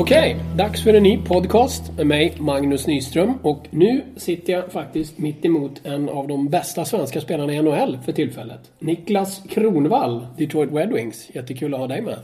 Okej, 0.00 0.36
dags 0.56 0.82
för 0.84 0.94
en 0.94 1.02
ny 1.02 1.18
podcast 1.18 1.92
med 1.96 2.06
mig 2.06 2.34
Magnus 2.38 2.86
Nyström 2.86 3.34
och 3.42 3.66
nu 3.70 4.04
sitter 4.16 4.52
jag 4.52 4.72
faktiskt 4.72 5.18
mitt 5.18 5.44
emot 5.44 5.86
en 5.86 6.08
av 6.08 6.28
de 6.28 6.48
bästa 6.48 6.84
svenska 6.84 7.20
spelarna 7.20 7.52
i 7.52 7.62
NHL 7.62 7.98
för 8.04 8.12
tillfället. 8.12 8.60
Niklas 8.78 9.42
Kronvall, 9.48 10.26
Detroit 10.36 10.72
Red 10.72 10.92
Wings. 10.92 11.30
Jättekul 11.34 11.74
att 11.74 11.80
ha 11.80 11.86
dig 11.86 12.02
med. 12.02 12.18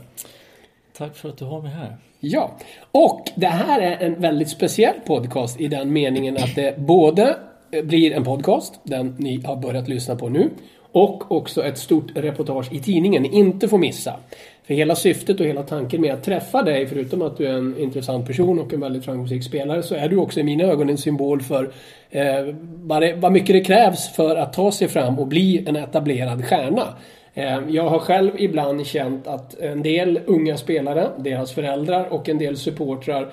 Tack 0.97 1.15
för 1.15 1.29
att 1.29 1.37
du 1.37 1.45
har 1.45 1.61
mig 1.61 1.71
här. 1.71 1.97
Ja, 2.19 2.51
och 2.91 3.31
det 3.35 3.47
här 3.47 3.81
är 3.81 4.05
en 4.05 4.21
väldigt 4.21 4.49
speciell 4.49 4.95
podcast 5.05 5.61
i 5.61 5.67
den 5.67 5.93
meningen 5.93 6.37
att 6.37 6.55
det 6.55 6.77
både 6.77 7.37
blir 7.83 8.11
en 8.11 8.23
podcast, 8.23 8.79
den 8.83 9.15
ni 9.19 9.41
har 9.41 9.55
börjat 9.55 9.87
lyssna 9.87 10.15
på 10.15 10.29
nu, 10.29 10.49
och 10.91 11.31
också 11.31 11.63
ett 11.63 11.77
stort 11.77 12.11
reportage 12.15 12.73
i 12.73 12.79
tidningen 12.79 13.23
ni 13.23 13.29
inte 13.29 13.67
får 13.67 13.77
missa. 13.77 14.19
För 14.67 14.73
hela 14.73 14.95
syftet 14.95 15.39
och 15.39 15.45
hela 15.45 15.63
tanken 15.63 16.01
med 16.01 16.13
att 16.13 16.23
träffa 16.23 16.63
dig, 16.63 16.87
förutom 16.87 17.21
att 17.21 17.37
du 17.37 17.47
är 17.47 17.53
en 17.53 17.77
intressant 17.77 18.27
person 18.27 18.59
och 18.59 18.73
en 18.73 18.79
väldigt 18.79 19.05
framgångsrik 19.05 19.43
spelare, 19.43 19.83
så 19.83 19.95
är 19.95 20.09
du 20.09 20.17
också 20.17 20.39
i 20.39 20.43
mina 20.43 20.63
ögon 20.63 20.89
en 20.89 20.97
symbol 20.97 21.41
för 21.41 21.71
eh, 22.09 22.55
vad, 22.83 23.01
det, 23.01 23.15
vad 23.15 23.31
mycket 23.31 23.55
det 23.55 23.61
krävs 23.61 24.15
för 24.15 24.35
att 24.35 24.53
ta 24.53 24.71
sig 24.71 24.87
fram 24.87 25.19
och 25.19 25.27
bli 25.27 25.63
en 25.67 25.75
etablerad 25.75 26.45
stjärna. 26.45 26.87
Eh, 27.33 27.59
jag 27.69 27.89
har 27.89 27.99
själv 27.99 28.31
ibland 28.37 28.85
känt 28.85 29.27
att 29.27 29.59
en 29.59 29.83
del 29.83 30.19
unga 30.25 30.57
spelare, 30.57 31.09
deras 31.17 31.51
föräldrar 31.51 32.05
och 32.13 32.29
en 32.29 32.37
del 32.37 32.57
supportrar 32.57 33.31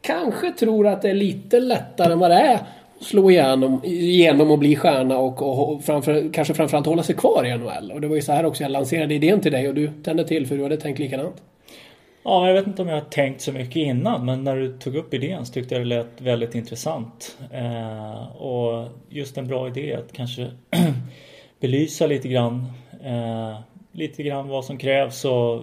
kanske 0.00 0.52
tror 0.52 0.86
att 0.86 1.02
det 1.02 1.10
är 1.10 1.14
lite 1.14 1.60
lättare 1.60 2.12
än 2.12 2.18
vad 2.18 2.30
det 2.30 2.40
är 2.40 2.58
slå 3.00 3.30
igenom, 3.30 3.80
igenom 3.84 4.50
och 4.50 4.58
bli 4.58 4.76
stjärna 4.76 5.18
och, 5.18 5.42
och 5.42 5.84
framför, 5.84 6.32
kanske 6.32 6.54
framförallt 6.54 6.86
hålla 6.86 7.02
sig 7.02 7.14
kvar 7.16 7.44
i 7.44 7.58
NHL. 7.58 7.92
Och 7.92 8.00
det 8.00 8.08
var 8.08 8.16
ju 8.16 8.22
så 8.22 8.32
här 8.32 8.44
också 8.44 8.62
jag 8.62 8.72
lanserade 8.72 9.14
idén 9.14 9.40
till 9.40 9.52
dig 9.52 9.68
och 9.68 9.74
du 9.74 9.90
tände 10.04 10.24
till 10.24 10.46
för 10.46 10.56
du 10.56 10.62
hade 10.62 10.76
tänkt 10.76 10.98
likadant. 10.98 11.42
Ja, 12.22 12.46
jag 12.46 12.54
vet 12.54 12.66
inte 12.66 12.82
om 12.82 12.88
jag 12.88 12.96
har 12.96 13.10
tänkt 13.10 13.40
så 13.40 13.52
mycket 13.52 13.76
innan 13.76 14.24
men 14.24 14.44
när 14.44 14.56
du 14.56 14.78
tog 14.78 14.96
upp 14.96 15.14
idén 15.14 15.46
så 15.46 15.52
tyckte 15.52 15.74
jag 15.74 15.82
det 15.82 15.88
lät 15.88 16.20
väldigt 16.20 16.54
intressant. 16.54 17.36
Eh, 17.52 18.36
och 18.36 18.88
just 19.08 19.38
en 19.38 19.46
bra 19.46 19.68
idé 19.68 19.94
att 19.94 20.12
kanske 20.12 20.50
belysa 21.60 22.06
lite 22.06 22.28
grann 22.28 22.66
eh, 23.04 23.58
lite 23.92 24.22
grann 24.22 24.48
vad 24.48 24.64
som 24.64 24.78
krävs 24.78 25.24
och 25.24 25.62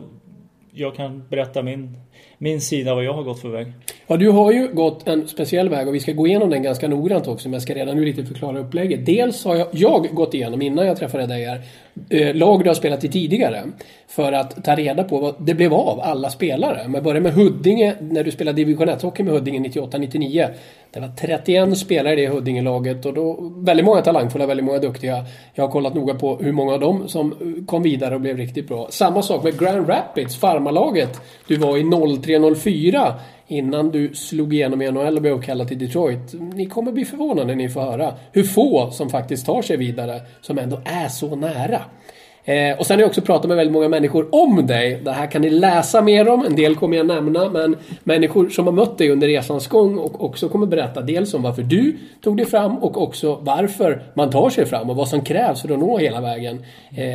jag 0.71 0.95
kan 0.95 1.27
berätta 1.29 1.63
min, 1.63 1.97
min 2.37 2.61
sida 2.61 2.95
vad 2.95 3.03
jag 3.03 3.13
har 3.13 3.23
gått 3.23 3.39
för 3.41 3.49
väg. 3.49 3.67
Ja, 4.07 4.17
du 4.17 4.29
har 4.29 4.51
ju 4.51 4.67
gått 4.73 5.07
en 5.07 5.27
speciell 5.27 5.69
väg 5.69 5.87
och 5.87 5.95
vi 5.95 5.99
ska 5.99 6.11
gå 6.11 6.27
igenom 6.27 6.49
den 6.49 6.63
ganska 6.63 6.87
noggrant 6.87 7.27
också. 7.27 7.47
Men 7.47 7.53
jag 7.53 7.61
ska 7.61 7.73
redan 7.73 7.95
nu 7.95 8.05
lite 8.05 8.25
förklara 8.25 8.59
upplägget. 8.59 9.05
Dels 9.05 9.45
har 9.45 9.55
jag, 9.55 9.67
jag 9.71 10.15
gått 10.15 10.33
igenom, 10.33 10.61
innan 10.61 10.87
jag 10.87 10.97
träffade 10.97 11.25
dig 11.25 11.45
här, 11.45 11.61
eh, 12.09 12.35
lag 12.35 12.63
du 12.63 12.69
har 12.69 12.75
spelat 12.75 13.03
i 13.03 13.09
tidigare. 13.09 13.63
För 14.07 14.31
att 14.31 14.63
ta 14.63 14.75
reda 14.75 15.03
på 15.03 15.19
vad 15.19 15.35
det 15.39 15.53
blev 15.53 15.73
av 15.73 15.99
alla 15.99 16.29
spelare. 16.29 16.81
Om 16.85 16.93
jag 16.93 17.03
börjar 17.03 17.21
med 17.21 17.33
Huddinge, 17.33 17.95
när 17.99 18.23
du 18.23 18.31
spelade 18.31 18.55
division 18.55 18.89
1-hockey 18.89 19.23
med 19.23 19.33
Huddinge 19.33 19.69
98-99. 19.69 20.47
Det 20.91 20.99
var 20.99 21.07
31 21.07 21.77
spelare 21.77 22.13
i 22.13 22.15
det 22.25 22.27
Huddinge-laget 22.27 23.05
och 23.05 23.13
då 23.13 23.37
väldigt 23.57 23.85
många 23.85 24.01
talangfulla, 24.01 24.45
väldigt 24.45 24.65
många 24.65 24.79
duktiga. 24.79 25.25
Jag 25.53 25.63
har 25.63 25.71
kollat 25.71 25.93
noga 25.93 26.13
på 26.13 26.35
hur 26.35 26.51
många 26.51 26.73
av 26.73 26.79
dem 26.79 27.07
som 27.07 27.63
kom 27.67 27.83
vidare 27.83 28.15
och 28.15 28.21
blev 28.21 28.37
riktigt 28.37 28.67
bra. 28.67 28.87
Samma 28.89 29.21
sak 29.21 29.43
med 29.43 29.59
Grand 29.59 29.89
Rapids, 29.89 30.35
farmarlaget. 30.35 31.21
Du 31.47 31.55
var 31.55 31.77
i 31.77 31.83
03-04 31.83 33.13
innan 33.47 33.91
du 33.91 34.13
slog 34.13 34.53
igenom 34.53 34.81
i 34.81 34.91
NHL 34.91 35.15
och 35.15 35.21
blev 35.21 35.41
kallad 35.41 35.67
till 35.67 35.79
Detroit. 35.79 36.33
Ni 36.53 36.65
kommer 36.65 36.91
bli 36.91 37.05
förvånade 37.05 37.47
när 37.47 37.55
ni 37.55 37.69
får 37.69 37.81
höra 37.81 38.13
hur 38.31 38.43
få 38.43 38.91
som 38.91 39.09
faktiskt 39.09 39.45
tar 39.45 39.61
sig 39.61 39.77
vidare 39.77 40.21
som 40.41 40.57
ändå 40.57 40.81
är 40.85 41.07
så 41.07 41.35
nära. 41.35 41.81
Eh, 42.47 42.79
och 42.79 42.85
sen 42.85 42.97
har 42.97 43.01
jag 43.01 43.07
också 43.07 43.21
pratat 43.21 43.47
med 43.47 43.57
väldigt 43.57 43.73
många 43.73 43.89
människor 43.89 44.27
om 44.31 44.67
dig. 44.67 45.01
Det 45.03 45.11
här 45.11 45.31
kan 45.31 45.41
ni 45.41 45.49
läsa 45.49 46.01
mer 46.01 46.29
om. 46.29 46.45
En 46.45 46.55
del 46.55 46.75
kommer 46.75 46.97
jag 46.97 47.05
nämna. 47.05 47.49
Men 47.49 47.75
människor 48.03 48.49
som 48.49 48.65
har 48.65 48.73
mött 48.73 48.97
dig 48.97 49.09
under 49.09 49.27
resans 49.27 49.67
gång 49.67 49.97
och 49.97 50.23
också 50.23 50.49
kommer 50.49 50.65
berätta 50.65 51.01
dels 51.01 51.33
om 51.33 51.41
varför 51.41 51.61
du 51.61 51.97
tog 52.21 52.37
dig 52.37 52.45
fram 52.45 52.77
och 52.77 53.01
också 53.01 53.39
varför 53.41 54.01
man 54.13 54.29
tar 54.29 54.49
sig 54.49 54.65
fram 54.65 54.89
och 54.89 54.95
vad 54.95 55.07
som 55.07 55.21
krävs 55.21 55.61
för 55.61 55.73
att 55.73 55.79
nå 55.79 55.97
hela 55.97 56.21
vägen. 56.21 56.63
Eh, 56.95 57.05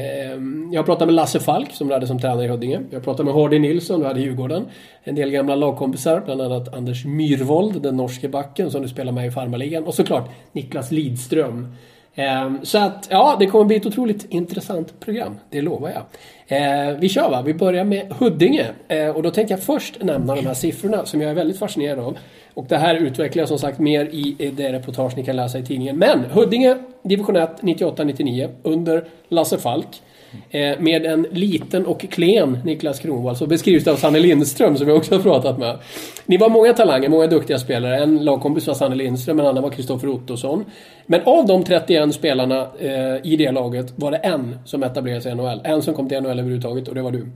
jag 0.72 0.78
har 0.78 0.84
pratat 0.84 1.09
med 1.09 1.15
Lasse 1.15 1.41
Falk 1.41 1.72
som 1.72 1.88
du 1.88 1.94
hade 1.94 2.06
som 2.06 2.19
tränare 2.19 2.44
i 2.44 2.49
Huddinge. 2.49 2.81
Jag 2.91 2.99
har 2.99 3.04
pratat 3.04 3.26
med 3.26 3.34
Hardy 3.34 3.59
Nilsson, 3.59 4.00
du 4.00 4.06
hade 4.06 4.20
i 4.20 4.22
Djurgården. 4.22 4.64
En 5.04 5.14
del 5.14 5.31
gamla 5.31 5.54
lagkompisar, 5.54 6.22
bland 6.25 6.43
annat 6.43 6.75
Anders 6.75 7.04
Myrvold, 7.04 7.82
den 7.82 7.97
norske 7.97 8.28
backen 8.28 8.70
som 8.70 8.82
du 8.82 8.88
spelar 8.88 9.12
med 9.12 9.26
i 9.26 9.31
farmarligan. 9.31 9.84
Och 9.84 9.94
såklart 9.94 10.31
Niklas 10.53 10.91
Lidström. 10.91 11.75
Ehm, 12.14 12.58
så 12.62 12.78
att, 12.78 13.08
ja, 13.10 13.36
det 13.38 13.46
kommer 13.46 13.64
bli 13.64 13.76
ett 13.76 13.86
otroligt 13.86 14.26
intressant 14.28 15.00
program. 15.00 15.38
Det 15.50 15.60
lovar 15.60 15.90
jag. 15.90 16.02
Ehm, 16.48 17.00
vi 17.00 17.08
kör 17.08 17.30
va? 17.30 17.42
Vi 17.42 17.54
börjar 17.54 17.84
med 17.84 18.12
Huddinge. 18.12 18.66
Ehm, 18.88 19.16
och 19.16 19.22
då 19.22 19.30
tänker 19.30 19.54
jag 19.54 19.62
först 19.62 20.02
nämna 20.02 20.34
de 20.34 20.46
här 20.46 20.54
siffrorna 20.54 21.06
som 21.06 21.20
jag 21.20 21.30
är 21.30 21.34
väldigt 21.34 21.58
fascinerad 21.58 21.98
av. 21.98 22.18
Och 22.54 22.66
det 22.68 22.76
här 22.76 22.94
utvecklar 22.94 23.40
jag 23.40 23.48
som 23.48 23.58
sagt 23.58 23.78
mer 23.78 24.04
i 24.04 24.52
det 24.56 24.72
reportage 24.72 25.16
ni 25.16 25.24
kan 25.24 25.36
läsa 25.36 25.58
i 25.58 25.62
tidningen. 25.62 25.98
Men 25.98 26.24
Huddinge, 26.24 26.76
division 27.02 27.36
1, 27.36 27.50
98-99 27.60 28.48
under 28.62 29.04
Lasse 29.28 29.58
Falk. 29.58 30.02
Eh, 30.50 30.81
med 30.81 31.06
en 31.06 31.26
liten 31.31 31.87
och 31.87 32.00
klen 32.00 32.59
Niklas 32.65 32.98
Kronwall 32.98 33.37
så 33.37 33.47
beskrivs 33.47 33.84
det 33.84 33.93
av 33.93 33.97
Sanne 33.97 34.19
Lindström 34.19 34.76
som 34.76 34.88
jag 34.88 34.97
också 34.97 35.15
har 35.15 35.22
pratat 35.22 35.59
med. 35.59 35.78
Ni 36.26 36.37
var 36.37 36.48
många 36.48 36.72
talanger, 36.72 37.09
många 37.09 37.26
duktiga 37.26 37.59
spelare. 37.59 38.03
En 38.03 38.25
lagkompis 38.25 38.66
var 38.66 38.75
Sanne 38.75 38.94
Lindström, 38.94 39.41
en 39.41 39.47
annan 39.47 39.62
var 39.62 39.70
Kristoffer 39.70 40.09
Ottosson. 40.09 40.65
Men 41.06 41.20
av 41.25 41.47
de 41.47 41.65
31 41.65 42.15
spelarna 42.15 42.66
eh, 42.78 43.26
i 43.32 43.37
det 43.38 43.53
laget 43.53 43.93
var 43.97 44.10
det 44.10 44.16
en 44.16 44.59
som 44.65 44.82
etablerade 44.82 45.20
sig 45.20 45.32
i 45.32 45.34
NHL. 45.34 45.60
En 45.65 45.82
som 45.82 45.94
kom 45.94 46.09
till 46.09 46.20
NHL 46.20 46.38
överhuvudtaget 46.38 46.88
och 46.88 46.94
det 46.94 47.03
var 47.03 47.10
du. 47.10 47.26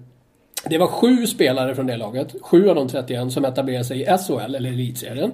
Det 0.71 0.79
var 0.79 0.87
sju 0.87 1.27
spelare 1.27 1.75
från 1.75 1.87
det 1.87 1.97
laget, 1.97 2.35
sju 2.41 2.69
av 2.69 2.75
de 2.75 2.89
31 2.89 3.33
som 3.33 3.45
etablerade 3.45 3.85
sig 3.85 4.01
i 4.01 4.05
SHL, 4.05 4.55
eller 4.55 4.71
Elitserien. 4.71 5.33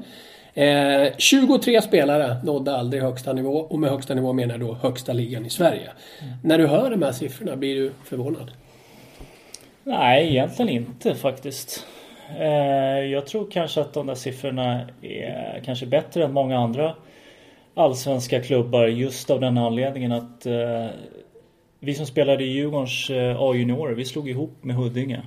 Eh, 0.54 1.12
23 1.18 1.82
spelare 1.82 2.36
nådde 2.44 2.76
aldrig 2.76 3.02
högsta 3.02 3.32
nivå 3.32 3.56
och 3.56 3.78
med 3.78 3.90
högsta 3.90 4.14
nivå 4.14 4.32
menar 4.32 4.54
jag 4.54 4.60
då 4.60 4.74
högsta 4.74 5.12
ligan 5.12 5.46
i 5.46 5.50
Sverige. 5.50 5.90
Mm. 6.22 6.34
När 6.42 6.58
du 6.58 6.66
hör 6.66 6.90
de 6.90 7.02
här 7.02 7.12
siffrorna, 7.12 7.56
blir 7.56 7.74
du 7.74 7.92
förvånad? 8.04 8.50
Nej, 9.84 10.28
egentligen 10.28 10.68
inte 10.68 11.14
faktiskt. 11.14 11.86
Eh, 12.38 12.46
jag 13.00 13.26
tror 13.26 13.50
kanske 13.50 13.80
att 13.80 13.92
de 13.92 14.06
där 14.06 14.14
siffrorna 14.14 14.80
är 15.02 15.62
kanske 15.64 15.86
bättre 15.86 16.24
än 16.24 16.32
många 16.32 16.58
andra 16.58 16.94
allsvenska 17.74 18.42
klubbar 18.42 18.86
just 18.86 19.30
av 19.30 19.40
den 19.40 19.58
anledningen 19.58 20.12
att 20.12 20.46
eh, 20.46 20.86
vi 21.80 21.94
som 21.94 22.06
spelade 22.06 22.44
i 22.44 22.46
Djurgårdens 22.46 23.10
eh, 23.10 23.42
A-juniorer, 23.42 23.94
vi 23.94 24.04
slog 24.04 24.28
ihop 24.28 24.56
med 24.60 24.76
Huddinge 24.76 25.22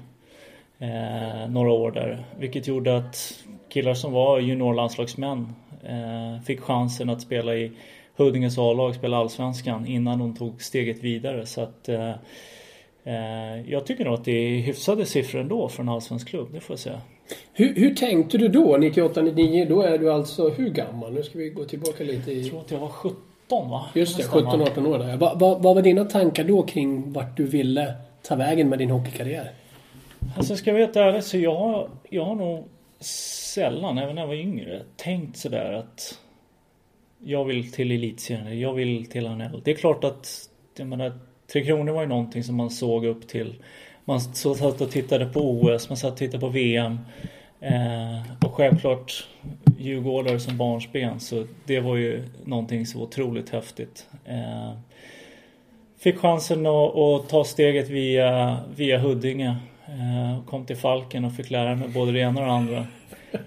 eh, 0.79 1.49
några 1.49 1.71
år 1.71 1.91
där. 1.91 2.25
Vilket 2.39 2.67
gjorde 2.67 2.97
att 2.97 3.33
killar 3.75 3.93
som 3.93 4.13
var 4.13 4.39
juniorlandslagsmän 4.39 5.47
eh, 5.83 6.43
fick 6.45 6.61
chansen 6.61 7.09
att 7.09 7.21
spela 7.21 7.55
i 7.55 7.71
Huddinges 8.15 8.57
A-lag, 8.57 8.95
spela 8.95 9.17
Allsvenskan 9.17 9.87
innan 9.87 10.19
de 10.19 10.35
tog 10.35 10.61
steget 10.61 11.03
vidare. 11.03 11.45
Så 11.45 11.61
att 11.61 11.89
eh, 11.89 12.09
eh, 13.03 13.71
jag 13.71 13.85
tycker 13.85 14.05
nog 14.05 14.13
att 14.13 14.25
det 14.25 14.31
är 14.31 14.59
hyfsade 14.59 15.05
siffror 15.05 15.41
ändå 15.41 15.67
för 15.69 15.83
en 15.83 15.89
allsvensk 15.89 16.27
klubb, 16.27 16.47
det 16.53 16.59
får 16.59 16.73
jag 16.73 16.79
säga. 16.79 17.01
Hur, 17.53 17.75
hur 17.75 17.95
tänkte 17.95 18.37
du 18.37 18.47
då, 18.47 18.77
98-99? 18.77 19.69
Då 19.69 19.81
är 19.81 19.97
du 19.97 20.11
alltså 20.11 20.49
hur 20.49 20.69
gammal? 20.69 21.13
Nu 21.13 21.23
ska 21.23 21.37
vi 21.37 21.49
gå 21.49 21.65
tillbaka 21.65 22.03
lite 22.03 22.31
i... 22.31 22.41
Jag 22.41 22.49
tror 22.49 22.59
att 22.61 22.71
jag 22.71 22.79
var 22.79 22.89
17 22.89 23.69
va? 23.69 23.85
Just 23.93 24.17
det, 24.17 24.23
17-18 24.23 24.87
år 24.87 24.99
där. 24.99 25.17
Vad, 25.17 25.39
vad, 25.39 25.63
vad 25.63 25.75
var 25.75 25.81
dina 25.81 26.05
tankar 26.05 26.43
då 26.43 26.63
kring 26.63 27.13
vart 27.13 27.37
du 27.37 27.43
ville 27.43 27.93
ta 28.21 28.35
vägen 28.35 28.69
med 28.69 28.79
din 28.79 28.89
hockeykarriär? 28.89 29.51
Alltså 30.37 30.55
ska 30.55 30.69
jag 30.69 30.73
vara 30.73 30.85
helt 30.85 30.95
ärlig 30.95 31.23
så 31.23 31.37
jag 31.37 31.55
har, 31.55 31.89
jag 32.09 32.25
har 32.25 32.35
nog 32.35 32.67
sällan, 32.99 33.97
även 33.97 34.15
när 34.15 34.21
jag 34.21 34.27
var 34.27 34.35
yngre, 34.35 34.83
tänkt 34.95 35.37
sådär 35.37 35.73
att 35.73 36.19
jag 37.23 37.45
vill 37.45 37.71
till 37.71 37.91
elitserien, 37.91 38.59
jag 38.59 38.73
vill 38.73 39.05
till 39.05 39.29
NHL. 39.29 39.61
Det 39.63 39.71
är 39.71 39.75
klart 39.75 40.03
att, 40.03 40.49
jag 40.77 40.87
menar, 40.87 41.19
Tre 41.53 41.65
Kronor 41.65 41.93
var 41.93 42.01
ju 42.01 42.07
någonting 42.07 42.43
som 42.43 42.55
man 42.55 42.69
såg 42.69 43.05
upp 43.05 43.27
till. 43.27 43.55
Man 44.05 44.19
satt 44.21 44.81
och 44.81 44.91
tittade 44.91 45.25
på 45.25 45.39
OS, 45.39 45.89
man 45.89 45.97
satt 45.97 46.11
och 46.11 46.17
tittade 46.17 46.41
på 46.41 46.49
VM. 46.49 46.99
Eh, 47.59 48.45
och 48.45 48.53
självklart 48.53 49.27
djurgårdare 49.77 50.39
som 50.39 50.57
barnsben 50.57 51.19
så 51.19 51.45
det 51.65 51.79
var 51.79 51.95
ju 51.95 52.23
någonting 52.43 52.85
så 52.85 53.01
otroligt 53.01 53.49
häftigt. 53.49 54.07
Eh, 54.25 54.71
fick 55.97 56.17
chansen 56.17 56.65
att, 56.65 56.95
att, 56.95 57.29
ta 57.29 57.43
steget 57.43 57.89
via, 57.89 58.57
via 58.75 58.99
Huddinge. 58.99 59.55
Eh, 59.95 60.45
kom 60.45 60.65
till 60.65 60.77
Falken 60.77 61.25
och 61.25 61.33
fick 61.33 61.49
lära 61.49 61.75
mig 61.75 61.89
både 61.89 62.11
det 62.11 62.19
ena 62.19 62.41
och 62.41 62.47
det 62.47 62.53
andra. 62.53 62.85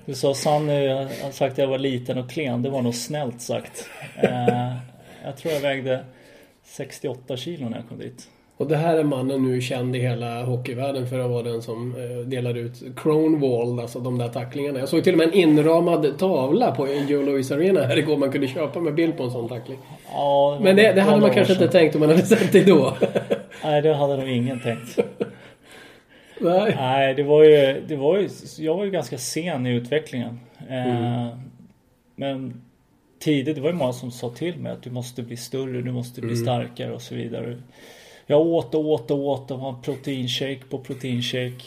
Du 0.07 0.15
sa 0.15 0.35
Sanny 0.35 0.89
har 0.89 1.31
sagt 1.31 1.53
att 1.53 1.59
jag 1.59 1.67
var 1.67 1.79
liten 1.79 2.19
och 2.19 2.31
klen. 2.31 2.63
Det 2.63 2.71
var 2.71 2.83
nog 2.83 2.95
snällt 2.95 3.41
sagt. 3.41 3.91
Eh, 4.17 4.75
jag 5.25 5.37
tror 5.37 5.55
jag 5.55 5.61
vägde 5.61 6.05
68 6.65 7.37
kilo 7.37 7.69
när 7.69 7.77
jag 7.77 7.89
kom 7.89 7.99
dit. 7.99 8.29
Och 8.57 8.67
det 8.67 8.77
här 8.77 8.97
är 8.97 9.05
mannen 9.05 9.43
nu 9.43 9.61
känd 9.61 9.97
i 9.97 9.99
hela 9.99 10.43
hockeyvärlden 10.43 11.07
för 11.07 11.19
att 11.19 11.31
vara 11.31 11.43
den 11.43 11.63
som 11.63 11.95
eh, 11.97 12.29
delar 12.29 12.55
ut 12.55 12.83
Cronewall, 12.97 13.81
alltså 13.81 14.01
de 14.01 14.19
där 14.19 14.29
tacklingarna. 14.29 14.79
Jag 14.79 14.89
såg 14.89 15.05
till 15.05 15.15
och 15.15 15.19
med 15.19 15.29
en 15.29 15.35
inramad 15.35 16.19
tavla 16.19 16.71
på 16.71 16.89
Joe 17.09 17.23
Louis 17.23 17.51
Arena 17.51 17.81
här 17.81 17.99
igår 17.99 18.17
man 18.17 18.33
kunde 18.33 18.49
köpa 18.49 18.81
med 18.81 18.95
bild 18.95 19.17
på 19.17 19.23
en 19.23 19.31
sån 19.31 19.49
tackling. 19.49 19.79
Ja, 20.13 20.59
Men 20.61 20.77
det, 20.77 20.93
det 20.93 21.01
hade 21.01 21.21
man 21.21 21.31
kanske 21.31 21.53
inte 21.53 21.69
tänkt 21.69 21.95
om 21.95 22.01
man 22.01 22.09
hade 22.09 22.23
sett 22.23 22.53
det 22.53 22.65
då. 22.65 22.97
Nej, 23.65 23.83
det 23.83 23.95
hade 23.95 24.17
nog 24.17 24.29
ingen 24.29 24.61
tänkt. 24.61 24.99
Nej. 26.41 26.75
Nej, 26.77 27.15
det 27.15 27.23
var 27.23 27.45
ju, 27.45 27.85
det 27.89 27.97
var 27.97 28.19
ju, 28.19 28.29
jag 28.59 28.77
var 28.77 28.85
ju 28.85 28.91
ganska 28.91 29.19
sen 29.19 29.67
i 29.67 29.71
utvecklingen. 29.75 30.41
Eh, 30.71 31.29
Men 32.17 32.63
tidigt, 33.19 33.55
det 33.57 33.61
var 33.63 33.71
ju 33.71 33.77
många 33.77 33.93
som 33.93 34.11
sa 34.11 34.31
till 34.31 34.57
mig 34.59 34.73
att 34.73 34.83
du 34.83 34.91
måste 34.91 35.23
bli 35.23 35.37
större, 35.37 35.83
du 35.83 35.93
måste 35.93 36.21
bli 36.21 36.37
starkare 36.37 36.93
och 36.93 37.03
så 37.03 37.15
vidare. 37.15 37.57
Jag 38.27 38.41
åt 38.41 38.75
och 38.75 38.85
åt 38.89 39.11
och 39.11 39.19
åt 39.19 39.51
och 39.51 39.59
var 39.61 39.73
proteinshake 39.83 40.61
på 40.71 40.79
proteinshake. 40.79 41.65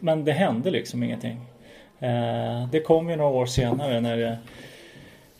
Men 0.00 0.24
det 0.24 0.32
hände 0.32 0.70
liksom 0.70 1.02
ingenting. 1.02 1.40
Eh, 1.98 2.68
Det 2.72 2.80
kom 2.80 3.10
ju 3.10 3.16
några 3.16 3.30
år 3.30 3.46
senare 3.46 4.00
när 4.00 4.16
det 4.16 4.38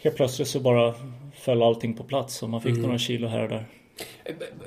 helt 0.03 0.17
plötsligt 0.17 0.49
så 0.49 0.61
bara 0.61 0.95
föll 1.35 1.63
allting 1.63 1.95
på 1.95 2.03
plats 2.05 2.43
och 2.43 2.51
man 2.51 2.61
fick 2.61 2.73
några 2.83 2.99
kilo 2.99 3.29
här 3.29 3.43
och 3.43 3.49
där. 3.49 3.65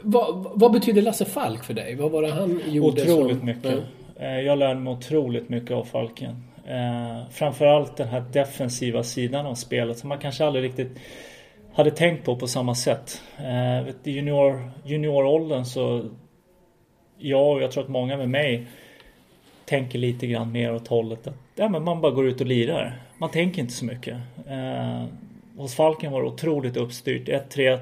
Vad, 0.01 0.51
vad 0.55 0.71
betyder 0.71 1.01
Lasse 1.01 1.25
Falk 1.25 1.63
för 1.63 1.73
dig? 1.73 1.95
Vad 1.95 2.11
var 2.11 2.21
det 2.21 2.31
han 2.31 2.61
gjorde? 2.67 3.01
Otroligt 3.01 3.37
som, 3.37 3.45
mycket. 3.45 3.79
Eh, 4.19 4.39
Jag 4.39 4.57
lärde 4.59 4.79
mig 4.79 4.93
otroligt 4.93 5.49
mycket 5.49 5.71
av 5.71 5.83
Falken. 5.83 6.43
Eh, 6.67 7.29
Framförallt 7.31 7.97
den 7.97 8.07
här 8.07 8.23
defensiva 8.33 9.03
sidan 9.03 9.45
av 9.45 9.55
spelet 9.55 9.97
som 9.97 10.09
man 10.09 10.19
kanske 10.19 10.45
aldrig 10.45 10.65
riktigt 10.65 10.91
hade 11.73 11.91
tänkt 11.91 12.25
på 12.25 12.35
på 12.35 12.47
samma 12.47 12.75
sätt. 12.75 13.21
Eh, 13.37 13.93
du, 14.03 14.11
junior, 14.11 14.71
junioråldern 14.85 15.65
så 15.65 16.03
jag 17.17 17.51
och 17.51 17.61
jag 17.61 17.71
tror 17.71 17.83
att 17.83 17.89
många 17.89 18.17
med 18.17 18.29
mig 18.29 18.67
tänker 19.65 19.99
lite 19.99 20.27
grann 20.27 20.51
mer 20.51 20.73
åt 20.73 20.87
hållet 20.87 21.27
att 21.27 21.35
ja, 21.55 21.69
men 21.69 21.83
man 21.83 22.01
bara 22.01 22.11
går 22.11 22.27
ut 22.27 22.41
och 22.41 22.47
lirar. 22.47 23.01
Man 23.17 23.31
tänker 23.31 23.61
inte 23.61 23.73
så 23.73 23.85
mycket. 23.85 24.17
Hos 25.57 25.75
Falken 25.75 26.11
var 26.11 26.21
det 26.21 26.27
otroligt 26.27 26.77
uppstyrt. 26.77 27.27
1-3-1. 27.27 27.79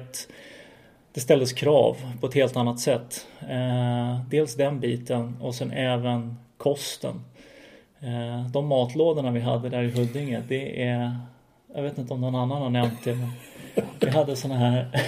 Det 1.16 1.20
ställdes 1.20 1.52
krav 1.52 1.96
på 2.20 2.26
ett 2.26 2.34
helt 2.34 2.56
annat 2.56 2.80
sätt. 2.80 3.26
Eh, 3.40 4.20
dels 4.30 4.54
den 4.54 4.80
biten 4.80 5.36
och 5.40 5.54
sen 5.54 5.70
även 5.70 6.36
kosten. 6.56 7.24
Eh, 8.00 8.50
de 8.50 8.66
matlådorna 8.66 9.30
vi 9.30 9.40
hade 9.40 9.68
där 9.68 9.82
i 9.82 9.90
Huddinge, 9.90 10.42
det 10.48 10.82
är... 10.82 11.16
Jag 11.74 11.82
vet 11.82 11.98
inte 11.98 12.14
om 12.14 12.20
någon 12.20 12.34
annan 12.34 12.62
har 12.62 12.70
nämnt 12.70 13.04
det, 13.04 13.14
men 13.14 13.30
vi 14.00 14.10
hade 14.10 14.36
såna 14.36 14.54
här... 14.54 14.88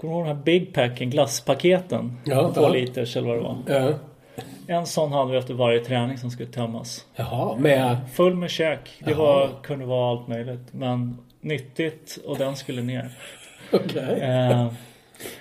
Kommer 0.00 0.14
du 0.14 0.18
ihåg 0.18 0.24
de 0.24 0.28
här 0.28 0.44
Big 0.44 0.74
Packen, 0.74 1.10
glasspaketen? 1.10 2.18
Ja, 2.24 2.52
Två 2.54 2.62
ja. 2.62 2.68
liters 2.68 3.16
eller 3.16 3.28
vad 3.28 3.36
det 3.36 3.42
var. 3.42 3.56
Ja. 3.66 3.92
En 4.66 4.86
sån 4.86 5.12
hade 5.12 5.32
vi 5.32 5.38
efter 5.38 5.54
varje 5.54 5.80
träning 5.80 6.18
som 6.18 6.30
skulle 6.30 6.48
tömmas. 6.48 7.06
Jaha, 7.16 7.56
med... 7.56 7.96
Full 8.12 8.34
med 8.34 8.50
käk. 8.50 8.90
Det 9.04 9.14
var, 9.14 9.50
kunde 9.62 9.84
vara 9.86 10.10
allt 10.10 10.28
möjligt. 10.28 10.72
Men 10.72 11.18
nyttigt 11.40 12.18
och 12.26 12.38
den 12.38 12.56
skulle 12.56 12.82
ner. 12.82 13.10
Eh, 14.22 14.72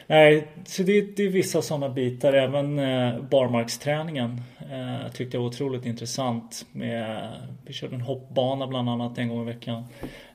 nej, 0.07 0.47
så 0.65 0.83
det, 0.83 1.17
det 1.17 1.23
är 1.23 1.29
vissa 1.29 1.61
sådana 1.61 1.89
bitar. 1.89 2.33
Även 2.33 2.79
eh, 2.79 3.21
barmarksträningen 3.21 4.41
eh, 4.71 5.11
tyckte 5.11 5.37
jag 5.37 5.41
var 5.41 5.47
otroligt 5.47 5.85
intressant. 5.85 6.65
Med, 6.71 7.29
vi 7.65 7.73
körde 7.73 7.95
en 7.95 8.01
hoppbana 8.01 8.67
bland 8.67 8.89
annat 8.89 9.17
en 9.17 9.29
gång 9.29 9.41
i 9.41 9.53
veckan. 9.53 9.83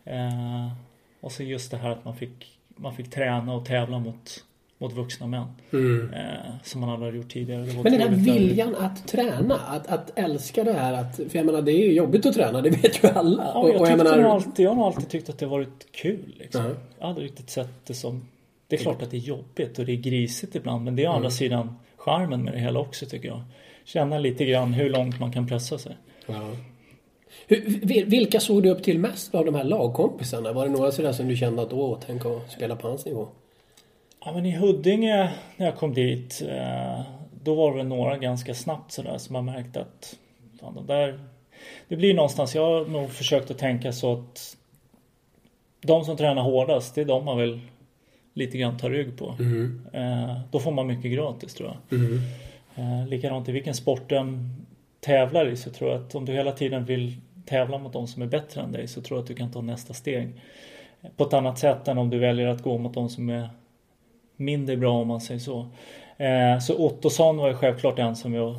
Eh, 0.04 0.72
och 1.20 1.32
så 1.32 1.42
just 1.42 1.70
det 1.70 1.76
här 1.76 1.90
att 1.90 2.04
man 2.04 2.16
fick, 2.16 2.58
man 2.76 2.94
fick 2.94 3.10
träna 3.10 3.54
och 3.54 3.64
tävla 3.64 3.98
mot, 3.98 4.44
mot 4.78 4.92
vuxna 4.92 5.26
män. 5.26 5.46
Mm. 5.72 6.12
Eh, 6.14 6.20
som 6.62 6.80
man 6.80 6.90
aldrig 6.90 7.14
gjort 7.14 7.32
tidigare. 7.32 7.60
Men 7.82 7.92
den 7.92 8.00
här 8.00 8.08
viljan 8.10 8.74
att 8.76 9.08
träna, 9.08 9.54
att, 9.54 9.86
att 9.86 10.18
älska 10.18 10.64
det 10.64 10.72
här 10.72 10.92
att... 10.92 11.16
För 11.16 11.36
jag 11.36 11.46
menar, 11.46 11.62
det 11.62 11.72
är 11.72 11.86
ju 11.86 11.92
jobbigt 11.92 12.26
att 12.26 12.34
träna, 12.34 12.60
det 12.62 12.70
vet 12.70 13.04
ju 13.04 13.08
alla. 13.08 13.44
Ja, 13.54 13.60
Och- 13.60 13.68
jag, 13.70 13.80
och 13.80 13.86
tyckte 13.86 14.04
menar- 14.04 14.22
alltid, 14.34 14.66
jag 14.66 14.74
har 14.74 14.86
alltid 14.86 15.08
tyckt 15.08 15.28
att 15.28 15.38
det 15.38 15.46
varit 15.46 15.86
kul. 15.92 16.34
Liksom. 16.38 16.64
Ja. 16.64 16.70
Jag 16.98 17.06
hade 17.06 17.20
riktigt 17.20 17.50
sett 17.50 17.86
det 17.86 17.94
som... 17.94 18.28
Det 18.68 18.76
är 18.76 18.80
klart 18.80 19.02
att 19.02 19.10
det 19.10 19.16
är 19.16 19.20
jobbigt 19.20 19.78
och 19.78 19.84
det 19.86 19.92
är 19.92 19.96
grisigt 19.96 20.54
ibland. 20.54 20.84
Men 20.84 20.96
det 20.96 21.02
är 21.02 21.06
å 21.06 21.10
Mm. 21.10 21.16
andra 21.16 21.30
sidan 21.30 21.74
charmen 21.96 22.42
med 22.44 22.52
det 22.52 22.58
hela 22.60 22.80
också 22.80 23.06
tycker 23.06 23.28
jag. 23.28 23.40
Känna 23.84 24.18
lite 24.18 24.44
grann 24.44 24.72
hur 24.72 24.90
långt 24.90 25.20
man 25.20 25.32
kan 25.32 25.46
pressa 25.46 25.78
sig. 25.78 25.96
Ja. 26.26 26.50
Hur, 27.46 27.56
vil- 27.60 28.04
vilka 28.10 28.40
såg 28.40 28.62
du 28.62 28.70
upp 28.70 28.82
till 28.82 28.98
mest 28.98 29.34
av 29.34 29.44
de 29.44 29.54
här 29.54 29.64
lagkompisarna? 29.64 30.52
Var 30.52 30.66
det 30.66 30.72
några 30.72 30.90
sådär 30.92 31.12
som 31.12 31.28
du 31.28 31.36
kände 31.36 31.62
att 31.62 31.72
åh, 31.72 31.98
tänk 32.06 32.24
att 32.26 32.50
spela 32.50 32.76
på 32.76 32.88
hans 32.88 33.06
nivå? 33.06 33.28
Ja 34.28 34.34
men 34.34 34.46
i 34.46 34.56
Huddinge 34.56 35.30
när 35.56 35.66
jag 35.66 35.76
kom 35.76 35.94
dit. 35.94 36.42
Eh, 36.48 37.00
då 37.42 37.54
var 37.54 37.76
det 37.76 37.82
några 37.82 38.18
ganska 38.18 38.54
snabbt 38.54 38.92
sådär 38.92 39.18
som 39.18 39.32
man 39.32 39.44
märkte 39.44 39.80
att 39.80 40.16
fan, 40.60 40.74
de 40.74 40.86
där... 40.86 41.20
Det 41.88 41.96
blir 41.96 42.14
någonstans, 42.14 42.54
jag 42.54 42.62
har 42.62 42.86
nog 42.86 43.10
försökt 43.10 43.50
att 43.50 43.58
tänka 43.58 43.92
så 43.92 44.12
att 44.12 44.56
de 45.80 46.04
som 46.04 46.16
tränar 46.16 46.42
hårdast, 46.42 46.94
det 46.94 47.00
är 47.00 47.04
de 47.04 47.24
man 47.24 47.38
vill 47.38 47.60
lite 48.34 48.58
grann 48.58 48.78
ta 48.78 48.88
rygg 48.88 49.18
på. 49.18 49.34
Eh, 49.92 50.40
då 50.50 50.60
får 50.60 50.72
man 50.72 50.86
mycket 50.86 51.12
gratis 51.12 51.54
tror 51.54 51.68
jag. 51.68 52.00
Eh, 52.76 53.08
likadant 53.08 53.48
i 53.48 53.52
vilken 53.52 53.74
sport 53.74 54.08
den 54.08 54.56
tävlar 55.00 55.48
i 55.48 55.56
så 55.56 55.70
tror 55.70 55.90
jag 55.90 56.00
att 56.00 56.14
om 56.14 56.24
du 56.24 56.32
hela 56.32 56.52
tiden 56.52 56.84
vill 56.84 57.16
tävla 57.46 57.78
mot 57.78 57.92
de 57.92 58.06
som 58.06 58.22
är 58.22 58.26
bättre 58.26 58.60
än 58.60 58.72
dig 58.72 58.88
så 58.88 59.00
tror 59.00 59.18
jag 59.18 59.22
att 59.22 59.28
du 59.28 59.34
kan 59.34 59.52
ta 59.52 59.60
nästa 59.60 59.94
steg. 59.94 60.32
På 61.16 61.24
ett 61.24 61.32
annat 61.32 61.58
sätt 61.58 61.88
än 61.88 61.98
om 61.98 62.10
du 62.10 62.18
väljer 62.18 62.46
att 62.46 62.62
gå 62.62 62.78
mot 62.78 62.94
de 62.94 63.08
som 63.08 63.28
är 63.28 63.48
mindre 64.38 64.76
bra 64.76 65.00
om 65.00 65.08
man 65.08 65.20
säger 65.20 65.40
så. 65.40 65.66
Eh, 66.16 66.58
så 66.60 66.76
Ottosson 66.76 67.36
var 67.36 67.48
ju 67.48 67.54
självklart 67.54 67.98
en 67.98 68.16
som 68.16 68.34
jag 68.34 68.54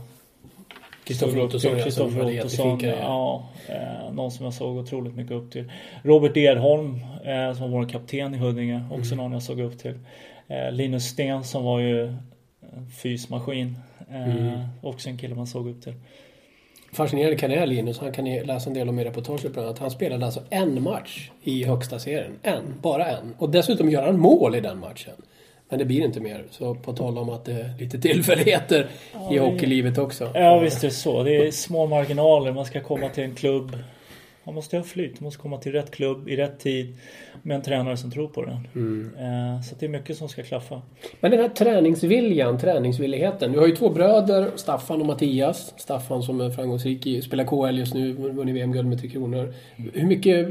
Kristoffer. 1.04 1.42
Ottosson, 1.44 1.76
Kristoffer 1.84 2.40
Ottosson, 2.40 2.80
ja. 2.84 3.48
Eh, 3.68 4.14
någon 4.14 4.32
som 4.32 4.46
jag 4.46 4.54
såg 4.54 4.78
otroligt 4.78 5.16
mycket 5.16 5.32
upp 5.32 5.52
till. 5.52 5.72
Robert 6.04 6.38
Edholm 6.38 6.96
eh, 7.26 7.54
som 7.54 7.72
var 7.72 7.80
vår 7.80 7.90
kapten 7.90 8.36
i 8.36 8.38
Huddinge. 8.38 8.84
Också 8.92 9.14
Mm. 9.14 9.24
någon 9.24 9.32
jag 9.34 9.44
såg 9.44 9.60
upp 9.60 9.80
till. 9.80 9.94
Eh, 10.48 10.72
Linus 10.72 11.04
Sten 11.06 11.44
som 11.44 11.64
var 11.64 11.80
ju 11.80 12.08
en 12.08 12.90
fysmaskin. 13.02 13.78
Eh, 14.12 14.36
Mm. 14.38 14.60
Också 14.82 15.10
en 15.10 15.18
kille 15.18 15.36
man 15.36 15.48
såg 15.48 15.70
upp 15.70 15.84
till. 15.84 15.94
Fascinerande 16.94 17.36
karriär 17.38 17.66
Linus. 17.68 18.00
Han 18.00 18.12
kan 18.12 18.24
ni 18.26 18.44
läsa 18.46 18.70
en 18.70 18.74
del 18.74 18.90
om 18.90 19.00
i 19.00 19.04
reportaget 19.06 19.54
bland 19.54 19.68
annat. 19.68 19.80
Han 19.80 19.92
spelade 19.92 20.26
alltså 20.26 20.42
en 20.50 20.84
match 20.84 21.30
i 21.44 21.64
högsta 21.64 22.00
serien. 22.00 22.32
En. 22.44 22.64
Bara 22.82 23.06
en. 23.06 23.36
Och 23.38 23.50
dessutom 23.50 23.90
gör 23.90 24.06
han 24.06 24.20
mål 24.20 24.56
i 24.56 24.62
den 24.62 24.80
matchen. 24.80 25.14
Men 25.70 25.80
det 25.80 25.86
blir 25.86 26.02
inte 26.02 26.20
mer. 26.20 26.44
Så 26.52 26.76
på 26.76 26.94
tal 26.94 27.18
om 27.18 27.30
att 27.30 27.46
det 27.46 27.52
är 27.52 27.74
lite 27.80 28.00
tillfälligheter 28.02 28.88
i 29.32 29.34
det- 29.34 29.40
hockeylivet 29.40 29.98
också. 29.98 30.32
Ja 30.34 30.60
visst 30.60 30.84
är 30.84 30.88
det 30.88 30.94
så. 30.94 31.24
Det 31.24 31.36
är 31.48 31.52
små 31.52 31.88
marginaler. 31.88 32.52
Man 32.54 32.66
ska 32.66 32.82
komma 32.82 33.10
till 33.10 33.24
en 33.24 33.36
klubb. 33.36 33.78
Man 34.44 34.56
måste 34.56 34.78
ha 34.78 34.84
flyt. 34.84 35.20
Man 35.20 35.26
måste 35.26 35.42
komma 35.42 35.58
till 35.58 35.72
rätt 35.72 35.92
klubb 35.92 36.30
i 36.30 36.36
rätt 36.36 36.60
tid. 36.60 36.96
Med 37.42 37.56
en 37.56 37.62
tränare 37.62 37.98
som 37.98 38.12
tror 38.12 38.28
på 38.28 38.46
den. 38.46 38.68
Mm. 38.76 39.12
Eh, 39.20 39.62
Så 39.62 39.76
det 39.80 39.86
är 39.86 39.90
mycket 39.90 40.18
som 40.18 40.30
ska 40.30 40.44
klaffa. 40.44 40.82
Men 41.20 41.32
den 41.32 41.40
här 41.40 41.50
träningsviljan, 41.50 42.58
träningsvilligheten. 42.60 43.52
Du 43.52 43.60
har 43.60 43.68
ju 43.68 43.76
två 43.76 43.90
bröder, 43.90 44.50
Staffan 44.56 45.02
och 45.02 45.08
Mattias. 45.08 45.74
Staffan 45.78 46.24
som 46.24 46.42
är 46.42 46.50
framgångsrik 46.50 47.08
i, 47.08 47.22
spelar 47.22 47.44
KL 47.44 47.78
just 47.80 47.94
nu, 47.94 48.12
vunnit 48.14 48.56
VM-guld 48.56 48.88
med 48.88 49.00
Tre 49.00 49.10
Kronor. 49.10 49.54
Hur 49.94 50.06
mycket 50.08 50.48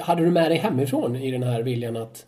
hade 0.00 0.24
du 0.24 0.30
med 0.30 0.50
dig 0.50 0.58
hemifrån 0.58 1.16
i 1.16 1.30
den 1.30 1.42
här 1.42 1.62
viljan 1.62 1.96
att 1.96 2.26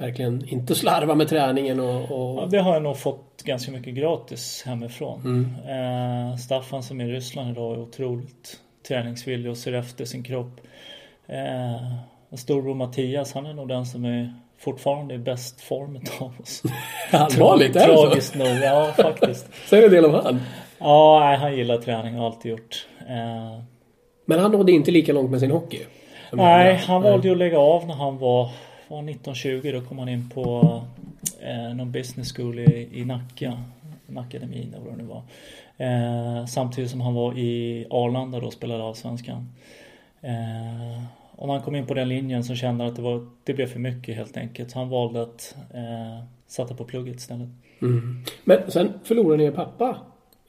verkligen 0.00 0.48
inte 0.48 0.74
slarva 0.74 1.14
med 1.14 1.28
träningen 1.28 1.80
och... 1.80 2.06
Ja, 2.08 2.14
och... 2.14 2.50
det 2.50 2.58
har 2.58 2.72
jag 2.72 2.82
nog 2.82 2.96
fått 2.96 3.42
ganska 3.44 3.72
mycket 3.72 3.94
gratis 3.94 4.62
hemifrån. 4.66 5.20
Mm. 5.24 6.30
Eh, 6.30 6.36
Staffan 6.36 6.82
som 6.82 7.00
är 7.00 7.04
i 7.04 7.12
Ryssland 7.12 7.50
idag 7.50 7.74
är 7.74 7.80
otroligt 7.80 8.56
träningsvillig 8.88 9.50
och 9.50 9.56
ser 9.56 9.72
efter 9.72 10.04
sin 10.04 10.22
kropp. 10.22 10.60
Eh, 11.26 12.36
storbror 12.36 12.74
Mattias 12.74 13.32
han 13.32 13.46
är 13.46 13.54
nog 13.54 13.68
den 13.68 13.86
som 13.86 14.04
är 14.04 14.34
fortfarande 14.58 15.14
i 15.14 15.18
bäst 15.18 15.60
form 15.60 16.00
av 16.20 16.32
oss. 16.40 16.62
Allvarligt, 17.10 17.76
är 17.76 17.88
det 17.88 17.96
så? 17.96 18.06
Tragiskt 18.06 18.34
nog, 18.34 18.48
ja 18.48 18.92
faktiskt. 18.96 19.46
Säger 19.68 19.84
en 19.84 19.90
del 19.90 20.04
om 20.04 20.14
han. 20.14 20.40
Ja, 20.78 21.20
nej, 21.20 21.36
han 21.36 21.56
gillar 21.56 21.78
träning 21.78 22.14
och 22.14 22.20
har 22.20 22.26
alltid 22.26 22.50
gjort. 22.50 22.86
Eh, 23.00 23.62
Men 24.24 24.38
han 24.38 24.52
nådde 24.52 24.72
inte 24.72 24.90
lika 24.90 25.12
långt 25.12 25.30
med 25.30 25.40
sin 25.40 25.50
hockey. 25.50 25.80
nej, 26.32 26.76
han 26.76 27.02
valde 27.02 27.28
ju 27.28 27.32
att 27.32 27.38
lägga 27.38 27.58
av 27.58 27.86
när 27.86 27.94
han 27.94 28.18
var, 28.18 28.50
från 28.90 29.08
19-20. 29.08 29.72
Då 29.72 29.80
kom 29.80 29.98
han 29.98 30.08
in 30.08 30.30
på 30.34 30.82
eh, 31.40 31.74
någon 31.74 31.92
business 31.92 32.32
school 32.36 32.58
i, 32.58 32.88
i 32.92 33.04
Nacka. 33.04 33.62
Nackademin 34.06 34.74
eller 34.74 34.84
vad 34.84 34.98
det 34.98 35.02
nu 35.02 35.08
var. 35.08 35.22
Eh, 35.76 36.46
samtidigt 36.46 36.90
som 36.90 37.00
han 37.00 37.14
var 37.14 37.38
i 37.38 37.86
Arlanda 37.90 38.40
då 38.40 38.46
och 38.46 38.52
spelade 38.52 38.84
Allsvenskan. 38.84 39.52
Eh, 40.20 41.02
om 41.36 41.50
han 41.50 41.62
kom 41.62 41.76
in 41.76 41.86
på 41.86 41.94
den 41.94 42.08
linjen 42.08 42.44
så 42.44 42.54
kände 42.54 42.84
han 42.84 42.90
att 42.90 42.96
det, 42.96 43.02
var, 43.02 43.26
det 43.44 43.54
blev 43.54 43.66
för 43.66 43.78
mycket 43.78 44.16
helt 44.16 44.36
enkelt. 44.36 44.70
Så 44.70 44.78
han 44.78 44.88
valde 44.88 45.22
att 45.22 45.56
eh, 45.74 46.24
sätta 46.46 46.74
på 46.74 46.84
plugget 46.84 47.16
istället. 47.16 47.48
Mm. 47.82 48.24
Men 48.44 48.70
sen 48.70 48.92
förlorade 49.04 49.36
ni 49.36 49.44
er 49.44 49.50
pappa 49.50 49.96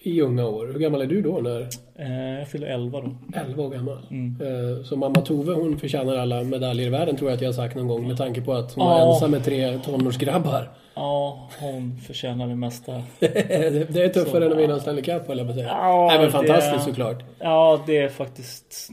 i 0.04 0.22
unga 0.22 0.46
år. 0.48 0.68
Hur 0.68 0.80
gammal 0.80 1.02
är 1.02 1.06
du 1.06 1.22
då? 1.22 1.40
När... 1.42 1.68
Eh, 1.96 2.40
jag 2.40 2.48
fyller 2.48 2.68
11 2.68 3.02
då. 3.02 3.16
11 3.40 3.64
år 3.64 3.70
gammal. 3.70 3.98
Mm. 4.12 4.38
Eh, 4.42 4.84
Så 4.84 4.96
mamma 4.96 5.22
Tove 5.22 5.54
hon 5.54 5.78
förtjänar 5.80 6.16
alla 6.16 6.44
medaljer 6.44 6.88
i 6.88 6.90
världen 6.90 7.16
tror 7.16 7.30
jag 7.30 7.36
att 7.36 7.42
jag 7.42 7.48
har 7.50 7.54
sagt 7.54 7.76
någon 7.76 7.88
gång 7.88 8.08
med 8.08 8.18
tanke 8.18 8.42
på 8.42 8.54
att 8.54 8.74
hon 8.74 8.86
var 8.86 9.00
Ja. 9.00 9.14
ensam 9.14 9.32
med 9.32 9.44
tre 9.44 9.78
tonårsgrabbar. 9.80 10.70
Ja, 10.96 11.50
hon 11.60 11.98
förtjänar 11.98 12.48
det 12.48 12.56
mesta. 12.56 12.92
det 13.20 13.96
är 13.96 14.10
tuffare 14.10 14.32
Så, 14.42 14.46
än 14.46 14.52
att 14.52 14.58
vinna 14.58 14.74
en 14.74 14.80
Stanley 14.82 15.04
Cup 15.04 15.28
höll 15.28 15.38
jag 15.38 15.48
på 15.48 15.52
att 15.52 15.58
säga. 15.58 15.68
Ja, 15.68 16.06
Nej 16.10 16.18
men 16.18 16.26
det- 16.26 16.32
fantastiskt 16.32 16.86
såklart. 16.86 17.24
Ja, 17.40 17.84
det 17.88 17.98
är 17.98 18.10
faktiskt... 18.10 18.90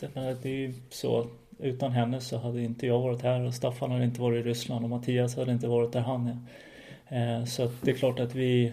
Det 0.00 0.20
är 0.20 0.36
det 0.42 0.48
ju 0.48 0.74
så. 0.90 1.26
Utan 1.58 1.92
henne 1.92 2.20
så 2.20 2.38
hade 2.38 2.62
inte 2.62 2.86
jag 2.86 3.00
varit 3.00 3.22
här 3.22 3.46
och 3.46 3.54
Staffan 3.54 3.90
hade 3.90 4.04
inte 4.04 4.20
varit 4.20 4.46
i 4.46 4.48
Ryssland 4.48 4.84
och 4.84 4.90
Mattias 4.90 5.36
hade 5.36 5.52
inte 5.52 5.66
varit 5.68 5.92
där 5.92 6.00
han 6.00 6.26
är. 7.08 7.38
Eh, 7.38 7.44
Så 7.44 7.68
det 7.82 7.90
är 7.90 7.94
klart 7.94 8.20
att 8.20 8.34
vi 8.34 8.72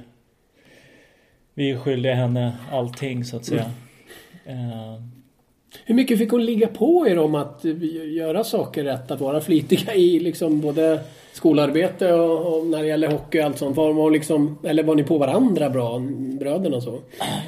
Vi 1.54 1.72
är 1.72 1.78
skyldiga 1.78 2.14
henne 2.16 2.58
allting 2.72 3.26
så 3.26 3.38
att 3.38 3.46
säga. 3.46 3.72
Eh, 4.46 5.02
Hur 5.86 5.96
mycket 5.96 6.18
fick 6.18 6.32
hon 6.32 6.46
ligga 6.46 6.68
på 6.68 7.08
er 7.08 7.18
om 7.20 7.36
att 7.36 7.66
eh, 7.66 7.74
göra 8.14 8.44
saker 8.44 8.84
rätt? 8.84 9.12
Att 9.12 9.22
vara 9.22 9.42
flitiga 9.42 9.94
i 9.96 10.20
liksom 10.20 10.62
både 10.62 11.02
skolarbete 11.34 12.14
och, 12.14 12.58
och 12.60 12.66
när 12.66 12.82
det 12.82 12.88
gäller 12.88 13.08
hockey 13.12 13.40
och 13.40 13.46
allt 13.46 13.58
sånt. 13.58 13.78
Var, 13.78 13.94
var 13.94 14.12
liksom, 14.12 14.58
eller 14.64 14.84
var 14.84 14.96
ni 14.96 15.04
på 15.04 15.18
varandra 15.18 15.70
bra, 15.70 16.00
bröderna 16.40 16.76
och 16.78 16.84
så? 16.84 17.00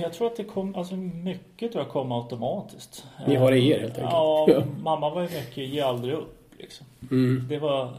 Jag 0.01 0.13
tror 0.13 0.27
att 0.27 0.37
det 0.37 0.43
kom, 0.43 0.75
alltså 0.75 0.95
mycket 0.95 1.71
tror 1.71 1.83
jag 1.83 1.91
kom 1.91 2.11
automatiskt. 2.11 3.05
Ni 3.27 3.35
har 3.35 3.51
det 3.51 3.57
i 3.57 3.69
er, 3.71 3.79
helt 3.79 3.93
enkelt. 3.93 4.11
Ja, 4.11 4.45
Ja. 4.51 4.63
mamma 4.83 5.09
var 5.09 5.21
ju 5.21 5.27
mycket 5.27 5.57
ge 5.73 5.81
aldrig 5.81 6.13
upp. 6.13 6.39
Liksom. 6.59 6.85
Mm. 7.11 7.45
Det 7.49 7.57
var 7.59 7.89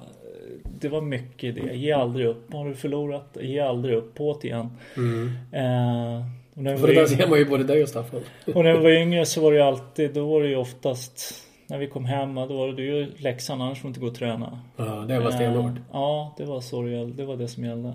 Det 0.84 0.90
var 0.90 1.00
mycket 1.00 1.54
det. 1.54 1.74
Ge 1.76 1.92
aldrig 1.92 2.26
upp. 2.26 2.52
Har 2.52 2.68
du 2.68 2.74
förlorat, 2.74 3.36
ge 3.40 3.60
aldrig 3.60 3.94
upp. 3.96 4.14
På 4.14 4.38
det 4.42 4.48
igen. 4.48 4.70
Mm. 4.96 5.26
Eh, 5.52 6.24
och 6.54 6.62
när 6.62 6.76
För 6.76 6.86
det 6.88 6.94
där 6.94 7.00
var 7.00 7.06
ser 7.08 7.28
man 7.28 7.38
ju 7.38 7.44
både 7.44 7.64
dig 7.64 7.82
och 7.82 7.88
Staffan. 7.88 8.20
och 8.54 8.64
när 8.64 8.72
vi 8.76 8.82
var 8.82 8.90
yngre 8.90 9.26
så 9.26 9.40
var 9.40 9.52
det 9.52 9.58
ju 9.58 9.62
alltid, 9.64 10.14
då 10.14 10.26
var 10.26 10.42
det 10.42 10.48
ju 10.48 10.56
oftast 10.56 11.34
när 11.66 11.78
vi 11.78 11.86
kom 11.86 12.04
hem, 12.04 12.34
då 12.34 12.46
var 12.56 12.72
det 12.72 12.82
ju 12.82 13.06
läxan 13.16 13.60
annars 13.60 13.78
får 13.80 13.88
du 13.88 13.90
inte 13.90 14.00
gå 14.00 14.06
och 14.06 14.14
träna. 14.14 14.60
Ja, 14.76 14.84
det 15.08 15.20
var 15.20 15.30
stenhårt. 15.30 15.72
Eh, 15.76 15.82
Ja, 15.92 16.34
det 16.38 16.44
var 16.44 16.60
så 16.60 16.82
det. 16.82 17.06
Det 17.06 17.24
var 17.24 17.36
det 17.36 17.48
som 17.48 17.64
gällde. 17.64 17.88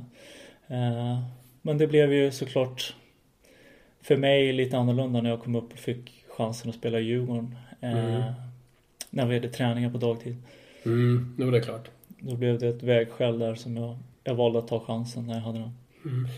Eh, 0.67 1.19
Men 1.61 1.77
det 1.77 1.87
blev 1.87 2.13
ju 2.13 2.31
såklart 2.31 2.95
för 4.01 4.17
mig 4.17 4.53
lite 4.53 4.77
annorlunda 4.77 5.21
när 5.21 5.29
jag 5.29 5.43
kom 5.43 5.55
upp 5.55 5.73
och 5.73 5.79
fick 5.79 6.11
chansen 6.37 6.69
att 6.69 6.75
spela 6.75 6.99
i 6.99 7.03
Djurgården. 7.03 7.55
Eh, 7.81 8.05
Mm. 8.05 8.21
När 9.09 9.25
vi 9.25 9.33
hade 9.35 9.49
träningar 9.49 9.89
på 9.89 9.97
dagtid. 9.97 10.35
Mm, 10.85 11.35
nu 11.37 11.47
är 11.47 11.51
det 11.51 11.61
klart. 11.61 11.89
Då 12.21 12.35
blev 12.35 12.59
det 12.59 12.67
ett 12.67 12.83
vägskäl 12.83 13.39
där 13.39 13.55
som 13.55 13.77
jag, 13.77 13.97
jag 14.23 14.35
valde 14.35 14.59
att 14.59 14.67
ta 14.67 14.79
chansen 14.79 15.27
när 15.27 15.33
jag 15.33 15.41
hade 15.41 15.59
den. 15.59 15.71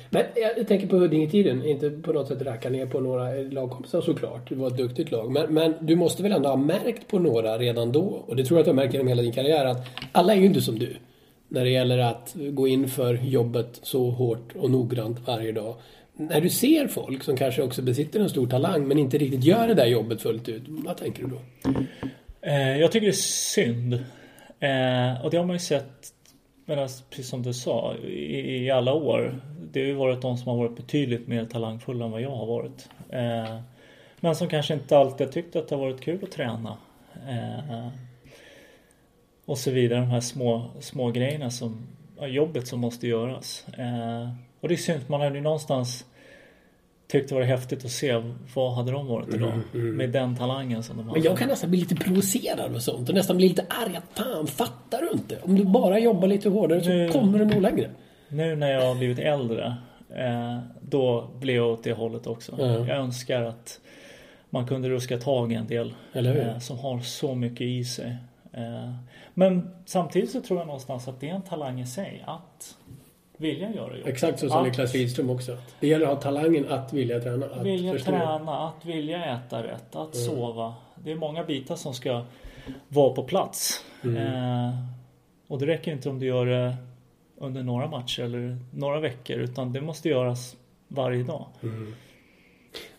Men 0.10 0.24
jag 0.58 0.68
tänker 0.68 0.88
på 0.88 0.96
Huddinge-tiden, 0.96 1.66
inte 1.66 1.90
på 1.90 2.14
något 2.14 2.28
sätt 2.28 2.42
racka 2.42 2.70
ner 2.70 2.86
på 2.86 3.00
några 3.00 3.34
lagkompisar 3.34 4.02
såklart. 4.02 4.50
Det 4.50 4.56
var 4.56 4.68
ett 4.68 4.78
duktigt 4.78 5.12
lag. 5.12 5.32
Men, 5.32 5.54
men 5.54 5.74
du 5.82 5.96
måste 5.96 6.24
väl 6.24 6.32
ändå 6.32 6.50
ha 6.50 6.56
märkt 6.56 7.08
på 7.08 7.20
några 7.20 7.58
redan 7.58 7.92
då, 7.92 8.24
och 8.28 8.36
det 8.36 8.46
tror 8.46 8.58
jag 8.58 8.62
att 8.62 8.66
du 8.66 8.72
har 8.72 8.76
märkt 8.76 8.94
genom 8.94 9.08
hela 9.08 9.22
din 9.22 9.32
karriär, 9.32 9.66
att 9.66 9.88
alla 10.12 10.34
är 10.34 10.38
ju 10.38 10.46
inte 10.46 10.62
som 10.62 10.80
du. 10.80 10.96
När 11.48 11.64
det 11.64 11.70
gäller 11.70 11.98
att 11.98 12.36
gå 12.36 12.68
in 12.68 12.88
för 12.88 13.14
jobbet 13.14 13.80
så 13.82 14.10
hårt 14.10 14.56
och 14.56 14.72
noggrant 14.72 15.28
varje 15.28 15.52
dag. 15.52 15.76
När 16.14 16.42
du 16.42 16.50
ser 16.50 16.88
folk 16.88 17.24
som 17.24 17.38
kanske 17.38 17.62
också 17.62 17.82
besitter 17.82 18.20
en 18.20 18.30
stor 18.30 18.48
talang 18.48 18.88
men 18.88 18.98
inte 18.98 19.18
riktigt 19.18 19.44
gör 19.44 19.68
det 19.68 19.74
där 19.74 19.86
jobbet 19.86 20.22
fullt 20.22 20.50
ut, 20.50 20.64
vad 20.68 20.98
tänker 20.98 21.24
du 21.24 21.30
då? 21.30 21.40
Eh, 22.42 22.78
jag 22.78 22.92
tycker 22.92 23.08
det 23.08 23.12
är 23.12 23.14
synd. 23.56 24.00
Eh, 24.62 25.26
och 25.26 25.32
det 25.32 25.38
har 25.38 25.46
man 25.46 25.56
ju 25.56 25.60
sett, 25.60 26.14
medan, 26.66 26.84
alltså, 26.84 27.04
precis 27.10 27.30
som 27.30 27.44
du 27.44 27.54
sa, 27.54 27.96
i, 27.96 28.66
i 28.66 28.72
alla 28.72 28.94
år. 28.94 29.42
Det 29.72 29.80
har 29.80 29.88
ju 29.88 29.94
varit 29.94 30.22
de 30.22 30.38
som 30.38 30.48
har 30.48 30.58
varit 30.58 30.76
betydligt 30.76 31.28
mer 31.28 31.46
talangfulla 31.46 32.06
än 32.06 32.12
vad 32.12 32.22
jag 32.22 32.36
har 32.36 32.46
varit. 32.46 32.90
Eh, 33.10 33.60
men 34.20 34.36
som 34.36 34.50
kanske 34.50 34.74
inte 34.74 34.98
alltid 34.98 35.28
har 35.28 35.32
tyckt 35.32 35.56
att 35.56 35.68
det 35.68 35.76
har 35.76 35.82
varit 35.82 36.02
kul 36.02 36.24
att 36.24 36.32
träna. 36.32 36.78
Eh, 37.28 37.88
och 39.46 39.58
så 39.58 39.72
vidare, 39.72 40.00
de 40.00 40.10
här 40.10 40.22
små, 40.22 40.72
små 40.80 41.12
grejerna 41.12 41.50
som, 41.52 41.88
jobbet 42.20 42.68
som 42.68 42.80
måste 42.80 43.08
göras. 43.08 43.66
Eh, 43.78 44.30
och 44.60 44.68
det 44.68 44.76
är 44.76 44.78
synd, 44.78 45.02
man 45.08 45.22
hade 45.22 45.36
ju 45.36 45.42
någonstans 45.42 46.06
tyckt 47.12 47.30
det 47.30 47.36
var 47.36 47.42
häftigt 47.42 47.86
att 47.86 47.92
se 47.92 48.22
vad 48.56 48.74
hade 48.74 48.92
de 48.92 49.08
varit 49.08 49.34
idag 49.34 49.54
med 49.72 50.10
den 50.10 50.36
talangen 50.38 50.84
som 50.84 50.98
de 50.98 51.08
har. 51.08 51.14
Men 51.16 51.24
jag 51.24 51.38
kan 51.38 51.48
nästan 51.48 51.70
bli 51.70 51.80
lite 51.80 51.96
provocerad 51.96 52.72
med 52.72 52.82
sånt 52.82 53.10
och 53.10 53.16
nästan 53.16 53.38
bli 53.38 53.50
lite 53.50 53.66
arg. 53.70 53.96
att 53.96 54.18
Fan, 54.26 54.48
fattar 54.48 55.02
du 55.02 55.10
inte? 55.14 55.38
Om 55.44 55.56
du 55.56 55.66
bara 55.66 56.00
jobbar 56.00 56.28
lite 56.28 56.50
hårdare 56.50 56.84
så 56.84 56.90
Nu- 56.90 57.10
kommer 57.10 57.40
du 57.40 57.46
nog 57.46 57.62
längre. 57.62 57.90
Nu 58.30 58.56
när 58.56 58.72
jag 58.72 58.86
har 58.88 58.96
blivit 58.96 59.20
äldre 59.20 59.76
eh, 60.10 60.60
Då 60.82 61.30
blir 61.40 61.56
jag 61.56 61.68
åt 61.68 61.84
det 61.84 61.94
hållet 61.94 62.28
också. 62.28 62.56
Ja. 62.60 62.66
Jag 62.66 62.98
önskar 62.98 63.42
att 63.42 63.80
man 64.50 64.68
kunde 64.68 64.90
ruska 64.90 65.18
tag 65.18 65.52
i 65.52 65.56
en 65.56 65.68
del 65.68 65.94
eh, 66.14 66.60
som 66.60 66.80
har 66.80 67.00
så 67.00 67.36
mycket 67.36 67.62
i 67.62 67.84
sig. 67.84 68.18
Eh, 68.54 68.94
men 69.34 69.70
samtidigt 69.86 70.32
så 70.32 70.42
tror 70.42 70.60
jag 70.60 70.68
någonstans 70.68 71.08
att 71.08 71.20
det 71.20 71.30
är 71.30 71.34
en 71.36 71.42
talang 71.42 71.82
i 71.82 71.88
sig 71.88 72.24
att 72.28 72.76
vilja 73.42 73.72
göra 73.72 73.98
jobbet. 73.98 74.08
Exakt 74.08 74.40
så 74.40 74.50
som 74.50 74.64
Niklas 74.64 74.94
Lidström 74.94 75.30
också. 75.30 75.58
Det 75.80 75.88
gäller 75.88 76.06
att 76.06 76.14
ha 76.14 76.22
talangen 76.22 76.66
att 76.70 76.94
vilja 76.94 77.20
träna. 77.20 77.46
Att 77.46 77.66
vilja 77.66 77.94
förstå. 77.94 78.12
träna, 78.12 78.68
att 78.68 78.86
vilja 78.86 79.26
äta 79.26 79.64
rätt, 79.64 79.96
att 79.96 80.16
sova. 80.16 80.74
Det 80.96 81.12
är 81.12 81.16
många 81.16 81.44
bitar 81.44 81.76
som 81.76 81.94
ska 81.94 82.24
vara 82.88 83.14
på 83.14 83.24
plats. 83.24 83.84
Mm. 84.04 84.18
Eh, 84.18 84.74
och 85.48 85.60
det 85.60 85.66
räcker 85.66 85.92
inte 85.92 86.10
om 86.10 86.20
du 86.20 86.26
gör 86.26 86.46
det 86.46 86.76
under 87.38 87.64
några 87.64 87.88
matcher 87.88 88.24
eller 88.24 88.58
några 88.72 89.00
veckor 89.00 89.38
utan 89.38 89.74
det 89.74 89.82
måste 89.82 90.10
göras 90.10 90.56
varje 90.88 91.24
dag. 91.24 91.46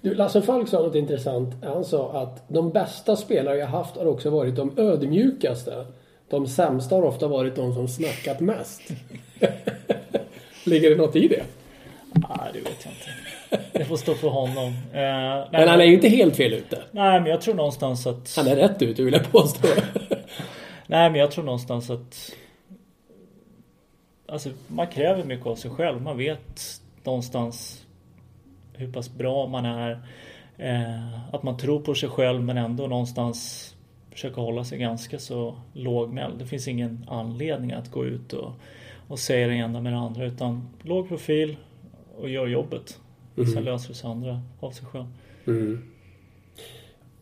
Du, 0.00 0.14
Lasse 0.14 0.42
Falk 0.42 0.68
sa 0.68 0.82
något 0.82 0.94
intressant. 0.94 1.64
Han 1.64 1.84
sa 1.84 2.12
att 2.12 2.48
de 2.48 2.70
bästa 2.70 3.16
spelare 3.16 3.56
jag 3.56 3.66
haft 3.66 3.96
har 3.96 4.06
också 4.06 4.30
varit 4.30 4.56
de 4.56 4.78
ödmjukaste. 4.78 5.86
De 6.28 6.46
sämsta 6.46 6.94
har 6.94 7.02
ofta 7.02 7.28
varit 7.28 7.56
de 7.56 7.74
som 7.74 7.88
snackat 7.88 8.40
mest. 8.40 8.82
Ligger 10.64 10.90
det 10.90 10.96
något 10.96 11.16
i 11.16 11.28
det? 11.28 11.44
Nej, 12.12 12.50
det 12.52 12.58
vet 12.58 12.84
jag 12.84 12.92
inte. 12.92 13.78
Det 13.78 13.84
får 13.84 13.96
stå 13.96 14.14
för 14.14 14.28
honom. 14.28 14.66
Eh, 14.66 15.00
nej, 15.00 15.48
Men 15.52 15.68
han 15.68 15.80
är 15.80 15.84
ju 15.84 15.94
inte 15.94 16.08
helt 16.08 16.36
fel 16.36 16.52
ute. 16.52 16.82
nej, 16.90 17.20
men 17.20 17.30
jag 17.30 17.40
tror 17.40 17.54
någonstans 17.54 18.06
att... 18.06 18.34
Han 18.36 18.46
är 18.46 18.56
rätt 18.56 18.82
ute 18.82 19.02
vill 19.02 19.14
jag 19.14 19.32
påstå. 19.32 19.68
Nej, 20.86 21.10
men 21.10 21.20
jag 21.20 21.30
tror 21.30 21.44
någonstans 21.44 21.90
att... 21.90 22.32
Alltså, 24.28 24.50
man 24.68 24.86
kräver 24.86 25.24
mycket 25.24 25.46
av 25.46 25.56
sig 25.56 25.70
själv. 25.70 26.02
Man 26.02 26.18
vet 26.18 26.60
någonstans 27.04 27.84
hur 28.72 28.92
pass 28.92 29.10
bra 29.10 29.46
man 29.46 29.64
är. 29.64 30.00
Eh, 30.58 31.34
att 31.34 31.42
man 31.42 31.56
tror 31.56 31.80
på 31.80 31.94
sig 31.94 32.08
själv 32.08 32.42
men 32.42 32.58
ändå 32.58 32.86
någonstans 32.86 33.68
försöka 34.10 34.40
hålla 34.40 34.64
sig 34.64 34.78
ganska 34.78 35.18
så 35.18 35.56
lågmäld. 35.72 36.38
Det 36.38 36.46
finns 36.46 36.68
ingen 36.68 37.06
anledning 37.08 37.72
att 37.72 37.90
gå 37.90 38.04
ut 38.04 38.32
och, 38.32 38.52
och 39.12 39.18
säga 39.18 39.48
det 39.48 39.54
ena 39.54 39.80
med 39.80 39.92
det 39.92 39.98
andra 39.98 40.24
utan 40.24 40.68
låg 40.82 41.08
profil 41.08 41.56
och 42.20 42.28
gör 42.28 42.46
jobbet. 42.46 42.98
Sen 43.54 43.64
löser 43.64 43.88
det 43.88 43.94
sig 43.94 44.10
andra 44.10 44.40
av 44.60 44.70
sig 44.70 44.86
själv. 44.86 45.06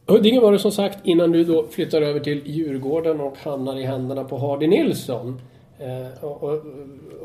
Huddinge 0.07 0.41
var 0.41 0.53
det 0.53 0.59
som 0.59 0.73
sagt 0.73 0.99
innan 1.05 1.33
du 1.33 1.45
då 1.45 1.67
flyttar 1.71 2.03
över 2.03 2.21
till 2.21 2.43
Djurgården 2.45 3.21
och 3.21 3.39
hamnar 3.39 3.77
i 3.79 3.83
händerna 3.85 4.25
på 4.25 4.39
Hardy 4.39 4.67
Nilsson. 4.67 5.41
Eh, 5.79 6.25
och, 6.25 6.43
och, 6.43 6.63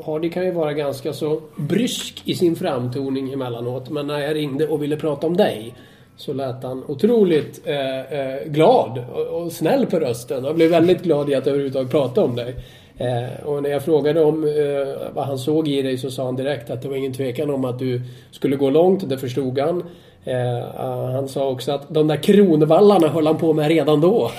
Hardy 0.04 0.30
kan 0.30 0.44
ju 0.44 0.50
vara 0.50 0.72
ganska 0.72 1.12
så 1.12 1.40
brysk 1.56 2.22
i 2.24 2.34
sin 2.34 2.56
framtoning 2.56 3.32
emellanåt. 3.32 3.90
Men 3.90 4.06
när 4.06 4.18
jag 4.18 4.34
ringde 4.34 4.68
och 4.68 4.82
ville 4.82 4.96
prata 4.96 5.26
om 5.26 5.36
dig 5.36 5.74
så 6.16 6.32
lät 6.32 6.62
han 6.62 6.84
otroligt 6.86 7.66
eh, 7.66 8.00
eh, 8.00 8.44
glad 8.46 9.04
och, 9.14 9.42
och 9.42 9.52
snäll 9.52 9.86
på 9.86 10.00
rösten. 10.00 10.44
Jag 10.44 10.54
blev 10.54 10.70
väldigt 10.70 11.02
glad 11.02 11.30
i 11.30 11.34
att 11.34 11.46
överhuvudtaget 11.46 11.90
prata 11.90 12.24
om 12.24 12.36
dig. 12.36 12.54
Eh, 12.98 13.44
och 13.44 13.62
när 13.62 13.70
jag 13.70 13.84
frågade 13.84 14.24
om 14.24 14.44
eh, 14.44 15.12
vad 15.12 15.26
han 15.26 15.38
såg 15.38 15.68
i 15.68 15.82
dig 15.82 15.98
så 15.98 16.10
sa 16.10 16.24
han 16.24 16.36
direkt 16.36 16.70
att 16.70 16.82
det 16.82 16.88
var 16.88 16.96
ingen 16.96 17.12
tvekan 17.12 17.50
om 17.50 17.64
att 17.64 17.78
du 17.78 18.02
skulle 18.30 18.56
gå 18.56 18.70
långt. 18.70 19.08
Det 19.08 19.18
förstod 19.18 19.58
han. 19.58 19.82
Eh, 20.24 20.80
ah, 20.80 21.10
han 21.10 21.28
sa 21.28 21.48
också 21.48 21.72
att 21.72 21.94
de 21.94 22.06
där 22.06 22.16
kronvallarna 22.16 23.08
höll 23.08 23.26
han 23.26 23.38
på 23.38 23.52
med 23.52 23.68
redan 23.68 24.00
då. 24.00 24.30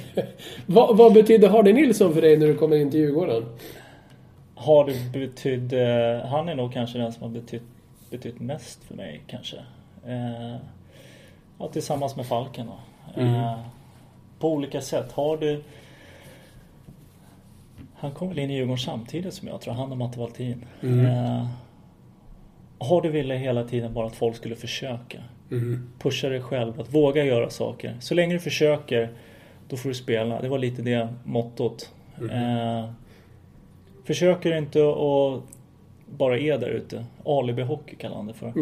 vad, 0.66 0.96
vad 0.96 1.12
betydde 1.12 1.48
Hardy 1.48 1.72
Nilsson 1.72 2.14
för 2.14 2.20
dig 2.20 2.36
när 2.36 2.46
du 2.46 2.54
kommer 2.54 2.76
in 2.76 2.90
till 2.90 3.00
Djurgården? 3.00 3.44
Har 4.54 4.84
det 4.84 5.18
betytt... 5.18 5.72
Eh, 5.72 6.28
han 6.28 6.48
är 6.48 6.54
nog 6.54 6.72
kanske 6.72 6.98
den 6.98 7.12
som 7.12 7.22
har 7.22 7.30
betytt, 7.30 7.62
betytt 8.10 8.40
mest 8.40 8.84
för 8.84 8.94
mig 8.94 9.22
kanske. 9.26 9.56
Ja, 11.58 11.68
tillsammans 11.68 12.16
med 12.16 12.26
Falken 12.26 12.66
då. 12.66 13.22
Eh, 13.22 13.58
på 14.38 14.48
olika 14.48 14.80
sätt. 14.80 15.12
Har 15.12 15.36
du... 15.36 15.62
Han 18.00 18.12
kom 18.12 18.28
väl 18.28 18.38
in 18.38 18.50
i 18.50 18.54
Djurgården 18.54 18.78
samtidigt 18.78 19.34
som 19.34 19.48
jag 19.48 19.60
tror 19.60 19.74
han 19.74 19.92
och 19.92 19.98
Matte 19.98 20.18
Valtin. 20.18 20.64
Eh, 20.82 21.46
har 22.78 23.02
du 23.02 23.10
ville 23.10 23.34
hela 23.34 23.64
tiden 23.64 23.94
bara 23.94 24.06
att 24.06 24.16
folk 24.16 24.36
skulle 24.36 24.56
försöka. 24.56 25.18
Pusha 25.98 26.28
dig 26.28 26.42
själv, 26.42 26.80
att 26.80 26.94
våga 26.94 27.24
göra 27.24 27.50
saker. 27.50 27.96
Så 28.00 28.14
länge 28.14 28.32
du 28.32 28.40
försöker, 28.40 29.10
då 29.68 29.76
får 29.76 29.88
du 29.88 29.94
spela. 29.94 30.42
Det 30.42 30.48
var 30.48 30.58
lite 30.58 30.82
det 30.82 31.08
mottot. 31.24 31.92
Eh, 32.32 32.90
försöker 34.04 34.56
inte 34.56 34.78
att 34.78 35.42
bara 36.18 36.38
är 36.38 36.58
där 36.58 36.68
ute. 36.68 37.04
Alibi-hockey 37.24 37.96
kallar 37.96 38.16
han 38.16 38.26
det 38.26 38.34
för. 38.34 38.52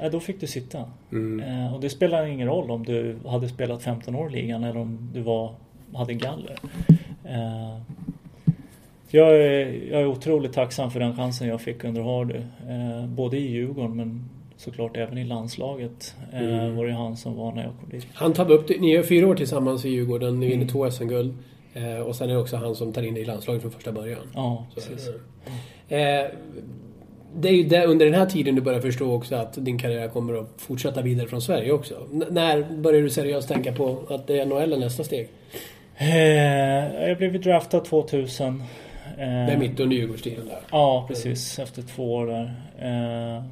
Eh, 0.00 0.10
då 0.10 0.20
fick 0.20 0.40
du 0.40 0.46
sitta. 0.46 0.84
Mm. 1.12 1.40
Eh, 1.40 1.74
och 1.74 1.80
det 1.80 1.90
spelar 1.90 2.26
ingen 2.26 2.48
roll 2.48 2.70
om 2.70 2.84
du 2.84 3.16
hade 3.26 3.48
spelat 3.48 3.82
15 3.82 4.14
år 4.14 4.28
i 4.28 4.32
ligan 4.32 4.64
eller 4.64 4.80
om 4.80 5.10
du 5.14 5.20
var, 5.20 5.54
hade 5.94 6.14
galler. 6.14 6.56
Eh, 7.32 7.78
jag, 9.10 9.36
är, 9.36 9.90
jag 9.92 10.00
är 10.00 10.06
otroligt 10.06 10.52
tacksam 10.52 10.90
för 10.90 11.00
den 11.00 11.16
chansen 11.16 11.48
jag 11.48 11.60
fick 11.60 11.84
under 11.84 12.02
Hardy. 12.02 12.34
Eh, 12.68 13.06
både 13.08 13.36
i 13.38 13.50
Djurgården 13.50 13.96
men 13.96 14.28
såklart 14.56 14.96
även 14.96 15.18
i 15.18 15.24
landslaget. 15.24 16.14
Eh, 16.32 16.40
Mm. 16.42 16.76
var 16.76 16.86
det 16.86 16.92
han 16.92 17.16
som 17.16 17.36
var 17.36 17.52
när 17.52 17.62
jag 17.62 17.72
kom 17.80 17.88
dit. 17.90 18.06
Han 18.14 18.32
tar 18.32 18.50
upp 18.50 18.68
det. 18.68 18.80
Ni 18.80 18.90
är 18.94 19.02
fyra 19.02 19.28
år 19.28 19.34
tillsammans 19.34 19.84
i 19.84 19.88
Djurgården. 19.88 20.40
Ni 20.40 20.46
vinner 20.46 20.56
Mm. 20.62 20.68
två 20.68 20.90
SM-guld. 20.90 21.34
Och 22.06 22.16
sen 22.16 22.30
är 22.30 22.34
det 22.34 22.40
också 22.40 22.56
han 22.56 22.74
som 22.74 22.92
tar 22.92 23.02
in 23.02 23.14
dig 23.14 23.22
i 23.22 23.26
landslaget 23.26 23.62
från 23.62 23.70
första 23.70 23.92
början. 23.92 24.18
Ja, 24.34 24.66
Så, 24.74 24.80
precis. 24.90 25.08
eh, 25.88 26.26
det 27.36 27.48
är 27.48 27.52
ju 27.52 27.62
där, 27.62 27.86
under 27.86 28.06
den 28.06 28.14
här 28.14 28.26
tiden 28.26 28.54
du 28.54 28.60
börjar 28.60 28.80
förstå 28.80 29.12
också 29.14 29.34
att 29.34 29.64
din 29.64 29.78
karriär 29.78 30.08
kommer 30.08 30.34
att 30.34 30.48
fortsätta 30.56 31.02
vidare 31.02 31.26
från 31.28 31.42
Sverige 31.42 31.72
också. 31.72 31.94
N- 32.12 32.24
när 32.30 32.62
börjar 32.76 33.02
du 33.02 33.10
seriöst 33.10 33.48
tänka 33.48 33.72
på 33.72 33.98
att 34.08 34.26
det 34.26 34.38
är 34.40 34.46
NHL 34.46 34.72
är 34.72 34.76
nästa 34.76 35.04
steg? 35.04 35.28
Eh, 35.96 37.08
jag 37.08 37.18
blev 37.18 37.40
draftad 37.40 37.80
2000. 37.80 38.60
Eh, 38.60 39.16
Det 39.18 39.24
är 39.24 39.58
mitt 39.58 39.80
under 39.80 39.96
Djurgårdstiden 39.96 40.46
där. 40.48 40.60
Ja, 40.70 41.04
precis. 41.08 41.58
Efter 41.58 41.82
två 41.82 42.14
år 42.14 42.26
där. 42.26 42.44
Eh, 42.78 43.44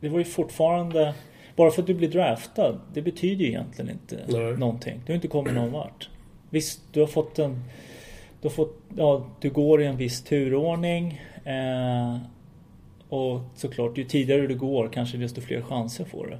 det 0.00 0.08
var 0.08 0.18
ju 0.18 0.24
fortfarande... 0.24 1.14
Bara 1.56 1.70
för 1.70 1.82
att 1.82 1.86
du 1.86 1.94
blir 1.94 2.08
draftad, 2.08 2.80
det 2.94 3.02
betyder 3.02 3.44
ju 3.44 3.50
egentligen 3.50 3.90
inte 3.90 4.18
Nej. 4.28 4.56
någonting. 4.56 5.00
Du 5.06 5.12
har 5.12 5.14
inte 5.14 5.28
kommit 5.28 5.54
någon 5.54 5.72
vart. 5.72 6.08
Visst, 6.50 6.80
du 6.92 7.00
har 7.00 7.06
fått 7.06 7.38
en... 7.38 7.64
Du 8.40 8.48
har 8.48 8.50
fått... 8.50 8.76
Ja, 8.96 9.26
du 9.40 9.50
går 9.50 9.82
i 9.82 9.86
en 9.86 9.96
viss 9.96 10.22
turordning. 10.24 11.20
Eh, 11.44 12.16
och 13.08 13.40
såklart, 13.54 13.98
ju 13.98 14.04
tidigare 14.04 14.46
du 14.46 14.54
går 14.58 14.88
kanske 14.88 15.16
desto 15.16 15.40
fler 15.40 15.60
chanser 15.62 16.04
får 16.04 16.26
du. 16.26 16.32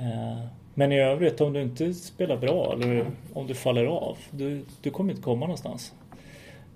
Eh, 0.00 0.38
men 0.78 0.92
i 0.92 1.00
övrigt, 1.00 1.40
om 1.40 1.52
du 1.52 1.62
inte 1.62 1.94
spelar 1.94 2.36
bra 2.36 2.72
eller 2.72 3.06
om 3.32 3.46
du 3.46 3.54
faller 3.54 3.84
av, 3.84 4.18
du, 4.30 4.64
du 4.82 4.90
kommer 4.90 5.10
inte 5.10 5.22
komma 5.22 5.40
någonstans. 5.40 5.92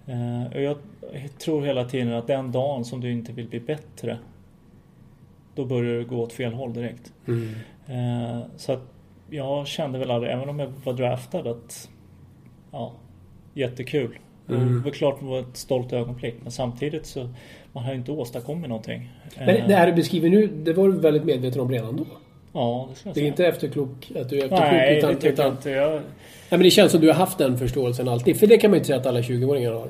Eh, 0.07 0.53
och 0.55 0.63
jag 0.63 0.77
tror 1.39 1.63
hela 1.63 1.85
tiden 1.85 2.13
att 2.13 2.27
den 2.27 2.53
dagen 2.53 2.85
som 2.85 3.01
du 3.01 3.13
inte 3.13 3.33
vill 3.33 3.49
bli 3.49 3.61
bättre, 3.61 4.19
då 5.55 5.65
börjar 5.65 5.99
du 5.99 6.05
gå 6.05 6.23
åt 6.23 6.33
fel 6.33 6.53
håll 6.53 6.73
direkt. 6.73 7.13
Mm. 7.27 7.55
Eh, 7.87 8.43
så 8.57 8.73
att 8.73 8.83
jag 9.31 9.67
kände 9.67 9.99
väl 9.99 10.11
aldrig, 10.11 10.33
även 10.33 10.49
om 10.49 10.59
jag 10.59 10.73
var 10.85 10.93
draftad, 10.93 11.51
att 11.51 11.91
ja, 12.71 12.93
jättekul. 13.55 14.19
Mm. 14.49 14.79
Det 14.79 14.85
var 14.85 14.91
klart 14.91 15.21
det 15.21 15.27
var 15.27 15.41
ett 15.41 15.57
stolt 15.57 15.93
ögonblick, 15.93 16.35
men 16.43 16.53
samtidigt 16.53 17.07
så 17.07 17.29
man 17.73 17.85
har 17.85 17.93
ju 17.93 17.99
inte 17.99 18.13
åstadkommit 18.13 18.69
någonting. 18.69 19.11
Men 19.39 19.49
Eh, 19.49 19.67
det 19.69 19.75
här 19.75 19.87
du 19.87 19.93
beskriver 19.93 20.31
nu, 20.31 20.47
det 20.47 20.73
var 20.73 20.89
du 20.89 21.01
väldigt 21.01 21.25
medveten 21.25 21.61
om 21.61 21.71
redan 21.71 21.97
då? 21.97 22.07
Ja, 22.53 22.89
det 23.05 23.13
Det 23.15 23.21
är 23.21 23.25
inte 23.25 23.47
efterklok 23.47 24.13
att 24.17 24.29
du 24.29 24.39
är 24.39 24.45
efterklok 24.45 24.61
Nej, 24.61 24.99
utan, 24.99 25.11
det 25.11 25.17
tycker 25.17 25.33
utan 25.33 25.45
jag 25.45 25.55
inte. 25.55 25.71
Jag, 25.71 25.93
Nej, 25.93 26.01
men 26.59 26.61
det 26.61 26.71
känns 26.71 26.93
som 26.93 27.01
du 27.01 27.07
har 27.07 27.15
haft 27.15 27.39
den 27.39 27.59
förståelsen 27.59 28.09
alltid. 28.09 28.37
För 28.37 28.47
det 28.47 28.59
kan 28.59 28.71
man 28.71 28.75
ju 28.75 28.79
inte 28.79 28.87
säga 28.87 28.99
att 29.01 29.07
alla 29.07 29.21
20-åringar 29.21 29.73
har. 29.73 29.89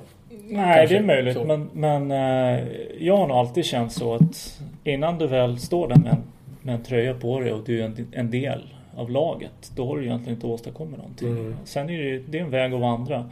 Nej, 0.49 0.79
Kanske 0.79 0.95
det 0.95 0.99
är 0.99 1.03
möjligt. 1.03 1.35
så. 1.37 1.45
Men, 1.45 1.71
men 1.73 2.11
eh, 2.11 2.65
jag 2.99 3.17
har 3.17 3.27
nog 3.29 3.37
alltid 3.37 3.65
känt 3.65 3.93
så 3.93 4.15
att 4.15 4.61
innan 4.85 5.19
du 5.19 5.27
väl 5.27 5.59
står 5.59 5.89
där 5.89 5.97
med 5.97 6.13
en, 6.13 6.23
med 6.63 6.75
en 6.75 6.83
tröja 6.83 7.15
på 7.15 7.41
dig 7.41 7.53
och 7.53 7.61
du 7.67 7.81
är 7.81 7.85
en, 7.85 8.09
en 8.13 8.31
del 8.31 8.63
av 8.97 9.11
laget. 9.11 9.73
Då 9.77 9.87
har 9.87 9.97
du 9.97 10.05
egentligen 10.05 10.35
inte 10.35 10.47
åstadkommit 10.47 10.99
någonting. 10.99 11.29
Mm. 11.29 11.57
Sen 11.65 11.91
är 11.91 11.99
det, 12.03 12.19
det 12.19 12.39
är 12.39 12.43
en 12.43 12.51
väg 12.51 12.75
att 12.75 12.81
vandra. 12.81 13.31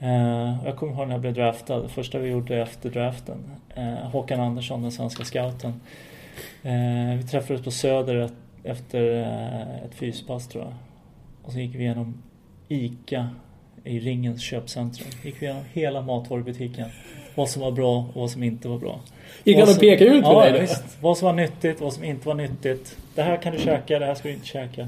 Eh, 0.00 0.64
jag 0.64 0.76
kommer 0.76 0.92
ihåg 0.92 1.06
när 1.06 1.14
jag 1.14 1.20
blev 1.20 1.34
draftad. 1.34 1.80
Det 1.80 1.88
första 1.88 2.18
vi 2.18 2.30
gjorde 2.30 2.62
efter 2.62 2.90
draften. 2.90 3.38
Eh, 3.74 4.10
Håkan 4.10 4.40
Andersson, 4.40 4.82
den 4.82 4.92
svenska 4.92 5.24
scouten. 5.24 5.80
Eh, 6.62 7.16
vi 7.16 7.22
träffades 7.30 7.62
på 7.64 7.70
Söder 7.70 8.16
ett, 8.16 8.32
efter 8.68 9.20
eh, 9.22 9.84
ett 9.84 9.94
fyspass 9.94 10.48
tror 10.48 10.64
jag. 10.64 10.72
Och 11.42 11.52
så 11.52 11.58
gick 11.58 11.74
vi 11.74 11.78
igenom 11.78 12.22
ICA 12.68 13.28
i 13.84 13.98
Ringens 13.98 14.42
köpcentrum. 14.42 15.08
Gick 15.24 15.42
vi 15.42 15.46
igenom 15.46 15.62
hela 15.72 16.02
matvarubutiken. 16.02 16.88
Vad 17.34 17.48
som 17.48 17.62
var 17.62 17.70
bra 17.70 17.98
och 18.14 18.20
vad 18.20 18.30
som 18.30 18.42
inte 18.42 18.68
var 18.68 18.78
bra. 18.78 19.00
Gick 19.44 19.58
han 19.58 19.68
och 19.68 19.80
pekade 19.80 20.10
ut 20.10 20.24
på 20.24 20.32
ja, 20.32 20.44
dig 20.44 20.52
då? 20.52 20.58
visst. 20.60 20.98
Vad 21.00 21.18
som 21.18 21.26
var 21.26 21.32
nyttigt, 21.32 21.80
vad 21.80 21.92
som 21.92 22.04
inte 22.04 22.28
var 22.28 22.34
nyttigt. 22.34 22.98
Det 23.14 23.22
här 23.22 23.36
kan 23.36 23.52
du 23.52 23.58
käka, 23.58 23.98
det 23.98 24.06
här 24.06 24.14
ska 24.14 24.28
du 24.28 24.34
inte 24.34 24.46
käka. 24.46 24.80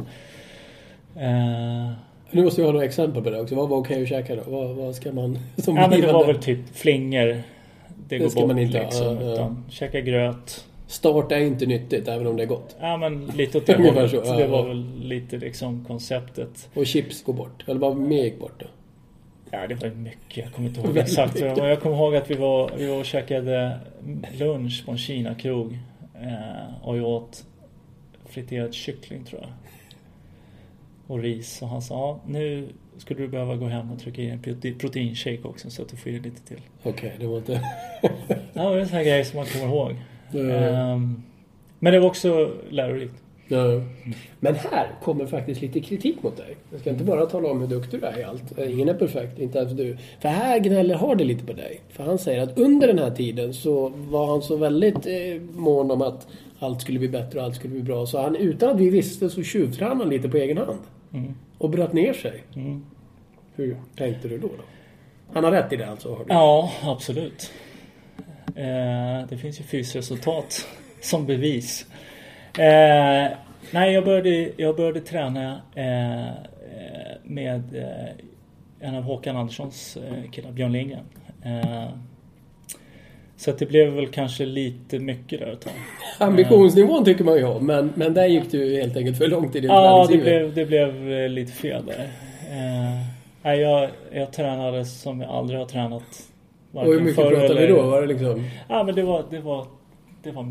Eh, 1.16 1.90
Nu 2.30 2.44
måste 2.44 2.60
jag 2.60 2.66
ha 2.66 2.72
några 2.72 2.84
exempel 2.86 3.22
på 3.22 3.30
det 3.30 3.40
också. 3.40 3.54
Vad 3.54 3.68
var 3.68 3.76
okej 3.76 4.02
att 4.02 4.08
käka 4.08 4.36
då? 4.36 4.42
Vad, 4.46 4.76
vad 4.76 4.94
ska 4.94 5.12
man 5.12 5.38
som 5.56 5.76
ja, 5.76 5.88
men 5.88 6.00
det 6.00 6.12
var 6.12 6.26
väl 6.26 6.38
typ 6.38 6.58
flingor. 6.76 7.42
Det 8.08 8.18
går 8.18 8.28
ska 8.28 8.40
bort 8.40 8.48
man 8.48 8.58
inte 8.58 8.82
liksom. 8.82 9.06
Ja, 9.06 9.22
ja. 9.22 9.32
Utan 9.32 9.64
käka 9.70 10.00
gröt. 10.00 10.64
Start 10.90 11.32
är 11.32 11.38
inte 11.40 11.66
nyttigt 11.66 12.08
även 12.08 12.26
om 12.26 12.36
det 12.36 12.42
är 12.42 12.46
gott. 12.46 12.76
Ja 12.80 12.96
men 12.96 13.26
lite 13.26 13.58
åt 13.58 13.66
det 13.66 13.74
hållet. 13.82 14.10
så, 14.10 14.36
Det 14.36 14.46
var 14.46 14.68
väl 14.68 14.94
lite 15.00 15.36
liksom 15.38 15.84
konceptet. 15.84 16.68
Och 16.74 16.86
chips 16.86 17.22
går 17.24 17.32
bort. 17.32 17.64
Eller 17.68 17.80
vad 17.80 17.96
mer 17.96 18.22
gick 18.24 18.38
bort 18.40 18.60
då? 18.60 18.66
Ja 19.50 19.66
det 19.66 19.74
var 19.74 19.88
mycket. 19.90 20.36
Jag 20.44 20.52
kommer 20.52 20.68
inte 20.68 20.80
ihåg 20.80 20.96
exakt. 20.98 21.40
Men 21.40 21.56
jag 21.68 21.80
kommer 21.80 21.96
ihåg 21.96 22.16
att 22.16 22.30
vi 22.30 22.34
var, 22.34 22.70
vi 22.78 22.86
var 22.86 22.98
och 22.98 23.04
käkade 23.04 23.78
lunch 24.38 24.82
på 24.86 24.92
en 24.92 24.98
Kina-krog. 24.98 25.78
Eh, 26.22 26.82
och 26.88 26.96
jag 26.98 27.04
åt 27.08 27.44
friterad 28.28 28.74
kyckling 28.74 29.24
tror 29.24 29.40
jag. 29.40 29.50
Och 31.06 31.18
ris. 31.22 31.62
Och 31.62 31.68
han 31.68 31.82
sa 31.82 31.94
ja, 31.94 32.20
nu 32.26 32.68
skulle 32.98 33.20
du 33.20 33.28
behöva 33.28 33.56
gå 33.56 33.66
hem 33.66 33.90
och 33.92 34.00
trycka 34.00 34.22
i 34.22 34.30
en 34.30 34.38
prote- 34.42 34.78
proteinshake 34.78 35.40
också 35.44 35.70
så 35.70 35.82
att 35.82 35.88
du 35.88 35.96
får 35.96 36.08
i 36.08 36.18
dig 36.18 36.22
lite 36.30 36.46
till. 36.46 36.60
Okej, 36.82 37.12
det 37.20 37.26
var 37.26 37.38
inte... 37.38 37.60
Ja, 38.52 38.70
det 38.70 38.76
är 38.76 38.78
en 38.78 38.88
sån 38.88 38.96
här 38.96 39.04
grej 39.04 39.24
som 39.24 39.36
man 39.36 39.46
kommer 39.46 39.66
ihåg. 39.66 39.94
Mm. 40.34 41.22
Men 41.78 41.92
det 41.92 42.00
var 42.00 42.06
också 42.06 42.50
lärorikt. 42.70 43.14
Ja. 43.48 43.82
Men 44.40 44.54
här 44.54 44.90
kommer 45.02 45.26
faktiskt 45.26 45.62
lite 45.62 45.80
kritik 45.80 46.22
mot 46.22 46.36
dig. 46.36 46.56
Jag 46.70 46.80
ska 46.80 46.90
inte 46.90 47.04
bara 47.04 47.26
tala 47.26 47.50
om 47.50 47.60
hur 47.60 47.66
duktig 47.66 48.00
du 48.00 48.06
är 48.06 48.18
i 48.18 48.24
allt. 48.24 48.58
Ingen 48.58 48.88
är 48.88 48.94
perfekt, 48.94 49.38
inte 49.38 49.58
ens 49.58 49.72
du. 49.72 49.96
För 50.20 50.28
här 50.28 50.58
gnäller 50.58 50.94
Hardy 50.94 51.24
lite 51.24 51.44
på 51.44 51.52
dig. 51.52 51.80
För 51.88 52.04
han 52.04 52.18
säger 52.18 52.42
att 52.42 52.58
under 52.58 52.86
den 52.86 52.98
här 52.98 53.10
tiden 53.10 53.54
så 53.54 53.88
var 53.88 54.26
han 54.26 54.42
så 54.42 54.56
väldigt 54.56 55.06
eh, 55.06 55.40
mån 55.52 55.90
om 55.90 56.02
att 56.02 56.28
allt 56.58 56.80
skulle 56.80 56.98
bli 56.98 57.08
bättre 57.08 57.38
och 57.38 57.44
allt 57.44 57.54
skulle 57.54 57.72
bli 57.72 57.82
bra. 57.82 58.06
Så 58.06 58.20
han, 58.20 58.36
utan 58.36 58.70
att 58.70 58.80
vi 58.80 58.90
visste 58.90 59.30
så 59.30 59.42
tjuvtränade 59.42 60.00
han 60.00 60.08
lite 60.08 60.28
på 60.28 60.36
egen 60.36 60.58
hand. 60.58 60.80
Mm. 61.12 61.34
Och 61.58 61.70
bröt 61.70 61.92
ner 61.92 62.12
sig. 62.12 62.42
Mm. 62.56 62.84
Hur 63.54 63.76
tänkte 63.96 64.28
du 64.28 64.38
då? 64.38 64.46
då? 64.46 64.64
Han 65.32 65.44
har 65.44 65.50
rätt 65.50 65.72
i 65.72 65.76
det 65.76 65.90
alltså, 65.90 66.14
Hardy? 66.14 66.24
Ja, 66.28 66.72
absolut. 66.82 67.52
Eh, 68.56 69.28
det 69.28 69.36
finns 69.36 69.60
ju 69.60 69.64
fysresultat 69.64 70.68
som 71.00 71.26
bevis. 71.26 71.86
Eh, 72.58 73.36
nej, 73.70 73.92
jag 73.92 74.04
började, 74.04 74.50
jag 74.56 74.76
började 74.76 75.00
träna 75.00 75.60
eh, 75.74 76.34
med 77.24 77.62
en 78.80 78.94
av 78.94 79.02
Håkan 79.02 79.36
Anderssons 79.36 79.98
killar, 80.32 80.52
Björn 80.52 80.72
Lindgren. 80.72 81.04
Så 83.36 83.52
det 83.52 83.66
blev 83.66 83.92
väl 83.92 84.06
kanske 84.06 84.46
lite 84.46 84.98
mycket 84.98 85.40
där 85.40 85.52
ett 85.52 85.60
tag. 85.60 85.72
Ambitionsnivån 86.18 87.04
tycker 87.04 87.24
man 87.24 87.36
ju 87.36 87.44
om, 87.44 87.66
men, 87.66 87.92
men 87.94 88.14
där 88.14 88.26
gick 88.26 88.50
du 88.50 88.76
helt 88.76 88.96
enkelt 88.96 89.18
för 89.18 89.28
långt 89.28 89.56
i 89.56 89.60
din 89.60 89.70
Ja, 89.70 90.06
det 90.10 90.18
blev, 90.18 90.54
det 90.54 90.66
blev 90.66 91.28
lite 91.30 91.52
fel 91.52 91.86
där. 91.86 92.10
Eh, 93.42 93.54
jag, 93.54 93.90
jag 94.12 94.32
tränade 94.32 94.84
som 94.84 95.20
jag 95.20 95.30
aldrig 95.30 95.58
har 95.58 95.66
tränat. 95.66 96.29
Och 96.72 96.84
hur 96.84 97.00
mycket 97.00 97.16
pratade 97.16 97.38
vi 97.54 97.64
eller- 97.64 97.68
då? 97.68 97.82
Var 97.82 98.00
det 98.00 98.06
liksom... 98.06 98.44
Ja 98.68 98.82
men 98.84 98.94
det 98.94 99.02
var, 99.02 99.24
det 99.30 99.40
var, 99.40 99.66
det 100.22 100.30
var, 100.32 100.46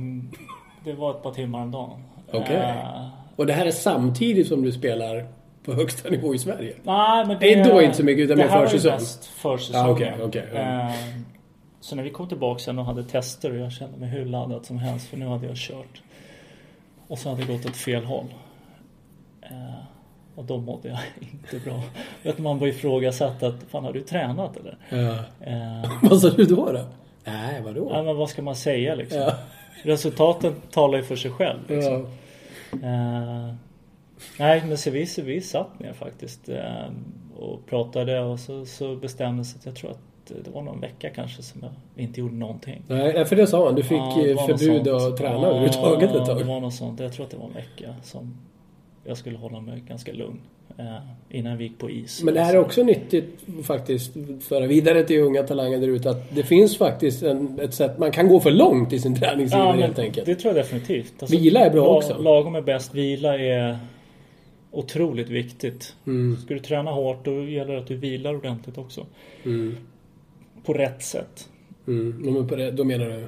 det 0.83 0.93
var 0.93 1.11
ett 1.11 1.23
par 1.23 1.31
timmar 1.33 1.61
om 1.61 1.71
dagen. 1.71 2.03
Okej. 2.31 2.55
Eh, 2.55 3.07
Och 3.35 3.45
det 3.45 3.53
här 3.53 3.65
är 3.65 3.71
samtidigt 3.71 4.47
som 4.47 4.61
du 4.61 4.71
spelar 4.71 5.27
på 5.65 5.73
högsta 5.73 6.09
nivå 6.09 6.35
i 6.35 6.39
Sverige? 6.39 6.73
nej 6.83 7.25
men 7.27 7.37
Det 7.39 7.53
är 7.53 7.69
då 7.73 7.81
inte 7.81 7.97
så 7.97 8.03
mycket, 8.03 8.23
utan 8.23 8.37
det 8.37 8.43
mer 8.43 8.49
här 8.49 8.57
var 8.57 8.65
ju 8.65 8.69
försäsong. 8.69 8.91
mest 8.91 9.25
försäsong. 9.25 9.81
Ja, 9.81 9.89
okej, 9.91 10.15
okej, 10.23 10.45
ja. 10.53 10.59
Eh, 10.59 10.91
Så 11.79 11.95
när 11.95 12.03
vi 12.03 12.09
kom 12.09 12.27
tillbaka 12.27 12.59
sen 12.59 12.79
och 12.79 12.85
hade 12.85 13.03
tester 13.03 13.51
och 13.51 13.57
jag 13.57 13.71
kände 13.71 13.97
mig 13.97 14.09
hur 14.09 14.25
laddad 14.25 14.65
som 14.65 14.77
helst 14.77 15.07
för 15.07 15.17
nu 15.17 15.25
hade 15.27 15.47
jag 15.47 15.55
kört. 15.57 16.01
Och 17.07 17.19
så 17.19 17.29
hade 17.29 17.41
det 17.43 17.53
gått 17.53 17.65
åt 17.65 17.75
fel 17.77 18.03
håll. 18.03 18.25
Eh, 19.41 19.78
Och 20.39 20.45
då 20.45 20.57
mådde 20.57 20.87
jag 20.89 20.99
inte 21.19 21.69
bra. 21.69 21.83
Vet 22.23 22.37
man 22.39 22.59
var 22.59 22.67
ifrågasatt 22.67 23.43
att, 23.43 23.55
fan 23.69 23.83
har 23.83 23.93
du 23.93 24.01
tränat 24.01 24.57
eller? 24.57 24.77
Ja. 24.89 25.15
Eh, 25.45 25.91
Vad 26.09 26.19
sa 26.21 26.29
du 26.29 26.45
då? 26.45 26.71
då? 26.71 26.81
Nej, 27.25 27.61
vadå? 27.65 27.89
Ja 27.93 28.03
men 28.03 28.15
vad 28.17 28.29
ska 28.29 28.41
man 28.41 28.55
säga 28.55 28.95
liksom? 28.95 29.19
Ja. 29.21 29.33
Resultaten 29.83 30.53
talar 30.71 30.97
ju 30.97 31.03
för 31.03 31.15
sig 31.15 31.31
själv. 31.31 31.59
Liksom. 31.67 32.07
Ja. 32.71 32.77
Eh, 32.87 33.53
nej, 34.39 34.63
men 34.67 34.77
så 34.77 34.89
vi, 34.91 35.05
så 35.05 35.21
vi 35.21 35.41
satt 35.41 35.79
ner 35.79 35.93
faktiskt 35.93 36.49
eh, 36.49 36.85
och 37.37 37.65
pratade 37.65 38.19
och 38.19 38.39
så, 38.39 38.65
så 38.65 38.95
bestämdes 38.95 39.55
att 39.55 39.65
jag 39.65 39.75
tror 39.75 39.91
att 39.91 39.99
det 40.45 40.51
var 40.51 40.61
någon 40.61 40.79
vecka 40.81 41.09
kanske 41.09 41.43
som 41.43 41.61
jag 41.63 42.03
inte 42.03 42.19
gjorde 42.19 42.35
någonting. 42.35 42.81
Nej, 42.87 43.25
för 43.25 43.35
det 43.35 43.47
sa 43.47 43.65
han. 43.65 43.75
Du 43.75 43.83
fick 43.83 43.97
Ja, 43.97 44.13
det 44.23 44.31
eh, 44.31 44.45
förbud 44.45 44.87
att 44.87 45.17
träna 45.17 45.33
ja, 45.35 45.45
överhuvudtaget 45.47 46.09
ett 46.09 46.15
det 46.15 46.25
tag. 46.25 46.43
var 46.43 46.59
något 46.59 46.73
sånt. 46.73 46.99
Jag 46.99 47.13
tror 47.13 47.25
att 47.25 47.31
det 47.31 47.37
var 47.37 47.47
en 47.47 47.53
vecka 47.53 47.95
som, 48.03 48.37
jag 49.03 49.17
skulle 49.17 49.37
hålla 49.37 49.59
mig 49.61 49.83
ganska 49.87 50.13
lugn 50.13 50.39
eh, 50.77 50.95
innan 51.29 51.57
vi 51.57 51.63
gick 51.63 51.77
på 51.77 51.89
is. 51.89 52.23
Men 52.23 52.33
det 52.33 52.41
här 52.41 52.53
är 52.53 52.57
också 52.59 52.83
nyttigt 52.83 53.39
faktiskt 53.63 54.11
föra 54.41 54.67
vidare 54.67 55.03
till 55.03 55.19
unga 55.21 55.43
talanger 55.43 55.77
där 55.79 55.87
ute 55.87 56.09
att 56.09 56.35
det 56.35 56.43
finns 56.43 56.77
faktiskt 56.77 57.23
en, 57.23 57.59
ett 57.59 57.73
sätt, 57.73 57.97
man 57.97 58.11
kan 58.11 58.27
gå 58.27 58.39
för 58.39 58.51
långt 58.51 58.93
i 58.93 58.99
sin 58.99 59.15
träningsiver 59.15 59.63
Ja, 59.65 59.71
helt 59.71 59.99
enkelt. 59.99 60.25
det 60.25 60.35
tror 60.35 60.55
jag 60.55 60.65
definitivt. 60.65 61.13
Alltså, 61.19 61.37
Vila 61.37 61.59
är 61.59 61.69
bra 61.69 61.85
la- 61.85 61.97
också. 61.97 62.17
Lagom 62.21 62.55
är 62.55 62.61
bäst. 62.61 62.93
Vila 62.95 63.37
är 63.39 63.77
otroligt 64.71 65.29
viktigt. 65.29 65.95
Mm, 66.07 66.37
Ska 66.37 66.53
du 66.53 66.59
träna 66.59 66.91
hårt 66.91 67.25
då 67.25 67.43
gäller 67.43 67.73
det 67.73 67.79
att 67.79 67.87
du 67.87 67.95
vilar 67.95 68.35
ordentligt 68.35 68.77
också. 68.77 69.05
mm, 69.45 69.77
På 70.65 70.73
rätt 70.73 71.03
sätt. 71.03 71.49
mm. 71.87 72.09
Men 72.33 72.47
på 72.47 72.55
det, 72.55 72.71
då 72.71 72.83
menar 72.83 73.05
du? 73.05 73.27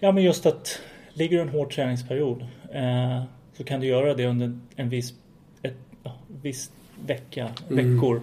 Ja 0.00 0.12
men 0.12 0.22
just 0.24 0.46
att 0.46 0.80
ligger 1.12 1.36
du 1.36 1.42
en 1.42 1.48
hård 1.48 1.72
träningsperiod 1.72 2.42
eh, 2.74 3.22
så 3.60 3.64
kan 3.64 3.80
du 3.80 3.86
göra 3.86 4.14
det 4.14 4.26
under 4.26 4.58
en 4.76 4.88
viss, 4.88 5.14
ett, 5.62 5.76
ja, 6.02 6.12
viss 6.42 6.70
vecka, 7.06 7.48
Mm. 7.70 7.94
veckor. 7.94 8.20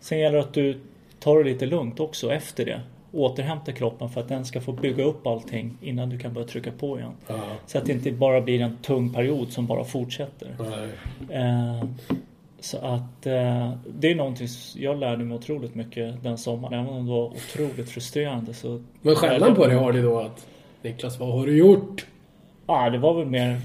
Sen 0.00 0.18
gäller 0.18 0.36
det 0.38 0.44
att 0.44 0.54
du 0.54 0.80
tar 1.20 1.38
det 1.38 1.44
lite 1.44 1.66
lugnt 1.66 2.00
också 2.00 2.32
efter 2.32 2.64
det. 2.64 2.80
Återhämta 3.12 3.72
kroppen 3.72 4.08
för 4.10 4.20
att 4.20 4.28
den 4.28 4.44
ska 4.44 4.60
få 4.60 4.72
bygga 4.72 5.04
upp 5.04 5.26
allting 5.26 5.76
innan 5.82 6.10
du 6.10 6.18
kan 6.18 6.32
börja 6.32 6.46
trycka 6.46 6.70
på 6.72 6.98
igen. 6.98 7.12
Ja. 7.28 7.34
Så 7.66 7.78
att 7.78 7.84
det 7.86 7.92
inte 7.92 8.12
bara 8.12 8.40
blir 8.40 8.60
en 8.60 8.76
tung 8.76 9.12
period 9.12 9.52
som 9.52 9.66
bara 9.66 9.84
fortsätter. 9.84 10.48
Eh, 11.30 11.84
så 12.60 12.78
att 12.78 13.26
eh, 13.26 13.72
det 13.98 14.10
är 14.10 14.14
någonting 14.14 14.48
jag 14.76 14.98
lärde 14.98 15.24
mig 15.24 15.36
otroligt 15.36 15.74
mycket 15.74 16.22
den 16.22 16.38
sommaren. 16.38 16.74
Även 16.74 16.92
om 16.94 17.06
det 17.06 17.12
var 17.12 17.24
otroligt 17.26 17.90
frustrerande 17.90 18.54
så... 18.54 18.82
Men 19.02 19.14
skällan 19.14 19.54
på 19.54 19.66
det 19.66 19.74
har 19.74 19.92
du 19.92 20.02
då 20.02 20.18
att 20.18 20.46
Niklas, 20.82 21.18
vad 21.20 21.32
har 21.32 21.46
du 21.46 21.56
gjort? 21.56 22.06
Ja, 22.66 22.90
det 22.90 22.98
var 22.98 23.14
väl 23.14 23.26
mer... 23.26 23.60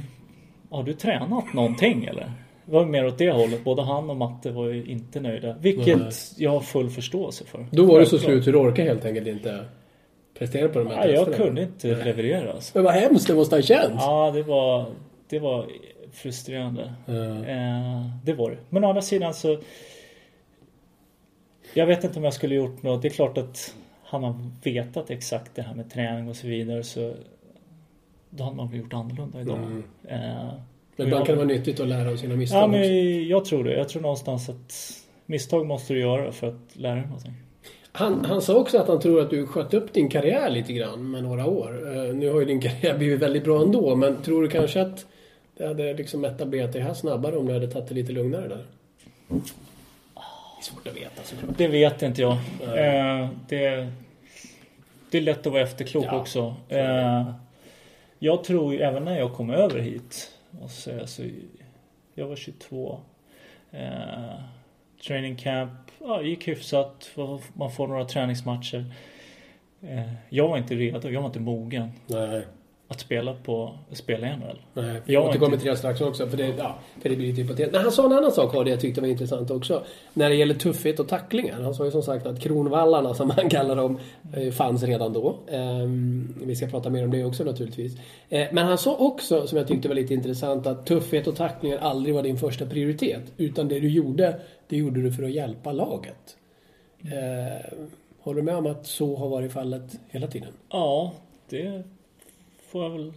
Har 0.73 0.83
du 0.83 0.93
tränat 0.93 1.53
någonting 1.53 2.05
eller? 2.05 2.31
Det 2.65 2.71
var 2.71 2.85
mer 2.85 3.05
åt 3.05 3.17
det 3.17 3.31
hållet. 3.31 3.63
Både 3.63 3.81
han 3.81 4.09
och 4.09 4.15
Matte 4.15 4.51
var 4.51 4.67
ju 4.67 4.85
inte 4.85 5.19
nöjda. 5.19 5.55
Vilket 5.59 5.99
Nej. 5.99 6.11
jag 6.37 6.51
har 6.51 6.59
full 6.59 6.89
förståelse 6.89 7.45
för. 7.45 7.65
Då 7.71 7.85
var 7.85 7.99
du 7.99 8.05
så 8.05 8.19
slut, 8.19 8.45
du 8.45 8.55
orkade 8.55 8.87
helt 8.87 9.05
enkelt 9.05 9.27
inte 9.27 9.65
prestera 10.37 10.69
på 10.69 10.79
de 10.79 10.87
här 10.87 11.07
jag 11.07 11.25
testerna. 11.25 11.45
kunde 11.45 11.61
inte 11.61 12.05
leverera 12.05 12.51
alltså. 12.51 12.71
Men 12.73 12.83
vad 12.83 12.93
hemskt 12.93 13.27
det 13.27 13.35
måste 13.35 13.55
ha 13.55 13.61
känts. 13.61 13.95
Ja, 13.99 14.31
det 14.31 14.43
var, 14.43 14.85
det 15.29 15.39
var 15.39 15.65
frustrerande. 16.13 16.93
Ja. 17.05 17.13
Eh, 17.45 18.07
det 18.23 18.33
var 18.33 18.51
det. 18.51 18.57
Men 18.69 18.83
å 18.83 18.87
andra 18.87 19.01
sidan 19.01 19.33
så... 19.33 19.59
Jag 21.73 21.85
vet 21.85 22.03
inte 22.03 22.19
om 22.19 22.23
jag 22.23 22.33
skulle 22.33 22.55
gjort 22.55 22.83
något. 22.83 23.01
Det 23.01 23.07
är 23.07 23.09
klart 23.09 23.37
att 23.37 23.75
har 24.03 24.19
man 24.19 24.53
vetat 24.63 25.09
exakt 25.09 25.55
det 25.55 25.61
här 25.61 25.75
med 25.75 25.91
träning 25.91 26.29
och 26.29 26.35
så 26.35 26.47
vidare 26.47 26.83
så 26.83 27.13
då 28.35 28.43
hade 28.43 28.55
man 28.55 28.69
väl 28.69 28.79
gjort 28.79 28.93
annorlunda 28.93 29.41
idag. 29.41 29.57
Mm. 29.57 29.83
Eh, 30.03 30.53
Men 30.95 31.07
ibland 31.07 31.25
kan 31.25 31.35
det 31.35 31.43
vara 31.43 31.55
nyttigt 31.55 31.79
att 31.79 31.87
lära 31.87 32.11
av 32.11 32.15
sina 32.17 32.35
misstag 32.35 32.61
Ja, 32.63 32.67
men 32.67 33.27
jag 33.27 33.45
tror 33.45 33.63
det. 33.63 33.73
Jag 33.77 33.89
tror 33.89 34.01
någonstans 34.01 34.49
att 34.49 34.73
misstag 35.25 35.65
måste 35.65 35.93
du 35.93 35.99
göra 35.99 36.31
för 36.31 36.47
att 36.47 36.75
lära 36.75 36.95
dig 36.95 37.05
någonting. 37.05 37.33
Han, 37.91 38.25
han 38.25 38.41
sa 38.41 38.55
också 38.55 38.77
att 38.77 38.87
han 38.87 38.99
tror 38.99 39.21
att 39.21 39.29
du 39.29 39.47
sköt 39.47 39.73
upp 39.73 39.93
din 39.93 40.09
karriär 40.09 40.49
lite 40.49 40.73
grann 40.73 41.11
med 41.11 41.23
några 41.23 41.45
år. 41.45 41.97
Eh, 41.97 42.15
nu 42.15 42.29
har 42.29 42.39
ju 42.39 42.45
din 42.45 42.61
karriär 42.61 42.97
blivit 42.97 43.19
väldigt 43.19 43.43
bra 43.43 43.61
ändå, 43.61 43.95
men 43.95 44.21
tror 44.21 44.41
du 44.41 44.49
kanske 44.49 44.81
att 44.81 45.05
det 45.57 45.67
hade 45.67 45.93
liksom 45.93 46.25
etablerat 46.25 46.73
dig 46.73 46.81
här 46.81 46.93
snabbare 46.93 47.37
om 47.37 47.45
du 47.45 47.53
hade 47.53 47.67
tagit 47.67 47.89
det 47.89 47.95
lite 47.95 48.11
lugnare 48.11 48.47
där? 48.47 48.65
Det 49.27 49.35
är 50.59 50.61
svårt 50.61 50.87
att 50.87 50.95
veta 50.95 51.23
såklart. 51.23 51.57
Det 51.57 51.67
vet 51.67 52.01
inte 52.01 52.21
jag. 52.21 52.33
Eh, 52.61 53.29
det, 53.49 53.91
det 55.11 55.17
är 55.17 55.21
lätt 55.21 55.47
att 55.47 55.53
vara 55.53 55.61
efterklok 55.61 56.05
Ja, 56.05 56.19
också. 56.19 56.55
Eh, 56.69 57.29
jag 58.23 58.43
tror 58.43 58.73
ju 58.73 58.81
även 58.81 59.05
när 59.05 59.17
jag 59.17 59.33
kom 59.33 59.49
över 59.49 59.79
hit. 59.79 60.31
Måste 60.51 61.07
säga, 61.07 61.31
jag 62.13 62.27
var 62.27 62.35
22. 62.35 62.99
Eh, 63.71 64.39
training 65.07 65.35
camp 65.35 65.71
ja, 65.99 66.21
gick 66.21 66.47
hyfsat. 66.47 67.11
Man 67.53 67.71
får 67.71 67.87
några 67.87 68.05
träningsmatcher. 68.05 68.85
Eh, 69.81 70.13
jag 70.29 70.47
var 70.47 70.57
inte 70.57 70.75
redo. 70.75 71.09
Jag 71.09 71.21
var 71.21 71.27
inte 71.27 71.39
mogen 71.39 71.91
Nej, 72.07 72.45
att 72.87 72.99
spela 72.99 73.33
på 73.33 73.71
spela 73.91 74.27
i 74.27 74.37
NHL. 74.37 74.61
nej. 74.73 75.01
Jag 75.05 75.25
återkommer 75.25 75.57
till 75.57 75.69
det 75.69 75.77
strax 75.77 76.01
också, 76.01 76.27
för 76.27 76.37
det, 76.37 76.47
ja, 76.57 76.77
för 77.01 77.09
det 77.09 77.15
blir 77.15 77.27
lite 77.27 77.41
hypotetiskt. 77.41 77.73
Men 77.73 77.81
han 77.81 77.91
sa 77.91 78.05
en 78.05 78.11
annan 78.11 78.31
sak 78.31 78.65
det 78.65 78.69
jag 78.69 78.79
tyckte 78.79 79.01
var 79.01 79.07
intressant 79.07 79.51
också. 79.51 79.83
När 80.13 80.29
det 80.29 80.35
gäller 80.35 80.53
tuffhet 80.53 80.99
och 80.99 81.07
tacklingar. 81.07 81.61
Han 81.61 81.73
sa 81.73 81.85
ju 81.85 81.91
som 81.91 82.03
sagt 82.03 82.25
att 82.25 82.39
kronvallarna, 82.39 83.13
som 83.13 83.29
han 83.29 83.49
kallar 83.49 83.75
dem, 83.75 83.99
eh, 84.33 84.51
fanns 84.51 84.83
redan 84.83 85.13
då. 85.13 85.35
Ehm, 85.51 86.35
vi 86.45 86.55
ska 86.55 86.67
prata 86.67 86.89
mer 86.89 87.03
om 87.03 87.11
det 87.11 87.25
också 87.25 87.43
naturligtvis. 87.43 87.97
Eh, 88.29 88.47
men 88.51 88.67
han 88.67 88.77
sa 88.77 88.95
också, 88.95 89.47
som 89.47 89.57
jag 89.57 89.67
tyckte 89.67 89.87
var 89.87 89.95
lite 89.95 90.13
intressant, 90.13 90.67
att 90.67 90.85
tuffhet 90.85 91.27
och 91.27 91.35
tacklingar 91.35 91.77
aldrig 91.77 92.15
var 92.15 92.23
din 92.23 92.37
första 92.37 92.65
prioritet. 92.65 93.23
Utan 93.37 93.67
det 93.67 93.79
du 93.79 93.89
gjorde, 93.89 94.39
det 94.67 94.77
gjorde 94.77 95.01
du 95.01 95.11
för 95.11 95.23
att 95.23 95.31
hjälpa 95.31 95.71
laget. 95.71 96.37
Eh, 97.01 97.77
håller 98.19 98.41
du 98.41 98.45
med 98.45 98.55
om 98.55 98.65
att 98.65 98.85
så 98.85 99.15
har 99.15 99.29
varit 99.29 99.51
fallet 99.51 99.99
hela 100.09 100.27
tiden? 100.27 100.53
Ja, 100.69 101.13
det 101.49 101.83
får 102.73 102.83
jag 102.83 102.89
väl 102.89 103.13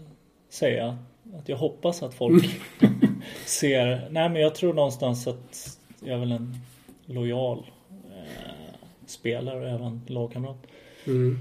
säga. 0.49 0.99
Att 1.39 1.49
jag 1.49 1.57
hoppas 1.57 2.03
att 2.03 2.15
folk 2.15 2.45
ser. 3.47 4.09
Nej, 4.11 4.29
men 4.29 4.43
jag 4.43 4.55
tror 4.55 4.75
någonstans 4.75 5.27
att 5.27 5.79
jag 6.01 6.15
är 6.15 6.19
väl 6.19 6.33
en 6.33 6.55
lojal 7.07 7.59
eh, 7.93 8.75
spelare 9.07 9.61
och 9.61 9.69
även 9.69 10.01
lagkamrat. 10.07 10.57
Mm. 11.07 11.39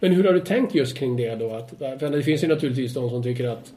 Men 0.00 0.12
hur 0.12 0.24
har 0.24 0.32
du 0.32 0.40
tänkt 0.40 0.74
just 0.74 0.96
kring 0.96 1.16
det 1.16 1.34
då? 1.34 1.50
Att, 1.50 1.70
för 1.78 2.10
det 2.10 2.22
finns 2.22 2.44
ju 2.44 2.48
naturligtvis 2.48 2.94
de 2.94 3.10
som 3.10 3.22
tycker 3.22 3.48
att 3.48 3.72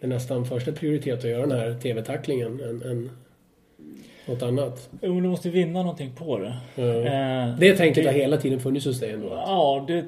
det 0.00 0.06
är 0.06 0.08
nästan 0.08 0.44
första 0.44 0.72
prioritet 0.72 1.18
att 1.18 1.30
göra 1.30 1.46
den 1.46 1.58
här 1.58 1.74
TV-tacklingen 1.80 2.60
än, 2.60 2.82
än 2.90 3.10
något 4.26 4.42
annat. 4.42 4.88
Jo, 5.02 5.14
men 5.14 5.22
du 5.22 5.28
måste 5.28 5.50
vinna 5.50 5.82
någonting 5.82 6.12
på 6.18 6.38
det. 6.38 6.56
Eh, 6.82 7.58
Det 7.58 7.76
tänket 7.76 8.06
har 8.06 8.12
hela 8.12 8.36
tiden 8.36 8.60
funnits 8.60 8.86
hos 8.86 9.00
dig 9.00 9.10
ändå? 9.10 9.28
Ja, 9.28 9.84
det... 9.88 10.04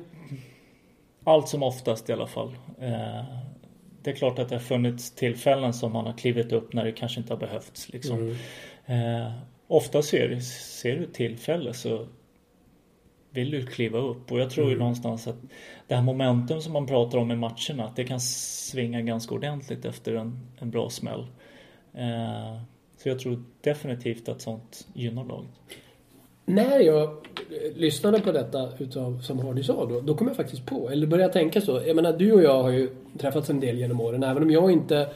Allt 1.29 1.49
som 1.49 1.62
oftast 1.62 2.09
i 2.09 2.12
alla 2.12 2.27
fall. 2.27 2.57
Eh, 2.81 3.25
det 4.03 4.11
är 4.11 4.14
klart 4.14 4.38
att 4.38 4.49
det 4.49 4.55
har 4.55 4.61
funnits 4.61 5.14
tillfällen 5.14 5.73
som 5.75 5.93
man 5.93 6.07
har 6.07 6.12
klivit 6.12 6.53
upp 6.53 6.73
när 6.73 6.85
det 6.85 6.93
kanske 6.93 7.21
inte 7.21 7.33
har 7.33 7.38
behövts. 7.41 7.88
Liksom. 7.88 8.35
Mm. 8.87 9.25
Eh, 9.25 9.33
ofta 9.67 10.03
ser, 10.03 10.29
du- 10.29 10.41
ser 10.43 10.97
du 10.97 11.07
tillfälle 11.07 11.75
så 11.75 12.07
vill 13.31 13.51
du 13.51 13.67
kliva 13.67 13.99
upp. 13.99 14.33
Och 14.33 14.41
jag 14.41 14.51
tror 14.51 14.71
ju 14.71 14.79
någonstans 14.79 15.27
att 15.29 15.37
det 15.87 15.95
här 15.95 16.03
momentum 16.03 16.61
som 16.61 16.73
man 16.73 16.87
pratar 16.87 17.19
om 17.19 17.31
i 17.31 17.37
matcherna, 17.37 17.85
att 17.85 17.97
det 17.97 18.05
kan 18.05 18.21
svinga 18.21 19.01
ganska 19.01 19.35
ordentligt 19.35 19.85
efter 19.85 20.14
en, 20.14 20.47
en 20.59 20.71
bra 20.71 20.91
smäll. 20.91 21.27
Eh, 21.95 22.61
så 22.97 23.09
jag 23.09 23.19
tror 23.19 23.45
definitivt 23.61 24.29
att 24.29 24.41
sånt 24.41 24.87
gynnar 24.95 25.25
laget. 25.25 25.51
När 26.49 26.81
jag 26.81 27.03
eh, 27.03 27.77
lyssnade 27.77 28.21
på 28.21 28.33
detta 28.33 28.69
utav, 28.79 29.21
som 29.21 29.39
Hardy 29.39 29.63
sa 29.63 29.87
då, 29.87 30.01
då 30.01 30.15
kom 30.15 30.27
jag 30.27 30.37
faktiskt 30.37 30.67
på, 30.67 30.91
eller 30.91 31.07
började 31.07 31.33
tänka 31.33 31.61
så. 31.61 31.81
Jag 31.87 31.97
menar, 31.97 32.13
du 32.13 32.33
och 32.33 32.43
jag 32.43 32.63
har 32.63 32.71
ju 32.71 32.89
träffats 33.19 33.51
en 33.51 33.61
del 33.61 33.79
genom 33.79 34.01
åren. 34.01 34.23
Även 34.23 34.43
om 34.43 34.51
jag 34.51 34.71
inte 34.71 35.09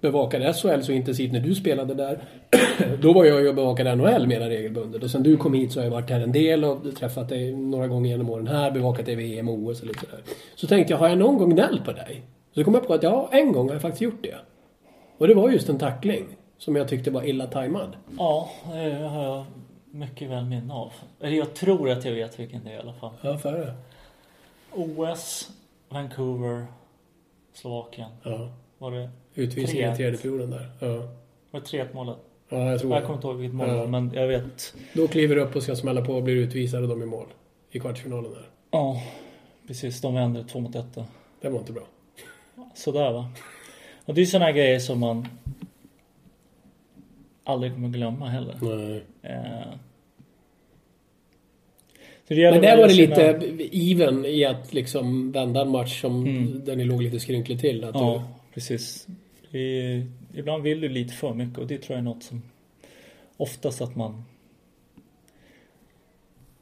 bevakade 0.00 0.52
SHL 0.52 0.80
så 0.80 0.92
intensivt 0.92 1.32
när 1.32 1.40
du 1.40 1.54
spelade 1.54 1.94
där. 1.94 2.24
då 3.02 3.12
var 3.12 3.24
jag 3.24 3.40
ju 3.40 3.48
och 3.48 3.54
bevakade 3.54 3.94
NHL 3.94 4.26
mera 4.26 4.48
regelbundet. 4.48 5.02
Och 5.02 5.10
sen 5.10 5.22
du 5.22 5.36
kom 5.36 5.54
hit 5.54 5.72
så 5.72 5.80
har 5.80 5.84
jag 5.84 5.90
varit 5.90 6.10
här 6.10 6.20
en 6.20 6.32
del 6.32 6.64
och 6.64 6.96
träffat 6.98 7.28
dig 7.28 7.52
några 7.52 7.88
gånger 7.88 8.10
genom 8.10 8.30
åren 8.30 8.46
här. 8.46 8.70
Bevakat 8.70 9.06
dig 9.06 9.14
VM 9.14 9.48
och 9.48 9.58
OS 9.58 9.80
och 9.80 9.86
lite 9.86 10.00
sådär. 10.00 10.20
Så 10.54 10.66
tänkte 10.66 10.92
jag, 10.92 10.98
har 10.98 11.08
jag 11.08 11.18
någon 11.18 11.38
gång 11.38 11.50
gnällt 11.50 11.84
på 11.84 11.92
dig? 11.92 12.22
Så 12.54 12.64
kom 12.64 12.74
jag 12.74 12.86
på 12.86 12.94
att 12.94 13.02
ja, 13.02 13.28
en 13.32 13.52
gång 13.52 13.66
har 13.66 13.74
jag 13.74 13.82
faktiskt 13.82 14.02
gjort 14.02 14.22
det. 14.22 14.36
Och 15.18 15.28
det 15.28 15.34
var 15.34 15.50
just 15.50 15.68
en 15.68 15.78
tackling. 15.78 16.24
Som 16.58 16.76
jag 16.76 16.88
tyckte 16.88 17.10
var 17.10 17.22
illa 17.22 17.46
tajmad. 17.46 17.96
Ja, 18.18 18.50
det 18.72 19.08
har 19.08 19.24
jag 19.24 19.44
mycket 19.90 20.30
väl 20.30 20.44
minne 20.44 20.74
av. 20.74 20.92
Eller 21.20 21.36
jag 21.36 21.54
tror 21.54 21.90
att 21.90 22.04
jag 22.04 22.12
vet 22.12 22.38
vilken 22.40 22.64
det 22.64 22.70
är 22.70 22.74
i 22.74 22.78
alla 22.78 22.92
fall. 22.94 23.12
Ja, 23.22 23.38
före. 23.38 23.74
OS, 24.72 25.50
Vancouver, 25.88 26.66
Slovakien. 27.52 28.10
Ja. 28.22 28.52
Var 28.78 28.90
det, 28.90 29.10
Utvisningen 29.34 29.90
i 29.90 29.92
3-1. 29.92 29.96
tredje 29.96 30.18
perioden 30.18 30.50
där. 30.50 30.70
Ja. 30.80 30.88
var 31.50 31.60
det 31.60 31.66
3 31.66 31.84
målet? 31.92 32.16
ja, 32.48 32.70
jag 32.70 32.80
tror 32.80 32.92
Jag 32.92 33.02
det. 33.02 33.06
kommer 33.06 33.16
inte 33.16 33.26
ihåg 33.28 33.36
vilket 33.36 33.54
mål 33.56 33.68
det 33.68 33.74
Ja. 33.76 33.86
men 33.86 34.12
jag 34.14 34.26
vet. 34.28 34.74
Då 34.94 35.08
kliver 35.08 35.34
du 35.36 35.42
upp 35.42 35.56
och 35.56 35.62
ska 35.62 35.76
smälla 35.76 36.04
på 36.04 36.14
och 36.14 36.22
blir 36.22 36.34
utvisad 36.36 36.82
och 36.82 36.88
de 36.88 37.02
i 37.02 37.06
mål. 37.06 37.26
I 37.70 37.80
kvartsfinalen 37.80 38.30
där. 38.32 38.48
Ja, 38.70 39.02
precis. 39.66 40.00
De 40.00 40.14
vände 40.14 40.44
två 40.44 40.60
mot 40.60 40.74
ett. 40.74 40.98
Det 41.40 41.48
var 41.48 41.58
inte 41.58 41.72
bra. 41.72 41.82
Sådär 42.74 43.12
va. 43.12 43.30
Och 44.04 44.14
det 44.14 44.20
är 44.20 44.26
sådana 44.26 44.52
grejer 44.52 44.78
som 44.78 45.00
man 45.00 45.28
aldrig 47.44 47.72
kommer 47.72 47.88
glömma 47.88 48.28
heller. 48.28 48.56
Nej. 48.62 49.02
Eh. 49.22 49.74
Det 52.28 52.50
Men 52.50 52.62
där 52.62 52.76
var 52.76 52.88
det 52.88 52.94
sina- 52.94 53.16
lite 53.16 53.76
even 53.76 54.24
i 54.24 54.44
att 54.44 54.74
liksom 54.74 55.32
vända 55.32 55.60
en 55.62 55.70
match 55.70 56.00
som 56.00 56.26
Mm. 56.26 56.64
där 56.64 56.76
ni 56.76 56.84
låg 56.84 57.02
lite 57.02 57.20
skrynkligt 57.20 57.60
till. 57.60 57.84
Att 57.84 57.94
Ja, 57.94 58.24
precis. 58.54 59.06
Det 59.50 59.58
är, 59.58 60.06
ibland 60.34 60.62
vill 60.62 60.80
du 60.80 60.88
lite 60.88 61.14
för 61.14 61.34
mycket 61.34 61.58
och 61.58 61.66
det 61.66 61.78
tror 61.78 61.94
jag 61.94 61.98
är 61.98 62.02
något 62.04 62.22
som 62.22 62.42
oftast 63.36 63.80
att 63.80 63.96
man 63.96 64.22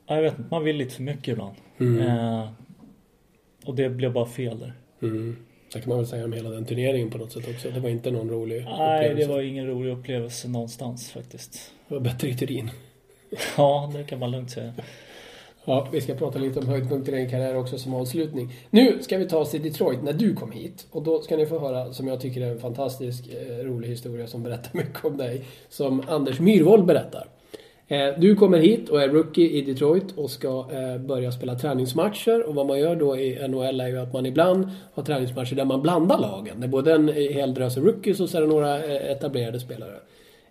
Ja, 0.06 0.14
jag 0.14 0.22
vet 0.22 0.38
inte, 0.38 0.50
man 0.50 0.64
vill 0.64 0.76
lite 0.76 0.94
för 0.94 1.02
mycket 1.02 1.28
ibland. 1.28 1.54
du... 1.78 1.86
Mm. 2.02 2.08
Eh, 2.18 2.48
och 3.64 3.74
det 3.74 3.88
blev 3.90 4.12
bara 4.12 4.26
fel 4.26 4.58
där. 4.58 4.72
Mm. 5.02 5.36
Så 5.68 5.80
kan 5.80 5.88
man 5.88 5.98
väl 5.98 6.06
säga 6.06 6.24
om 6.24 6.32
hela 6.32 6.50
den 6.50 6.64
turneringen 6.64 7.10
på 7.10 7.18
något 7.18 7.32
sätt 7.32 7.48
också. 7.54 7.70
Det 7.70 7.80
var 7.80 7.88
inte 7.88 8.10
någon 8.10 8.30
rolig 8.30 8.64
Nej, 8.64 8.96
upplevelse. 8.98 9.28
det 9.28 9.34
var 9.34 9.42
ingen 9.42 9.66
rolig 9.66 9.90
upplevelse 9.92 10.48
någonstans 10.48 11.10
faktiskt. 11.10 11.72
Det 11.88 11.94
var 11.94 12.00
bättre 12.00 12.28
i 12.28 12.34
Turin. 12.34 12.70
Ja, 13.56 13.92
det 13.96 14.04
kan 14.04 14.18
man 14.18 14.30
lugnt 14.30 14.50
säga. 14.50 14.72
Ja, 15.64 15.88
vi 15.92 16.00
ska 16.00 16.14
prata 16.14 16.38
lite 16.38 16.58
om 16.60 16.68
höjdpunkter 16.68 17.12
i 17.12 17.16
din 17.16 17.30
karriär 17.30 17.56
också 17.56 17.78
som 17.78 17.94
avslutning. 17.94 18.52
Nu 18.70 19.02
ska 19.02 19.18
vi 19.18 19.28
ta 19.28 19.38
oss 19.38 19.50
till 19.50 19.62
Detroit 19.62 20.02
när 20.02 20.12
du 20.12 20.34
kom 20.34 20.52
hit. 20.52 20.86
Och 20.90 21.02
då 21.02 21.20
ska 21.22 21.36
ni 21.36 21.46
få 21.46 21.58
höra, 21.58 21.92
som 21.92 22.08
jag 22.08 22.20
tycker 22.20 22.40
är 22.40 22.50
en 22.50 22.60
fantastisk 22.60 23.24
eh, 23.28 23.64
rolig 23.64 23.88
historia 23.88 24.26
som 24.26 24.42
berättar 24.42 24.70
mycket 24.78 25.04
om 25.04 25.16
dig. 25.16 25.44
Som 25.68 26.02
Anders 26.08 26.40
Myrvold 26.40 26.84
berättar. 26.84 27.28
Eh, 27.90 28.08
du 28.18 28.36
kommer 28.36 28.58
hit 28.58 28.88
och 28.88 29.02
är 29.02 29.08
rookie 29.08 29.50
i 29.50 29.62
Detroit 29.62 30.12
och 30.16 30.30
ska 30.30 30.66
eh, 30.72 31.00
börja 31.00 31.32
spela 31.32 31.54
träningsmatcher. 31.54 32.48
Och 32.48 32.54
vad 32.54 32.66
man 32.66 32.78
gör 32.78 32.96
då 32.96 33.16
i 33.16 33.48
NHL 33.48 33.80
är 33.80 33.88
ju 33.88 33.98
att 33.98 34.12
man 34.12 34.26
ibland 34.26 34.68
har 34.94 35.02
träningsmatcher 35.02 35.54
där 35.54 35.64
man 35.64 35.82
blandar 35.82 36.18
lagen. 36.18 36.60
Det 36.60 36.66
är 36.66 36.68
både 36.68 36.92
en 36.92 37.08
hel 37.08 37.54
drös 37.54 37.76
rookies 37.76 38.20
och 38.20 38.28
så 38.28 38.36
är 38.36 38.40
det 38.40 38.46
några 38.46 38.84
eh, 38.84 39.10
etablerade 39.10 39.60
spelare. 39.60 39.94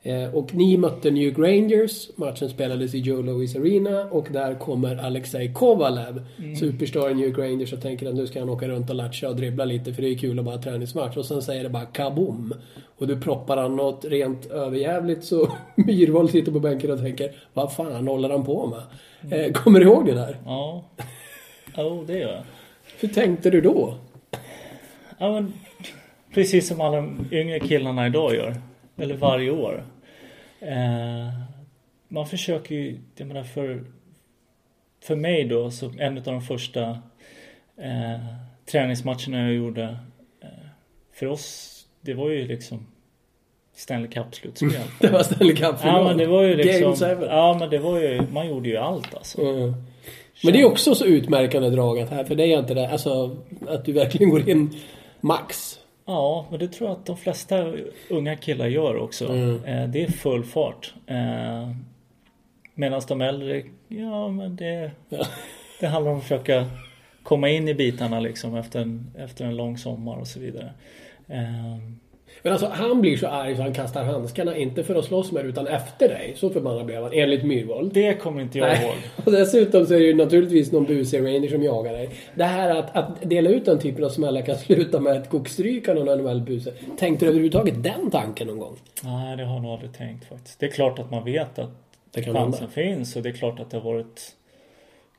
Eh, 0.08 0.36
Och 0.36 0.56
ni 0.56 0.78
mötte 0.78 1.12
New 1.12 1.38
Rangers. 1.38 2.10
Matchen 2.16 2.50
spelades 2.50 2.96
i 2.96 3.00
Joe 3.00 3.22
Louis 3.22 3.56
Arena 3.56 4.04
och 4.12 4.28
där 4.32 4.56
kommer 4.56 4.96
Alexej 4.98 5.54
Kovalev, 5.54 6.26
superstar 6.60 7.10
i 7.10 7.14
New 7.14 7.34
Rangers 7.38 7.74
och 7.74 7.82
tänker 7.82 8.10
att 8.10 8.16
nu 8.16 8.28
ska 8.28 8.40
han 8.40 8.50
åka 8.50 8.68
runt 8.68 8.90
och 8.90 8.96
latcha 8.96 9.30
och 9.30 9.36
dribbla 9.36 9.66
lite 9.66 9.94
för 9.94 10.02
det 10.02 10.10
är 10.10 10.16
kul 10.18 10.40
att 10.40 10.46
bara 10.46 10.58
träningsmatch. 10.58 11.18
Och 11.18 11.26
sen 11.26 11.42
säger 11.42 11.64
det 11.64 11.70
bara 11.70 11.86
kaboom! 11.86 12.54
Och 12.98 13.08
du 13.08 13.22
proppar 13.22 13.58
han 13.58 13.76
något 13.76 14.06
rent 14.06 14.46
överjävligt 14.52 15.24
så 15.24 15.52
Myhrvold 15.76 16.30
sitter 16.30 16.52
på 16.52 16.60
bänken 16.60 16.92
och 16.92 17.00
tänker 17.00 17.32
vad 17.54 17.74
fan 17.74 18.08
håller 18.08 18.30
han 18.30 18.46
på 18.46 18.68
med? 18.68 19.46
Eh, 19.46 19.52
Kommer 19.52 19.80
du 19.80 19.86
ihåg 19.86 20.06
det 20.06 20.14
där? 20.14 20.38
Ja, 20.46 20.84
jo 21.78 22.04
det 22.08 22.18
gör 22.20 22.32
jag. 22.34 22.44
Hur 23.00 23.08
tänkte 23.08 23.50
du 23.50 23.62
då? 23.62 23.94
Ja, 25.20 25.32
men, 25.34 25.54
precis 26.34 26.68
som 26.68 26.82
alla 26.82 27.10
yngre 27.32 27.60
killarna 27.60 28.08
idag 28.08 28.36
gör. 28.36 28.56
Eller 28.98 29.16
varje 29.18 29.52
år. 29.52 29.84
Eh, 30.60 31.30
man 32.08 32.28
försöker 32.28 32.76
ju, 32.76 33.00
jag 33.16 33.28
menar 33.28 33.44
för, 33.44 33.84
för 35.04 35.16
mig 35.16 35.44
då, 35.44 35.72
så 35.72 35.92
en 36.00 36.18
av 36.18 36.24
de 36.24 36.42
första 36.42 36.90
eh, 37.78 38.26
träningsmatcherna 38.72 39.42
jag 39.42 39.54
gjorde 39.54 39.98
eh, 40.42 40.50
för 41.14 41.26
oss, 41.26 41.74
det 42.02 42.14
var 42.14 42.30
ju 42.30 42.48
liksom 42.48 42.88
Stanley 43.76 44.10
Cup-slutspel. 44.10 44.72
Det 45.00 45.08
var 45.08 45.24
Stanley 45.24 45.56
Cup-final. 45.56 45.96
ja 45.96 46.04
men 46.04 46.18
det 46.18 46.28
var 46.28 46.44
ju 46.44 46.56
liksom, 46.56 46.96
ja 47.22 47.58
men 47.60 47.70
det 47.70 47.80
var 47.80 48.00
ju, 48.00 48.22
man 48.32 48.48
gjorde 48.48 48.70
ju 48.70 48.78
allt 48.78 49.16
alltså. 49.16 49.42
Mm. 49.42 49.74
Men 50.44 50.54
det 50.54 50.62
är 50.62 50.66
också 50.66 50.96
så 50.96 51.06
utmärkande 51.06 51.70
draget 51.70 52.10
här, 52.10 52.24
för 52.24 52.36
det 52.36 52.44
är 52.44 52.60
inte 52.60 52.74
det, 52.74 52.90
alltså 52.90 53.38
att 53.68 53.86
du 53.86 53.92
verkligen 53.92 54.30
går 54.30 54.50
in 54.50 54.76
max. 55.22 55.80
Ja, 56.08 56.46
men 56.50 56.60
det 56.60 56.68
tror 56.68 56.90
jag 56.90 56.98
att 56.98 57.06
de 57.06 57.18
flesta 57.18 57.74
unga 58.10 58.36
killar 58.36 58.68
gör 58.68 58.98
också. 58.98 59.28
Mm. 59.28 59.64
Eh, 59.64 59.90
det 59.90 60.04
är 60.04 60.12
full 60.12 60.44
fart. 60.44 60.94
Eh, 61.08 61.72
Medan 62.74 63.02
de 63.08 63.22
äldre, 63.22 63.64
ja 63.88 64.30
men 64.30 64.56
det, 64.56 64.92
det 65.80 65.88
handlar 65.88 66.12
om 66.12 66.18
att 66.18 66.24
försöka 66.24 66.66
komma 67.24 67.50
in 67.50 67.68
i 67.68 67.74
bitarna 67.74 68.20
liksom 68.20 68.56
efter 68.56 68.82
en, 68.82 69.12
efter 69.18 69.46
en 69.46 69.56
lång 69.56 69.78
sommar 69.78 70.18
och 70.18 70.28
så 70.28 70.40
vidare. 70.40 70.74
Men 72.44 72.54
alltså 72.54 72.68
han 72.68 73.02
blir 73.02 73.18
så 73.18 73.28
arg 73.28 73.56
så 73.56 73.62
han 73.62 73.74
kastar 73.74 74.04
handskarna, 74.04 74.58
inte 74.58 74.84
för 74.84 74.96
att 74.96 75.06
slåss 75.06 75.32
med 75.32 75.46
utan 75.46 75.68
efter 75.68 76.10
dig. 76.10 76.34
Så 76.36 76.50
förbannad 76.50 76.86
blev 76.86 77.04
han, 77.04 77.12
enligt 77.14 77.44
Myhrvold. 77.44 77.94
det 77.94 78.14
kommer 78.14 78.42
inte 78.42 78.58
jag 78.58 78.82
ihåg. 78.82 78.94
Och 79.26 79.32
dessutom 79.32 79.86
så 79.86 79.94
är 79.94 80.00
det 80.00 80.06
ju 80.06 80.16
naturligtvis 80.16 80.72
någon 80.72 80.86
busig 80.86 81.20
ranger 81.20 81.50
som 81.50 81.64
jagar 81.64 81.94
dig. 81.94 82.10
Det 82.36 82.44
här 82.44 82.70
att, 82.80 82.96
att 82.96 83.22
dela 83.30 83.50
ut 83.50 83.66
den 83.66 83.80
typen 83.80 84.04
av 84.04 84.10
smällar 84.10 84.42
kan 84.42 84.56
sluta 84.58 85.00
med 85.00 85.18
ett 85.18 85.30
kokstryk 85.30 85.88
av 85.88 85.96
någon 85.96 86.18
NHL-buse. 86.18 86.72
Tänkte 86.98 87.26
du 87.26 87.30
överhuvudtaget 87.30 87.84
den 87.84 88.12
tanken 88.12 88.48
någon 88.48 88.60
gång? 88.60 88.76
Nej, 89.04 89.38
det 89.38 89.44
har 89.44 89.54
jag 89.54 89.64
nog 89.64 89.72
aldrig 89.72 89.94
tänkt 89.94 90.26
faktiskt. 90.26 90.60
Det 90.60 90.66
är 90.66 90.72
klart 90.72 91.00
att 91.00 91.12
man 91.12 91.24
vet 91.26 91.60
att 91.60 91.70
Det 92.12 92.22
kan 92.22 92.34
chansen 92.34 92.60
hända. 92.60 92.74
finns 92.74 93.16
och 93.16 93.22
det 93.24 93.30
är 93.30 93.34
klart 93.34 93.60
att 93.60 93.70
det 93.72 93.78
har 93.78 93.94
varit 93.94 94.22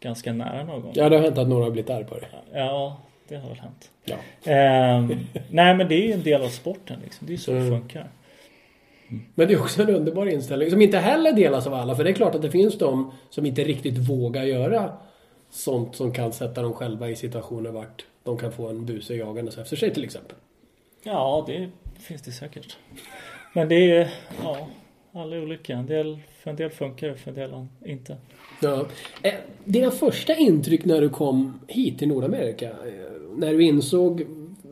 ganska 0.00 0.32
nära 0.32 0.64
någon 0.64 0.82
gång. 0.82 0.92
Ja, 0.94 1.08
det 1.08 1.16
har 1.16 1.22
hänt 1.22 1.38
att 1.38 1.48
några 1.48 1.64
har 1.64 1.70
blivit 1.70 1.90
arg 1.90 2.04
på 2.04 2.14
dig. 2.14 2.28
Ja, 2.52 2.96
det 3.28 3.36
har 3.36 3.48
väl 3.48 3.58
hänt. 3.58 3.90
Ja. 4.04 4.16
Ehm, 4.52 5.08
nej 5.50 5.74
men 5.74 5.88
det 5.88 5.94
är 5.94 6.06
ju 6.06 6.12
en 6.12 6.22
del 6.22 6.42
av 6.42 6.48
sporten 6.48 7.00
liksom. 7.04 7.26
Det 7.26 7.30
är 7.30 7.34
ju 7.34 7.38
så 7.38 7.50
det 7.50 7.58
Mm. 7.58 7.70
funkar. 7.80 8.08
Men 9.34 9.48
det 9.48 9.54
är 9.54 9.60
också 9.60 9.82
en 9.82 9.88
underbar 9.94 10.26
inställning 10.26 10.70
som 10.70 10.82
inte 10.82 10.98
heller 10.98 11.32
delas 11.32 11.66
av 11.66 11.74
alla. 11.74 11.96
För 11.96 12.04
det 12.04 12.10
är 12.10 12.14
klart 12.14 12.34
att 12.34 12.42
det 12.42 12.50
finns 12.50 12.78
de 12.78 13.12
som 13.30 13.46
inte 13.46 13.64
riktigt 13.64 13.98
vågar 13.98 14.42
göra 14.44 14.92
sånt 15.50 15.96
som 15.96 16.12
kan 16.12 16.32
sätta 16.32 16.62
dem 16.62 16.72
själva 16.72 17.08
i 17.10 17.16
situationer 17.16 17.70
vart 17.70 18.04
de 18.24 18.38
kan 18.38 18.52
få 18.52 18.68
en 18.68 18.86
buse 18.86 19.14
jagandes 19.14 19.58
efter 19.58 19.76
sig 19.76 19.94
till 19.94 20.04
exempel. 20.04 20.36
Ja, 21.02 21.44
det 21.46 21.70
finns 22.00 22.22
det 22.22 22.30
säkert. 22.32 22.76
Men 23.54 23.68
det 23.68 23.90
är, 23.90 24.10
ja, 24.42 24.68
alla 25.12 25.36
är 25.36 25.42
olika. 25.42 25.74
En 25.74 25.86
del, 25.86 26.18
för 26.42 26.50
en 26.50 26.56
del 26.56 26.70
funkar 26.70 27.08
det, 27.08 27.16
för 27.16 27.30
en 27.30 27.34
del 27.36 27.66
inte. 27.86 28.16
Ja. 28.62 28.86
Eh, 29.22 29.34
Dina 29.64 29.90
första 29.90 30.34
intryck 30.34 30.84
när 30.84 31.00
du 31.00 31.08
kom 31.08 31.60
hit 31.68 31.98
till 31.98 32.08
Nordamerika? 32.08 32.70
När 33.38 33.54
du 33.54 33.62
insåg, 33.62 34.26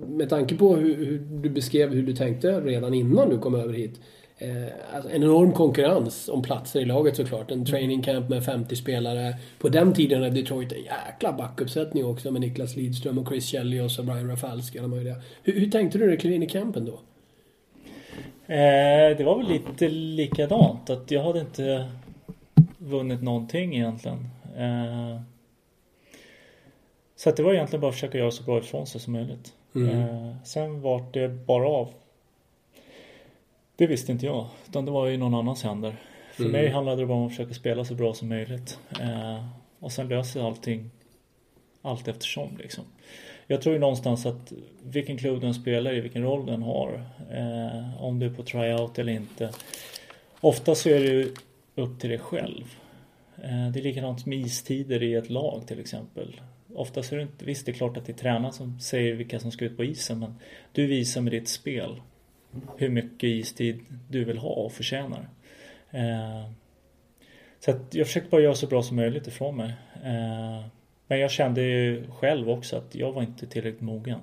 med 0.09 0.29
tanke 0.29 0.57
på 0.57 0.77
hur, 0.77 1.05
hur 1.07 1.19
du 1.19 1.49
beskrev 1.49 1.95
hur 1.95 2.03
du 2.03 2.13
tänkte 2.13 2.61
redan 2.61 2.95
innan 2.95 3.31
du 3.31 3.39
kom 3.39 3.55
över 3.55 3.75
hit. 3.75 4.01
Eh, 4.39 4.95
alltså 4.95 5.11
en 5.11 5.23
enorm 5.23 5.53
konkurrens 5.53 6.29
om 6.29 6.43
platser 6.43 6.81
i 6.81 6.85
laget 6.85 7.17
såklart. 7.17 7.51
En 7.51 7.65
training 7.65 8.03
camp 8.03 8.29
med 8.29 8.45
50 8.45 8.77
spelare. 8.77 9.35
På 9.59 9.69
den 9.69 9.93
tiden 9.93 10.23
hade 10.23 10.35
Detroit 10.35 10.73
en 10.73 10.83
jäkla 10.83 11.33
backuppsättning 11.33 12.05
också 12.05 12.31
med 12.31 12.41
Niklas 12.41 12.77
Lidström 12.77 13.19
och 13.19 13.29
Chris 13.29 13.47
Chelios 13.47 13.85
och 13.85 13.91
så 13.91 14.03
Brian 14.03 14.31
Rafalski 14.31 14.81
och 14.81 14.91
möjliga. 14.91 15.17
Hur, 15.43 15.61
hur 15.61 15.71
tänkte 15.71 15.99
du 15.99 16.05
när 16.05 16.11
du 16.11 16.17
klev 16.17 16.33
in 16.33 16.43
i 16.43 16.49
campen 16.49 16.85
då? 16.85 17.01
Eh, 18.47 19.17
det 19.17 19.25
var 19.25 19.39
väl 19.39 19.49
lite 19.49 19.89
likadant. 19.89 20.91
Att 20.91 21.11
jag 21.11 21.23
hade 21.23 21.41
inte 21.41 21.89
vunnit 22.79 23.23
någonting 23.23 23.77
egentligen. 23.77 24.19
Eh, 24.57 25.21
så 27.17 27.31
det 27.31 27.43
var 27.43 27.53
egentligen 27.55 27.81
bara 27.81 27.89
att 27.89 27.95
försöka 27.95 28.19
göra 28.19 28.31
så 28.31 28.43
bra 28.43 28.59
ifrån 28.59 28.87
sig 28.87 29.01
som 29.01 29.13
möjligt. 29.13 29.55
Mm. 29.75 29.89
Eh, 29.99 30.35
sen 30.45 30.81
vart 30.81 31.15
det 31.15 31.29
bara 31.29 31.69
av. 31.69 31.89
Det 33.77 33.87
visste 33.87 34.13
inte 34.13 34.27
jag. 34.27 34.47
Utan 34.69 34.85
det 34.85 34.91
var 34.91 35.09
i 35.09 35.17
någon 35.17 35.35
annans 35.35 35.63
händer. 35.63 35.97
För 36.33 36.43
Mm. 36.43 36.53
mig 36.53 36.69
handlade 36.71 37.03
det 37.03 37.07
bara 37.07 37.19
om 37.19 37.27
att 37.27 37.31
försöka 37.33 37.55
spela 37.55 37.85
så 37.85 37.95
bra 37.95 38.15
som 38.15 38.29
möjligt. 38.29 38.79
Eh, 39.01 39.45
och 39.79 39.93
sen 39.93 40.09
löser 40.09 40.47
allting 40.47 40.91
allt 41.83 42.09
eftersom 42.09 42.57
liksom. 42.57 42.85
Jag 43.47 43.63
tror 43.63 43.73
ju 43.75 43.79
någonstans 43.81 44.27
att 44.27 44.53
vilken 44.83 45.19
klubb 45.19 45.41
den 45.41 45.55
spelar 45.55 45.95
i, 45.95 46.01
vilken 46.01 46.23
roll 46.23 46.47
den 46.47 46.63
har. 46.63 47.05
Eh, 47.33 48.03
om 48.05 48.19
du 48.19 48.27
är 48.27 48.31
på 48.31 48.43
tryout 48.43 48.99
eller 48.99 49.13
inte. 49.13 49.51
Ofta 50.41 50.75
så 50.75 50.89
är 50.89 51.01
det 51.01 51.07
ju 51.07 51.35
upp 51.75 52.01
till 52.01 52.11
dig 52.11 52.19
själv. 52.19 52.65
Eh, 53.43 53.69
det 53.73 53.81
är 53.81 53.83
likadant 53.83 54.27
med 54.27 54.39
istider 54.39 55.03
i 55.03 55.15
ett 55.15 55.31
lag 55.31 55.63
till 55.67 55.81
exempel. 55.81 56.41
Ofta 56.77 57.03
så 57.03 57.15
är 57.15 57.17
det 57.17 57.23
inte, 57.23 57.45
visst 57.45 57.67
det 57.67 57.73
är 57.73 57.75
klart 57.75 57.97
att 57.97 58.07
det 58.07 58.13
är 58.13 58.17
tränaren 58.17 58.53
som 58.53 58.81
säger 58.81 59.15
vilka 59.15 59.41
som 59.41 59.53
ska 59.53 59.65
ut 59.65 59.77
på 59.77 59.85
isen 59.85 60.19
men 60.19 60.35
du 60.73 60.87
visar 60.87 61.21
med 61.21 61.33
ditt 61.33 61.49
spel 61.49 62.01
hur 62.77 62.89
mycket 62.89 63.29
istid 63.29 63.81
du 64.09 64.25
vill 64.25 64.39
ha 64.39 64.49
och 64.49 64.73
förtjänar. 64.73 65.29
Eh, 65.91 66.51
så 67.61 67.71
att 67.71 67.95
jag 67.95 68.07
försökte 68.07 68.31
bara 68.31 68.41
göra 68.41 68.55
så 68.55 68.67
bra 68.67 68.83
som 68.83 68.97
möjligt 68.97 69.27
ifrån 69.27 69.57
mig. 69.57 69.73
Eh, 70.05 70.67
men 71.07 71.19
jag 71.19 71.31
kände 71.31 71.63
ju 71.63 72.05
själv 72.11 72.51
också 72.51 72.77
att 72.77 72.95
jag 72.95 73.13
var 73.13 73.23
inte 73.23 73.47
tillräckligt 73.47 73.81
mogen. 73.81 74.19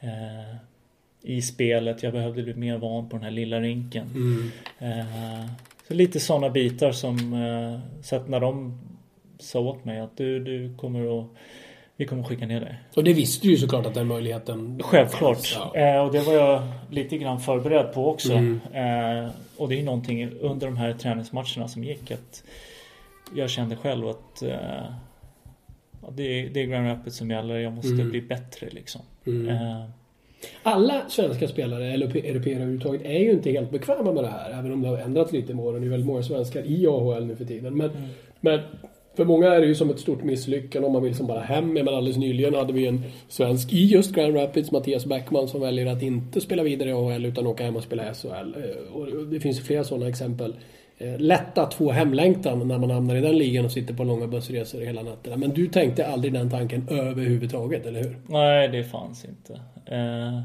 Eh, 0.00 0.56
I 1.22 1.42
spelet, 1.42 2.02
jag 2.02 2.12
behövde 2.12 2.42
bli 2.42 2.54
mer 2.54 2.78
van 2.78 3.08
på 3.08 3.16
den 3.16 3.24
här 3.24 3.30
lilla 3.30 3.60
rinken. 3.60 4.06
Eh, 4.78 5.46
så 5.88 5.94
lite 5.94 6.20
sådana 6.20 6.50
bitar 6.50 6.92
som, 6.92 7.32
eh, 7.32 8.02
så 8.02 8.16
att 8.16 8.28
när 8.28 8.40
de 8.40 8.80
sa 9.38 9.60
åt 9.60 9.84
mig 9.84 10.00
att 10.00 10.16
du, 10.16 10.38
du 10.38 10.76
kommer 10.76 11.20
att, 11.20 11.26
vi 11.96 12.06
kommer 12.06 12.22
skicka 12.22 12.46
ner 12.46 12.60
dig. 12.60 12.78
Och 12.96 13.04
det 13.04 13.12
visste 13.12 13.46
du 13.46 13.50
ju 13.50 13.58
såklart 13.58 13.86
att 13.86 13.94
den 13.94 14.06
möjligheten 14.06 14.80
Självklart. 14.82 15.36
fanns, 15.36 15.58
ja. 15.74 15.80
Eh, 15.80 16.06
och 16.06 16.12
det 16.12 16.20
var 16.20 16.32
jag 16.34 16.62
lite 16.90 17.18
grann 17.18 17.40
förberedd 17.40 17.92
på 17.94 18.08
också. 18.08 18.32
Mm. 18.32 18.60
Eh, 18.72 19.30
och 19.56 19.68
det 19.68 19.74
är 19.74 19.78
ju 19.78 19.84
någonting 19.84 20.30
under 20.40 20.66
de 20.66 20.76
här 20.76 20.92
träningsmatcherna 20.92 21.68
som 21.68 21.84
gick 21.84 22.10
att 22.10 22.44
jag 23.34 23.50
kände 23.50 23.76
själv 23.76 24.08
att 24.08 24.42
eh, 24.42 24.56
det, 26.10 26.22
är, 26.22 26.48
det 26.48 26.60
är 26.62 26.66
Grand 26.66 26.86
Rapids 26.88 27.16
som 27.16 27.30
gäller. 27.30 27.58
Jag 27.58 27.72
måste 27.72 27.92
Mm. 27.92 28.10
bli 28.10 28.22
bättre 28.22 28.68
liksom. 28.70 29.00
Mm. 29.26 29.48
Eh, 29.48 29.84
Alla 30.62 31.02
svenska 31.08 31.48
spelare, 31.48 31.92
eller 31.92 32.06
européer 32.16 32.54
överhuvudtaget, 32.56 33.02
är 33.04 33.18
ju 33.18 33.30
inte 33.32 33.50
helt 33.50 33.70
bekväma 33.70 34.12
med 34.12 34.24
det 34.24 34.28
här. 34.30 34.50
Även 34.58 34.72
om 34.72 34.82
det 34.82 34.88
har 34.88 34.98
ändrats 34.98 35.32
lite 35.32 35.54
med 35.54 35.64
åren. 35.64 35.80
Det 35.80 35.86
är 35.88 35.90
väldigt 35.90 36.06
många 36.06 36.22
svenskar 36.22 36.62
i 36.62 36.86
AHL 36.86 37.24
nu 37.26 37.36
för 37.36 37.44
tiden. 37.44 37.76
Men, 37.76 37.90
men 38.40 38.60
för 39.16 39.24
många 39.24 39.54
är 39.54 39.60
det 39.60 39.66
ju 39.66 39.74
som 39.74 39.90
ett 39.90 40.00
stort 40.00 40.22
misslyckande 40.22 40.86
om 40.86 40.92
man 40.92 41.02
vill 41.02 41.14
som 41.14 41.26
bara 41.26 41.40
hem. 41.40 41.72
Men 41.72 41.88
alldeles 41.88 42.16
nyligen 42.16 42.54
hade 42.54 42.72
vi 42.72 42.86
en 42.86 43.02
svensk 43.28 43.72
i 43.72 43.84
just 43.84 44.14
Grand 44.14 44.36
Rapids, 44.36 44.70
Mattias 44.70 45.06
Bäckman, 45.06 45.48
som 45.48 45.60
väljer 45.60 45.86
att 45.86 46.02
inte 46.02 46.40
spela 46.40 46.62
vidare 46.62 46.88
i 46.88 46.92
AHL 46.92 47.24
utan 47.24 47.46
åka 47.46 47.64
hem 47.64 47.76
och 47.76 47.82
spela 47.82 48.14
SHL. 48.14 48.28
Eh, 48.28 48.94
och 48.94 49.26
det 49.26 49.40
finns 49.40 49.58
ju 49.58 49.62
flera 49.62 49.84
sådana 49.84 50.08
exempel. 50.08 50.54
Eh, 50.98 51.18
lätt 51.18 51.58
att 51.58 51.74
få 51.74 51.90
hemlängtan 51.90 52.68
när 52.68 52.78
man 52.78 52.90
hamnar 52.90 53.16
i 53.16 53.20
den 53.20 53.38
ligan 53.38 53.64
och 53.64 53.72
sitter 53.72 53.94
på 53.94 54.04
långa 54.04 54.26
bussresor 54.26 54.80
hela 54.80 55.02
nätterna. 55.02 55.36
Men 55.36 55.50
du 55.50 55.68
tänkte 55.68 56.06
aldrig 56.06 56.32
den 56.32 56.50
tanken 56.50 56.88
överhuvudtaget, 56.90 57.86
eller 57.86 58.02
hur? 58.02 58.16
Nej, 58.28 58.68
det 58.68 58.84
fanns 58.84 59.24
inte. 59.24 59.52
Eh, 59.86 60.40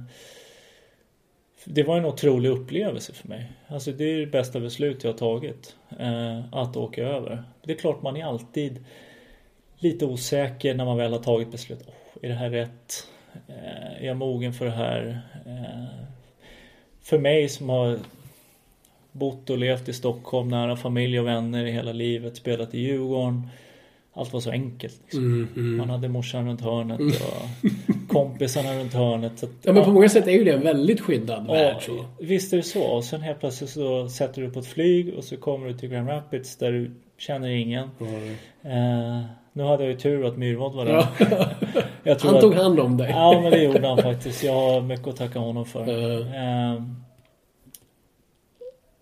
det 1.66 1.84
var 1.84 1.98
en 1.98 2.06
otrolig 2.06 2.50
upplevelse 2.50 3.14
för 3.14 3.28
mig. 3.28 3.52
Alltså 3.68 3.92
det 3.92 4.04
är 4.04 4.20
det 4.20 4.26
bästa 4.26 4.60
beslut 4.60 5.04
jag 5.04 5.12
har 5.12 5.18
tagit. 5.18 5.76
Eh, 6.00 6.54
att 6.54 6.78
åka 6.78 7.04
över. 7.04 7.44
Det 7.64 7.72
är 7.72 7.78
klart 7.78 8.02
man 8.02 8.18
är 8.18 8.26
alltid 8.26 8.86
lite 9.78 10.06
osäker 10.06 10.74
när 10.74 10.86
man 10.86 10.98
väl 10.98 11.12
har 11.12 11.20
tagit 11.20 11.52
beslut. 11.52 11.88
Oh, 11.88 11.94
är 12.22 12.30
det 12.30 12.36
här 12.36 12.50
rätt? 12.50 13.08
Eh, 13.48 14.04
är 14.04 14.06
jag 14.06 14.18
mogen 14.18 14.54
för 14.54 14.66
det 14.66 14.72
här? 14.72 15.22
Eh, 15.46 16.06
för 17.02 17.20
mig 17.20 17.50
som 17.50 17.70
har 17.70 18.00
bott 19.12 19.50
och 19.50 19.58
levt 19.58 19.90
i 19.90 19.94
Stockholm 19.94 20.48
nära 20.48 20.78
familj 20.78 21.20
och 21.20 21.28
vänner 21.28 21.66
i 21.66 21.72
hela 21.72 21.92
livet, 21.92 22.38
spelat 22.38 22.74
i 22.74 22.80
Djurgården. 22.80 23.50
Allt 24.14 24.34
var 24.34 24.40
så 24.40 24.52
enkelt. 24.52 25.02
Liksom. 25.04 25.26
Mm, 25.26 25.48
mm. 25.56 25.78
Man 25.78 25.90
hade 25.90 26.08
morsan 26.08 26.48
runt 26.48 26.62
hörnet 26.62 27.00
och 27.00 27.70
kompisarna 28.10 28.80
runt 28.80 28.94
hörnet. 28.94 29.44
Att, 29.44 29.50
Ja, 29.64 29.74
men 29.74 29.84
på 29.84 29.92
många 29.92 30.10
sätt 30.10 30.28
är 30.28 30.32
ju 30.32 30.44
det 30.44 30.52
en 30.52 30.62
väldigt 30.64 31.02
skyddad 31.02 31.48
värld. 31.48 31.76
Ja, 31.76 31.80
Så. 31.82 32.06
visst 32.20 32.54
är 32.54 32.58
det 32.58 32.64
så. 32.64 32.84
Och 32.84 33.04
sen 33.04 33.22
helt 33.22 33.40
plötsligt 33.40 33.70
så 33.70 34.10
sätter 34.10 34.42
du 34.42 34.50
på 34.52 34.60
ett 34.60 34.68
flyg 34.68 35.14
och 35.18 35.24
så 35.24 35.38
kommer 35.38 35.68
du 35.68 35.74
till 35.74 35.90
Grand 35.90 36.10
Rapids 36.10 36.58
där 36.58 36.72
du 36.72 36.92
känner 37.18 37.50
ingen. 37.50 37.84
Eh, 38.64 39.22
nu 39.54 39.64
hade 39.64 39.84
jag 39.84 39.92
ju 39.92 39.98
tur 39.98 40.26
att 40.26 40.38
Myhrvold 40.38 40.76
var 40.76 40.86
där. 40.86 40.94
Ja. 42.04 42.16
Han 42.22 42.36
att- 42.36 42.42
tog 42.42 42.54
hand 42.54 42.80
om 42.80 42.98
dig. 42.98 43.10
Ja 43.10 43.40
men 43.42 43.52
det 43.52 43.64
gjorde 43.64 43.88
han 43.88 43.98
faktiskt. 43.98 44.44
Jag 44.44 44.54
har 44.54 44.82
mycket 44.82 45.08
att 45.08 45.16
tacka 45.16 45.40
honom 45.40 45.66
för. 45.66 45.88
Ja. 45.88 46.20
Eh, 46.76 46.82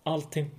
allting 0.03 0.49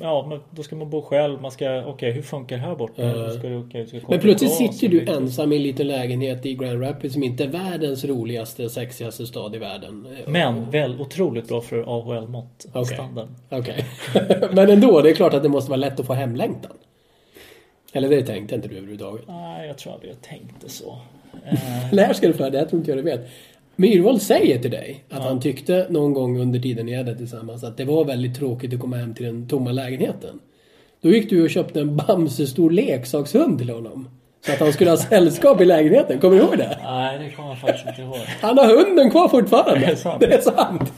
Ja 0.00 0.26
men 0.28 0.40
då 0.50 0.62
ska 0.62 0.76
man 0.76 0.90
bo 0.90 1.02
själv. 1.02 1.40
Man 1.40 1.50
ska, 1.50 1.84
okej 1.86 2.12
hur 2.12 2.22
funkar 2.22 2.56
det 2.56 2.62
här 2.62 2.74
borta? 2.74 3.02
Då 3.02 3.30
Ska 3.30 3.48
okay, 3.48 3.86
ska 3.86 4.00
Men 4.08 4.20
plötsligt 4.20 4.52
sitter 4.52 4.88
du 4.88 5.06
ensam 5.12 5.52
i 5.52 5.56
en 5.56 5.62
liten 5.62 5.86
lägenhet 5.86 6.46
i 6.46 6.54
Grand 6.54 6.82
Rapids 6.82 7.14
som 7.14 7.22
inte 7.22 7.44
är 7.44 7.48
världens 7.48 8.04
roligaste, 8.04 8.68
sexigaste 8.68 9.26
stad 9.26 9.54
i 9.54 9.58
världen. 9.58 10.06
Men 10.26 10.70
väl 10.70 11.00
otroligt 11.00 11.48
bra 11.48 11.60
för 11.60 11.84
AHL-mått. 11.98 12.66
Okej. 12.72 12.84
Standard. 12.84 13.28
Okej. 13.50 13.84
Men 14.52 14.70
ändå, 14.70 15.00
det 15.00 15.10
är 15.10 15.14
klart 15.14 15.34
att 15.34 15.42
det 15.42 15.48
måste 15.48 15.70
vara 15.70 15.80
lätt 15.80 16.00
att 16.00 16.06
få 16.06 16.14
hemlängtan. 16.14 16.72
Eller 17.92 18.08
det 18.08 18.22
tänkte 18.22 18.54
inte 18.54 18.68
du 18.68 18.76
överhuvudtaget. 18.76 19.24
Nej, 19.28 19.66
jag 19.66 19.78
tror 19.78 19.92
aldrig 19.92 20.12
jag 20.12 20.22
tänkte 20.22 20.68
så. 20.68 20.98
Här 21.92 22.12
ska 22.12 22.28
du 22.28 22.34
höra, 22.38 22.50
det 22.50 22.58
här 22.58 22.64
tror 22.64 22.78
inte 22.78 22.90
jag 22.90 22.98
du 22.98 23.02
vet. 23.02 23.30
Myhrvold 23.80 24.22
säger 24.22 24.58
till 24.58 24.70
dig 24.70 25.04
att 25.10 25.22
han 25.22 25.40
tyckte 25.40 25.86
någon 25.90 26.12
gång 26.12 26.40
under 26.40 26.60
tiden 26.60 26.86
ni 26.86 26.94
hade 26.94 27.16
tillsammans 27.16 27.64
att 27.64 27.76
det 27.76 27.84
var 27.84 28.04
väldigt 28.04 28.36
tråkigt 28.36 28.74
att 28.74 28.80
komma 28.80 28.96
hem 28.96 29.14
till 29.14 29.26
den 29.26 29.48
tomma 29.48 29.72
lägenheten. 29.72 30.40
Då 31.00 31.10
gick 31.10 31.30
du 31.30 31.42
och 31.42 31.50
köpte 31.50 31.80
en 31.80 31.96
Bamse-stor 31.96 32.70
leksakshund 32.70 33.58
till 33.58 33.70
honom. 33.70 34.08
Så 34.48 34.54
att 34.54 34.60
han 34.60 34.72
skulle 34.72 34.90
ha 34.90 34.96
sällskap 34.96 35.60
i 35.60 35.64
lägenheten. 35.64 36.18
Kommer 36.18 36.36
du 36.36 36.42
ihåg 36.42 36.58
det? 36.58 36.78
nej, 36.82 37.18
det 37.18 37.30
kommer 37.30 37.48
jag 37.48 37.58
faktiskt 37.58 37.86
inte 37.88 38.02
ihåg. 38.02 38.16
Han 38.40 38.58
har 38.58 38.66
hunden 38.66 39.10
kvar 39.10 39.28
fortfarande. 39.28 39.80
Det 39.86 39.92
är 39.92 39.96
sant. 39.96 40.20
Det 40.20 40.34
är 40.34 40.40
sant. 40.40 40.92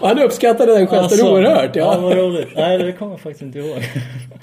Och 0.00 0.08
han 0.08 0.18
uppskattade 0.18 0.72
den 0.72 0.86
gesten 0.86 0.98
Alltså, 0.98 1.32
oerhört. 1.32 1.76
Ja, 1.76 1.94
Ja. 1.94 2.00
vad 2.00 2.16
roligt. 2.16 2.48
Nej, 2.56 2.78
det 2.78 2.92
kommer 2.92 3.12
jag 3.12 3.20
faktiskt 3.20 3.42
inte 3.42 3.58
ihåg. 3.58 3.76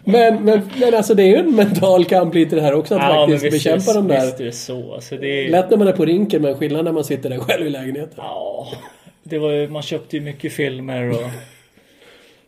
Men, 0.03 0.43
men, 0.45 0.69
men 0.79 0.93
alltså 0.95 1.13
det 1.13 1.23
är 1.23 1.27
ju 1.27 1.35
en 1.35 1.55
mental 1.55 2.05
kamp 2.05 2.33
lite 2.33 2.55
det 2.55 2.61
här 2.61 2.73
också. 2.73 2.95
Att 2.95 3.01
Ja, 3.01 3.27
faktiskt 3.27 3.43
visst, 3.53 3.63
bekämpa 3.65 3.93
de 3.93 4.07
där. 4.07 4.25
Visst 4.25 4.39
är 4.39 4.45
det 4.45 4.51
så. 4.51 4.93
Alltså, 4.93 5.15
det 5.17 5.27
är, 5.45 5.49
Lätt 5.49 5.69
när 5.69 5.77
man 5.77 5.87
är 5.87 5.91
på 5.93 6.05
rinken 6.05 6.41
men 6.41 6.55
skillnad 6.57 6.85
när 6.85 6.91
man 6.91 7.03
sitter 7.03 7.29
där 7.29 7.37
själv 7.39 7.67
i 7.67 7.69
lägenheten. 7.69 8.13
Ja, 8.17 8.67
det 9.23 9.37
var 9.39 9.51
ju, 9.51 9.67
man 9.69 9.81
köpte 9.81 10.17
ju 10.17 10.21
mycket 10.23 10.53
filmer 10.53 11.09
och... 11.09 11.29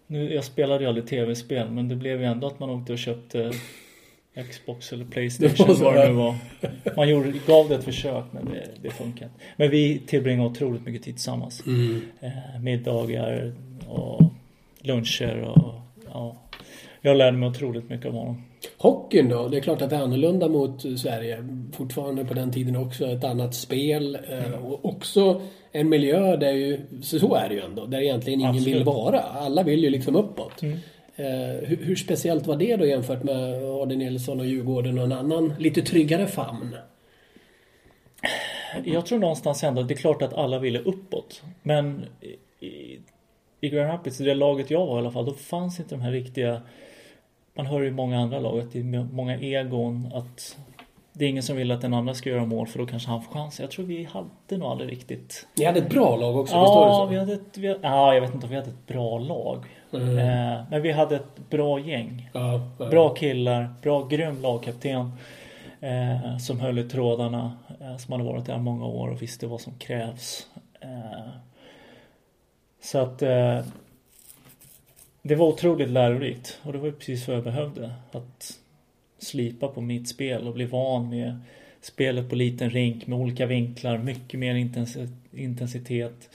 Nu, 0.08 0.34
jag 0.34 0.44
spelade 0.44 0.84
ju 0.84 0.88
aldrig 0.90 1.08
tv-spel 1.08 1.70
men 1.70 1.90
det 1.90 1.96
blev 1.96 2.20
ju 2.22 2.26
ändå 2.28 2.48
att 2.48 2.60
man 2.60 2.70
åkte 2.70 2.94
och 2.94 3.00
köpte 3.00 3.52
Xbox 4.50 4.94
eller 4.94 5.06
Playstation 5.06 5.76
vad 5.84 5.96
det 5.96 6.08
nu 6.08 6.14
var. 6.14 6.36
Man 6.96 7.10
gjorde, 7.10 7.34
gav 7.48 7.70
det 7.70 7.76
ett 7.76 7.84
försök 7.84 8.24
men 8.32 8.46
det, 8.46 8.68
det 8.82 8.90
funkar 8.90 9.26
inte. 9.26 9.38
Men 9.58 9.70
vi 9.70 10.00
tillbringade 10.08 10.50
otroligt 10.50 10.86
mycket 10.86 11.04
tid 11.04 11.14
tillsammans. 11.16 11.64
Mm. 11.68 12.02
Eh, 12.20 12.62
middagar 12.62 13.54
och 13.88 14.22
luncher 14.82 15.42
och 15.42 15.74
ja. 16.14 16.36
Jag 17.02 17.18
lärde 17.18 17.38
mig 17.38 17.50
otroligt 17.50 17.90
mycket 17.90 18.06
av 18.06 18.14
honom. 18.14 18.44
Hockeyn 18.78 19.30
då? 19.30 19.48
Det 19.48 19.58
är 19.58 19.62
klart 19.62 19.82
att 19.82 19.90
det 19.90 19.96
är 19.96 20.02
annorlunda 20.02 20.48
mot 20.48 20.82
Sverige. 21.00 21.48
Fortfarande 21.74 22.26
på 22.26 22.34
den 22.34 22.52
tiden 22.52 22.76
också 22.76 23.06
ett 23.08 23.24
annat 23.24 23.56
spel. 23.56 24.18
eh, 24.30 24.66
Och 24.66 24.86
också 24.86 25.42
en 25.72 25.90
miljö 25.90 26.38
där 26.38 26.52
ju, 26.52 26.80
så 27.02 27.20
så 27.20 27.36
är 27.36 27.50
det 27.50 27.56
ju 27.56 27.62
ändå, 27.62 27.86
där 27.86 28.02
egentligen 28.02 28.40
ingen 28.40 28.52
Absolut. 28.52 28.76
vill 28.76 28.84
vara. 28.84 29.20
Alla 29.20 29.64
vill 29.64 29.84
ju 29.84 29.90
liksom 29.90 30.16
uppåt. 30.16 30.62
Mm. 30.62 30.78
Eh, 31.22 31.68
hur, 31.68 31.78
hur 31.82 31.96
speciellt 31.96 32.48
var 32.48 32.56
det 32.56 32.76
då 32.76 32.86
jämfört 32.86 33.24
med 33.24 33.64
Adi 33.64 33.96
Nilsson 33.96 34.40
och 34.40 34.46
Djurgården 34.46 34.98
och 34.98 35.04
en 35.04 35.12
annan 35.12 35.54
lite 35.60 35.82
tryggare 35.82 36.28
famn? 36.28 36.76
Jag 38.84 39.06
tror 39.06 39.20
någonstans 39.20 39.64
ändå 39.64 39.82
att 39.82 39.88
det 39.88 39.94
är 39.94 39.98
klart 39.98 40.22
att 40.22 40.34
alla 40.34 40.60
ville 40.60 40.80
uppåt. 40.80 41.44
Men 41.64 42.06
i, 42.60 43.00
i 43.62 43.70
Grand 43.70 43.90
Rapids, 43.90 44.22
i 44.22 44.24
det 44.24 44.34
laget 44.36 44.72
jag 44.72 44.86
var 44.86 44.96
i 44.96 45.00
alla 45.00 45.12
fall, 45.12 45.26
då 45.26 45.34
fanns 45.34 45.80
inte 45.80 45.96
de 45.96 46.02
här 46.02 46.12
riktiga... 46.12 46.62
Man 47.54 47.66
hör 47.66 47.82
ju 47.82 47.88
i 47.88 47.92
många 47.92 48.20
andra 48.20 48.40
lag 48.40 48.60
att 48.60 48.72
det 48.72 48.80
är 48.80 49.14
många 49.14 49.40
egon, 49.40 50.12
att 50.14 50.58
det 51.14 51.26
är 51.26 51.30
ingen 51.30 51.44
som 51.44 51.56
vill 51.56 51.72
att 51.72 51.82
den 51.82 51.94
andra 51.94 52.14
ska 52.14 52.30
göra 52.30 52.46
mål 52.46 52.68
för 52.68 52.80
då 52.80 52.86
kanske 52.86 53.10
han 53.10 53.22
får 53.22 53.34
chansen. 53.34 53.64
Jag 53.64 53.72
tror 53.72 53.86
vi 53.86 54.04
hade 54.04 54.58
nog 54.58 54.64
aldrig 54.64 54.92
riktigt... 54.92 55.48
Ni 55.58 55.66
hade 55.66 55.80
ett 55.80 55.90
bra 55.90 56.16
lag 56.16 56.38
också, 56.38 56.60
visst 56.62 56.68
var 56.76 56.86
det 56.86 56.92
Ja, 56.92 57.06
så? 57.06 57.06
vi 57.06 57.18
hade 57.18 57.34
ett, 57.34 57.58
vi, 57.58 57.68
ja, 57.82 58.14
jag 58.14 58.22
vet 58.22 58.34
inte 58.34 58.46
om 58.46 58.50
vi 58.50 58.56
hade 58.56 58.70
ett 58.70 58.88
bra 58.88 59.20
lag. 59.20 59.66
Mm. 59.94 60.18
Eh, 60.18 60.64
men 60.70 60.82
vi 60.82 60.92
hade 60.92 61.16
ett 61.16 61.50
bra 61.50 61.80
gäng. 61.80 62.30
Ja, 62.34 62.72
ja. 62.80 62.90
Bra 62.90 63.14
killar, 63.14 63.70
bra 63.82 64.08
grym 64.08 64.42
lagkapten. 64.42 65.12
Eh, 65.82 66.38
som 66.38 66.60
höll 66.60 66.80
i 66.80 66.84
trådarna. 66.90 67.58
Eh, 67.82 67.98
som 67.98 68.12
hade 68.12 68.24
varit 68.24 68.46
där 68.46 68.58
många 68.58 68.86
år 68.86 69.08
och 69.08 69.22
visste 69.22 69.48
vad 69.48 69.62
som 69.62 69.74
krävs. 69.74 70.48
Eh, 70.82 71.30
så 72.82 72.98
att 72.98 73.22
eh, 73.22 73.60
det 75.22 75.36
var 75.36 75.48
otroligt 75.48 75.90
lärorikt. 75.90 76.60
Och 76.64 76.74
det 76.74 76.80
var 76.80 76.92
precis 76.92 77.28
vad 77.28 77.38
jag 77.38 77.44
behövde. 77.44 77.92
Att 78.12 78.58
slipa 79.20 79.68
på 79.68 79.82
mitt 79.82 80.10
spel 80.10 80.48
och 80.48 80.54
bli 80.54 80.66
van 80.66 81.10
med 81.10 81.40
spelet 81.82 82.30
på 82.30 82.36
liten 82.36 82.70
rink 82.70 83.08
med 83.08 83.20
olika 83.20 83.46
vinklar. 83.46 83.98
Mycket 83.98 84.40
mer 84.40 84.56
intensi- 84.56 85.16
intensitet. 85.32 86.30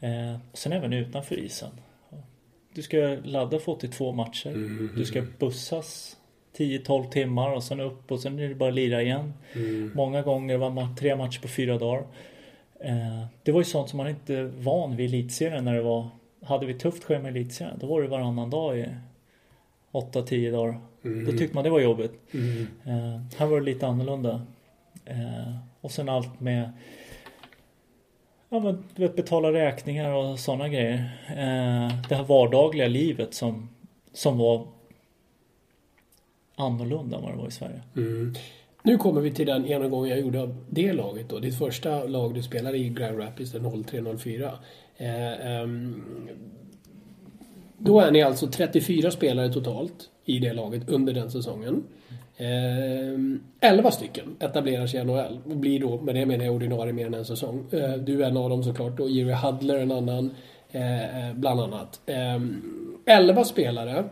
Eh, 0.00 0.34
och 0.52 0.58
sen 0.58 0.72
även 0.72 0.92
utanför 0.92 1.38
isen. 1.38 1.70
Du 2.74 2.82
ska 2.82 3.16
ladda 3.24 3.58
för 3.58 3.72
82 3.72 4.12
matcher. 4.12 4.50
Mm. 4.50 4.90
Du 4.96 5.04
ska 5.04 5.22
bussas 5.38 6.16
10-12 6.56 7.10
timmar 7.10 7.50
och 7.52 7.62
sen 7.62 7.80
upp 7.80 8.12
och 8.12 8.20
sen 8.20 8.38
är 8.38 8.48
det 8.48 8.54
bara 8.54 8.68
att 8.68 8.74
lira 8.74 9.02
igen. 9.02 9.32
Mm. 9.54 9.90
Många 9.94 10.22
gånger 10.22 10.56
var 10.56 10.70
ma- 10.70 10.96
tre 10.96 11.16
matcher 11.16 11.40
på 11.40 11.48
fyra 11.48 11.78
dagar. 11.78 12.04
Eh, 12.80 13.24
det 13.42 13.52
var 13.52 13.60
ju 13.60 13.64
sånt 13.64 13.88
som 13.88 13.96
man 13.96 14.08
inte 14.08 14.42
van 14.42 14.96
vid 14.96 15.06
elitserien 15.14 15.64
när 15.64 15.74
det 15.74 15.82
var 15.82 16.08
hade 16.42 16.66
vi 16.66 16.74
tufft 16.74 17.04
schema 17.04 17.28
i 17.28 17.30
elitserien 17.30 17.76
då 17.80 17.86
var 17.86 18.02
det 18.02 18.08
varannan 18.08 18.50
dag 18.50 18.78
i 18.78 18.86
8-10 19.92 20.52
dagar. 20.52 20.80
Då 21.26 21.32
tyckte 21.32 21.54
man 21.54 21.64
det 21.64 21.70
var 21.70 21.80
jobbigt. 21.80 22.12
Mm. 22.34 22.66
Eh, 22.84 23.20
här 23.36 23.46
var 23.46 23.60
det 23.60 23.66
lite 23.66 23.86
annorlunda. 23.86 24.42
Eh, 25.04 25.56
och 25.80 25.90
sen 25.90 26.08
allt 26.08 26.40
med 26.40 26.70
Ja 28.48 28.60
men 28.60 28.84
du 28.94 29.02
vet 29.02 29.16
betala 29.16 29.52
räkningar 29.52 30.12
och 30.12 30.38
sådana 30.38 30.68
grejer. 30.68 30.94
Eh, 31.28 32.08
det 32.08 32.14
här 32.14 32.24
vardagliga 32.24 32.88
livet 32.88 33.34
som, 33.34 33.68
som 34.12 34.38
var 34.38 34.66
annorlunda 36.56 37.16
än 37.16 37.22
vad 37.22 37.32
det 37.32 37.38
var 37.38 37.48
i 37.48 37.50
Sverige. 37.50 37.82
Mm. 37.96 38.34
Nu 38.82 38.98
kommer 38.98 39.20
vi 39.20 39.30
till 39.30 39.46
den 39.46 39.66
genomgång 39.66 40.06
jag 40.06 40.20
gjorde 40.20 40.42
av 40.42 40.64
det 40.70 40.92
laget 40.92 41.28
då. 41.28 41.38
Ditt 41.38 41.58
första 41.58 42.04
lag 42.04 42.34
du 42.34 42.42
spelade 42.42 42.78
i 42.78 42.88
Grand 42.88 43.18
Rapids, 43.18 43.52
det 43.52 43.58
03-04. 43.58 44.50
Eh, 44.96 45.46
ehm, 45.46 46.02
då 47.78 48.00
är 48.00 48.10
ni 48.10 48.22
alltså 48.22 48.46
34 48.46 49.10
spelare 49.10 49.52
totalt 49.52 50.10
i 50.24 50.38
det 50.38 50.52
laget 50.52 50.88
under 50.88 51.12
den 51.12 51.30
säsongen. 51.30 51.84
Eh, 52.36 53.70
11 53.70 53.90
stycken 53.90 54.36
etablerar 54.40 54.86
sig 54.86 55.00
i 55.00 55.04
NHL 55.04 55.38
och 55.44 55.56
blir 55.56 55.80
då, 55.80 56.00
med 56.00 56.14
det 56.14 56.26
menar 56.26 56.44
jag 56.44 56.54
ordinarie 56.54 56.92
mer 56.92 57.06
än 57.06 57.14
en 57.14 57.24
säsong. 57.24 57.66
Eh, 57.72 57.92
du 57.92 58.24
är 58.24 58.28
en 58.28 58.36
av 58.36 58.50
dem 58.50 58.64
såklart 58.64 59.00
och 59.00 59.10
Jerry 59.10 59.32
Hudler 59.32 59.78
en 59.78 59.92
annan, 59.92 60.34
eh, 60.70 61.28
eh, 61.28 61.34
bland 61.34 61.60
annat. 61.60 62.00
Eh, 62.06 62.40
11 63.06 63.44
spelare 63.44 64.04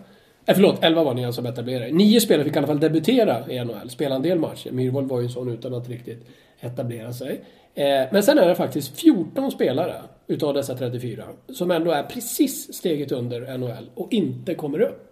Eh, 0.47 0.55
förlåt, 0.55 0.85
11 0.85 1.05
var 1.05 1.15
ni 1.15 1.25
alltså 1.25 1.43
som 1.43 1.47
etablerade. 1.47 1.93
Nio 1.93 2.21
spelare 2.21 2.45
fick 2.45 2.55
i 2.55 2.59
alla 2.59 2.67
fall 2.67 2.81
debutera 2.81 3.51
i 3.51 3.65
NHL, 3.65 3.91
spela 3.91 4.15
en 4.15 4.23
del 4.23 4.39
matcher. 4.39 4.71
Myhrvold 4.71 5.09
var 5.09 5.21
ju 5.21 5.25
en 5.25 5.31
sån 5.31 5.49
utan 5.49 5.75
att 5.75 5.89
riktigt 5.89 6.27
etablera 6.61 7.13
sig. 7.13 7.45
Eh, 7.75 7.85
men 8.13 8.23
sen 8.23 8.39
är 8.39 8.49
det 8.49 8.55
faktiskt 8.55 9.01
14 9.01 9.51
spelare 9.51 9.95
utav 10.27 10.55
dessa 10.55 10.75
34 10.75 11.25
som 11.49 11.71
ändå 11.71 11.91
är 11.91 12.03
precis 12.03 12.75
steget 12.75 13.13
under 13.13 13.59
NHL 13.59 13.91
och 13.95 14.13
inte 14.13 14.55
kommer 14.55 14.81
upp. 14.81 15.12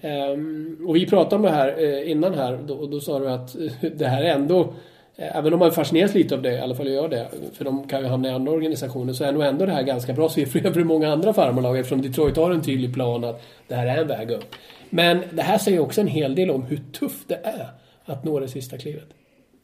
Ehm, 0.00 0.84
och 0.86 0.96
vi 0.96 1.06
pratade 1.06 1.36
om 1.36 1.42
det 1.42 1.50
här 1.50 1.74
eh, 1.78 2.10
innan 2.10 2.34
här 2.34 2.52
och 2.52 2.64
då, 2.64 2.74
och 2.74 2.90
då 2.90 3.00
sa 3.00 3.18
du 3.18 3.30
att 3.30 3.56
eh, 3.56 3.90
det 3.96 4.06
här 4.06 4.22
är 4.22 4.30
ändå 4.30 4.60
eh, 5.16 5.36
även 5.36 5.52
om 5.52 5.58
man 5.58 5.72
fascineras 5.72 6.14
lite 6.14 6.34
av 6.34 6.42
det, 6.42 6.52
i 6.52 6.60
alla 6.60 6.74
fall 6.74 6.88
jag 6.88 7.10
det, 7.10 7.28
för 7.52 7.64
de 7.64 7.88
kan 7.88 8.00
ju 8.00 8.06
hamna 8.06 8.28
i 8.28 8.32
andra 8.32 8.52
organisationer, 8.52 9.12
så 9.12 9.24
är 9.24 9.32
nog 9.32 9.42
ändå 9.42 9.66
det 9.66 9.72
här 9.72 9.82
ganska 9.82 10.12
bra 10.12 10.28
siffror 10.28 10.72
för 10.72 10.84
många 10.84 11.12
andra 11.12 11.32
farmarlag 11.32 11.78
eftersom 11.78 12.02
Detroit 12.02 12.36
har 12.36 12.50
en 12.50 12.62
tydlig 12.62 12.94
plan 12.94 13.24
att 13.24 13.42
det 13.68 13.74
här 13.74 13.86
är 13.86 14.00
en 14.00 14.08
väg 14.08 14.30
upp. 14.30 14.54
Men 14.90 15.22
det 15.30 15.42
här 15.42 15.58
säger 15.58 15.78
också 15.78 16.00
en 16.00 16.06
hel 16.06 16.34
del 16.34 16.50
om 16.50 16.62
hur 16.62 16.80
tufft 16.92 17.28
det 17.28 17.40
är 17.42 17.68
att 18.04 18.24
nå 18.24 18.40
det 18.40 18.48
sista 18.48 18.78
klivet. 18.78 19.08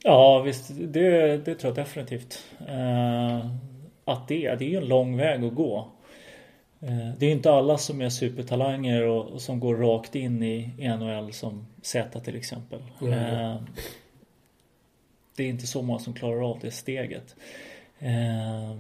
Ja 0.05 0.43
visst, 0.43 0.71
det, 0.79 1.37
det 1.45 1.55
tror 1.55 1.71
jag 1.71 1.75
definitivt. 1.75 2.45
Eh, 2.69 3.47
att 4.05 4.29
det. 4.29 4.55
Det 4.55 4.75
är 4.75 4.81
en 4.81 4.89
lång 4.89 5.17
väg 5.17 5.45
att 5.45 5.55
gå. 5.55 5.89
Eh, 6.81 7.11
det 7.19 7.27
är 7.27 7.31
inte 7.31 7.53
alla 7.53 7.79
som 7.79 8.01
är 8.01 8.09
supertalanger 8.09 9.03
och, 9.03 9.43
som 9.43 9.61
går 9.61 9.77
rakt 9.77 10.15
in 10.15 10.43
i 10.43 10.89
NHL 10.99 11.33
som 11.33 11.67
Z 11.83 12.21
till 12.21 12.37
exempel. 12.37 12.83
Mm. 13.03 13.57
Det 15.37 15.43
är 15.43 15.49
inte 15.49 15.67
så 15.67 15.83
många 15.83 15.99
som 15.99 16.15
klarar 16.15 16.51
av 16.51 16.59
det 16.61 16.71
steget. 16.71 17.37
Eh, 17.99 18.77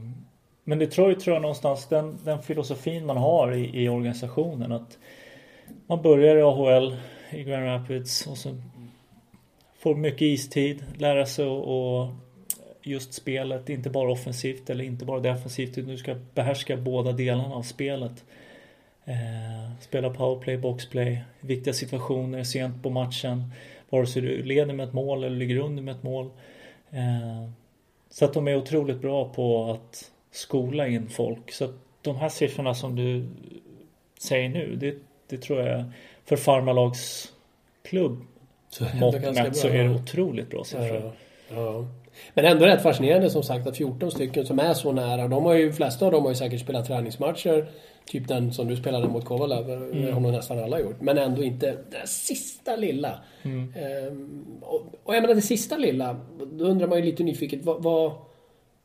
men 0.65 0.79
Detroit 0.79 1.21
tror 1.21 1.35
jag 1.35 1.43
någonstans 1.43 1.87
den, 1.87 2.19
den 2.25 2.43
filosofin 2.43 3.07
man 3.07 3.17
har 3.17 3.53
i, 3.53 3.83
i 3.83 3.89
organisationen 3.89 4.73
att 4.73 4.99
man 5.87 6.03
börjar 6.03 6.37
i 6.37 6.43
AHL 6.43 6.97
i 7.31 7.45
Grand 7.45 7.65
Rapids 7.65 8.27
och 8.27 8.39
så 8.39 8.57
får 9.79 9.95
mycket 9.95 10.23
istid, 10.23 10.85
lära 10.99 11.27
sig 11.27 11.45
och 11.45 12.09
just 12.83 13.15
spelet, 13.15 13.69
inte 13.69 13.91
bara 13.91 14.13
offensivt 14.13 14.71
eller 14.71 14.85
inte 14.85 15.05
bara 15.05 15.21
defensivt 15.21 15.79
utan 15.79 15.91
du 15.91 15.99
ska 15.99 16.17
behärska 16.35 16.77
båda 16.77 17.13
delarna 17.13 17.55
av 17.55 17.63
spelet. 17.63 18.25
Eh, 19.05 19.73
spela 19.81 20.11
powerplay, 20.11 20.59
boxplay, 20.59 21.23
viktiga 21.41 21.75
situationer 21.75 22.45
sent 22.45 22.83
på 22.83 22.91
matchen. 22.91 23.53
Vare 23.91 24.07
sig 24.07 24.23
du 24.23 24.43
leder 24.43 24.75
med 24.75 24.89
ett 24.89 24.95
mål 24.95 25.25
eller 25.25 25.37
ligger 25.37 25.57
under 25.59 25.83
med 25.83 25.97
ett 25.97 26.03
mål. 26.03 26.31
Eh, 26.91 27.51
så 28.11 28.25
att 28.25 28.33
de 28.33 28.49
är 28.49 28.57
otroligt 28.57 29.01
bra 29.01 29.29
på 29.29 29.71
att 29.71 30.11
skola 30.31 30.89
in 30.89 31.09
folk. 31.09 31.53
Så 31.53 31.65
att 31.65 31.75
de 32.03 32.17
här 32.17 32.29
siffrorna 32.29 32.75
som 32.75 32.97
du 32.97 33.29
säger 34.19 34.49
nu, 34.49 34.77
det, 34.77 34.95
det 35.29 35.43
tror 35.43 35.61
jag 35.61 35.85
för 36.25 36.37
Farmalags 36.37 37.33
klubb 37.83 38.27
mått 38.95 39.21
mätt 39.21 39.57
så 39.57 39.69
är 39.69 39.85
det 39.85 39.91
otroligt 39.91 40.51
bra 40.51 40.65
siffror. 40.65 41.13
Ja, 41.49 41.57
ja. 41.57 41.87
Men 42.35 42.45
ändå 42.45 42.67
rätt 42.67 42.83
fascinerande 42.83 43.31
som 43.31 43.43
sagt 43.43 43.67
att 43.67 43.77
14 43.77 44.11
stycken 44.11 44.47
som 44.47 44.59
är 44.59 44.75
så 44.75 44.93
nära. 44.93 45.29
De 45.29 45.45
har 45.45 45.55
ju, 45.55 45.73
flesta 45.73 46.07
av 46.07 46.13
dem 46.13 46.23
har 46.23 46.31
ju 46.31 46.37
säkert 46.37 46.61
spelat 46.61 46.87
träningsmatcher. 46.87 47.69
Typ 48.05 48.29
den 48.29 48.53
som 48.53 48.69
du 48.69 48.77
spelade 48.77 49.09
mot 49.09 49.25
Kovalev. 49.25 49.71
Mm. 49.71 50.03
Det 50.03 50.13
har 50.13 50.21
nog 50.21 50.33
nästan 50.33 50.59
alla 50.59 50.81
gjort. 50.81 51.01
Men 51.01 51.19
ändå 51.19 51.43
inte 51.43 51.67
det 51.67 51.91
där 51.91 52.07
sista 52.07 52.77
lilla. 52.77 53.15
Mm. 53.43 53.75
Ehm, 53.77 54.45
och, 54.61 54.87
och 55.05 55.15
jag 55.15 55.23
menar 55.23 55.35
det 55.35 55.43
sista 55.43 55.77
lilla. 55.77 56.17
Då 56.53 56.65
undrar 56.65 56.87
man 56.87 56.99
ju 56.99 57.05
lite 57.05 57.23
nyfiket. 57.23 57.65
Vad, 57.65 57.83
vad 57.83 58.13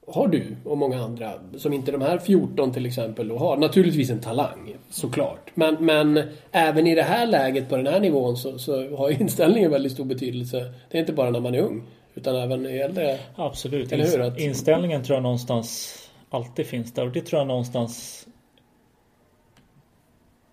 har 0.08 0.28
du 0.28 0.56
och 0.64 0.78
många 0.78 1.04
andra 1.04 1.34
som 1.58 1.74
inte 1.74 1.92
de 1.92 2.02
här 2.02 2.18
14 2.18 2.74
till 2.74 2.86
exempel 2.86 3.28
då 3.28 3.38
har? 3.38 3.58
Naturligtvis 3.58 4.10
en 4.10 4.20
talang 4.20 4.76
såklart. 4.90 5.52
Men, 5.54 5.86
men 5.86 6.22
även 6.52 6.88
i 6.88 6.96
det 6.96 7.04
här 7.04 7.28
läget 7.28 7.70
på 7.70 7.78
den 7.78 7.88
här 7.88 8.00
nivån 8.00 8.38
så, 8.38 8.60
så 8.60 8.96
har 8.96 9.22
inställningen 9.22 9.72
väldigt 9.72 9.92
stor 9.92 10.06
betydelse. 10.06 10.74
Det 10.92 10.98
är 10.98 11.00
inte 11.00 11.14
bara 11.14 11.30
när 11.30 11.40
man 11.40 11.56
är 11.56 11.62
ung. 11.62 11.84
Utan 12.16 12.36
även 12.36 12.66
i 12.66 12.78
äldre... 12.78 13.20
Absolut. 13.36 13.92
Eller 13.92 14.06
hur? 14.06 14.22
Att... 14.22 14.40
Inställningen 14.40 15.04
tror 15.04 15.16
jag 15.16 15.24
någonstans 15.24 15.96
alltid 16.30 16.66
finns 16.66 16.94
där. 16.94 17.06
Och 17.06 17.12
det 17.12 17.22
tror 17.22 17.40
jag 17.40 17.48
någonstans... 17.48 18.28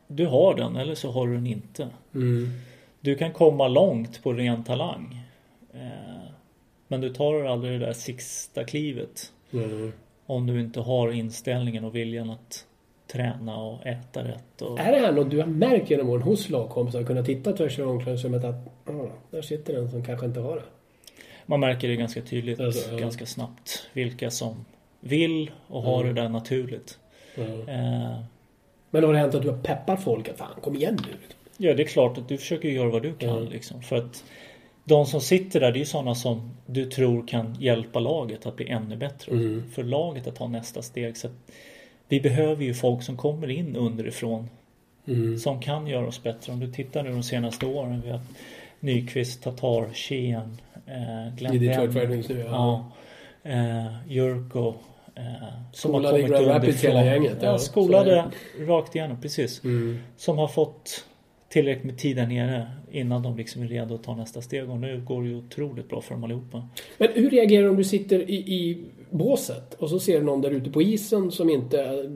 Du 0.07 0.27
har 0.27 0.55
den 0.55 0.77
eller 0.77 0.95
så 0.95 1.11
har 1.11 1.27
du 1.27 1.35
den 1.35 1.47
inte. 1.47 1.89
Mm. 2.15 2.49
Du 3.01 3.15
kan 3.15 3.33
komma 3.33 3.69
långt 3.69 4.23
på 4.23 4.33
ren 4.33 4.65
talang. 4.65 5.23
Eh, 5.75 6.31
men 6.89 7.01
du 7.01 7.11
tar 7.11 7.45
aldrig 7.45 7.81
det 7.81 7.87
där 7.87 7.93
sista 7.93 8.65
klivet. 8.65 9.33
Mm. 9.53 9.93
Om 10.27 10.47
du 10.47 10.61
inte 10.61 10.81
har 10.81 11.13
inställningen 11.13 11.85
och 11.85 11.95
viljan 11.95 12.31
att 12.31 12.67
träna 13.13 13.57
och 13.57 13.87
äta 13.87 14.25
rätt. 14.25 14.63
Och... 14.63 14.81
Är 14.81 14.93
det 14.93 14.99
här 14.99 15.13
något 15.13 15.31
du 15.31 15.39
har 15.39 15.47
märkt 15.47 15.91
genom 15.91 16.09
åren 16.09 16.23
hos 16.23 16.51
lagkompisar? 16.51 17.03
Kunna 17.03 17.23
titta 17.23 17.53
tvärs 17.53 17.79
över 17.79 17.91
omklädningsrummet 17.91 18.45
att 18.45 18.67
ah, 18.87 19.11
där 19.31 19.43
sitter 19.43 19.75
en 19.75 19.91
som 19.91 20.05
kanske 20.05 20.27
inte 20.27 20.41
har 20.41 20.57
det? 20.57 20.63
Man 21.47 21.61
märker 21.61 21.89
det 21.89 21.97
ganska 21.97 22.23
tydligt 22.23 22.61
alltså, 22.61 22.97
ganska 22.97 23.27
snabbt. 23.27 23.89
Vilka 23.93 24.31
som 24.31 24.65
vill 25.01 25.51
och 25.67 25.83
har 25.83 26.03
mm. 26.03 26.15
det 26.15 26.23
där 26.23 26.29
naturligt. 26.29 26.99
Mm. 27.35 27.69
Eh, 27.69 28.19
Men 28.91 29.05
har 29.05 29.13
det 29.13 29.19
hänt 29.19 29.35
att 29.35 29.43
du 29.43 29.51
har 29.51 29.59
peppat 29.59 30.03
folk 30.05 30.29
att 30.29 30.39
fan 30.39 30.61
kom 30.63 30.77
igen 30.77 30.99
nu? 31.07 31.17
Ja 31.57 31.75
det 31.75 31.83
är 31.83 31.87
klart 31.87 32.19
att 32.19 32.29
du 32.29 32.39
försöker 32.39 32.69
göra 32.69 32.91
vad 32.91 33.03
du 33.03 33.15
kan 33.15 33.39
mm. 33.39 33.49
liksom. 33.49 33.83
För 33.83 33.97
att 33.97 34.25
de 34.85 35.07
som 35.07 35.21
sitter 35.21 35.61
där 35.61 35.73
det 35.73 35.81
är 35.81 35.85
sådana 35.85 36.15
som 36.15 36.51
du 36.67 36.87
tror 36.87 37.27
kan 37.27 37.57
hjälpa 37.61 38.01
laget 38.01 38.47
att 38.47 38.57
bli 38.57 38.69
ännu 38.69 38.97
bättre. 38.97 39.33
Mm. 39.33 39.71
För 39.71 39.83
laget 39.83 40.27
att 40.27 40.37
ta 40.37 40.49
nästa 40.49 40.83
steg. 40.83 41.17
Så 41.17 41.29
vi 42.09 42.21
behöver 42.21 42.65
ju 42.65 42.75
folk 42.75 43.03
som 43.03 43.17
kommer 43.17 43.51
in 43.51 43.77
underifrån. 43.77 44.49
Mm. 45.07 45.39
Som 45.39 45.61
kan 45.61 45.87
göra 45.87 46.07
oss 46.07 46.23
bättre. 46.23 46.53
Om 46.53 46.61
du 46.61 46.73
tittar 46.73 47.03
nu 47.03 47.11
de 47.11 47.23
senaste 47.23 47.67
åren. 47.67 48.03
Vi 48.05 48.11
har 48.11 48.21
Nyqvist, 48.83 49.43
Tatar, 49.43 49.93
Sheehan, 49.95 50.59
Eh, 50.87 51.35
Glenn 51.37 51.55
I 51.55 51.59
Detroit 51.59 51.97
Red 51.97 52.09
Wings 52.09 52.29
nu, 52.29 52.39
ja. 52.39 52.47
ja. 53.43 53.51
Eh, 53.51 53.87
Jurko. 54.09 54.75
Eh, 55.15 55.23
som 55.73 55.95
har 55.95 56.11
kommit 56.11 56.27
Grand 56.27 56.47
Rapids 56.47 56.85
hela 56.85 57.05
gänget. 57.05 57.37
Ja, 57.41 57.59
skolade 57.59 58.25
rakt 58.59 58.95
igenom, 58.95 59.21
precis. 59.21 59.65
Mm. 59.65 59.99
Som 60.17 60.39
har 60.39 60.49
fått 60.49 61.05
tillräckligt 61.49 61.85
med 61.85 61.99
tid 61.99 62.17
där 62.17 62.27
nere 62.27 62.67
innan 62.91 63.23
de 63.23 63.37
liksom 63.37 63.63
är 63.63 63.67
redo 63.67 63.95
att 63.95 64.03
ta 64.03 64.17
nästa 64.17 64.43
steg. 64.43 64.71
Och 64.71 64.79
nu 64.79 65.01
går 65.01 65.23
det 65.23 65.29
ju 65.29 65.37
otroligt 65.37 65.89
bra 65.89 66.01
för 66.01 66.15
dem 66.15 66.25
allihopa. 66.25 66.69
Men 66.99 67.09
hur 67.15 67.31
reagerar 67.31 67.63
du 67.63 67.71
om 67.71 67.77
du 67.77 67.85
sitter 67.85 68.31
i, 68.31 68.35
i 68.35 68.85
båset 69.11 69.75
och 69.75 69.91
så 69.91 70.01
ser 70.01 70.19
du 70.19 70.25
någon 70.25 70.41
där 70.41 70.51
ute 70.51 70.71
på 70.71 70.83
isen 70.83 71.31
som 71.31 71.51
inte... 71.51 72.11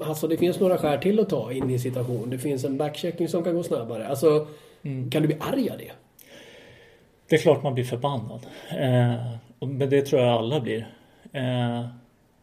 Alltså 0.00 0.28
det 0.28 0.36
finns 0.36 0.60
några 0.60 0.78
skär 0.78 0.98
till 0.98 1.20
att 1.20 1.28
ta 1.28 1.52
in 1.52 1.70
i 1.70 1.72
en 1.72 1.80
situation. 1.80 2.30
Det 2.30 2.38
finns 2.38 2.64
en 2.64 2.76
backchecking 2.76 3.28
som 3.28 3.44
kan 3.44 3.54
gå 3.54 3.62
snabbare. 3.62 4.06
Alltså, 4.06 4.46
mm. 4.88 5.10
kan 5.10 5.22
du 5.22 5.28
bli 5.28 5.36
arg 5.40 5.70
av 5.70 5.78
det? 5.78 5.92
Det 7.28 7.36
är 7.36 7.40
klart 7.40 7.62
man 7.62 7.74
blir 7.74 7.84
förbannad. 7.84 8.46
Eh, 8.70 9.14
men 9.60 9.90
det 9.90 10.02
tror 10.02 10.22
jag 10.22 10.30
alla 10.30 10.60
blir. 10.60 10.88
Eh, 11.32 11.86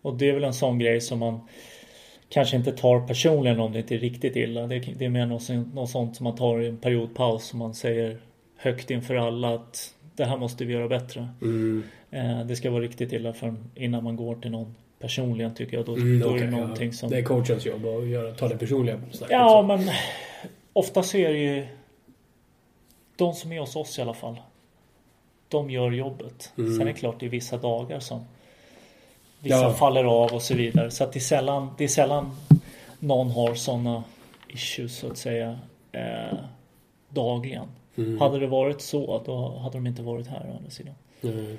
och 0.02 0.18
det 0.18 0.30
är 0.30 0.34
väl 0.34 0.44
en 0.44 0.54
sån 0.54 0.80
grej 0.80 1.02
som 1.02 1.20
man 1.20 1.40
kanske 2.30 2.58
inte 2.58 2.72
tar 2.72 3.08
personligen 3.08 3.60
om 3.60 3.72
det 3.72 3.80
inte 3.80 3.96
är 3.96 4.00
riktigt 4.00 4.36
illa. 4.36 4.68
Det, 4.68 4.80
det 4.80 5.06
är 5.06 5.10
mer 5.10 5.26
något, 5.26 5.50
något 5.74 5.90
sånt 5.90 6.16
som 6.16 6.24
man 6.24 6.36
tar 6.36 6.62
i 6.62 6.68
en 6.68 6.78
periodpaus 6.78 7.46
som 7.46 7.60
man 7.60 7.74
säger 7.74 8.18
högt 8.58 8.92
inför 8.92 9.16
alla 9.16 9.56
att 9.56 9.94
det 10.16 10.26
här 10.26 10.38
måste 10.38 10.66
vi 10.66 10.74
göra 10.74 10.88
bättre. 10.88 11.28
Mm. 11.42 11.84
Eh, 12.12 12.46
det 12.46 12.56
ska 12.56 12.72
vara 12.72 12.82
riktigt 12.82 13.14
illa 13.14 13.34
för, 13.34 13.56
innan 13.76 14.04
man 14.04 14.16
går 14.16 14.36
till 14.36 14.52
någon 14.52 14.76
personligen 15.00 15.56
tycker 15.56 15.78
jag. 15.78 15.86
Då, 15.86 15.96
mm, 15.96 16.20
då 16.20 16.26
okay, 16.28 16.42
är 16.42 16.46
det 16.46 16.52
någonting 16.52 16.88
ja. 16.88 16.94
som... 16.94 17.10
Det 17.10 17.18
är 17.18 17.24
coachens 17.24 17.66
jobb 17.66 17.86
att 17.86 18.08
göra, 18.08 18.32
ta 18.32 18.48
det 18.48 18.58
personliga 18.58 19.02
snacket. 19.12 19.32
Ja, 19.32 19.66
men 19.68 19.90
ofta 20.74 21.04
så 21.04 21.18
är 21.18 21.30
det 21.30 21.40
ju 21.40 21.66
de 23.16 23.34
som 23.34 23.52
är 23.52 23.60
hos 23.60 23.76
oss 23.76 24.00
i 24.00 24.02
alla 24.02 24.14
fall 24.14 24.40
de 25.48 25.70
gör 25.70 25.92
jobbet. 25.92 26.52
Mm. 26.58 26.74
Sen 26.74 26.82
är 26.82 26.86
det 26.86 27.00
klart 27.00 27.20
det 27.20 27.26
är 27.26 27.30
vissa 27.30 27.58
dagar 27.58 28.00
som 28.00 28.26
vissa 29.40 29.62
ja. 29.62 29.74
faller 29.74 30.04
av 30.04 30.34
och 30.34 30.42
så 30.42 30.56
vidare. 30.56 30.92
Så 30.92 31.04
att 31.04 31.14
det 31.14 31.18
är 31.18 31.22
sällan, 31.22 31.70
det 31.78 31.84
är 31.84 31.88
sällan 31.88 32.36
någon 33.00 33.32
har 33.32 33.54
sådana 33.54 34.04
issues 34.48 34.98
så 34.98 35.08
att 35.08 35.18
säga 35.18 35.60
eh, 35.92 36.38
dagligen. 37.10 37.68
Mm. 37.96 38.22
Hade 38.22 38.40
det 38.40 38.48
varit 38.48 38.82
så 38.82 39.22
då 39.26 39.58
hade 39.58 39.78
de 39.78 39.88
inte 39.88 40.02
varit 40.02 40.28
här 40.28 40.46
å 40.50 40.58
andra 40.58 40.70
sidan. 40.70 40.96
Mm. 41.22 41.58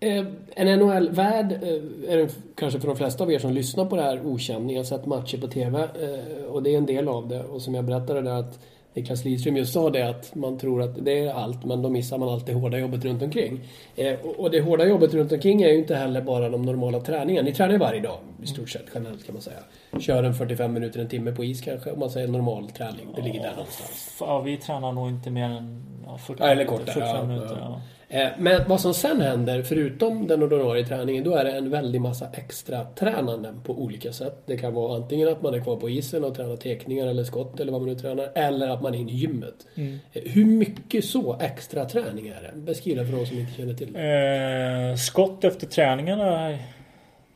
Eh, 0.00 0.24
en 0.56 0.78
NHL-värld 0.78 1.52
eh, 1.52 2.12
är 2.14 2.28
kanske 2.54 2.80
för 2.80 2.88
de 2.88 2.96
flesta 2.96 3.24
av 3.24 3.32
er 3.32 3.38
som 3.38 3.52
lyssnar 3.52 3.84
på 3.84 3.96
det 3.96 4.02
här 4.02 4.26
okänd. 4.26 4.66
Ni 4.66 4.76
har 4.76 4.84
sett 4.84 5.06
matcher 5.06 5.38
på 5.38 5.46
TV 5.46 5.78
eh, 5.78 6.44
och 6.44 6.62
det 6.62 6.74
är 6.74 6.78
en 6.78 6.86
del 6.86 7.08
av 7.08 7.28
det. 7.28 7.44
Och 7.44 7.62
som 7.62 7.74
jag 7.74 7.84
berättade 7.84 8.22
där 8.22 8.34
att 8.34 8.58
Niklas 8.94 9.24
Lidström 9.24 9.56
just 9.56 9.72
sa 9.72 9.90
det 9.90 10.08
att 10.08 10.34
man 10.34 10.58
tror 10.58 10.82
att 10.82 11.04
det 11.04 11.18
är 11.18 11.32
allt 11.32 11.64
men 11.64 11.82
då 11.82 11.90
missar 11.90 12.18
man 12.18 12.28
allt 12.28 12.46
det 12.46 12.52
hårda 12.52 12.78
jobbet 12.78 13.04
runt 13.04 13.22
omkring. 13.22 13.60
Eh, 13.96 14.14
och 14.38 14.50
det 14.50 14.60
hårda 14.60 14.86
jobbet 14.86 15.14
runt 15.14 15.32
omkring 15.32 15.62
är 15.62 15.68
ju 15.68 15.78
inte 15.78 15.96
heller 15.96 16.22
bara 16.22 16.48
de 16.48 16.62
normala 16.62 17.00
träningarna. 17.00 17.48
Ni 17.48 17.54
tränar 17.54 17.72
ju 17.72 17.78
varje 17.78 18.00
dag 18.00 18.18
i 18.42 18.46
stort 18.46 18.70
sett 18.70 18.86
generellt 18.94 19.26
kan 19.26 19.34
man 19.34 19.42
säga. 19.42 19.58
Kör 20.00 20.22
en 20.22 20.34
45 20.34 20.72
minuter, 20.72 21.00
en 21.00 21.08
timme 21.08 21.32
på 21.32 21.44
is 21.44 21.60
kanske 21.60 21.90
om 21.90 21.98
man 21.98 22.10
säger 22.10 22.28
normal 22.28 22.70
träning. 22.70 23.08
Det 23.16 23.22
ligger 23.22 23.42
där 23.42 23.50
någonstans. 23.50 24.16
Ja, 24.20 24.40
vi 24.40 24.56
tränar 24.56 24.92
nog 24.92 25.08
inte 25.08 25.30
mer 25.30 25.44
än 25.44 25.82
ja, 26.06 26.18
40 26.18 26.42
ja, 26.42 26.50
eller 26.50 26.64
kortare, 26.64 26.94
45 26.94 27.16
ja, 27.16 27.24
minuter. 27.24 27.56
Ja. 27.60 27.80
Eh, 28.12 28.30
men 28.38 28.68
vad 28.68 28.80
som 28.80 28.94
sen 28.94 29.20
händer, 29.20 29.62
förutom 29.62 30.26
den 30.26 30.42
ordinarie 30.42 30.86
träningen, 30.86 31.24
då 31.24 31.34
är 31.34 31.44
det 31.44 31.52
en 31.52 31.70
väldig 31.70 32.00
massa 32.00 32.28
extra 32.32 32.84
tränanden 32.84 33.60
på 33.62 33.82
olika 33.82 34.12
sätt. 34.12 34.42
Det 34.46 34.56
kan 34.56 34.74
vara 34.74 34.96
antingen 34.96 35.28
att 35.28 35.42
man 35.42 35.54
är 35.54 35.60
kvar 35.60 35.76
på 35.76 35.90
isen 35.90 36.24
och 36.24 36.34
tränar 36.34 36.56
tekningar 36.56 37.06
eller 37.06 37.24
skott 37.24 37.60
eller 37.60 37.72
vad 37.72 37.80
man 37.80 37.90
nu 37.90 37.94
tränar, 37.94 38.28
eller 38.34 38.68
att 38.68 38.82
man 38.82 38.94
är 38.94 38.98
inne 38.98 39.12
i 39.12 39.14
gymmet. 39.14 39.66
Mm. 39.74 39.98
Eh, 40.12 40.22
hur 40.26 40.44
mycket 40.44 41.04
så 41.04 41.38
extra 41.40 41.84
träning 41.84 42.28
är 42.28 42.42
det? 42.42 42.60
Beskriv 42.60 42.96
det 42.96 43.06
för 43.06 43.16
de 43.16 43.26
som 43.26 43.38
inte 43.38 43.52
känner 43.52 43.74
till 43.74 43.92
det. 43.92 44.90
Eh, 44.90 44.96
skott 44.96 45.44
efter 45.44 45.66
träningarna, 45.66 46.58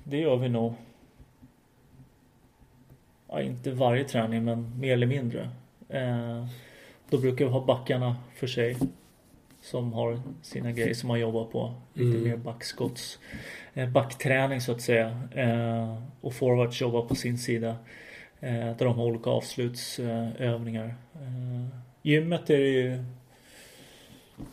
det 0.04 0.18
gör 0.18 0.36
vi 0.36 0.48
nog. 0.48 0.72
Ja, 3.28 3.40
inte 3.40 3.70
varje 3.70 4.04
träning, 4.04 4.44
men 4.44 4.80
mer 4.80 4.92
eller 4.92 5.06
mindre. 5.06 5.50
Eh, 5.88 6.46
då 7.10 7.18
brukar 7.18 7.44
vi 7.44 7.50
ha 7.50 7.64
backarna 7.64 8.16
för 8.34 8.46
sig 8.46 8.76
som 9.66 9.92
har 9.92 10.20
sina 10.42 10.72
grejer 10.72 10.94
som 10.94 11.08
man 11.08 11.20
jobbar 11.20 11.44
på. 11.44 11.74
Lite 11.94 12.18
mer 12.18 12.36
backskotts 12.36 13.18
eh, 13.74 13.88
backträning 13.88 14.60
så 14.60 14.72
att 14.72 14.80
säga. 14.80 15.20
Eh, 15.34 16.02
och 16.20 16.34
forwards 16.34 16.80
jobbar 16.80 17.02
på 17.02 17.14
sin 17.14 17.38
sida. 17.38 17.76
Eh, 18.40 18.76
där 18.76 18.84
de 18.84 18.98
har 18.98 19.04
olika 19.04 19.30
avslutsövningar. 19.30 20.94
Gymmet 22.02 22.50
är 22.50 22.58
det 22.58 22.68
ju 22.68 23.04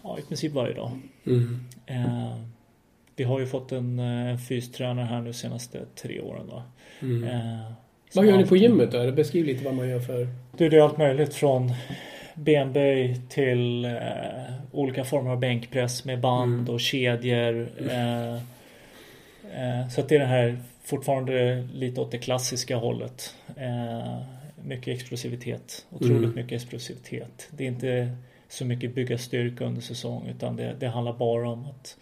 ja, 0.04 0.20
i 0.20 0.22
princip 0.22 0.54
varje 0.54 0.74
dag. 0.74 0.92
Mm. 1.26 1.60
Vi 3.16 3.24
har 3.24 3.40
ju 3.40 3.46
fått 3.46 3.72
en, 3.72 4.00
en 4.00 4.40
fystränare 4.40 5.06
här 5.06 5.22
nu 5.22 5.34
senaste 5.34 5.86
tre 5.96 6.22
åren 6.22 6.48
då. 6.50 6.64
Mm. 7.02 7.30
Vad 8.16 8.26
gör 8.26 8.38
ni 8.38 8.46
på 8.46 8.58
gymmet 8.58 8.92
då? 8.92 9.12
Beskriv 9.12 9.46
lite 9.46 9.66
vad 9.66 9.74
man 9.74 9.90
gör 9.90 10.00
för... 10.00 10.28
Du, 10.58 10.70
det 10.70 10.78
är 10.78 10.82
allt 10.82 10.98
möjligt 10.98 11.34
från 11.34 11.72
benböj 12.36 13.22
till 13.30 13.86
eh, 13.86 13.92
olika 14.72 15.04
former 15.04 15.32
av 15.32 15.40
bänkpress 15.40 16.06
med 16.06 16.20
band 16.20 16.54
Mm. 16.62 16.74
och 16.74 16.80
kedjor. 16.80 17.70
Eh, 17.92 18.34
eh, 18.34 19.88
så 19.90 20.02
att 20.02 20.10
det 20.10 20.16
är 20.16 20.20
det 20.20 20.26
här 20.26 20.58
fortfarande 20.84 21.68
lite 21.74 22.02
åt 22.02 22.12
det 22.12 22.18
klassiska 22.18 22.76
hållet. 22.76 23.36
Eh, 23.58 24.22
mycket 24.64 24.88
explosivitet. 24.96 25.86
Otroligt 25.90 26.18
Mm. 26.18 26.36
mycket 26.36 26.52
explosivitet. 26.52 27.48
Det 27.52 27.64
är 27.64 27.68
inte 27.68 28.18
så 28.48 28.66
mycket 28.66 28.96
bygga 28.96 29.18
styrka 29.18 29.66
under 29.66 29.82
säsong 29.82 30.28
utan 30.28 30.56
det, 30.56 30.76
det 30.80 30.88
handlar 30.88 31.14
bara 31.14 31.50
om 31.50 31.66
att 31.66 31.98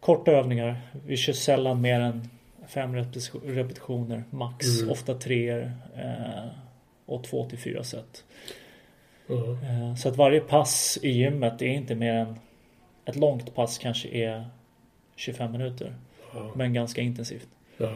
korta 0.00 0.30
övningar. 0.32 0.76
Vi 1.06 1.16
kör 1.16 1.32
sällan 1.32 1.80
mer 1.80 2.00
än 2.00 2.28
fem 2.68 2.96
repetition- 2.96 3.54
repetitioner 3.54 4.24
max. 4.30 4.66
Mm. 4.80 4.90
Ofta 4.90 5.14
treor 5.14 5.72
eh, 5.96 6.48
och 7.06 7.24
två 7.24 7.48
till 7.48 7.58
fyra 7.58 7.84
set. 7.84 8.24
Eh, 9.34 9.94
Så 9.96 10.08
att 10.08 10.16
varje 10.16 10.40
pass 10.40 10.98
i 11.02 11.08
gymmet 11.08 11.62
är 11.62 11.66
inte 11.66 11.94
mer 11.94 12.12
än 12.12 12.34
ett 13.04 13.16
långt 13.16 13.54
pass 13.54 13.78
kanske 13.78 14.08
är 14.08 14.44
25 15.16 15.52
minuter. 15.52 15.94
Ja. 16.34 16.50
Men 16.54 16.72
ganska 16.72 17.00
intensivt. 17.00 17.48
Ja. 17.76 17.90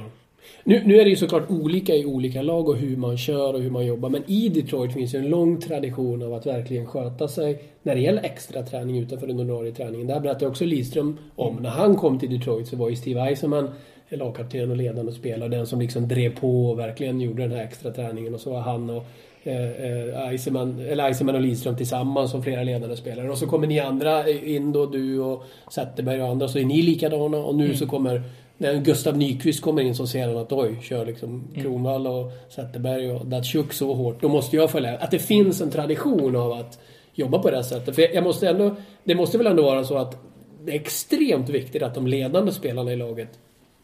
Nu, 0.65 0.83
nu 0.85 1.01
är 1.01 1.05
det 1.05 1.11
ju 1.11 1.17
såklart 1.17 1.51
olika 1.51 1.95
i 1.95 2.07
olika 2.07 2.43
lag 2.43 2.69
och 2.69 2.77
hur 2.77 2.97
man 2.97 3.19
kör 3.19 3.55
och 3.55 3.61
hur 3.61 3.71
man 3.71 3.87
jobbar. 3.87 4.09
Men 4.09 4.23
i 4.27 4.49
Detroit 4.49 4.93
finns 4.93 5.15
ju 5.15 5.19
en 5.19 5.29
lång 5.29 5.61
tradition 5.61 6.23
av 6.23 6.35
att 6.35 6.47
verkligen 6.47 6.87
sköta 6.87 7.29
sig 7.29 7.63
när 7.83 7.95
det 7.95 8.01
gäller 8.01 8.23
extra 8.23 8.63
träning 8.63 8.99
utanför 8.99 9.27
den 9.27 9.41
ordinarie 9.41 9.73
träningen. 9.73 10.07
Det 10.07 10.13
här 10.13 10.21
berättade 10.21 10.47
också 10.47 10.65
Lidström 10.65 11.19
om. 11.35 11.57
När 11.57 11.71
han 11.71 11.97
kom 11.97 12.19
till 12.19 12.39
Detroit 12.39 12.69
så 12.69 12.77
var 12.77 12.89
ju 12.91 12.97
Steve 12.97 13.21
Eisenman 13.21 13.71
lagkapten 14.17 14.71
och 14.71 14.77
ledande 14.77 15.13
spelare. 15.13 15.49
Den 15.49 15.67
som 15.67 15.81
liksom 15.81 16.09
drev 16.09 16.41
på 16.41 16.71
och 16.71 16.79
verkligen 16.79 17.21
gjorde 17.21 17.43
den 17.43 17.53
här 17.53 17.65
extra 17.65 17.91
träningen. 17.91 18.35
Och 18.35 18.41
så 18.41 18.51
var 18.51 18.61
han 18.61 18.91
och 18.91 19.05
eh, 19.45 19.55
eh, 19.55 20.93
eller 20.93 21.05
Eisenman 21.05 21.35
och 21.35 21.41
Lidström 21.41 21.77
tillsammans 21.77 22.31
som 22.31 22.43
flera 22.43 22.63
ledande 22.63 22.97
spelare. 22.97 23.31
Och 23.31 23.39
så 23.39 23.47
kommer 23.47 23.67
ni 23.67 23.81
andra 23.81 24.29
in 24.29 24.73
då, 24.73 24.87
du 24.87 25.21
och 25.21 25.45
Zetterberg 25.71 26.23
och 26.23 26.29
andra, 26.29 26.49
så 26.49 26.59
är 26.59 26.65
ni 26.65 26.83
likadana. 26.83 27.39
Och 27.39 27.55
nu 27.55 27.75
så 27.75 27.87
kommer 27.87 28.23
när 28.59 28.81
Gustav 28.81 29.17
Nyqvist 29.17 29.61
kommer 29.61 29.83
in 29.83 29.95
så 29.95 30.07
ser 30.07 30.29
han 30.29 30.37
att 30.37 30.53
oj, 30.53 30.79
kör 30.83 31.07
liksom 31.07 31.45
Kronwall 31.55 32.07
och 32.07 32.33
Zetterberg 32.49 33.13
och 33.13 33.27
Datsjuk 33.27 33.73
så 33.73 33.95
hårt. 33.95 34.23
Då 34.23 34.29
måste 34.29 34.57
jag 34.57 34.71
följa. 34.71 34.99
Att 34.99 35.11
det 35.11 35.19
finns 35.19 35.61
en 35.61 35.71
tradition 35.71 36.37
av 36.37 36.53
att 36.53 36.79
jobba 37.15 37.39
på 37.39 37.51
det 37.51 37.57
här 37.57 37.63
sättet. 37.63 37.95
För 37.95 38.15
jag 38.15 38.25
måste 38.25 38.49
ändå, 38.49 38.77
det 39.05 39.15
måste 39.15 39.39
väl 39.39 39.47
ändå 39.47 39.63
vara 39.63 39.85
så 39.85 39.97
att 39.97 40.17
det 40.65 40.73
är 40.73 40.77
extremt 40.77 41.49
viktigt 41.49 41.83
att 41.83 41.95
de 41.95 42.07
ledande 42.07 42.53
spelarna 42.53 42.93
i 42.93 42.97
laget 42.97 43.29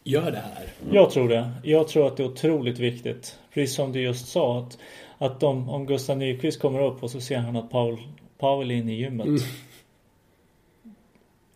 gör 0.03 0.31
det 0.31 0.37
här. 0.37 0.67
Jag 0.91 1.11
tror 1.11 1.29
det. 1.29 1.51
Jag 1.63 1.87
tror 1.87 2.07
att 2.07 2.17
det 2.17 2.23
är 2.23 2.27
otroligt 2.27 2.79
viktigt. 2.79 3.35
Precis 3.53 3.75
som 3.75 3.91
du 3.91 4.01
just 4.01 4.27
sa. 4.27 4.59
Att, 4.59 4.77
att 5.21 5.43
om, 5.43 5.69
om 5.69 5.85
Gustav 5.85 6.17
Nyqvist 6.17 6.59
kommer 6.59 6.81
upp 6.81 7.03
och 7.03 7.11
så 7.11 7.21
ser 7.21 7.37
han 7.37 7.55
att 7.55 7.69
Paul, 7.69 7.97
Paul 8.37 8.71
är 8.71 8.75
inne 8.75 8.91
i 8.91 8.95
gymmet. 8.95 9.27
Mm. 9.27 9.39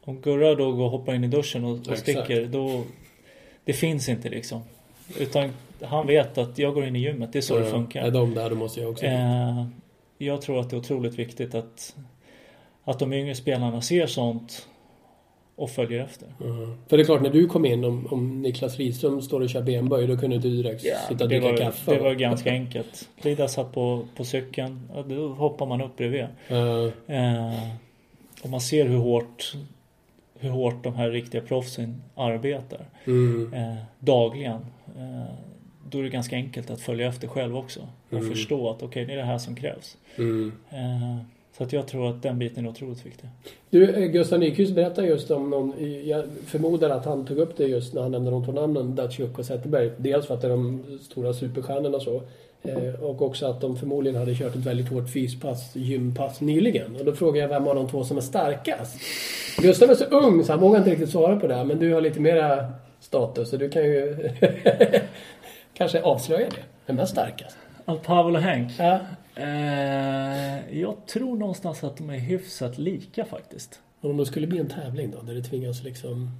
Om 0.02 0.22
Gurra 0.22 0.56
då 0.56 0.72
går 0.72 0.86
och 0.86 0.92
hoppar 0.92 1.14
in 1.14 1.24
i 1.24 1.28
duschen 1.28 1.66
och, 1.66 1.88
och 1.88 1.98
sticker. 1.98 2.46
Då, 2.46 2.84
det 3.64 3.74
finns 3.74 4.10
inte 4.10 4.30
liksom. 4.30 4.62
Utan 5.20 5.50
han 5.82 6.08
vet 6.08 6.38
att 6.38 6.58
jag 6.58 6.74
går 6.74 6.86
in 6.86 6.96
i 6.96 7.00
gymmet. 7.00 7.34
Det 7.34 7.40
är 7.40 7.42
så 7.42 7.60
det 7.60 7.66
Är 7.66 7.72
funkar. 7.72 8.12
de 8.12 8.34
där, 8.34 8.50
då 8.50 8.56
måste 8.56 8.80
jag 8.82 8.92
också. 8.92 9.06
Eh, 9.06 9.66
jag 10.18 10.42
tror 10.42 10.60
att 10.60 10.70
det 10.70 10.76
är 10.76 10.78
otroligt 10.78 11.16
viktigt 11.16 11.56
att, 11.56 11.96
att 12.84 13.00
de 13.00 13.14
yngre 13.14 13.36
spelarna 13.36 13.82
ser 13.82 14.08
sånt 14.08 14.68
och 15.56 15.70
följer 15.70 16.04
efter. 16.04 16.28
Mm. 16.42 16.78
För 16.88 16.98
det 16.98 17.04
är 17.04 17.06
klart, 17.06 17.22
när 17.22 17.30
du 17.30 17.48
kom 17.48 17.66
in, 17.66 17.84
om, 17.84 18.08
om 18.12 18.42
Niklas 18.42 18.78
Lidström 18.78 19.22
står 19.22 19.42
och 19.42 19.50
kör 19.50 19.62
benböj, 19.62 20.08
då 20.08 20.18
kunde 20.18 20.38
du 20.38 20.50
direkt 20.64 20.82
sitta 20.82 21.24
och 21.24 21.30
dricka 21.30 21.48
var, 21.52 21.58
kaffe. 21.58 21.94
det 21.96 22.00
var 22.04 22.14
ganska 22.14 22.52
enkelt. 22.52 23.10
Lida 23.22 23.48
satt 23.48 23.72
på, 23.74 24.06
på 24.16 24.24
cykeln. 24.26 24.90
Ja, 24.96 25.04
då 25.04 25.28
hoppar 25.28 25.66
man 25.66 25.82
upp 25.82 25.98
bredvid. 25.98 26.22
Eh, 26.48 26.84
Eh, 27.08 27.70
och 28.44 28.50
man 28.50 28.62
ser 28.62 28.86
hur 28.88 28.98
hårt, 28.98 29.54
hur 30.40 30.50
hårt 30.50 30.84
de 30.84 30.96
här 30.96 31.10
riktiga 31.10 31.42
proffsen 31.42 32.02
arbetar. 32.16 32.86
mm. 33.06 33.54
Eh, 33.54 33.76
dagligen. 34.00 34.66
Eh, 34.98 35.34
då 35.90 36.00
är 36.00 36.04
det 36.04 36.10
ganska 36.10 36.36
enkelt 36.36 36.70
att 36.70 36.82
följa 36.82 37.08
efter 37.08 37.28
själv 37.28 37.58
också. 37.58 37.80
Och 38.10 38.18
Mm. 38.18 38.30
förstå 38.30 38.70
att 38.70 38.84
okej, 38.84 39.06
det 39.06 39.14
är 39.14 39.18
det 39.18 39.24
här 39.24 39.38
som 39.38 39.56
krävs. 39.56 39.98
Så 41.58 41.64
att 41.64 41.74
jag 41.74 41.88
tror 41.88 42.10
att 42.10 42.22
den 42.22 42.40
biten 42.40 42.66
är 42.66 42.70
otroligt 42.70 43.06
viktig. 43.06 43.30
Du, 43.70 43.90
eh, 43.90 44.06
Gustav 44.12 44.40
Nyqvist 44.40 44.76
berättade 44.76 45.08
just 45.08 45.32
om 45.32 45.50
någon, 45.50 45.74
jag 46.06 46.24
förmodar 46.46 46.90
att 46.90 47.06
han 47.06 47.26
tog 47.26 47.38
upp 47.38 47.58
det 47.58 47.64
just 47.68 47.94
när 47.94 48.02
han 48.02 48.12
nämnde 48.12 48.32
de 48.32 48.46
två 48.46 48.52
namnen, 48.52 48.96
Datsjuk 48.96 49.40
och 49.40 49.46
Zetterberg. 49.46 49.92
Dels 49.98 50.26
för 50.28 50.34
att 50.34 50.42
det 50.42 50.48
är 50.48 50.52
de 50.52 50.84
stora 51.02 51.34
superstjärnorna 51.34 52.00
så. 52.00 52.22
eh, 52.64 53.04
Och 53.04 53.22
också 53.22 53.46
att 53.46 53.62
de 53.62 53.78
förmodligen 53.78 54.20
hade 54.20 54.36
kört 54.36 54.56
ett 54.56 54.66
väldigt 54.66 54.90
hårt 54.90 55.10
fyspass, 55.14 55.76
gympass 55.76 56.42
nyligen. 56.42 56.96
Och 56.96 57.06
då 57.06 57.14
frågar 57.16 57.42
jag 57.42 57.50
vem 57.50 57.68
av 57.68 57.76
de 57.76 57.88
två 57.90 58.04
som 58.04 58.18
är 58.18 58.22
starkast? 58.22 58.98
Gustav 59.62 59.90
är 59.90 59.96
så 59.96 60.06
ung 60.06 60.44
så 60.44 60.52
han 60.54 60.62
vågar 60.62 60.78
inte 60.78 60.92
riktigt 60.92 61.10
svara 61.10 61.36
på 61.40 61.48
det. 61.48 61.64
Men 61.64 61.80
du 61.80 61.94
har 61.94 62.02
lite 62.02 62.20
mera 62.20 62.66
status 63.00 63.50
så 63.50 63.58
du 63.58 63.70
kan 63.70 63.84
ju 63.84 64.30
kanske 65.74 66.02
avslöja 66.02 66.50
det. 66.50 66.64
Vem 66.86 67.00
är 67.00 67.06
starkast? 67.06 67.58
Av 67.86 67.96
Pavel 67.98 68.36
och 68.36 68.42
Henk? 68.42 68.72
Ja. 68.80 69.00
Eh, 69.36 70.80
jag 70.80 71.06
tror 71.08 71.38
någonstans 71.38 71.84
att 71.84 71.98
de 71.98 72.10
är 72.10 72.18
hyfsat 72.18 72.78
lika 72.78 73.26
faktiskt. 73.26 73.80
Om 74.02 74.18
det 74.18 74.26
skulle 74.26 74.48
bli 74.48 74.60
en 74.60 74.70
tävling 74.70 75.12
då, 75.12 75.22
där 75.22 75.34
det 75.34 75.44
tvingas 75.44 75.84
liksom 75.84 76.32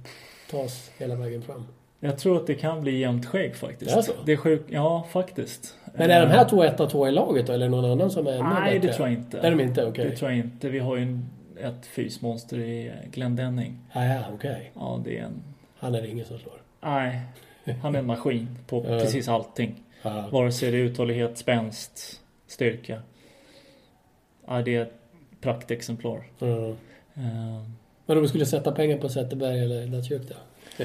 tas 0.50 0.90
hela 0.98 1.14
vägen 1.14 1.42
fram. 1.42 1.64
Jag 2.00 2.18
tror 2.18 2.36
att 2.36 2.46
det 2.46 2.54
kan 2.54 2.80
bli 2.80 2.98
jämnt 2.98 3.26
skägg 3.26 3.56
faktiskt. 3.56 3.94
Det 3.94 3.98
är 3.98 4.02
så? 4.02 4.12
Det 4.26 4.32
är 4.32 4.36
sjukt. 4.36 4.64
Ja, 4.70 5.06
faktiskt. 5.10 5.74
Men 5.94 6.10
är 6.10 6.20
de 6.20 6.26
här 6.26 6.48
två 6.48 6.62
etta 6.62 6.86
två 6.86 7.08
i 7.08 7.10
laget 7.10 7.46
då, 7.46 7.52
eller 7.52 7.68
någon 7.68 7.84
annan 7.84 8.10
som 8.10 8.26
är 8.26 8.32
ännu 8.32 8.42
Nej, 8.42 8.74
bättre? 8.74 8.88
det 8.88 8.94
tror 8.94 9.08
jag 9.08 9.18
inte. 9.18 9.38
Är 9.38 9.50
de 9.50 9.60
inte? 9.60 9.86
Okej. 9.86 10.04
Det 10.10 10.16
tror 10.16 10.30
jag 10.30 10.38
inte. 10.38 10.68
Vi 10.68 10.78
har 10.78 10.96
ju 10.96 11.02
en, 11.02 11.30
ett 11.60 11.86
fysmonster 11.86 12.58
i 12.58 12.92
Glenn 13.12 13.36
Denning. 13.36 13.78
Ah, 13.92 14.04
ja, 14.04 14.20
okej. 14.34 14.72
Ja, 14.74 15.00
det 15.04 15.18
är 15.18 15.22
en... 15.22 15.42
Han 15.76 15.94
är 15.94 16.02
det 16.02 16.08
ingen 16.08 16.26
som 16.26 16.38
slår. 16.38 16.62
Nej, 16.80 17.20
han 17.82 17.94
är 17.94 17.98
en 17.98 18.06
maskin 18.06 18.58
på 18.66 18.82
precis 18.82 19.28
allting. 19.28 19.82
Ah. 20.02 20.28
Vare 20.30 20.52
sig 20.52 20.70
det 20.70 20.76
är 20.76 20.80
uthållighet, 20.82 21.38
spänst, 21.38 22.20
styrka. 22.54 23.02
Ja, 24.46 24.62
det 24.62 24.76
är 24.76 24.82
ett 24.82 24.92
praktexemplar. 25.40 26.24
Mm. 26.40 26.70
Eh, 27.14 27.62
Men 28.06 28.16
om 28.16 28.22
du 28.22 28.28
skulle 28.28 28.46
sätta 28.46 28.72
pengar 28.72 28.96
på 28.98 29.08
Zetterberg 29.08 29.60
eller 29.64 29.86
Datsjuk 29.86 30.22
då? 30.28 30.84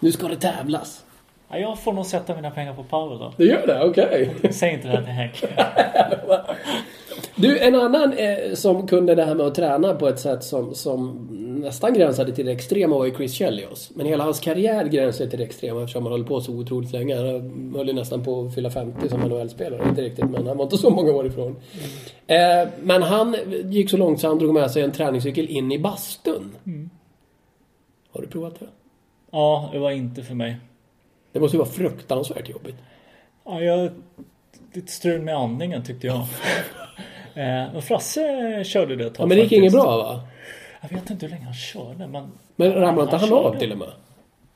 nu 0.00 0.12
ska 0.12 0.28
det 0.28 0.36
tävlas. 0.36 1.04
ja, 1.50 1.58
jag 1.58 1.78
får 1.80 1.92
nog 1.92 2.06
sätta 2.06 2.34
mina 2.36 2.50
pengar 2.50 2.74
på 2.74 2.84
Pavel 2.84 3.18
då. 3.18 3.32
Du 3.36 3.48
gör 3.48 3.66
det? 3.66 3.84
Okej. 3.84 4.34
Säg 4.52 4.72
inte 4.72 4.88
det 4.88 4.96
här 4.96 5.02
till 5.02 5.12
Henk. 5.12 5.44
Du, 7.36 7.58
en 7.58 7.74
annan 7.74 8.12
eh, 8.12 8.54
som 8.54 8.86
kunde 8.86 9.14
det 9.14 9.24
här 9.24 9.34
med 9.34 9.46
att 9.46 9.54
träna 9.54 9.94
på 9.94 10.08
ett 10.08 10.18
sätt 10.18 10.44
som, 10.44 10.74
som 10.74 11.28
nästan 11.62 11.94
gränsade 11.94 12.32
till 12.34 12.46
det 12.46 12.52
extrema 12.52 12.98
var 12.98 13.04
ju 13.06 13.14
Chris 13.14 13.34
Chelios. 13.34 13.90
Men 13.94 14.06
hela 14.06 14.24
hans 14.24 14.40
karriär 14.40 14.84
gränsade 14.86 15.30
till 15.30 15.38
det 15.38 15.44
extrema 15.44 15.80
eftersom 15.82 16.02
han 16.02 16.12
höll 16.12 16.24
på 16.24 16.40
så 16.40 16.52
otroligt 16.52 16.92
länge. 16.92 17.16
Han 17.16 17.72
höll 17.76 17.86
ju 17.86 17.92
nästan 17.92 18.24
på 18.24 18.40
att 18.46 18.54
fylla 18.54 18.70
50 18.70 19.08
som 19.08 19.20
NHL-spelare. 19.20 19.88
Inte 19.88 20.02
riktigt, 20.02 20.30
men 20.30 20.46
han 20.46 20.56
var 20.56 20.64
inte 20.64 20.78
så 20.78 20.90
många 20.90 21.12
år 21.12 21.26
ifrån. 21.26 21.56
Eh, 22.26 22.68
men 22.82 23.02
han 23.02 23.36
gick 23.64 23.90
så 23.90 23.96
långt 23.96 24.20
så 24.20 24.28
han 24.28 24.38
drog 24.38 24.54
med 24.54 24.70
sig 24.70 24.82
en 24.82 24.92
träningscykel 24.92 25.46
in 25.48 25.72
i 25.72 25.78
bastun. 25.78 26.50
Har 28.12 28.20
du 28.20 28.26
provat 28.26 28.60
det? 28.60 28.66
Ja, 29.30 29.68
det 29.72 29.78
var 29.78 29.90
inte 29.90 30.22
för 30.22 30.34
mig. 30.34 30.56
Det 31.32 31.40
måste 31.40 31.56
ju 31.56 31.58
vara 31.58 31.68
fruktansvärt 31.70 32.48
jobbigt. 32.48 32.76
Ja, 33.44 33.60
jag... 33.60 33.90
Lite 34.74 34.92
strul 34.92 35.20
med 35.20 35.36
andningen 35.36 35.84
tyckte 35.84 36.06
jag. 36.06 36.16
Eh, 37.34 37.72
Men 37.72 37.82
Frasse 37.82 38.62
körde 38.64 38.96
det 38.96 39.06
ett 39.06 39.14
tag 39.14 39.24
Ja, 39.24 39.28
men 39.28 39.36
det 39.36 39.42
gick 39.42 39.44
faktiskt. 39.44 39.58
inget 39.58 39.72
bra 39.72 39.96
va? 39.96 40.20
Jag 40.82 40.88
vet 40.88 41.10
inte 41.10 41.26
hur 41.26 41.30
länge 41.30 41.44
han 41.44 41.54
körde 41.54 42.06
men... 42.06 42.32
Men 42.56 42.72
ramlade 42.74 43.02
inte 43.02 43.16
Han 43.16 43.28
han 43.28 43.38
av 43.38 43.58
till 43.58 43.72
och 43.72 43.78
med? 43.78 43.88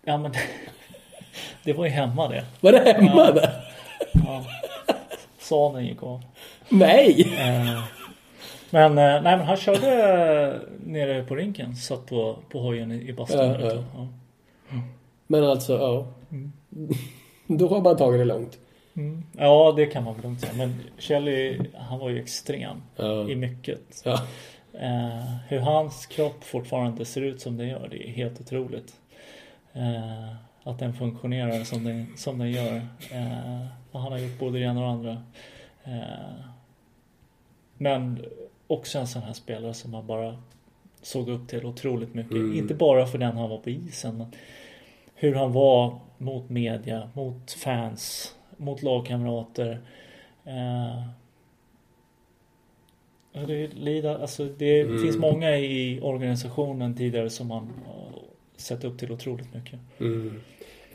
Ja 0.04 0.18
men... 0.18 0.32
Det 1.64 1.72
var 1.72 1.84
ju 1.84 1.90
hemma 1.90 2.28
det. 2.28 2.44
Var 2.60 2.72
det 2.72 2.92
hemma 2.92 3.30
där? 3.30 3.50
Ja. 4.12 4.44
Sanen 5.38 5.86
gick 5.86 6.02
av. 6.02 6.22
Nej! 6.68 7.34
Eh, 7.38 7.82
Men, 8.70 8.90
eh, 8.90 9.22
nej, 9.22 9.36
men 9.36 9.40
han 9.40 9.56
körde 9.56 10.60
nere 10.84 11.24
på 11.24 11.34
rinken. 11.36 11.76
Satt 11.76 12.06
på, 12.06 12.36
på 12.50 12.60
hojen 12.60 12.92
i, 12.92 13.12
bastun. 13.12 13.38
Ja, 13.50 13.60
ja. 13.60 13.82
Ja. 13.94 14.08
Men 15.26 15.44
alltså, 15.44 15.72
ja. 15.78 16.06
Då 17.56 17.68
har 17.68 17.80
man 17.80 17.96
tagit 17.96 18.20
det 18.20 18.24
långt. 18.24 18.58
Mm. 18.96 19.22
ja, 19.38 19.74
det 19.76 19.86
kan 19.86 20.04
man 20.04 20.14
lugnt 20.22 20.40
säga. 20.40 20.52
Men 20.56 20.74
Kelly, 20.98 21.60
han 21.74 21.98
var 21.98 22.10
ju 22.10 22.20
extrem 22.20 22.82
Ja. 22.96 23.28
i 23.28 23.36
mycket. 23.36 24.02
Eh, 24.80 25.36
hur 25.48 25.58
hans 25.58 26.06
kropp 26.06 26.44
fortfarande 26.44 27.04
ser 27.04 27.20
ut 27.20 27.40
som 27.40 27.56
det 27.56 27.66
gör, 27.66 27.88
det 27.90 28.08
är 28.08 28.12
helt 28.12 28.40
otroligt. 28.40 29.00
Eh, 29.72 30.34
att 30.62 30.78
den 30.78 30.94
funktionerar 30.94 31.64
som 31.64 31.84
den, 31.84 32.06
som 32.16 32.38
den 32.38 32.50
gör. 32.50 32.76
Eh, 33.12 33.66
han 33.92 34.12
har 34.12 34.18
gjort 34.18 34.38
både 34.38 34.58
det 34.58 34.64
ena 34.64 34.80
och 34.80 34.86
det 34.86 34.92
andra. 34.92 35.22
Eh, 35.84 36.44
men 37.78 38.24
också 38.66 38.98
en 38.98 39.06
sån 39.06 39.22
här 39.22 39.32
spelare 39.32 39.74
som 39.74 39.90
man 39.90 40.06
bara 40.06 40.42
såg 41.02 41.28
upp 41.28 41.48
till 41.48 41.66
otroligt 41.66 42.14
mycket. 42.14 42.32
Mm. 42.32 42.58
Inte 42.58 42.74
bara 42.74 43.06
för 43.06 43.18
den 43.18 43.36
han 43.36 43.50
var 43.50 43.58
på 43.58 43.70
isen. 43.70 44.18
Men 44.18 44.32
hur 45.14 45.34
han 45.34 45.52
var 45.52 45.98
mot 46.18 46.48
media, 46.48 47.10
mot 47.14 47.52
fans, 47.52 48.34
mot 48.56 48.82
lagkamrater. 48.82 49.80
Eh, 53.50 53.60
ja, 53.60 53.68
det, 53.74 53.80
lida, 53.80 54.18
alltså 54.18 54.44
det 54.58 54.80
Mm. 54.80 55.02
finns 55.02 55.16
många 55.16 55.56
i 55.58 56.00
organisationen 56.02 56.94
tidigare 56.94 57.30
som 57.30 57.46
man 57.46 57.70
har 57.86 58.22
sett 58.56 58.84
upp 58.84 58.98
till 58.98 59.12
otroligt 59.12 59.54
mycket. 59.54 59.78
Mm. 60.00 60.40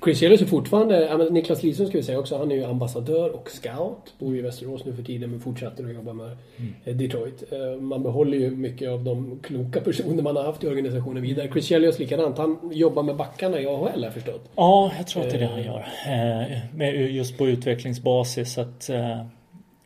Chris 0.04 0.20
Chelios 0.20 0.42
är 0.42 0.46
fortfarande, 0.46 1.30
Niklas 1.32 1.64
Lidström 1.64 1.88
ska 1.88 1.98
vi 1.98 2.04
säga 2.04 2.20
också, 2.20 2.38
han 2.38 2.52
är 2.52 2.56
ju 2.56 2.64
ambassadör 2.66 3.30
och 3.36 3.50
scout. 3.52 4.14
Bor 4.20 4.34
ju 4.34 4.40
i 4.40 4.42
Västerås 4.42 4.86
nu 4.86 4.94
för 4.94 5.04
tiden 5.04 5.30
men 5.32 5.40
fortsätter 5.40 5.84
att 5.86 5.94
jobba 5.94 6.14
med 6.14 6.38
eh, 6.86 6.96
Detroit. 6.96 7.44
Eh, 7.52 7.82
Man 7.82 8.04
behåller 8.04 8.38
ju 8.38 8.52
mycket 8.52 8.90
av 8.90 9.04
de 9.04 9.40
kloka 9.44 9.82
personer 9.82 10.24
man 10.24 10.36
har 10.36 10.44
haft 10.44 10.64
i 10.64 10.68
organisationen 10.68 11.24
vidare. 11.24 11.48
Chris 11.52 11.66
Chelios 11.66 12.00
likadant, 12.00 12.38
han 12.38 12.60
jobbar 12.74 13.04
med 13.04 13.16
backarna 13.16 13.60
i 13.62 13.66
AHL 13.66 13.74
har 13.98 14.04
jag 14.04 14.14
förstått. 14.14 14.50
Ja, 14.56 14.92
jag 14.98 15.08
tror 15.08 15.24
att 15.24 15.30
det 15.30 15.36
är 15.36 15.40
det 15.40 15.46
han 15.48 15.64
gör. 15.64 15.86
Eh, 16.08 16.58
med, 16.76 17.12
just 17.12 17.38
på 17.38 17.48
utvecklingsbasis 17.48 18.58
att 18.58 18.90
eh, 18.90 19.26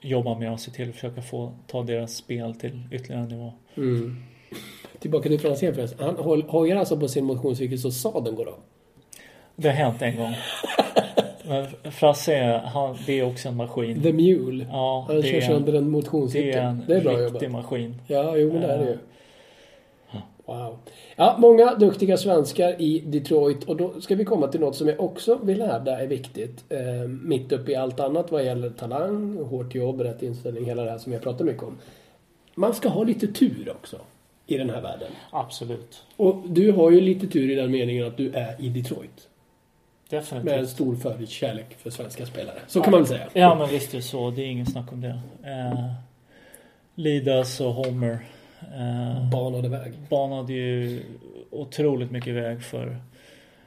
jobba 0.08 0.40
med 0.40 0.52
och 0.52 0.60
se 0.60 0.72
till 0.72 0.90
att 0.90 0.96
försöka 0.96 1.22
få 1.22 1.52
ta 1.68 1.84
deras 1.84 2.16
spel 2.16 2.56
till 2.56 2.82
ytterligare 2.92 3.24
en 3.24 3.30
nivå. 3.30 3.54
Mm. 3.78 4.16
Tillbaka 5.00 5.30
till 5.30 5.40
Franzén 5.40 5.76
förresten. 5.76 6.06
Han 6.06 6.16
hoj- 6.18 6.48
hojar 6.48 6.76
alltså 6.76 6.98
på 7.00 7.08
sin 7.08 7.26
motionscykel 7.26 7.80
så 7.80 7.92
sadeln 7.92 8.36
går 8.36 8.48
av. 8.48 8.56
Det 9.56 9.68
har 9.70 9.76
hänt 9.76 10.02
en 10.02 10.18
gång. 10.18 10.34
Men 11.48 11.92
Frasse, 11.92 12.62
han, 12.66 12.98
det 13.06 13.20
är 13.20 13.24
också 13.28 13.50
en 13.50 13.56
maskin. 13.56 14.02
The 14.02 14.14
Mule. 14.14 14.66
Ja, 14.72 15.06
Han 15.08 15.16
det 15.16 15.24
kör 15.24 15.38
är, 15.38 15.42
sönder 15.42 15.74
en 15.74 15.84
det 15.84 15.90
motionscykel. 15.90 16.56
är 16.60 16.62
en 16.64 16.84
Det 16.88 16.96
är 16.96 17.02
bra 17.02 17.12
riktig 17.14 17.48
jobbat. 17.48 17.52
maskin. 17.52 18.02
Ja, 18.08 18.38
jo 18.38 18.54
men 18.54 18.62
det 18.62 18.68
är 18.68 18.78
det 18.78 18.86
ju. 18.86 18.98
Wow. 20.46 20.78
Ja, 21.16 21.36
många 21.40 21.76
duktiga 21.76 22.18
svenskar 22.18 22.82
i 22.82 23.00
Detroit 23.00 23.64
och 23.64 23.76
då 23.78 24.02
ska 24.02 24.16
vi 24.16 24.26
komma 24.26 24.48
till 24.48 24.60
något 24.60 24.76
som 24.76 24.88
jag 24.88 25.00
också 25.00 25.40
vill 25.44 25.62
hävda 25.62 26.00
är 26.00 26.08
viktigt. 26.08 26.64
Eh, 26.70 27.08
mitt 27.08 27.52
uppe 27.52 27.72
i 27.72 27.76
allt 27.76 28.00
annat 28.00 28.32
vad 28.32 28.46
gäller 28.46 28.70
talang, 28.70 29.38
hårt 29.38 29.76
jobb, 29.76 30.02
rätt 30.02 30.24
inställning, 30.24 30.66
hela 30.66 30.84
det 30.84 30.92
här 30.92 30.98
som 30.98 31.14
jag 31.14 31.22
pratar 31.22 31.46
mycket 31.46 31.64
om. 31.64 31.78
Man 32.56 32.74
ska 32.74 32.90
ha 32.90 33.04
lite 33.04 33.28
tur 33.28 33.72
också 33.72 33.98
i 34.48 34.58
den 34.58 34.70
här 34.70 34.82
världen. 34.82 35.12
Absolut. 35.32 36.04
Och 36.18 36.36
du 36.46 36.72
har 36.72 36.92
ju 36.92 37.02
lite 37.02 37.28
tur 37.28 37.52
i 37.52 37.56
den 37.56 37.72
meningen 37.72 38.08
att 38.08 38.18
du 38.18 38.32
är 38.34 38.56
i 38.60 38.70
Detroit. 38.70 39.30
Definitivt. 40.10 40.52
Med 40.52 40.60
en 40.60 40.68
stor 40.68 40.96
förkärlek 40.96 41.78
för 41.78 41.90
svenska 41.90 42.26
spelare. 42.26 42.60
Så 42.68 42.82
kan 42.82 42.92
man 42.92 43.00
väl 43.00 43.08
säga. 43.08 43.28
Ja 43.34 43.56
men 43.56 43.70
visst 43.70 43.94
är 43.94 43.98
det 43.98 44.04
så. 44.04 44.32
Det 44.32 44.42
är 44.42 44.48
ingen 44.48 44.66
snack 44.66 44.92
om 44.92 45.02
det. 45.02 45.20
Eh, 45.44 45.92
Lidas 46.96 47.62
och 47.62 47.74
Homer 47.74 48.20
eh, 48.62 49.30
Banade 49.32 49.70
väg. 49.70 49.94
banade 50.10 50.54
ju 50.54 51.02
otroligt 51.50 52.12
mycket 52.12 52.34
väg 52.36 52.64
för, 52.64 52.98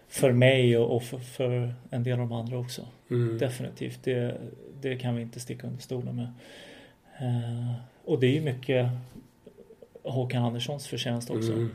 för 0.08 0.32
mig 0.32 0.78
och, 0.78 0.96
och 0.96 1.02
för, 1.02 1.18
för 1.18 1.74
en 1.90 2.02
del 2.02 2.12
av 2.12 2.18
de 2.28 2.32
andra 2.32 2.58
också. 2.58 2.82
Mm. 3.10 3.38
Definitivt. 3.38 4.04
Det, 4.04 4.36
det 4.80 4.96
kan 4.96 5.16
vi 5.16 5.22
inte 5.22 5.40
sticka 5.40 5.66
under 5.66 5.82
stolen 5.82 6.16
med. 6.16 6.28
Eh, 7.20 7.72
och 8.04 8.20
det 8.20 8.26
är 8.26 8.32
ju 8.32 8.40
mycket 8.40 8.88
Håkan 10.02 10.42
Anderssons 10.44 10.86
förtjänst 10.86 11.30
också. 11.30 11.52
Mm. 11.52 11.70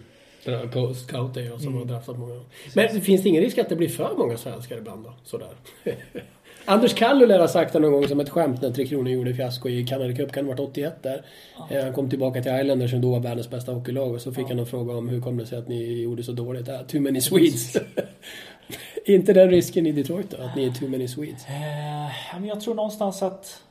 Den 0.46 0.60
här 0.60 0.68
på 0.68 0.94
scout 0.94 1.38
är 1.38 1.42
jag 1.42 1.62
som 1.62 1.68
Mm. 1.74 1.80
har 1.80 1.86
draftat 1.96 2.20
många. 2.20 2.42
Men 2.76 3.02
finns 3.02 3.24
det 3.24 3.30
ingen 3.30 3.44
risk 3.44 3.58
att 3.58 3.70
det 3.70 3.76
blir 3.76 3.90
för 3.90 4.16
många 4.18 4.38
svenskar 4.38 4.78
ibland 4.78 5.04
då? 5.04 5.14
Sådär. 5.24 5.48
Anders 6.66 6.94
Kallu 6.94 7.26
lär 7.26 7.40
ha 7.40 7.48
sagt 7.48 7.74
det 7.74 7.80
någon 7.80 7.92
gång 7.92 8.08
som 8.08 8.20
ett 8.20 8.30
skämt 8.30 8.62
när 8.62 8.72
Tre 8.72 8.88
Kronor 8.88 9.10
gjorde 9.10 9.34
fiasko 9.34 9.70
i 9.70 9.86
Canada 9.86 10.16
Cup, 10.16 10.32
kan 10.32 10.44
det 10.44 10.50
varit 10.50 10.60
81 10.60 11.04
där. 11.04 11.26
Eh, 11.70 11.84
Han 11.84 11.94
kom 11.94 12.10
tillbaka 12.10 12.42
till 12.42 12.52
Islanders 12.62 12.92
som 12.92 13.02
då 13.02 13.12
var 13.12 13.20
världens 13.20 13.50
bästa 13.50 13.72
hockeylag 13.72 14.14
och 14.14 14.22
så 14.22 14.32
fick 14.32 14.48
han 14.48 14.60
en 14.60 14.66
fråga 14.66 14.94
om 14.96 15.10
hur 15.10 15.22
kom 15.22 15.38
det 15.38 15.46
sig 15.46 15.58
att 15.58 15.68
ni 15.68 16.02
gjorde 16.02 16.24
så 16.24 16.32
dåligt? 16.32 16.70
Ah, 16.70 16.84
too 16.84 17.02
many 17.02 17.22
Swedes. 17.22 17.78
Inte 19.06 19.34
den 19.34 19.50
risken 19.50 19.86
i 19.88 19.92
Detroit 19.92 20.30
då? 20.30 20.38
Att 20.44 20.56
ni 20.56 20.66
är 20.66 20.72
too 20.72 20.90
many 20.90 21.08
Swedes? 21.08 21.46
Eh, 21.48 22.04
ja, 22.34 22.40
men 22.40 22.46
jag 22.46 22.62
tror 22.62 22.76
någonstans 22.76 23.24
att 23.24 23.64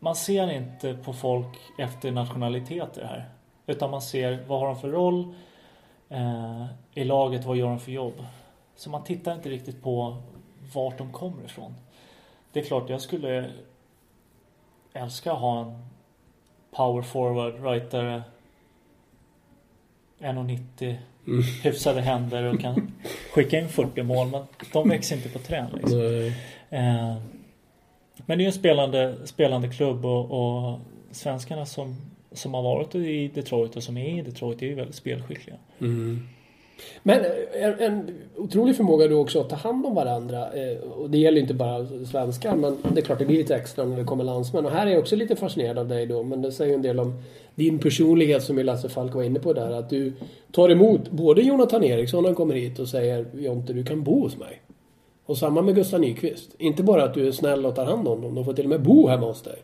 man 0.00 0.16
ser 0.16 0.52
inte 0.52 0.94
på 1.04 1.12
folk 1.12 1.56
efter 1.78 2.10
nationaliteter 2.10 3.04
här. 3.04 3.28
Utan 3.66 3.90
man 3.90 4.02
ser 4.02 4.44
vad 4.46 4.60
har 4.60 4.66
de 4.66 4.80
för 4.80 4.88
roll 4.88 5.34
eh, 6.08 6.64
i 6.94 7.04
laget, 7.04 7.44
vad 7.44 7.56
gör 7.56 7.68
de 7.68 7.80
för 7.80 7.92
jobb. 7.92 8.14
Så 8.76 8.90
man 8.90 9.04
tittar 9.04 9.34
inte 9.34 9.48
riktigt 9.48 9.82
på 9.82 10.16
vart 10.72 10.98
de 10.98 11.12
kommer 11.12 11.44
ifrån. 11.44 11.74
Det 12.52 12.60
är 12.60 12.64
klart, 12.64 12.90
jag 12.90 13.00
skulle 13.00 13.50
älska 14.92 15.32
att 15.32 15.40
ha 15.40 15.60
en 15.60 15.78
power 16.70 17.02
forward, 17.02 17.64
rightare 17.64 18.22
1,90 20.18 20.96
Mm. 21.26 21.42
hyfsade 21.62 22.00
händer 22.00 22.44
och 22.44 22.60
kan 22.60 22.92
skicka 23.32 23.60
in 23.60 23.68
40 23.68 24.02
mål. 24.02 24.28
Men 24.28 24.42
de 24.72 24.88
växer 24.88 25.16
inte 25.16 25.28
på 25.28 25.38
trän 25.38 25.70
liksom. 25.74 26.00
Eh, 26.70 27.14
men 28.26 28.38
det 28.38 28.42
är 28.42 28.44
ju 28.44 28.46
en 28.46 28.52
spelande, 28.52 29.26
spelande 29.26 29.68
klubb 29.68 30.04
och, 30.06 30.30
och 30.30 30.78
svenskarna 31.10 31.66
som, 31.66 31.96
som 32.32 32.54
har 32.54 32.62
varit 32.62 32.94
i 32.94 33.28
Detroit 33.28 33.76
och 33.76 33.82
som 33.82 33.96
är 33.96 34.18
i 34.18 34.22
Detroit 34.22 34.62
är 34.62 34.66
ju 34.66 34.74
väldigt 34.74 34.94
spelskickliga. 34.94 35.56
Mm. 35.80 36.28
Men 37.02 37.20
eh, 37.20 37.64
en, 37.64 37.80
en 37.80 38.10
otrolig 38.36 38.76
förmåga 38.76 39.08
då 39.08 39.16
också 39.20 39.40
att 39.40 39.48
ta 39.50 39.56
hand 39.56 39.86
om 39.86 39.94
varandra. 39.94 40.52
Eh, 40.52 40.78
Och 40.78 41.10
det 41.10 41.18
gäller 41.18 41.40
inte 41.40 41.54
bara 41.54 41.86
svenskar 42.10 42.56
men 42.56 42.76
det 42.94 43.00
är 43.00 43.04
klart 43.04 43.18
det 43.18 43.24
blir 43.26 43.38
lite 43.38 43.56
extra 43.56 43.84
när 43.84 43.96
det 43.96 44.04
kommer 44.04 44.24
landsmän. 44.24 44.64
Och 44.66 44.70
här 44.72 44.86
är 44.86 44.90
jag 44.90 45.00
också 45.00 45.16
lite 45.16 45.36
fascinerad 45.36 45.78
av 45.78 45.88
dig 45.88 46.06
då. 46.06 46.22
Men 46.22 46.42
det 46.42 46.52
säger 46.52 46.74
en 46.74 46.82
del 46.82 47.00
om 47.00 47.22
din 47.54 47.78
personlighet 47.78 48.42
som 48.42 48.58
ju 48.58 48.64
Lasse 48.64 48.88
Falk 48.88 49.14
var 49.14 49.22
inne 49.22 49.40
på 49.40 49.52
där. 49.52 49.70
Att 49.70 49.90
du 49.90 50.12
tar 50.52 50.68
emot 50.68 51.10
både 51.10 51.42
Jonathan 51.42 51.84
Eriksson 51.84 52.22
när 52.22 52.28
han 52.28 52.36
kommer 52.36 52.54
hit 52.54 52.78
och 52.78 52.88
säger 52.88 53.26
Jonte 53.34 53.72
du 53.72 53.84
kan 53.84 54.02
bo 54.02 54.20
hos 54.20 54.36
mig. 54.38 54.60
Och 55.26 55.38
samma 55.38 55.62
med 55.62 55.74
Gustav 55.74 56.00
Nyqvist. 56.00 56.50
Inte 56.58 56.82
bara 56.82 57.04
att 57.04 57.14
du 57.14 57.26
är 57.28 57.32
snäll 57.32 57.66
och 57.66 57.74
tar 57.74 57.84
hand 57.84 58.08
om 58.08 58.20
dem. 58.22 58.34
De 58.34 58.44
får 58.44 58.52
till 58.52 58.64
och 58.64 58.70
med 58.70 58.82
bo 58.82 59.06
hemma 59.08 59.26
hos 59.26 59.42
dig. 59.42 59.56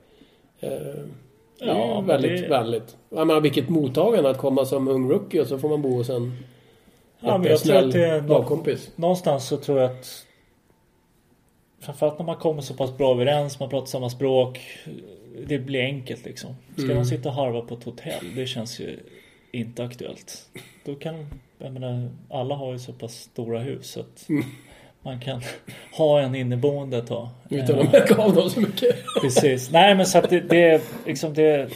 Eh, 0.60 0.68
Det 1.58 1.64
är 1.64 1.68
Ja, 1.68 2.00
väldigt 2.06 2.42
det- 2.42 2.48
vänligt. 2.48 2.96
Jag 3.10 3.26
menar 3.26 3.40
vilket 3.40 3.68
mottagande 3.68 4.30
att 4.30 4.38
komma 4.38 4.64
som 4.64 4.88
ung 4.88 5.10
rookie 5.10 5.40
och 5.40 5.46
så 5.46 5.58
får 5.58 5.68
man 5.68 5.82
bo 5.82 5.88
hos 5.96 6.10
en 6.10 6.32
Ja, 7.20 7.38
men 7.38 7.46
en 7.46 7.50
jag 7.50 7.60
tror 7.60 7.76
att 7.76 7.92
det 7.92 8.06
är 8.06 8.20
lagkompis. 8.22 8.90
Någonstans 8.96 9.44
så 9.48 9.56
tror 9.56 9.80
jag 9.80 9.90
att 9.90 10.26
Framförallt 11.80 12.18
när 12.18 12.26
man 12.26 12.36
kommer 12.36 12.62
så 12.62 12.74
pass 12.74 12.96
bra 12.96 13.12
överens, 13.14 13.60
man 13.60 13.68
pratar 13.68 13.86
samma 13.86 14.10
språk. 14.10 14.60
Det 15.46 15.58
blir 15.58 15.80
enkelt 15.82 16.24
liksom. 16.24 16.56
Ska 16.72 16.82
Mm. 16.84 16.96
de 16.96 17.04
sitta 17.04 17.28
och 17.28 17.34
harva 17.34 17.60
på 17.60 17.74
ett 17.74 17.84
hotell? 17.84 18.24
Det 18.34 18.46
känns 18.46 18.80
ju 18.80 18.98
inte 19.52 19.84
aktuellt. 19.84 20.48
Då 20.84 20.94
kan, 20.94 21.26
jag 21.58 21.72
menar, 21.72 22.08
alla 22.30 22.54
har 22.54 22.72
ju 22.72 22.78
så 22.78 22.92
pass 22.92 23.14
stora 23.14 23.58
hus 23.60 23.90
så 23.90 24.00
att 24.00 24.28
Mm. 24.28 24.44
man 25.02 25.20
kan 25.20 25.42
ha 25.96 26.20
en 26.20 26.34
inneboende 26.34 26.98
ett 26.98 27.06
tag. 27.06 27.28
Utan 27.48 27.78
Eh, 27.78 27.84
att 27.86 27.92
märka 27.92 28.22
av 28.22 28.34
dem 28.34 28.50
så 28.50 28.60
mycket. 28.60 28.96
Precis. 29.22 29.70
Nej 29.70 29.94
men 29.94 30.06
så 30.06 30.18
att 30.18 30.30
det, 30.30 30.40
det 30.40 30.82
liksom 31.06 31.34
det 31.34 31.70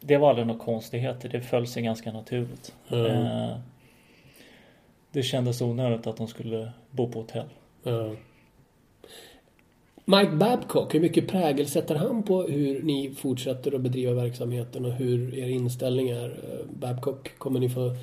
Det 0.00 0.16
var 0.16 0.28
aldrig 0.30 0.46
några 0.46 0.60
konstigheter. 0.60 1.28
Det 1.28 1.40
föll 1.40 1.66
sig 1.66 1.82
ganska 1.82 2.12
naturligt. 2.12 2.74
Mm. 2.90 3.50
Det 5.12 5.22
kändes 5.22 5.60
onödigt 5.60 6.06
att 6.06 6.16
de 6.16 6.28
skulle 6.28 6.72
bo 6.90 7.08
på 7.08 7.18
hotell. 7.18 7.46
Ja. 7.82 8.10
Mike 10.04 10.32
Babcock, 10.32 10.94
hur 10.94 11.00
mycket 11.00 11.28
prägel 11.28 11.66
sätter 11.66 11.94
han 11.94 12.22
på 12.22 12.42
hur 12.42 12.82
ni 12.82 13.14
fortsätter 13.14 13.74
att 13.74 13.80
bedriva 13.80 14.12
verksamheten 14.12 14.84
och 14.84 14.92
hur 14.92 15.38
er 15.38 15.48
inställning 15.48 16.08
är? 16.08 16.24
Eh, 16.24 16.66
Babcock 16.78 17.38
kommer 17.38 17.60
ni 17.60 17.68
få... 17.68 17.96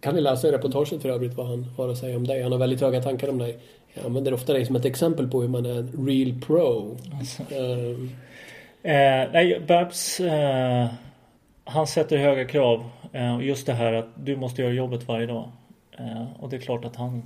Kan 0.00 0.14
ni 0.14 0.20
läsa 0.20 0.48
i 0.48 0.52
reportaget 0.52 1.02
för 1.02 1.08
övrigt 1.08 1.34
vad 1.34 1.46
han 1.46 1.64
har 1.64 1.88
att 1.88 1.98
säga 1.98 2.16
om 2.16 2.26
dig? 2.26 2.42
Han 2.42 2.52
har 2.52 2.58
väldigt 2.58 2.80
höga 2.80 3.02
tankar 3.02 3.28
om 3.28 3.38
dig. 3.38 3.58
Jag 3.94 4.06
använder 4.06 4.34
ofta 4.34 4.52
dig 4.52 4.66
som 4.66 4.76
ett 4.76 4.84
exempel 4.84 5.28
på 5.28 5.40
hur 5.40 5.48
man 5.48 5.66
är 5.66 5.78
en 5.78 6.06
real 6.06 6.40
pro. 6.40 6.96
Eh, 7.50 8.10
Eh, 8.82 9.28
nej, 9.32 9.60
Babs 9.68 10.20
eh, 10.20 10.86
Han 11.64 11.86
sätter 11.86 12.16
höga 12.16 12.44
krav. 12.44 12.84
Eh, 13.12 13.40
just 13.40 13.66
det 13.66 13.72
här 13.72 13.92
att 13.92 14.08
du 14.14 14.36
måste 14.36 14.62
göra 14.62 14.72
jobbet 14.72 15.08
varje 15.08 15.26
dag. 15.26 15.48
Eh, 15.98 16.26
och 16.38 16.48
det 16.48 16.56
är 16.56 16.60
klart 16.60 16.84
att 16.84 16.96
han 16.96 17.22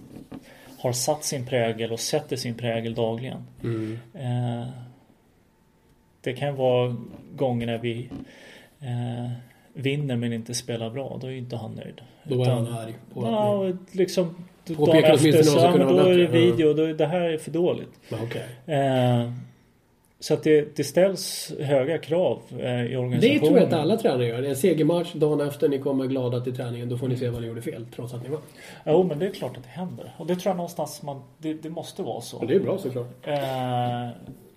har 0.79 0.93
satt 0.93 1.25
sin 1.25 1.47
prägel 1.47 1.93
och 1.93 2.01
sätter 2.01 2.37
sin 2.37 2.55
prägel 2.55 2.95
dagligen. 2.95 3.45
mm. 3.63 3.99
Eh, 4.15 4.69
det 6.21 6.33
kan 6.33 6.57
vara 6.57 6.97
gånger 7.37 7.67
när 7.67 7.79
vi 7.79 8.09
eh, 8.81 9.31
vinner 9.73 10.17
men 10.17 10.33
inte 10.33 10.55
spelar 10.55 10.91
bra. 10.91 11.19
Då 11.21 11.27
är 11.27 11.31
ju 11.31 11.39
inte 11.39 11.57
han 11.57 11.73
nöjd. 11.73 12.01
Då 12.25 12.35
är 12.35 12.43
Utan- 12.43 12.67
han 12.67 12.79
arg 12.79 12.95
på. 13.15 13.23
Ja, 13.23 13.73
liksom 13.93 14.45
dagen 14.67 15.05
efter 15.05 15.43
så 15.43 15.71
men 15.71 15.89
då 15.89 15.99
är 15.99 16.19
det 16.19 16.27
video. 16.27 16.75
Då 16.75 16.83
är, 16.83 16.95
det 16.95 17.07
här 17.07 17.21
är 17.21 17.39
för 17.39 17.51
dåligt. 17.51 18.01
Okej. 18.11 18.77
Eh, 18.77 19.33
så 20.23 20.35
att 20.35 20.43
det, 20.43 20.77
det 20.77 20.85
ställs 20.85 21.53
höga 21.61 21.99
krav 21.99 22.41
eh, 22.59 22.83
i 22.83 22.97
organisationen. 22.97 23.21
Det 23.21 23.39
tror 23.47 23.59
jag 23.59 23.67
att 23.67 23.73
alla 23.73 23.97
tränare 23.97 24.27
gör. 24.27 24.43
En 24.43 24.57
segermatch, 24.57 25.13
dagen 25.13 25.41
efter 25.41 25.69
ni 25.69 25.79
kommer 25.79 26.07
glada 26.07 26.41
till 26.41 26.57
träningen, 26.57 26.89
då 26.89 26.99
får 26.99 27.09
ni 27.09 27.17
se 27.17 27.29
vad 27.29 27.41
ni 27.43 27.49
gjorde 27.49 27.63
fel, 27.63 27.87
trots 27.97 28.15
att 28.15 28.23
ni 28.23 28.29
vann. 28.29 28.41
Jo, 28.87 29.03
men 29.03 29.19
det 29.19 29.27
är 29.27 29.31
klart 29.31 29.57
att 29.57 29.63
det 29.63 29.69
händer. 29.69 30.13
Och 30.17 30.27
det 30.27 30.37
tror 30.37 30.51
jag 30.51 30.57
någonstans 30.57 31.03
man, 31.03 31.23
det, 31.39 31.55
det 31.55 31.71
måste 31.71 32.03
vara 32.03 32.21
så. 32.21 32.39
Och 32.39 32.47
det 32.47 32.55
är 32.55 32.61
bra 32.61 32.79
såklart. 32.79 33.07
Eh, 33.23 34.09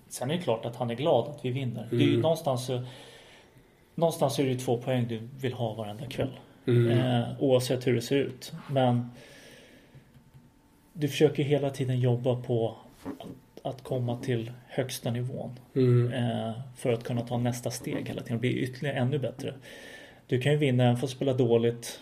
sen 0.08 0.30
är 0.30 0.34
det 0.36 0.42
klart 0.42 0.64
att 0.64 0.76
han 0.76 0.90
är 0.90 0.94
glad 0.94 1.28
att 1.28 1.44
vi 1.44 1.50
vinner. 1.50 1.82
Mm. 1.82 1.98
Det 1.98 2.04
är 2.04 2.08
ju 2.08 2.20
någonstans, 2.20 2.66
så- 2.66 2.82
någonstans 3.94 4.38
är 4.38 4.42
det 4.44 4.50
ju 4.50 4.58
två 4.58 4.76
poäng 4.78 5.06
du 5.08 5.20
vill 5.40 5.52
ha 5.52 5.74
varenda 5.74 6.06
kväll. 6.06 6.30
Mm. 6.66 6.98
Eh, 6.98 7.24
oavsett 7.40 7.86
hur 7.86 7.94
det 7.94 8.02
ser 8.02 8.16
ut. 8.16 8.52
Men 8.70 9.10
du 10.92 11.08
försöker 11.08 11.42
hela 11.42 11.70
tiden 11.70 12.00
jobba 12.00 12.36
på 12.36 12.76
att, 13.68 13.82
komma 13.82 14.18
till 14.18 14.52
högsta 14.68 15.10
nivån. 15.10 15.58
Mm. 15.74 16.12
Eh, 16.12 16.52
för 16.76 16.92
att 16.92 17.04
kunna 17.04 17.20
ta 17.20 17.38
nästa 17.38 17.70
steg 17.70 18.08
hela 18.08 18.22
tiden 18.22 18.34
och 18.34 18.40
bli 18.40 18.58
ytterligare 18.58 18.96
ännu 18.96 19.18
bättre. 19.18 19.54
Du 20.26 20.40
kan 20.40 20.52
ju 20.52 20.58
vinna 20.58 20.84
även 20.84 20.96
fast 20.96 21.12
spela 21.12 21.32
dåligt 21.32 22.00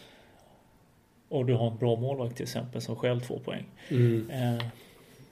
och 1.28 1.46
du 1.46 1.54
har 1.54 1.70
en 1.70 1.76
bra 1.76 1.96
målvakt 1.96 2.36
till 2.36 2.42
exempel 2.42 2.80
som 2.80 2.96
själv 2.96 3.20
två 3.20 3.38
poäng. 3.38 3.64
Mm. 3.88 4.30
Eh, 4.30 4.64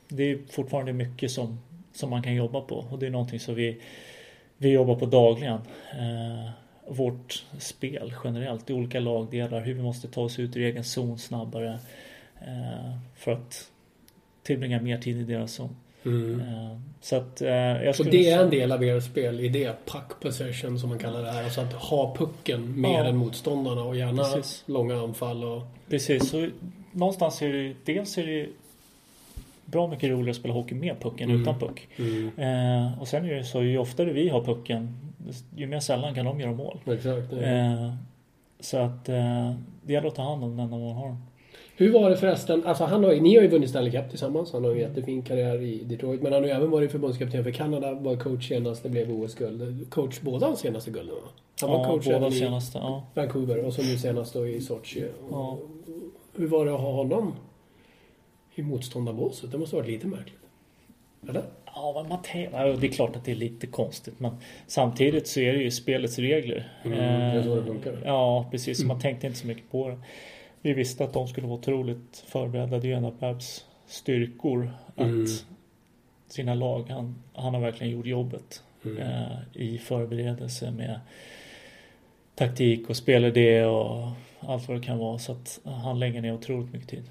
det 0.08 0.22
är 0.22 0.38
fortfarande 0.50 0.92
mycket 0.92 1.30
som, 1.30 1.60
som 1.92 2.10
man 2.10 2.22
kan 2.22 2.34
jobba 2.34 2.60
på 2.60 2.76
och 2.76 2.98
det 2.98 3.06
är 3.06 3.10
någonting 3.10 3.40
som 3.40 3.54
vi, 3.54 3.80
vi 4.56 4.70
jobbar 4.70 4.96
på 4.96 5.06
dagligen. 5.06 5.60
Eh, 5.92 6.50
vårt 6.88 7.44
spel 7.58 8.14
generellt 8.24 8.70
i 8.70 8.72
olika 8.72 9.00
lagdelar, 9.00 9.60
hur 9.60 9.74
vi 9.74 9.82
måste 9.82 10.08
ta 10.08 10.20
oss 10.20 10.38
ut 10.38 10.56
ur 10.56 10.62
egen 10.62 10.84
zon 10.84 11.18
snabbare 11.18 11.78
för 13.14 13.32
att 13.32 13.70
tillbringa 14.42 14.80
mer 14.80 14.98
tid 14.98 15.20
i 15.20 15.24
deras 15.24 15.52
zon. 15.52 15.76
Mm. 16.04 16.40
Eh, 16.40 16.78
så 17.00 17.16
att 17.16 17.42
eh, 17.42 17.50
jag 17.50 17.94
skulle 17.94 18.10
det 18.10 18.30
är 18.30 18.42
en 18.42 18.50
del 18.50 18.72
av 18.72 18.84
er 18.84 19.00
spelidé, 19.00 19.72
puck 19.86 20.20
possession 20.20 20.78
som 20.78 20.88
man 20.88 20.98
kallar 20.98 21.22
det 21.22 21.30
här. 21.30 21.44
Alltså 21.44 21.60
att 21.60 21.72
ha 21.72 22.14
pucken 22.16 22.80
mer 22.80 22.98
Ja. 22.98 23.04
än 23.04 23.16
motståndarna 23.16 23.82
och 23.82 23.96
gärna 23.96 24.22
Precis. 24.24 24.62
långa 24.66 25.00
anfall 25.02 25.44
och... 25.44 25.62
Precis, 25.88 26.28
så 26.30 26.48
någonstans 26.92 27.42
är 27.42 27.52
det 27.52 27.74
dels 27.84 28.18
är 28.18 28.26
det 28.26 28.46
bra 29.64 29.86
mycket 29.88 30.10
roligare 30.10 30.30
att 30.30 30.36
spela 30.36 30.54
hockey 30.54 30.74
med 30.74 31.00
pucken 31.00 31.30
Mm. 31.30 31.42
utan 31.42 31.58
puck. 31.58 31.88
Mm. 31.96 32.30
Eh, 32.38 33.00
och 33.00 33.08
sen 33.08 33.24
är 33.24 33.34
det 33.34 33.44
så 33.44 33.62
ju 33.62 33.78
oftare 33.78 34.12
vi 34.12 34.28
har 34.28 34.44
pucken 34.44 34.96
ju 35.56 35.66
mer 35.66 35.80
sällan 35.80 36.14
kan 36.14 36.24
de 36.24 36.40
göra 36.40 36.52
mål. 36.52 36.78
Exakt. 36.86 37.32
Eh, 37.32 37.94
så 38.60 38.78
att 38.78 39.08
eh, 39.08 39.52
det 39.82 39.92
gäller 39.92 40.08
att 40.08 40.14
ta 40.14 40.22
hand 40.22 40.44
om 40.44 40.56
den 40.56 40.70
när 40.70 40.78
man 40.78 40.92
har 40.96 41.06
den. 41.08 41.22
Hur 41.76 41.92
var 41.92 42.10
det 42.10 42.16
förresten? 42.16 42.64
Alltså 42.66 42.84
han 42.84 43.04
har, 43.04 43.12
ju- 43.12 43.20
ni 43.20 43.34
har 43.36 43.42
ju 43.42 43.48
vunnit 43.48 43.70
Stanley 43.70 43.92
Cup 43.92 44.10
tillsammans. 44.10 44.52
Han 44.52 44.64
har 44.64 44.70
en 44.72 44.78
jättefin 44.78 45.22
karriär 45.22 45.62
i 45.62 45.84
Detroit. 45.84 46.22
Men 46.22 46.32
han 46.32 46.42
har 46.42 46.48
ju 46.48 46.54
även 46.54 46.70
varit 46.70 46.90
förbundskapten 46.92 47.44
för 47.44 47.50
Kanada. 47.50 47.94
Var 47.94 48.16
coach 48.16 48.48
senast 48.48 48.82
det 48.82 48.88
blev 48.88 49.10
OS-guld. 49.12 49.90
Coach 49.90 50.20
båda 50.20 50.46
de 50.50 50.56
senaste 50.56 50.90
gulden 50.90 51.14
va? 51.14 51.20
Han 51.60 51.70
var 51.70 51.78
Ja, 51.78 51.84
coach 51.88 52.04
båda 52.06 52.28
i 52.28 52.32
senaste. 52.32 52.78
Ja. 52.78 53.04
Vancouver 53.14 53.58
och 53.64 53.72
så 53.74 53.82
nu 53.82 53.96
senast 53.98 54.34
då 54.34 54.46
i 54.48 54.60
Sochi. 54.60 55.04
Ja. 55.30 55.58
Hur 56.36 56.46
var 56.46 56.64
det 56.66 56.74
att 56.74 56.80
ha 56.80 56.92
honom 56.92 57.32
i 58.54 58.62
motståndarbåset? 58.62 59.52
Det 59.52 59.58
måste 59.58 59.76
ha 59.76 59.80
varit 59.82 59.90
lite 59.92 60.06
märkligt. 60.06 60.38
Eller? 61.28 61.42
Ja, 61.74 62.06
men 62.08 62.18
ja, 62.52 62.76
det 62.76 62.86
är 62.86 62.92
klart 62.92 63.16
att 63.16 63.24
det 63.24 63.30
är 63.30 63.36
lite 63.36 63.66
konstigt 63.66 64.14
men 64.20 64.36
samtidigt 64.66 65.26
så 65.26 65.40
är 65.40 65.52
det 65.52 65.58
ju 65.62 65.70
spelets 65.70 66.18
regler. 66.18 66.72
Mm, 66.84 66.98
det 66.98 67.04
är 67.04 67.42
så 67.42 67.54
det 67.56 67.62
funkar. 67.66 67.98
Ja, 68.04 68.46
precis. 68.50 68.84
Man 68.84 69.00
tänkte 69.00 69.26
inte 69.26 69.38
så 69.38 69.46
mycket 69.46 69.70
på 69.70 69.88
det. 69.88 69.98
Vi 70.62 70.72
visste 70.72 71.04
att 71.04 71.12
de 71.12 71.28
skulle 71.28 71.46
vara 71.46 71.58
otroligt 71.58 72.24
förberedda. 72.26 72.78
Det 72.78 72.92
är 72.92 72.96
en 72.96 73.04
av 73.04 73.18
Babs 73.18 73.64
styrkor 73.86 74.70
att 74.96 75.06
Mm. 75.06 75.26
sina 76.28 76.54
lag, 76.54 76.84
han, 76.90 77.14
han 77.32 77.54
har 77.54 77.60
verkligen 77.60 77.92
gjort 77.92 78.06
jobbet 78.06 78.62
Mm. 78.84 78.98
eh, 78.98 79.26
i 79.52 79.78
förberedelse 79.78 80.70
med 80.70 81.00
taktik 82.34 82.90
och 82.90 82.96
spelidé 82.96 83.64
och 83.64 84.08
allt 84.40 84.68
vad 84.68 84.76
det 84.80 84.86
kan 84.86 84.98
vara. 84.98 85.18
Så 85.18 85.32
att 85.32 85.60
han 85.64 85.98
lägger 85.98 86.20
ner 86.22 86.34
otroligt 86.34 86.72
mycket 86.72 86.88
tid. 86.88 87.04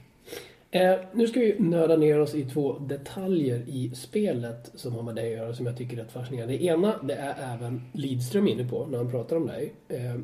Eh, 0.71 0.95
nu 1.13 1.27
ska 1.27 1.39
vi 1.39 1.55
nörda 1.59 1.95
ner 1.95 2.19
oss 2.19 2.35
i 2.35 2.45
två 2.45 2.79
detaljer 2.79 3.63
i 3.67 3.91
spelet 3.95 4.71
som 4.75 4.93
har 4.95 5.03
med 5.03 5.15
dig 5.15 5.31
att 5.33 5.37
göra 5.37 5.53
som 5.53 5.65
jag 5.65 5.77
tycker 5.77 5.97
är 5.97 6.01
rätt 6.03 6.11
fascinerande. 6.11 6.57
Det 6.57 6.63
ena, 6.63 6.95
det 7.03 7.13
är 7.13 7.53
även 7.55 7.81
Lidström 7.93 8.47
inne 8.47 8.65
på 8.65 8.85
när 8.85 8.97
han 8.97 9.11
pratar 9.11 9.35
om 9.35 9.47
dig. 9.47 9.73
Eh, 9.87 10.15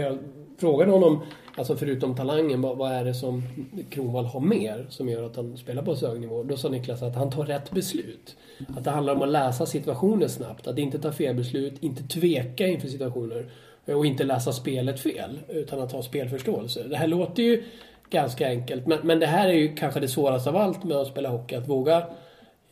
jag 0.00 0.18
frågade 0.58 0.92
honom, 0.92 1.22
alltså 1.56 1.76
förutom 1.76 2.16
talangen, 2.16 2.62
vad, 2.62 2.76
vad 2.76 2.92
är 2.92 3.04
det 3.04 3.14
som 3.14 3.42
Kronwall 3.90 4.24
har 4.24 4.40
mer 4.40 4.86
som 4.88 5.08
gör 5.08 5.22
att 5.22 5.36
han 5.36 5.56
spelar 5.56 5.82
på 5.82 5.96
så 5.96 6.08
hög 6.08 6.20
nivå? 6.20 6.42
Då 6.42 6.56
sa 6.56 6.68
Niklas 6.68 7.02
att 7.02 7.16
han 7.16 7.30
tar 7.30 7.44
rätt 7.44 7.70
beslut. 7.70 8.36
Att 8.76 8.84
det 8.84 8.90
handlar 8.90 9.14
om 9.14 9.22
att 9.22 9.28
läsa 9.28 9.66
situationer 9.66 10.28
snabbt, 10.28 10.66
att 10.66 10.78
inte 10.78 10.98
ta 10.98 11.12
fel 11.12 11.34
beslut, 11.34 11.74
inte 11.80 12.02
tveka 12.02 12.66
inför 12.66 12.88
situationer 12.88 13.50
och 13.86 14.06
inte 14.06 14.24
läsa 14.24 14.52
spelet 14.52 15.00
fel, 15.00 15.38
utan 15.48 15.80
att 15.80 15.92
ha 15.92 16.02
spelförståelse. 16.02 16.82
Det 16.88 16.96
här 16.96 17.06
låter 17.06 17.42
ju 17.42 17.62
ganska 18.10 18.48
enkelt, 18.48 18.86
men, 18.86 18.98
men 19.02 19.20
det 19.20 19.26
här 19.26 19.48
är 19.48 19.52
ju 19.52 19.74
kanske 19.74 20.00
det 20.00 20.08
svåraste 20.08 20.50
av 20.50 20.56
allt 20.56 20.84
med 20.84 20.96
att 20.96 21.08
spela 21.08 21.28
hockey, 21.28 21.56
att 21.56 21.68
våga 21.68 22.06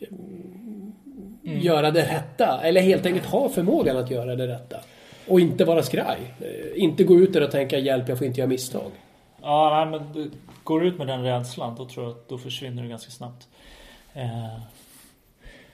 mm, 0.09 0.93
göra 1.43 1.91
det 1.91 2.01
rätta, 2.01 2.61
eller 2.63 2.81
helt 2.81 3.05
enkelt 3.05 3.25
ha 3.25 3.49
förmågan 3.49 3.97
att 3.97 4.11
göra 4.11 4.35
det 4.35 4.47
rätta. 4.47 4.77
Och 5.27 5.39
inte 5.39 5.65
vara 5.65 5.83
skraj. 5.83 6.33
Eh, 6.39 6.83
Inte 6.83 7.03
gå 7.03 7.15
ut 7.15 7.33
där 7.33 7.43
och 7.43 7.51
tänka 7.51 7.77
hjälp, 7.79 8.09
jag 8.09 8.17
får 8.17 8.27
inte 8.27 8.39
göra 8.39 8.49
misstag. 8.49 8.91
Ja, 9.41 9.85
nej, 9.85 9.99
men 9.99 10.13
du, 10.13 10.31
går 10.63 10.85
ut 10.85 10.97
med 10.97 11.07
den 11.07 11.23
rädslan 11.23 11.75
då 11.75 11.85
tror 11.85 12.05
jag 12.05 12.11
att 12.11 12.29
då 12.29 12.37
försvinner 12.37 12.83
du 12.83 12.89
ganska 12.89 13.11
snabbt. 13.11 13.47
Eh, 14.13 14.59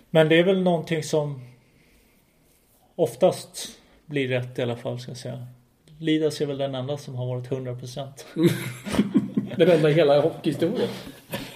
men 0.09 0.29
det 0.29 0.39
är 0.39 0.43
väl 0.43 0.61
någonting 0.61 1.03
som 1.03 1.41
oftast 2.95 3.69
blir 4.05 4.27
rätt 4.27 4.59
i 4.59 4.61
alla 4.61 4.75
fall 4.75 4.99
ska 4.99 5.11
jag 5.11 5.17
säga. 5.17 5.47
Lidas 5.99 6.41
är 6.41 6.45
väl 6.45 6.57
den 6.57 6.75
enda 6.75 6.97
som 6.97 7.15
har 7.15 7.25
varit 7.25 7.49
100%. 7.49 8.07
Det 9.57 9.65
vända 9.65 9.89
hela 9.89 10.21
hockeyhistorien. 10.21 10.89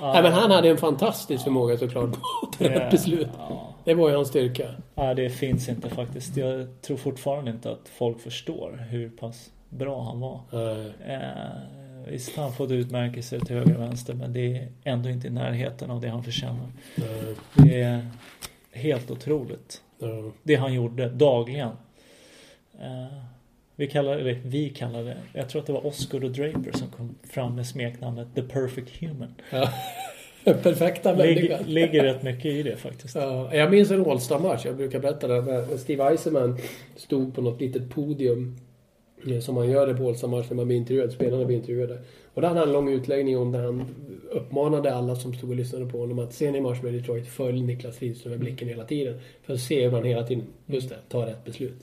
Nej, 0.00 0.22
men 0.22 0.32
han 0.32 0.50
hade 0.50 0.68
en 0.68 0.76
fantastisk 0.76 1.44
förmåga 1.44 1.78
såklart 1.78 2.10
på 2.10 2.18
att 2.42 2.58
ta 2.58 2.64
rätt 2.64 2.90
beslut. 2.90 3.28
Ja, 3.38 3.73
Det 3.84 3.94
var 3.94 4.08
ju 4.08 4.14
hans 4.16 4.28
styrka. 4.28 4.74
ja, 4.94 5.14
det 5.14 5.30
finns 5.30 5.68
inte 5.68 5.90
faktiskt. 5.90 6.36
Jag 6.36 6.66
tror 6.82 6.96
fortfarande 6.96 7.50
inte 7.50 7.70
att 7.70 7.88
folk 7.88 8.20
förstår 8.20 8.86
hur 8.90 9.10
pass 9.10 9.50
bra 9.68 10.02
han 10.02 10.20
var. 10.20 10.40
Eh, 10.52 10.86
Eh, 11.14 12.10
visst, 12.10 12.36
han 12.36 12.52
fått 12.52 12.70
utmärkelser 12.70 13.38
till 13.40 13.56
höger 13.56 13.74
och 13.76 13.82
vänster 13.82 14.14
men 14.14 14.32
det 14.32 14.56
är 14.58 14.68
ändå 14.84 15.08
inte 15.08 15.26
i 15.26 15.30
närheten 15.30 15.90
av 15.90 16.00
det 16.00 16.08
han 16.08 16.24
förtjänar. 16.24 16.68
eh, 16.96 17.36
Det 17.64 17.82
är 17.82 18.06
helt 18.72 19.10
otroligt. 19.10 19.82
eh. 20.02 20.08
Det 20.42 20.54
han 20.54 20.74
gjorde 20.74 21.08
dagligen. 21.08 21.70
Eh, 22.80 23.18
vi 23.76 23.86
kallar 23.86 24.16
det, 24.18 24.32
vi 24.44 24.70
kallar 24.70 25.02
det, 25.04 25.16
jag 25.32 25.48
tror 25.48 25.60
att 25.60 25.66
det 25.66 25.72
var 25.72 25.86
Oscar 25.86 26.24
och 26.24 26.30
Draper 26.30 26.72
som 26.78 26.88
kom 26.88 27.14
fram 27.30 27.54
med 27.54 27.66
smeknamnet 27.66 28.28
The 28.34 28.42
Perfect 28.42 29.00
Human. 29.00 29.34
Ja. 29.50 29.68
Perfekta 30.62 31.12
Ligger, 31.14 31.34
människa. 31.48 31.58
ligger 31.66 32.02
rätt 32.04 32.22
mycket 32.22 32.44
i 32.46 32.62
det 32.62 32.76
faktiskt. 32.76 33.14
Ja, 33.14 33.54
jag 33.54 33.70
minns 33.70 33.90
en 33.90 34.06
All-Star-match, 34.06 34.66
jag 34.66 34.76
brukar 34.76 34.98
berätta 35.00 35.28
det. 35.28 35.40
när 35.42 35.76
Steve 35.76 36.04
Eisenman 36.10 36.58
stod 36.96 37.34
på 37.34 37.42
något 37.42 37.60
litet 37.60 37.90
podium. 37.90 38.56
eh, 39.30 39.38
Som 39.40 39.54
man 39.54 39.70
gör 39.70 39.86
det 39.86 39.94
på 39.94 40.08
All-Star-match 40.08 40.46
när 40.50 40.56
man 40.56 40.66
blir 40.66 40.76
intervjuad, 40.76 41.12
spelarna 41.12 41.44
blir 41.44 41.56
intervjuade. 41.56 41.98
Och 42.34 42.42
då 42.42 42.48
hade 42.48 42.58
han 42.60 42.68
en 42.68 42.72
lång 42.74 42.88
utläggning 42.92 43.38
om 43.38 43.52
där 43.52 43.62
han 43.64 43.84
uppmanade 44.30 44.94
alla 44.94 45.16
som 45.16 45.34
stod 45.34 45.50
och 45.50 45.56
lyssnade 45.56 45.86
på 45.86 45.98
honom 45.98 46.18
att 46.18 46.32
ser 46.34 46.52
ni 46.52 46.60
match 46.60 46.82
med 46.82 46.92
Detroit, 46.92 47.26
följ 47.26 47.60
Niklas 47.62 48.00
Lidström 48.00 48.30
med 48.30 48.40
blicken 48.40 48.68
hela 48.68 48.84
tiden. 48.84 49.20
För 49.42 49.54
att 49.54 49.60
se 49.60 49.84
hur 49.84 49.90
han 49.90 50.04
hela 50.04 50.22
tiden, 50.26 50.44
just 50.66 50.88
det, 50.88 50.96
tar 51.08 51.26
rätt 51.26 51.44
beslut. 51.44 51.74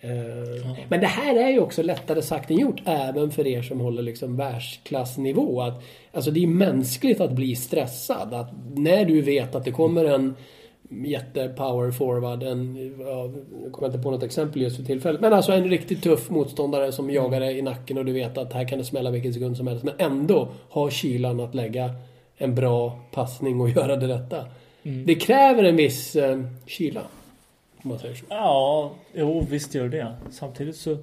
Eh, 0.00 0.76
Men 0.88 1.00
det 1.00 1.06
här 1.06 1.36
är 1.36 1.48
ju 1.48 1.60
också 1.60 1.82
lättare 1.82 2.22
sagt 2.22 2.50
än 2.50 2.58
gjort, 2.58 2.82
även 2.84 3.30
för 3.30 3.46
er 3.46 3.62
som 3.62 3.80
håller 3.80 4.02
liksom 4.02 4.36
världsklassnivå. 4.36 5.60
Att, 5.60 5.82
alltså 6.12 6.30
det 6.30 6.42
är 6.42 6.46
mänskligt 6.46 7.20
att 7.20 7.32
bli 7.32 7.56
stressad. 7.56 8.34
Att 8.34 8.50
när 8.74 9.04
du 9.04 9.20
vet 9.20 9.54
att 9.54 9.64
det 9.64 9.70
kommer 9.70 10.04
en 10.04 10.34
jätte-power 10.90 11.90
forward, 11.90 12.42
en, 12.42 12.76
ja, 13.00 13.30
jag 13.62 13.72
kommer 13.72 13.88
inte 13.88 13.98
på 13.98 14.10
något 14.10 14.22
exempel 14.22 14.62
just 14.62 14.76
för 14.76 14.84
tillfället, 14.84 15.20
men 15.20 15.32
alltså 15.32 15.52
en 15.52 15.70
riktigt 15.70 16.02
tuff 16.02 16.30
motståndare 16.30 16.92
som 16.92 17.10
jagar 17.10 17.40
dig 17.40 17.58
i 17.58 17.62
nacken 17.62 17.98
och 17.98 18.04
du 18.04 18.12
vet 18.12 18.38
att 18.38 18.52
här 18.52 18.68
kan 18.68 18.78
det 18.78 18.84
smälla 18.84 19.10
vilken 19.10 19.34
sekund 19.34 19.56
som 19.56 19.66
helst. 19.66 19.84
Men 19.84 19.94
ändå 19.98 20.48
ha 20.70 20.90
kylan 20.90 21.40
att 21.40 21.54
lägga 21.54 21.90
en 22.36 22.54
bra 22.54 23.00
passning 23.12 23.60
och 23.60 23.70
göra 23.76 23.96
det 23.96 24.08
rätta. 24.08 24.44
Det 25.06 25.14
kräver 25.14 25.64
en 25.64 25.76
viss 25.76 26.16
eh, 26.16 26.40
kyla. 26.66 27.02
Om 27.88 27.92
man 27.92 27.98
säger 27.98 28.14
så. 28.14 28.24
Ja, 28.28 28.94
jo 29.14 29.46
visst 29.50 29.74
gör 29.74 29.88
det. 29.88 30.16
Samtidigt 30.30 30.76
så 30.76 30.98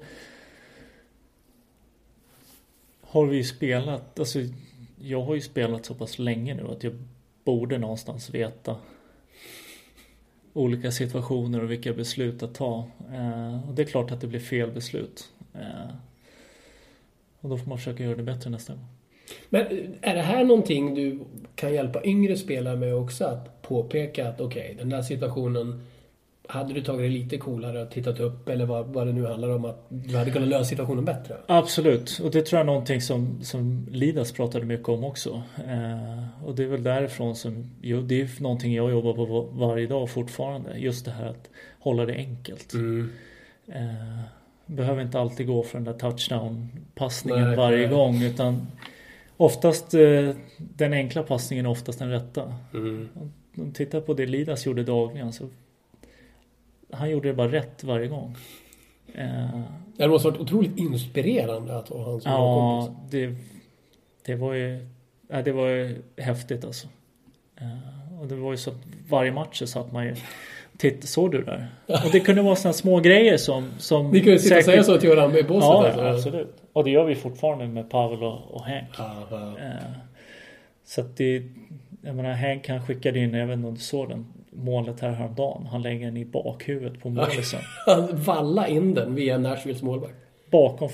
har 3.00 3.26
vi 3.26 3.36
ju 3.36 3.44
spelat, 3.44 4.18
alltså 4.18 4.38
jag 5.00 5.22
har 5.22 5.34
ju 5.34 5.40
spelat 5.40 5.84
så 5.84 5.94
pass 5.94 6.18
länge 6.18 6.54
nu 6.54 6.68
att 6.68 6.84
jag 6.84 6.92
borde 7.44 7.78
någonstans 7.78 8.30
veta 8.30 8.76
olika 10.52 10.90
situationer 10.90 11.62
och 11.62 11.70
vilka 11.70 11.92
beslut 11.92 12.42
att 12.42 12.54
ta. 12.54 12.84
Eh, 13.12 13.68
och 13.68 13.74
det 13.74 13.82
är 13.82 13.86
klart 13.86 14.10
att 14.10 14.20
det 14.20 14.26
blir 14.26 14.40
fel 14.40 14.70
beslut. 14.70 15.28
Eh, 15.54 15.94
och 17.40 17.48
då 17.48 17.58
får 17.58 17.68
man 17.68 17.78
försöka 17.78 18.04
göra 18.04 18.16
det 18.16 18.22
bättre 18.22 18.50
nästa 18.50 18.72
gång. 18.72 18.84
Men 19.48 19.66
är 20.00 20.14
det 20.14 20.22
här 20.22 20.44
någonting 20.44 20.94
du 20.94 21.20
kan 21.54 21.74
hjälpa 21.74 22.04
yngre 22.04 22.36
spelare 22.36 22.76
med 22.76 22.94
också? 22.94 23.24
Att 23.24 23.62
påpeka 23.62 24.28
att 24.28 24.40
okej, 24.40 24.62
okay, 24.62 24.74
den 24.74 24.88
där 24.88 25.02
situationen 25.02 25.86
hade 26.48 26.74
du 26.74 26.80
tagit 26.80 27.00
det 27.00 27.08
lite 27.08 27.38
coolare 27.38 27.82
och 27.82 27.90
tittat 27.90 28.20
upp 28.20 28.48
eller 28.48 28.66
vad, 28.66 28.86
vad 28.86 29.06
det 29.06 29.12
nu 29.12 29.26
handlar 29.26 29.48
om 29.48 29.64
att 29.64 29.86
du 29.88 30.16
hade 30.16 30.30
kunnat 30.30 30.48
lösa 30.48 30.64
situationen 30.64 31.04
bättre? 31.04 31.36
Absolut, 31.46 32.20
och 32.24 32.30
det 32.30 32.42
tror 32.42 32.58
jag 32.58 32.64
är 32.64 32.72
någonting 32.72 33.00
som, 33.00 33.42
som 33.42 33.86
Lidas 33.90 34.32
pratade 34.32 34.66
mycket 34.66 34.88
om 34.88 35.04
också. 35.04 35.42
Eh, 35.56 36.44
och 36.44 36.54
det 36.54 36.62
är 36.62 36.66
väl 36.66 36.82
därifrån 36.82 37.36
som, 37.36 37.70
jo, 37.82 38.00
det 38.00 38.20
är 38.20 38.42
någonting 38.42 38.74
jag 38.74 38.90
jobbar 38.90 39.12
på 39.12 39.48
varje 39.52 39.86
dag 39.86 40.10
fortfarande. 40.10 40.78
Just 40.78 41.04
det 41.04 41.10
här 41.10 41.26
att 41.26 41.50
hålla 41.78 42.06
det 42.06 42.14
enkelt. 42.14 42.72
Mm. 42.72 43.10
Eh, 43.68 44.20
behöver 44.66 45.02
inte 45.02 45.20
alltid 45.20 45.46
gå 45.46 45.62
för 45.62 45.78
den 45.78 45.84
där 45.84 45.98
touchdown-passningen 45.98 47.56
varje 47.56 47.86
nej. 47.86 47.96
gång 47.96 48.22
utan 48.22 48.66
oftast 49.36 49.94
eh, 49.94 50.30
den 50.58 50.92
enkla 50.92 51.22
passningen 51.22 51.66
är 51.66 51.70
oftast 51.70 51.98
den 51.98 52.10
rätta. 52.10 52.54
Mm. 52.74 53.08
Om 53.56 53.72
tittar 53.72 54.00
på 54.00 54.14
det 54.14 54.26
Lidas 54.26 54.66
gjorde 54.66 54.82
dagligen 54.82 55.32
så 55.32 55.48
han 56.90 57.10
gjorde 57.10 57.28
det 57.28 57.34
bara 57.34 57.52
rätt 57.52 57.84
varje 57.84 58.08
gång. 58.08 58.36
Eh, 59.14 59.60
det 59.96 60.08
måste 60.08 60.28
varit 60.28 60.40
otroligt 60.40 60.78
inspirerande 60.78 61.76
att 61.78 61.88
ha 61.88 62.10
han 62.10 62.20
som 62.20 62.32
Ja, 62.32 62.96
det, 63.10 63.34
det 64.22 64.34
var 64.34 64.54
ju 64.54 64.86
ja, 65.28 65.42
det 65.42 65.52
var 65.52 65.68
ju 65.68 66.02
häftigt 66.16 66.64
alltså. 66.64 66.88
Eh, 67.60 68.20
och 68.20 68.26
det 68.26 68.34
var 68.34 68.50
ju 68.50 68.56
så 68.56 68.70
att 68.70 68.76
varje 69.08 69.32
match 69.32 69.58
så 69.58 69.66
satt 69.66 69.92
man 69.92 70.04
ju 70.06 70.16
Titt, 70.78 71.08
såg 71.08 71.32
du 71.32 71.42
där? 71.42 71.68
Och 71.86 72.10
det 72.12 72.20
kunde 72.20 72.42
vara 72.42 72.56
sådana 72.56 72.72
små 72.72 73.00
grejer 73.00 73.36
som... 73.36 73.70
som 73.78 74.10
Ni 74.10 74.20
kunde 74.20 74.38
sitta 74.38 74.58
och 74.58 74.64
säga 74.64 74.82
så 74.82 74.98
till 74.98 75.08
varandra 75.08 75.38
i 75.38 75.42
båset? 75.42 75.62
Ja, 75.62 75.86
alltså. 75.86 76.02
absolut. 76.02 76.54
Och 76.72 76.84
det 76.84 76.90
gör 76.90 77.04
vi 77.04 77.14
fortfarande 77.14 77.66
med 77.66 77.90
Pavel 77.90 78.22
och, 78.22 78.50
och 78.50 78.64
Henk. 78.64 78.88
Ja, 78.98 79.26
ja. 79.30 79.58
Eh, 79.58 79.90
så 80.84 81.00
att 81.00 81.16
det... 81.16 81.42
Jag 82.02 82.16
menar, 82.16 82.32
Henk 82.32 82.68
han 82.68 82.86
skickade 82.86 83.18
in, 83.18 83.34
jag 83.34 83.46
vet 83.46 83.56
inte 83.56 83.68
om 83.68 83.74
du 83.74 83.80
såg 83.80 84.08
den, 84.08 84.26
målet 84.56 85.00
här 85.00 85.10
häromdagen. 85.10 85.66
Han 85.66 85.82
lägger 85.82 86.06
den 86.06 86.16
i 86.16 86.24
bakhuvudet 86.24 87.00
på 87.02 87.08
målisen. 87.10 87.60
han 87.86 88.08
vallar 88.12 88.66
in 88.66 88.94
den 88.94 89.14
via 89.14 89.38
Nashvilles 89.38 89.82
målvakt. 89.82 90.14
Bakom, 90.50 90.88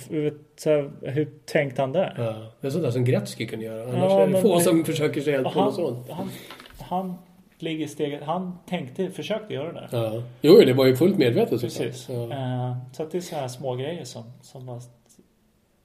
hur 1.02 1.46
tänkte 1.46 1.82
han 1.82 1.92
där? 1.92 2.14
Ja, 2.16 2.52
det 2.60 2.66
är 2.66 2.70
sånt 2.70 2.84
där 2.84 2.90
som 2.90 3.04
Gretzky 3.04 3.46
kunde 3.46 3.64
göra. 3.64 3.82
Annars 3.82 4.12
ja, 4.12 4.20
är 4.20 4.26
det 4.26 4.40
få 4.40 4.60
som 4.60 4.84
försöker 4.84 5.20
sig 5.20 5.32
helt 5.32 5.52
på 5.52 5.64
något 5.64 5.74
sånt. 5.74 6.10
Han, 6.10 6.30
han 6.78 7.14
ligger 7.58 7.86
steget. 7.86 8.22
Han 8.22 8.58
tänkte, 8.66 9.10
försökte 9.10 9.54
göra 9.54 9.72
det. 9.72 9.88
Ja. 9.92 10.22
Jo, 10.40 10.60
det 10.66 10.72
var 10.72 10.86
ju 10.86 10.96
fullt 10.96 11.18
medvetet 11.18 11.60
Precis. 11.60 12.08
Ja. 12.08 12.14
Uh, 12.14 12.76
så 12.92 13.02
att 13.02 13.10
det 13.10 13.18
är 13.18 13.22
så 13.22 13.34
här 13.34 13.48
små 13.48 13.74
grejer 13.74 14.04
som, 14.04 14.22
som 14.42 14.66
bara, 14.66 14.80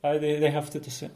det, 0.02 0.20
det 0.20 0.48
är 0.48 0.52
häftigt 0.52 0.88
att 0.88 0.94
se. 0.94 1.08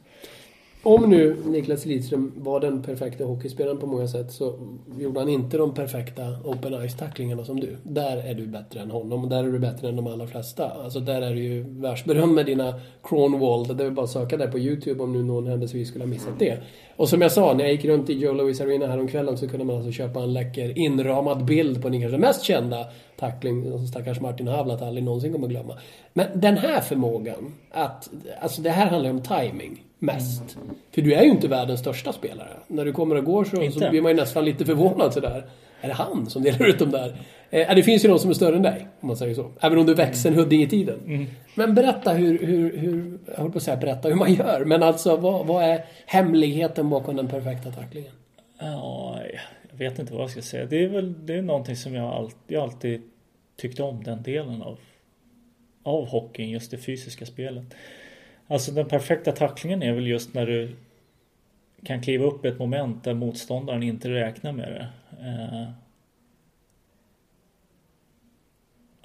Om 0.84 1.09
nu 1.09 1.38
Niklas 1.45 1.86
Lidström 1.86 2.32
var 2.36 2.59
den 2.59 2.82
perfekta 2.82 3.23
hockeyspelaren 3.23 3.77
på 3.77 3.88
många 3.88 4.07
sätt 4.07 4.32
så 4.32 4.55
gjorde 4.99 5.19
han 5.19 5.29
inte 5.29 5.57
de 5.57 5.73
perfekta 5.73 6.23
open 6.43 6.73
ice-tacklingarna 6.73 7.43
som 7.43 7.59
du. 7.59 7.77
Där 7.84 8.17
är 8.17 8.34
du 8.34 8.47
bättre 8.47 8.79
än 8.79 8.91
honom 8.91 9.23
och 9.23 9.29
där 9.29 9.43
är 9.43 9.51
du 9.51 9.59
bättre 9.59 9.89
än 9.89 9.95
de 9.95 10.07
allra 10.07 10.27
flesta. 10.27 10.69
Alltså 10.69 10.99
där 10.99 11.21
är 11.21 11.36
du 11.36 11.43
ju 11.43 11.63
världsberömd 11.67 12.34
med 12.34 12.45
dina 12.45 12.73
Cronwall. 13.03 13.77
Det 13.77 13.86
är 13.86 13.91
bara 13.91 14.03
att 14.03 14.09
söka 14.09 14.38
där 14.38 14.47
på 14.47 14.59
YouTube 14.59 15.03
om 15.03 15.13
nu 15.13 15.23
någon 15.23 15.47
händelsevis 15.47 15.88
skulle 15.88 16.03
ha 16.03 16.09
missat 16.09 16.39
det. 16.39 16.57
Och 16.95 17.09
som 17.09 17.21
jag 17.21 17.31
sa, 17.31 17.53
när 17.53 17.63
jag 17.63 17.73
gick 17.73 17.85
runt 17.85 18.09
i 18.09 18.13
Joe 18.13 18.33
Louis 18.33 18.61
Arena 18.61 18.87
häromkvällen 18.87 19.37
så 19.37 19.47
kunde 19.47 19.65
man 19.65 19.75
alltså 19.75 19.91
köpa 19.91 20.19
en 20.19 20.33
läcker 20.33 20.77
inramad 20.77 21.45
bild 21.45 21.81
på 21.81 21.89
den 21.89 22.01
kanske 22.01 22.17
mest 22.17 22.43
kända 22.43 22.85
tackling 23.17 23.71
som 23.71 23.87
stackars 23.87 24.19
Martin 24.19 24.47
Havlat 24.47 24.81
aldrig 24.81 25.03
någonsin 25.03 25.33
kommer 25.33 25.47
glömma. 25.47 25.77
Men 26.13 26.27
den 26.33 26.57
här 26.57 26.81
förmågan 26.81 27.53
att, 27.71 28.09
alltså 28.41 28.61
det 28.61 28.69
här 28.69 28.85
handlar 28.85 29.09
ju 29.09 29.15
om 29.15 29.21
timing 29.21 29.83
mest. 29.99 30.55
Mm. 30.55 30.75
För 30.91 31.01
du 31.01 31.13
är 31.13 31.23
ju 31.23 31.29
inte 31.29 31.47
världens 31.47 31.79
största 31.79 32.13
spelare. 32.13 32.57
När 32.67 32.85
du 32.85 32.93
kommer 32.93 33.15
och 33.15 33.25
går 33.25 33.43
så, 33.43 33.79
så 33.79 33.89
blir 33.89 34.01
man 34.01 34.11
ju 34.11 34.17
nästan 34.17 34.45
lite 34.45 34.65
förvånad 34.65 35.13
sådär. 35.13 35.45
Är 35.81 35.87
det 35.87 35.93
han 35.93 36.29
som 36.29 36.43
delar 36.43 36.65
ut 36.65 36.79
dem 36.79 36.91
där? 36.91 37.15
Eh, 37.52 37.76
det 37.76 37.84
finns 37.84 38.06
ju 38.06 38.10
någon 38.10 38.20
som 38.20 38.30
är 38.30 38.34
större 38.34 38.56
än 38.56 38.62
dig, 38.62 38.88
om 38.99 39.08
man 39.08 39.18
säger 39.18 39.36
så. 39.36 39.52
Även 39.62 39.78
om 39.78 39.86
du 39.86 39.93
växer 39.93 40.32
en 40.32 40.36
Huddinge-tiden. 40.36 40.99
Mm. 41.06 41.26
Men 41.56 41.76
berätta 41.76 42.14
hur, 42.14 42.39
hur, 42.39 42.78
hur, 42.78 43.20
jag 43.28 43.38
håller 43.38 43.52
på 43.52 43.58
att 43.58 43.64
säga 43.64 43.78
berätta 43.78 44.10
hur 44.10 44.16
man 44.16 44.34
gör. 44.34 44.66
Men 44.66 44.84
alltså, 44.84 45.16
vad, 45.16 45.45
vad 45.45 45.64
är 45.64 45.86
hemligheten 46.06 46.89
bakom 46.89 47.16
den 47.16 47.28
perfekta 47.28 47.72
tacklingen? 47.72 48.12
Ja, 48.60 49.20
jag 49.72 49.78
vet 49.78 49.99
inte 49.99 50.14
vad 50.14 50.22
jag 50.22 50.30
ska 50.30 50.41
säga. 50.41 50.66
Det 50.66 50.84
är 50.84 50.88
väl 50.88 51.26
det 51.26 51.34
är 51.34 51.41
någonting 51.41 51.76
som 51.76 51.93
jag 51.93 52.06
alltid, 52.06 52.56
jag 52.56 52.64
alltid 52.64 53.02
tyckte 53.58 53.84
om 53.84 54.04
den 54.04 54.24
delen 54.24 54.62
av, 54.62 54.80
av 55.84 56.08
hockeyn, 56.08 56.49
just 56.49 56.72
det 56.72 56.78
fysiska 56.78 57.26
spelet. 57.26 57.64
Alltså 58.47 58.72
den 58.72 58.88
perfekta 58.88 59.32
tacklingen 59.32 59.84
är 59.84 59.93
väl 59.93 60.08
just 60.08 60.34
när 60.34 60.45
du 60.45 60.76
kan 61.84 62.02
kliva 62.02 62.26
upp 62.26 62.45
ett 62.45 62.60
moment 62.60 63.04
där 63.04 63.14
motståndaren 63.14 63.84
inte 63.84 64.10
räknar 64.10 64.52
med 64.52 64.72
det. 64.72 64.88
Eh, 65.28 65.72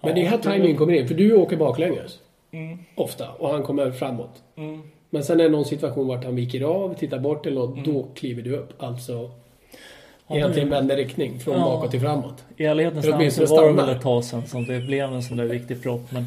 Men 0.03 0.15
det 0.15 0.23
är 0.23 0.29
här 0.29 0.39
timingen 0.39 0.77
kommer 0.77 0.93
in, 0.93 1.09
för 1.09 1.15
du 1.15 1.37
åker 1.37 1.57
baklänges. 1.57 2.19
Mm. 2.51 2.79
Ofta, 2.95 3.31
och 3.31 3.49
han 3.49 3.63
kommer 3.63 3.91
framåt. 3.91 4.43
Mm. 4.57 4.83
Men 5.11 5.25
sen 5.25 5.41
är 5.41 5.45
det 5.45 5.51
någon 5.51 5.65
situation 5.65 6.09
vart 6.09 6.25
han 6.25 6.37
viker 6.37 6.63
av, 6.63 6.95
tittar 6.95 7.19
bort 7.19 7.47
eller 7.47 7.61
något, 7.61 7.77
mm. 7.77 7.95
då 7.95 8.07
kliver 8.15 8.43
du 8.43 8.57
upp. 8.57 8.83
Alltså 8.83 9.31
egentligen 10.29 10.71
vänder 10.71 10.97
riktning 10.97 11.39
från 11.39 11.55
ja, 11.55 11.61
bakåt 11.61 11.91
till 11.91 12.01
framåt. 12.01 12.45
I 12.57 12.65
ärlighetens 12.65 13.07
namn 13.07 13.31
så 13.31 13.47
var 13.47 13.67
det 13.67 13.73
väl 13.73 13.89
ett 13.89 14.03
tag 14.03 14.25
sedan 14.25 14.47
som 14.47 14.67
det 14.67 14.81
blev 14.81 15.13
en 15.13 15.23
sån 15.23 15.37
där 15.37 15.49
riktig 15.49 15.83
propp. 15.83 16.13
Men, 16.13 16.23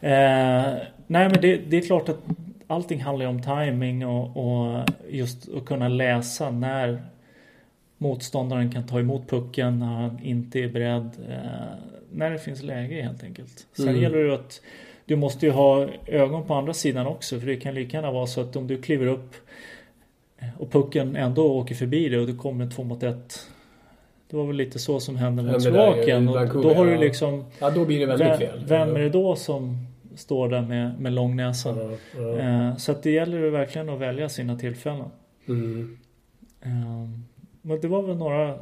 eh, 0.00 0.72
nej 1.06 1.28
men 1.28 1.40
det, 1.40 1.56
det, 1.56 1.76
är 1.76 1.80
klart 1.80 2.08
att 2.08 2.18
allting 2.66 3.02
handlar 3.02 3.24
ju 3.24 3.30
om 3.30 3.42
timing 3.42 4.06
och, 4.06 4.36
och, 4.36 4.84
just 5.08 5.48
att 5.56 5.64
kunna 5.64 5.88
läsa 5.88 6.50
när 6.50 7.02
motståndaren 7.98 8.72
kan 8.72 8.86
ta 8.86 9.00
emot 9.00 9.30
pucken 9.30 9.78
när 9.78 9.86
han 9.86 10.18
inte 10.22 10.58
är 10.58 10.68
beredd. 10.68 11.10
Eh, 11.28 11.93
när 12.14 12.30
det 12.30 12.38
finns 12.38 12.62
läge 12.62 13.02
helt 13.02 13.24
enkelt. 13.24 13.66
Sen 13.72 13.88
mm. 13.88 14.02
gäller 14.02 14.24
det 14.24 14.34
att 14.34 14.60
du 15.04 15.16
måste 15.16 15.46
ju 15.46 15.52
ha 15.52 15.88
ögon 16.06 16.46
på 16.46 16.54
andra 16.54 16.74
sidan 16.74 17.06
också 17.06 17.40
för 17.40 17.46
det 17.46 17.56
kan 17.56 17.74
lika 17.74 17.96
gärna 17.96 18.12
vara 18.12 18.26
så 18.26 18.40
att 18.40 18.56
om 18.56 18.66
du 18.66 18.82
kliver 18.82 19.06
upp 19.06 19.34
och 20.58 20.72
pucken 20.72 21.16
ändå 21.16 21.52
åker 21.52 21.74
förbi 21.74 22.08
dig 22.08 22.18
och 22.18 22.26
det 22.26 22.32
kommer 22.32 22.64
en 22.64 22.70
två 22.70 22.84
mot 22.84 23.02
ett. 23.02 23.50
Det 24.30 24.36
var 24.36 24.46
väl 24.46 24.56
lite 24.56 24.78
så 24.78 25.00
som 25.00 25.16
hände 25.16 25.42
mot 25.42 25.62
Slovakien. 25.62 26.26
Då 26.26 26.74
har 26.74 26.86
du 26.86 26.98
liksom... 26.98 27.44
Ja, 27.58 27.70
då 27.70 27.84
blir 27.84 28.00
det 28.00 28.06
väldigt 28.06 28.38
fel. 28.38 28.64
Vem 28.66 28.96
är 28.96 29.00
det 29.00 29.10
då 29.10 29.36
som 29.36 29.86
står 30.16 30.48
där 30.48 30.62
med, 30.62 31.00
med 31.00 31.12
lång 31.12 31.36
näsa? 31.36 31.76
Ja, 31.78 31.90
ja. 32.20 32.38
Eh, 32.38 32.76
så 32.76 32.92
att 32.92 33.02
det 33.02 33.10
gäller 33.10 33.38
ju 33.38 33.50
verkligen 33.50 33.88
att 33.88 34.00
välja 34.00 34.28
sina 34.28 34.58
tillfällen. 34.58 35.08
Mm. 35.48 35.98
Eh, 36.60 36.70
men 37.62 37.80
det 37.80 37.88
var 37.88 38.02
väl 38.02 38.16
några, 38.16 38.58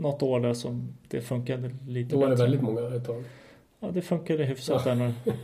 något 0.00 0.22
år 0.22 0.40
där 0.40 0.54
som 0.54 0.94
det 1.08 1.20
funkade 1.20 1.70
lite 1.88 2.14
Då 2.14 2.20
var 2.20 2.28
det 2.28 2.36
väldigt 2.36 2.62
många 2.62 2.96
ett 2.96 3.06
tag. 3.06 3.24
Ja, 3.80 3.88
det 3.90 4.02
funkade 4.02 4.44
hyfsat 4.44 4.82
ja. 4.86 4.92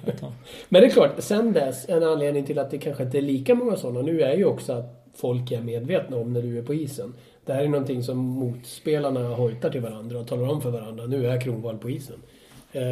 ett 0.06 0.20
tag. 0.20 0.32
Men 0.68 0.80
det 0.82 0.86
är 0.86 0.90
klart, 0.90 1.12
sen 1.18 1.52
dess, 1.52 1.88
en 1.88 2.02
anledning 2.02 2.44
till 2.44 2.58
att 2.58 2.70
det 2.70 2.78
kanske 2.78 3.02
inte 3.02 3.18
är 3.18 3.22
lika 3.22 3.54
många 3.54 3.76
sådana 3.76 4.02
nu 4.02 4.20
är 4.20 4.36
ju 4.36 4.44
också 4.44 4.72
att 4.72 5.06
folk 5.14 5.52
är 5.52 5.60
medvetna 5.60 6.16
om 6.16 6.32
när 6.32 6.42
du 6.42 6.58
är 6.58 6.62
på 6.62 6.74
isen. 6.74 7.14
Det 7.44 7.52
här 7.52 7.64
är 7.64 7.68
någonting 7.68 8.02
som 8.02 8.18
motspelarna 8.18 9.28
hojtar 9.28 9.70
till 9.70 9.80
varandra 9.80 10.18
och 10.18 10.28
talar 10.28 10.48
om 10.48 10.60
för 10.60 10.70
varandra. 10.70 11.06
Nu 11.06 11.26
är 11.26 11.40
Kronwall 11.40 11.78
på 11.78 11.90
isen. 11.90 12.16
Eh, 12.72 12.82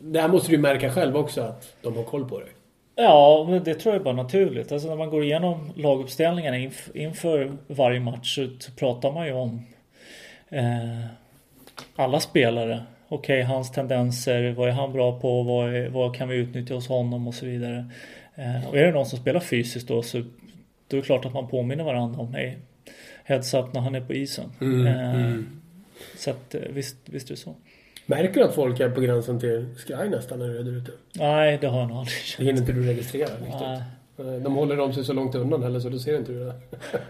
det 0.00 0.20
här 0.20 0.28
måste 0.28 0.50
du 0.50 0.58
märka 0.58 0.90
själv 0.92 1.16
också 1.16 1.40
att 1.40 1.76
de 1.82 1.96
har 1.96 2.04
koll 2.04 2.28
på 2.28 2.40
dig. 2.40 2.48
Ja, 2.94 3.46
men 3.48 3.64
det 3.64 3.74
tror 3.74 3.94
jag 3.94 4.00
är 4.00 4.04
bara 4.04 4.14
naturligt. 4.14 4.72
Alltså 4.72 4.88
när 4.88 4.96
man 4.96 5.10
går 5.10 5.24
igenom 5.24 5.72
laguppställningarna 5.74 6.58
inf 6.58 6.90
inför 6.94 7.52
varje 7.66 8.00
match 8.00 8.38
så 8.58 8.72
pratar 8.72 9.12
man 9.12 9.26
ju 9.26 9.32
om 9.32 9.62
eh, 10.52 11.06
alla 11.96 12.20
spelare. 12.20 12.82
Okej, 13.08 13.42
okay, 13.42 13.54
hans 13.54 13.72
tendenser, 13.72 14.52
vad 14.52 14.68
är 14.68 14.72
han 14.72 14.92
bra 14.92 15.20
på, 15.20 15.42
vad, 15.42 15.74
är, 15.74 15.88
vad 15.88 16.16
kan 16.16 16.28
vi 16.28 16.36
utnyttja 16.36 16.74
hos 16.74 16.88
honom 16.88 17.28
och 17.28 17.34
så 17.34 17.46
vidare. 17.46 17.90
Eh, 18.34 18.68
och 18.68 18.78
är 18.78 18.84
det 18.84 18.92
någon 18.92 19.06
som 19.06 19.18
spelar 19.18 19.40
fysiskt 19.40 19.88
då 19.88 20.02
så 20.02 20.18
då 20.88 20.96
är 20.96 21.00
det 21.00 21.06
klart 21.06 21.24
att 21.24 21.34
man 21.34 21.48
påminner 21.48 21.84
varandra 21.84 22.20
om 22.20 22.34
hey, 22.34 22.54
heads 23.24 23.54
up 23.54 23.72
när 23.74 23.80
han 23.80 23.94
är 23.94 24.00
på 24.00 24.12
isen. 24.12 24.52
Mm, 24.60 24.86
eh, 24.86 25.14
mm. 25.14 25.60
Så 26.16 26.30
att 26.30 26.54
eh, 26.54 26.60
visst, 26.70 26.96
visst 27.04 27.30
är 27.30 27.34
det 27.34 27.40
så. 27.40 27.54
Märker 28.06 28.34
du 28.34 28.44
att 28.44 28.54
folk 28.54 28.80
är 28.80 28.90
på 28.90 29.00
gränsen 29.00 29.40
till 29.40 29.74
skraj 29.76 30.10
nästan 30.10 30.38
när 30.38 30.48
du 30.48 30.58
är 30.58 30.64
där 30.64 30.76
ute? 30.76 30.92
Nej, 31.14 31.58
det 31.60 31.66
har 31.66 31.78
jag 31.80 31.88
nog 31.88 31.98
aldrig 31.98 32.14
känt. 32.14 32.38
Det 32.38 32.44
hinner 32.44 32.60
inte 32.60 32.72
du 32.72 32.86
registrera 32.86 33.30
riktigt. 33.34 33.60
Nej. 33.60 34.40
De 34.40 34.54
håller 34.54 34.80
om 34.80 34.92
sig 34.92 35.04
så 35.04 35.12
långt 35.12 35.34
undan 35.34 35.62
heller 35.62 35.80
så 35.80 35.88
du 35.88 35.98
ser 35.98 36.18
inte 36.18 36.32
det. 36.32 36.54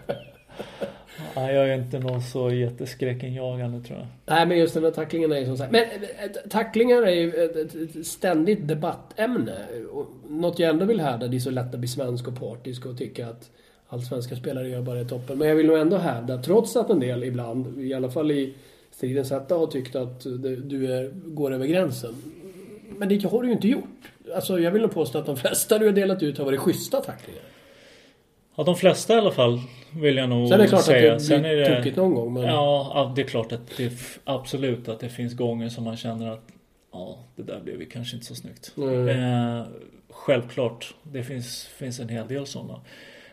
Ja, 1.35 1.51
jag 1.51 1.69
är 1.69 1.75
inte 1.75 1.99
någon 1.99 2.21
så 2.21 2.49
jätteskräckenjagande 2.51 3.81
tror 3.87 3.99
jag. 3.99 4.07
Nej, 4.25 4.45
men 4.45 4.57
just 4.57 4.73
den 4.73 4.83
där 4.83 4.91
tacklingen 4.91 5.31
är 5.31 5.37
ju 5.37 5.45
som 5.45 5.57
sagt... 5.57 5.71
Men 5.71 5.81
eh, 5.81 6.23
eh, 6.23 6.49
tacklingar 6.49 7.01
är 7.01 7.15
ju 7.15 7.29
ett 7.29 8.07
ständigt 8.07 8.67
debattämne. 8.67 9.55
Något 10.29 10.59
jag 10.59 10.69
ändå 10.69 10.85
vill 10.85 10.99
hävda, 10.99 11.27
det 11.27 11.37
är 11.37 11.39
så 11.39 11.51
lätt 11.51 11.73
att 11.73 11.79
bli 11.79 11.87
svensk 11.87 12.27
och 12.27 12.39
partisk 12.39 12.85
och 12.85 12.97
tycka 12.97 13.27
att 13.27 13.49
allsvenska 13.87 14.35
spelare 14.35 14.69
gör 14.69 14.81
bara 14.81 15.01
i 15.01 15.05
toppen. 15.05 15.37
Men 15.37 15.47
jag 15.47 15.55
vill 15.55 15.67
nog 15.67 15.77
ändå 15.77 15.97
hävda, 15.97 16.37
trots 16.37 16.75
att 16.75 16.89
en 16.89 16.99
del 16.99 17.23
ibland, 17.23 17.79
i 17.79 17.93
alla 17.93 18.11
fall 18.11 18.31
i 18.31 18.53
stridens 18.91 19.31
hetta, 19.31 19.55
har 19.55 19.67
tyckt 19.67 19.95
att 19.95 20.23
du 20.63 20.93
är, 20.93 21.11
går 21.13 21.53
över 21.53 21.65
gränsen. 21.65 22.15
Men 22.97 23.09
det 23.09 23.23
har 23.23 23.41
du 23.41 23.47
ju 23.47 23.53
inte 23.53 23.67
gjort. 23.67 24.11
Alltså 24.35 24.59
jag 24.59 24.71
vill 24.71 24.81
nog 24.81 24.91
påstå 24.91 25.17
att 25.17 25.25
de 25.25 25.37
flesta 25.37 25.79
du 25.79 25.85
har 25.85 25.93
delat 25.93 26.23
ut 26.23 26.37
har 26.37 26.45
varit 26.45 26.59
schyssta 26.59 27.01
tacklingar. 27.01 27.43
Ja, 28.55 28.63
de 28.63 28.75
flesta 28.75 29.13
i 29.13 29.17
alla 29.17 29.31
fall 29.31 29.61
vill 29.95 30.17
jag 30.17 30.29
nog 30.29 30.47
Sen 30.47 30.59
är 30.59 30.63
det 30.63 30.69
klart 30.69 30.83
säga. 30.83 31.13
att 31.13 31.19
det 31.19 31.25
Sen 31.25 31.41
blir 31.41 31.51
är 31.51 31.69
det, 31.69 31.77
tokigt 31.77 31.97
någon 31.97 32.13
gång. 32.13 32.33
Men... 32.33 32.43
Ja, 32.43 32.91
ja, 32.95 33.13
det 33.15 33.21
är 33.21 33.25
klart 33.27 33.51
att 33.51 33.77
det 33.77 33.91
absolut 34.23 34.89
att 34.89 34.99
det 34.99 35.09
finns 35.09 35.33
gånger 35.33 35.69
som 35.69 35.83
man 35.83 35.97
känner 35.97 36.31
att 36.31 36.47
ja, 36.91 37.17
det 37.35 37.43
där 37.43 37.59
blev 37.59 37.81
ju 37.81 37.85
kanske 37.89 38.15
inte 38.15 38.27
så 38.27 38.35
snyggt. 38.35 38.73
Mm. 38.77 39.07
Eh, 39.09 39.65
självklart, 40.09 40.93
det 41.03 41.23
finns, 41.23 41.63
finns 41.65 41.99
en 41.99 42.09
hel 42.09 42.27
del 42.27 42.45
sådana. 42.45 42.81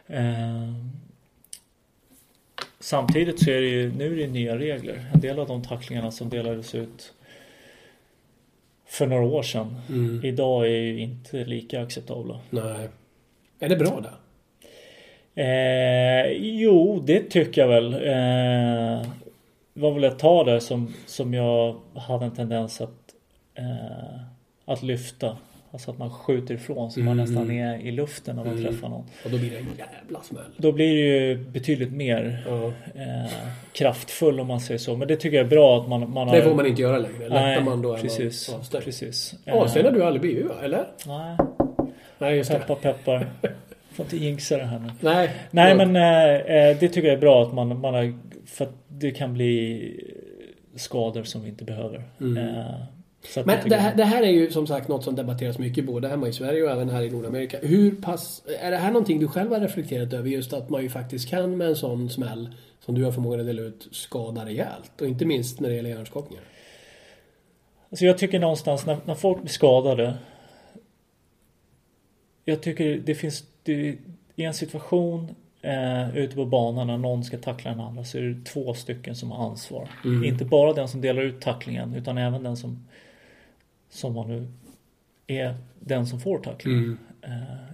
Eh, 0.06 0.72
samtidigt 2.80 3.44
så 3.44 3.50
är 3.50 3.60
det 3.60 3.68
ju, 3.68 3.92
nu 3.92 4.12
är 4.12 4.16
det 4.26 4.32
nya 4.32 4.58
regler. 4.58 5.10
En 5.14 5.20
del 5.20 5.38
av 5.38 5.48
de 5.48 5.62
tacklingarna 5.62 6.10
som 6.10 6.28
delades 6.28 6.74
ut 6.74 7.12
för 8.86 9.06
några 9.06 9.24
år 9.24 9.42
sedan. 9.42 9.80
Mm. 9.88 10.24
Idag 10.24 10.66
är 10.66 10.70
ju 10.70 11.00
inte 11.00 11.44
lika 11.44 11.82
acceptabla. 11.82 12.40
Nej. 12.50 12.88
Är 13.58 13.68
det 13.68 13.76
bra 13.76 14.00
det? 14.00 14.12
Eh, 15.45 16.32
jo, 16.32 17.03
det 17.07 17.20
tycker 17.30 17.61
jag 17.61 17.68
väl. 17.68 17.95
Eh, 17.95 19.09
det 19.74 19.80
var 19.80 19.91
väl 19.93 20.05
ett 20.05 20.18
tag 20.18 20.47
där 20.47 20.59
som, 20.59 20.95
som 21.07 21.34
jag 21.34 21.76
hade 21.95 22.24
en 22.24 22.30
tendens 22.30 22.80
att, 22.80 22.91
eh, 23.55 24.20
att 24.64 24.82
lyfta. 24.82 25.36
Alltså 25.72 25.91
att 25.91 25.99
man 25.99 26.11
skjuter 26.11 26.55
ifrån 26.55 26.91
så 26.91 27.01
man 27.01 27.12
Mm. 27.20 27.24
nästan 27.34 27.51
är 27.51 27.78
i 27.78 27.91
luften 27.93 28.36
när 28.36 28.45
man 28.45 28.53
Mm. 28.59 28.64
träffar 28.64 28.88
någon. 28.88 29.05
Och 29.24 29.30
då 29.30 29.38
blir 29.38 29.51
det 29.51 29.57
en 29.57 29.66
jävla 29.78 30.22
smäll. 30.22 30.43
Då 30.57 30.72
blir 30.72 30.95
det 30.95 31.01
ju 31.28 31.36
betydligt 31.38 31.93
mer 31.93 32.43
Ja. 32.49 32.66
eh, 33.01 33.32
kraftfull 33.72 34.41
om 34.41 34.47
man 34.47 34.61
säger 34.61 34.78
så. 34.78 34.97
Men 34.97 35.09
det 35.09 35.16
tycker 35.16 35.36
jag 35.36 35.47
är 35.47 35.51
bra 35.51 35.80
att 35.80 35.88
man, 35.88 36.11
man 36.12 36.28
har... 36.28 36.36
Det 36.36 36.43
får 36.43 36.55
man 36.55 36.66
inte 36.66 36.82
göra 36.82 36.99
längre. 36.99 37.18
Lättar 37.18 37.34
Nej, 37.41 37.64
man 37.64 37.82
då 37.82 37.93
är 37.95 37.99
precis. 37.99 38.51
man 38.51 38.61
avstängd. 38.61 38.84
precis. 38.84 39.34
Avstängd 39.53 39.86
har 39.86 39.93
du 39.93 40.05
aldrig 40.05 40.20
blivit 40.20 40.47
va? 40.47 40.55
Eller? 40.62 40.84
Nej, 41.07 41.36
Nej, 42.18 42.36
just 42.36 42.51
peppar 42.51 42.74
peppar. 42.74 43.26
Får 44.01 44.14
inte 44.14 44.24
jinxa 44.24 44.57
det 44.57 44.64
här 44.64 44.78
nu. 44.78 44.90
Nej. 45.01 45.30
Nej 45.51 45.74
men 45.74 45.96
eh, 45.96 46.78
det 46.80 46.88
tycker 46.88 47.09
jag 47.09 47.16
är 47.16 47.20
bra 47.20 47.42
att 47.42 47.55
man, 47.55 47.80
man 47.80 47.94
har, 47.94 48.14
för 48.46 48.64
att 48.64 48.74
det 48.88 49.11
kan 49.11 49.34
bli 49.34 50.05
skador 50.74 51.22
som 51.22 51.42
vi 51.42 51.48
inte 51.48 51.64
behöver. 51.64 52.03
Mm. 52.20 52.36
Jag 53.34 53.46
Men 53.46 53.68
det 53.68 53.76
här, 53.76 53.96
det 53.96 54.05
här 54.05 54.22
är 54.22 54.30
ju 54.30 54.51
som 54.51 54.66
sagt 54.66 54.88
något 54.88 55.05
som 55.05 55.16
debatteras 55.16 55.59
mycket 55.59 55.84
både 55.84 56.09
hemma 56.09 56.28
i 56.28 56.32
Sverige 56.32 56.62
och 56.62 56.70
även 56.70 56.90
här 56.90 57.03
i 57.03 57.11
Nordamerika. 57.11 57.59
Hur 57.62 57.90
pass... 57.90 58.42
Är 58.61 58.70
det 58.70 58.76
här 58.76 58.92
någonting 58.92 59.20
du 59.20 59.28
själv 59.28 59.53
har 59.53 59.61
reflekterat 59.61 60.12
över? 60.12 60.28
Just 60.28 60.53
att 60.53 60.70
man 60.70 60.82
ju 60.82 60.88
faktiskt 60.88 61.28
kan 61.28 61.57
med 61.57 61.68
en 61.68 61.76
sån 61.76 62.11
smäll 62.11 62.48
som 62.84 62.94
du 62.94 63.05
har 63.05 63.12
förmågan 63.12 63.40
att 63.40 63.46
dela 63.46 63.62
ut 63.62 63.88
skada 63.90 64.44
rejält. 64.44 65.01
Och 65.01 65.07
inte 65.07 65.24
minst 65.24 65.61
när 65.61 65.68
det 65.68 65.74
gäller 65.74 65.90
hjärnskakningar. 65.90 66.44
Alltså 67.90 68.05
jag 68.05 68.18
tycker 68.18 68.38
någonstans 68.38 68.86
när, 68.86 68.96
när 69.05 69.14
folk 69.14 69.40
blir 69.40 69.51
skadade. 69.51 70.14
Jag 72.44 72.62
tycker 72.62 73.03
det 73.05 73.14
finns, 73.14 73.44
det, 73.62 73.98
i 74.36 74.44
en 74.44 74.54
situation 74.54 75.34
eh, 75.62 76.16
ute 76.16 76.36
på 76.36 76.44
banan 76.44 76.86
när 76.86 76.98
någon 76.98 77.24
ska 77.24 77.38
tackla 77.38 77.70
den 77.70 77.80
andra 77.80 78.04
så 78.04 78.18
är 78.18 78.22
det 78.22 78.44
två 78.44 78.74
stycken 78.74 79.14
som 79.14 79.30
har 79.30 79.50
ansvar. 79.50 79.88
Mm. 80.04 80.24
Inte 80.24 80.44
bara 80.44 80.72
den 80.72 80.88
som 80.88 81.00
delar 81.00 81.22
ut 81.22 81.40
tacklingen 81.40 81.94
utan 81.94 82.18
även 82.18 82.42
den 82.42 82.56
som, 82.56 82.86
som 83.90 84.14
man 84.14 84.28
nu 84.28 84.48
är 85.26 85.54
den 85.80 86.06
som 86.06 86.20
får 86.20 86.38
tacklingen. 86.38 86.98
Eh, 87.22 87.30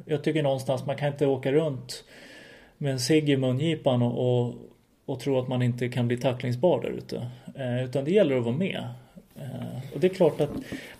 Jag 0.06 0.24
tycker 0.24 0.42
någonstans 0.42 0.86
man 0.86 0.96
kan 0.96 1.08
inte 1.12 1.26
åka 1.26 1.52
runt 1.52 2.04
med 2.78 2.92
en 2.92 3.00
cigg 3.00 3.30
i 3.30 3.36
mungipan 3.36 4.02
och, 4.02 4.42
och, 4.46 4.54
och 5.06 5.20
tro 5.20 5.38
att 5.38 5.48
man 5.48 5.62
inte 5.62 5.88
kan 5.88 6.08
bli 6.08 6.16
tacklingsbar 6.16 6.80
där 6.82 6.88
ute. 6.90 7.26
Eh, 7.54 7.84
Utan 7.84 8.04
det 8.04 8.10
gäller 8.10 8.36
att 8.36 8.44
vara 8.44 8.56
med. 8.56 8.88
Eh, 9.36 9.94
Och 9.94 10.00
det 10.00 10.06
är 10.06 10.14
klart 10.14 10.40
att 10.40 10.50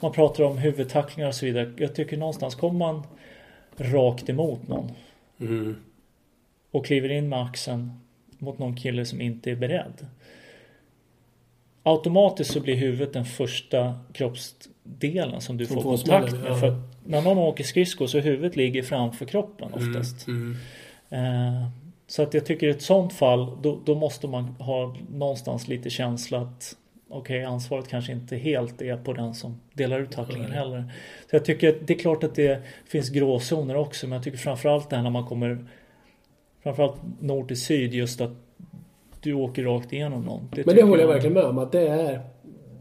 man 0.00 0.12
pratar 0.12 0.44
om 0.44 0.58
huvudtacklingar 0.58 1.28
och 1.28 1.34
så 1.34 1.46
vidare. 1.46 1.72
Jag 1.76 1.94
tycker 1.94 2.16
någonstans 2.16 2.54
kommer 2.54 2.78
man 2.78 3.02
rakt 3.80 4.28
emot 4.28 4.68
någon 4.68 4.90
Mm. 5.40 5.76
och 6.70 6.86
kliver 6.86 7.08
in 7.08 7.28
med 7.28 7.42
axeln 7.42 7.92
mot 8.38 8.58
någon 8.58 8.76
kille 8.76 9.04
som 9.04 9.20
inte 9.20 9.50
är 9.50 9.56
beredd. 9.56 10.06
Automatiskt 11.82 12.52
så 12.52 12.60
blir 12.60 12.74
huvudet 12.76 13.12
den 13.12 13.24
första 13.24 13.94
kroppsdelen 14.12 15.40
som 15.40 15.56
du 15.56 15.66
Som 15.66 15.74
får 15.74 15.82
får 15.82 15.96
kontakt 15.96 16.32
med. 16.32 16.50
ja. 16.50 16.56
För 16.56 16.82
när 17.04 17.22
någon 17.22 17.38
åker 17.38 17.64
skridskor 17.64 18.06
så 18.06 18.18
huvudet 18.18 18.56
ligger 18.56 18.82
framför 18.82 19.24
kroppen 19.24 19.74
oftast. 19.74 20.26
Mm. 20.26 20.56
Eh, 21.10 21.68
Så 22.08 22.22
att 22.22 22.34
jag 22.34 22.46
tycker 22.46 22.66
i 22.66 22.70
ett 22.70 22.82
sånt 22.82 23.12
fall 23.12 23.58
då, 23.62 23.78
då 23.84 23.94
måste 23.94 24.28
man 24.28 24.44
ha 24.44 24.96
någonstans 25.12 25.68
lite 25.68 25.90
känsla 25.90 26.38
att 26.40 26.76
okej 27.08 27.44
ansvaret 27.44 27.88
kanske 27.88 28.12
inte 28.12 28.36
helt 28.36 28.82
är 28.82 28.96
på 28.96 29.12
den 29.12 29.34
som 29.34 29.60
delar 29.72 30.00
ut 30.00 30.10
tacklingen 30.10 30.52
heller. 30.52 30.84
Så 31.30 31.36
jag 31.36 31.44
tycker 31.44 31.68
att 31.68 31.86
det 31.86 31.94
är 31.94 31.98
klart 31.98 32.24
att 32.24 32.34
det 32.34 32.62
finns 32.86 33.08
gråzoner 33.08 33.76
också 33.76 34.06
men 34.06 34.16
jag 34.16 34.24
tycker 34.24 34.38
framförallt 34.38 34.90
det 34.90 34.96
här 34.96 35.02
när 35.02 35.10
man 35.10 35.26
kommer 35.26 35.66
framförallt 36.62 36.96
nord 37.20 37.48
till 37.48 37.60
syd 37.60 37.94
just 37.94 38.20
att 38.20 38.32
du 39.20 39.32
åker 39.32 39.62
rakt 39.62 39.92
igenom 39.92 40.22
någon. 40.22 40.48
Men 40.66 40.76
det 40.76 40.82
håller 40.82 41.02
jag 41.02 41.08
verkligen 41.08 41.34
med 41.34 41.44
om 41.44 41.58
att 41.58 41.72
det 41.72 41.88
är... 41.88 42.20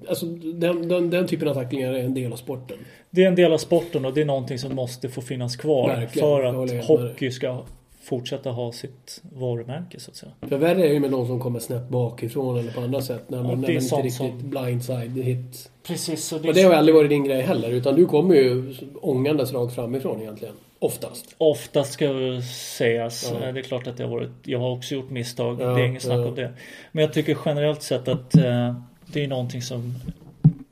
Alltså 0.09 0.26
den, 0.26 0.88
den, 0.88 1.09
den 1.09 1.28
typen 1.28 1.47
av 1.47 1.53
tacklingar 1.53 1.93
är 1.93 2.03
en 2.03 2.13
del 2.13 2.34
av 2.34 2.38
sporten. 2.38 2.78
Det 3.09 3.23
är 3.23 3.28
en 3.28 3.36
del 3.36 3.53
av 3.53 3.57
sporten 3.57 4.05
och 4.05 4.13
det 4.13 4.21
är 4.21 4.26
någonting 4.26 4.59
som 4.59 4.76
måste 4.76 5.09
få 5.09 5.21
finnas 5.21 5.55
kvar 5.55 5.88
Verkligen, 5.88 6.28
för 6.28 6.43
jag 6.43 6.80
att 6.80 6.86
hockey 6.86 7.32
ska 7.32 7.63
fortsätta 8.06 8.51
ha 8.51 8.72
sitt 8.72 9.22
varumärke 9.34 9.99
så 9.99 10.12
att 10.12 10.18
säga. 10.18 10.32
För 10.41 10.58
värre 10.58 10.88
är 10.88 10.93
ju 10.93 10.99
med 10.99 11.12
någon 11.12 11.28
som 11.28 11.39
kommer 11.39 11.60
snett 11.60 11.89
bakifrån 11.89 12.60
eller 12.60 12.72
på 12.72 12.82
andra 12.82 13.01
sätt. 13.01 13.30
När 13.30 13.43
man, 13.43 13.62
det 13.62 13.68
när 13.68 13.70
är 13.70 13.74
man 13.74 13.84
inte 13.84 13.95
riktigt 13.95 14.14
som- 14.14 14.49
blindside 14.49 15.18
hit. 15.18 15.70
Precis, 15.84 16.32
och 16.34 16.45
Och 16.45 16.53
det 16.53 16.64
har 16.64 16.72
ju 16.72 16.78
aldrig 16.78 16.95
varit 16.95 17.10
din 17.10 17.24
grej 17.24 17.41
heller. 17.41 17.70
Utan 17.70 17.95
du 17.95 18.06
kommer 18.06 18.36
ju 18.36 18.76
ångandes 19.01 19.53
rakt 19.53 19.76
framifrån 19.76 20.22
egentligen. 20.22 20.53
Oftast. 20.80 21.36
Oftast 21.38 21.93
ska 21.93 22.14
väl 22.14 22.43
sägas. 22.78 23.34
Ja. 23.41 23.51
Det 23.51 23.60
är 23.60 23.64
klart 23.64 23.88
att 23.88 23.99
jag, 23.99 24.08
varit, 24.08 24.30
jag 24.43 24.60
har 24.60 24.72
också 24.72 24.95
gjort 24.95 25.10
misstag. 25.10 25.62
Ja, 25.62 25.66
det 25.66 25.82
är 25.82 25.86
inget 25.86 26.01
snack 26.01 26.18
ja. 26.20 26.28
om 26.28 26.36
det. 26.36 26.53
Men 26.91 27.01
jag 27.03 27.14
tycker 27.14 27.38
generellt 27.45 27.82
sett 27.82 28.08
att 28.08 28.36
eh, 28.36 28.76
det 29.06 29.24
är 29.24 29.28
någonting 29.28 29.62
som 29.62 29.95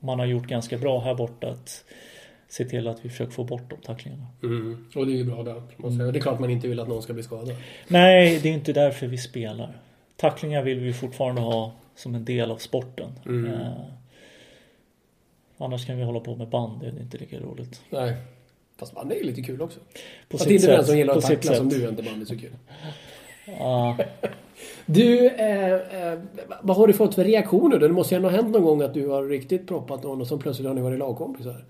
man 0.00 0.18
har 0.18 0.26
gjort 0.26 0.46
ganska 0.46 0.78
bra 0.78 1.00
här 1.00 1.14
borta. 1.14 1.48
Att 1.48 1.84
se 2.54 2.64
till 2.64 2.88
att 2.88 3.04
vi 3.04 3.08
försöker 3.08 3.32
få 3.32 3.44
bort 3.44 3.70
de 3.70 3.76
tacklingarna. 3.76 4.26
Mm. 4.42 4.86
Och 4.94 5.06
det 5.06 5.12
är 5.12 5.16
ju 5.16 5.24
bra 5.24 5.42
där. 5.42 5.90
säga. 5.90 6.12
Det 6.12 6.18
är 6.18 6.20
klart 6.20 6.40
man 6.40 6.50
inte 6.50 6.68
vill 6.68 6.80
att 6.80 6.88
någon 6.88 7.02
ska 7.02 7.12
bli 7.12 7.22
skadad. 7.22 7.56
Nej, 7.88 8.40
det 8.42 8.48
är 8.48 8.52
inte 8.52 8.72
därför 8.72 9.06
vi 9.06 9.18
spelar. 9.18 9.78
Tacklingar 10.16 10.62
vill 10.62 10.80
vi 10.80 10.92
fortfarande 10.92 11.40
ha 11.40 11.72
som 11.94 12.14
en 12.14 12.24
del 12.24 12.50
av 12.50 12.56
sporten. 12.56 13.10
Mm. 13.26 13.52
Eh, 13.52 13.70
annars 15.58 15.86
kan 15.86 15.96
vi 15.96 16.02
hålla 16.02 16.20
på 16.20 16.36
med 16.36 16.48
band. 16.48 16.80
Det 16.80 16.86
är 16.86 17.00
inte 17.00 17.18
lika 17.18 17.40
roligt. 17.40 17.82
Nej. 17.90 18.16
Fast 18.76 18.94
man 18.94 19.10
är 19.10 19.14
ju 19.14 19.22
lite 19.22 19.42
kul 19.42 19.62
också. 19.62 19.80
På 20.28 20.38
Fast 20.38 20.44
sitt 20.44 20.52
inte 20.52 20.76
den 20.76 20.84
som 20.84 20.98
gillar 20.98 21.16
att 21.16 21.24
tackla 21.24 21.54
som 21.54 21.68
du 21.68 21.84
är 21.84 21.88
inte 21.88 22.02
bandy 22.02 22.26
så 22.26 22.38
kul. 22.38 22.52
Ja. 23.46 23.98
Du, 24.86 25.26
eh, 25.26 25.72
eh, 25.72 26.18
vad 26.62 26.76
har 26.76 26.86
du 26.86 26.92
fått 26.92 27.14
för 27.14 27.24
reaktioner 27.24 27.78
då? 27.78 27.88
Det 27.88 27.94
måste 27.94 28.14
ju 28.14 28.16
ändå 28.16 28.28
ha 28.28 28.36
hänt 28.36 28.50
någon 28.50 28.62
gång 28.62 28.82
att 28.82 28.94
du 28.94 29.08
har 29.08 29.24
riktigt 29.24 29.68
proppat 29.68 30.02
någon 30.02 30.20
och 30.20 30.26
så 30.26 30.38
plötsligt 30.38 30.68
har 30.68 30.74
ni 30.74 30.80
varit 30.80 30.98
lagkompisar. 30.98 31.64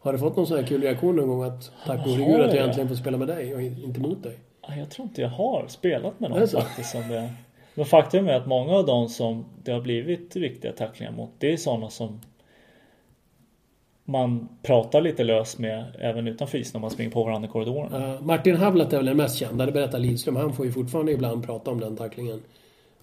Har 0.00 0.12
du 0.12 0.18
fått 0.18 0.36
någon 0.36 0.46
sån 0.46 0.56
här 0.58 0.66
kul 0.66 0.82
reaktion 0.82 1.16
någon 1.16 1.28
gång 1.28 1.42
att 1.42 1.72
tack 1.86 2.04
gode 2.04 2.22
Har 2.24 2.30
gud 2.30 2.40
att 2.40 2.54
jag 2.54 2.64
äntligen 2.64 2.88
får 2.88 2.96
spela 2.96 3.16
med 3.18 3.28
dig 3.28 3.54
och 3.54 3.62
in- 3.62 3.84
inte 3.84 4.00
mot 4.00 4.22
dig? 4.22 4.38
Ja, 4.68 4.76
Jag 4.76 4.90
tror 4.90 5.08
inte 5.08 5.22
jag 5.22 5.28
har 5.28 5.64
spelat 5.68 6.20
med 6.20 6.30
någon 6.30 6.48
faktiskt 6.48 6.90
som 6.90 7.08
det. 7.08 7.30
Men 7.74 7.86
faktum 7.86 8.28
är 8.28 8.32
att 8.32 8.46
många 8.46 8.72
av 8.72 8.86
dem 8.86 9.08
som 9.08 9.44
det 9.62 9.72
har 9.72 9.80
blivit 9.80 10.36
riktiga 10.36 10.72
tacklingar 10.72 11.12
mot 11.12 11.30
det 11.38 11.52
är 11.52 11.56
sådana 11.56 11.90
som 11.90 12.20
man 14.04 14.48
pratar 14.62 15.00
lite 15.00 15.24
löst 15.24 15.58
med 15.58 15.84
även 16.00 16.28
utanför 16.28 16.58
isen 16.58 16.72
när 16.74 16.80
man 16.80 16.90
springer 16.90 17.10
på 17.10 17.24
varandra 17.24 17.48
i 17.48 17.52
korridoren. 17.52 18.02
Uh, 18.02 18.22
Martin 18.22 18.56
Havlat 18.56 18.92
är 18.92 18.96
väl 18.96 19.06
den 19.06 19.16
mest 19.16 19.38
kända, 19.38 19.66
det 19.66 19.72
berättar 19.72 19.98
Lidström. 19.98 20.36
Han 20.36 20.52
får 20.52 20.66
ju 20.66 20.72
fortfarande 20.72 21.12
ibland 21.12 21.46
prata 21.46 21.70
om 21.70 21.80
den 21.80 21.96
tacklingen. 21.96 22.42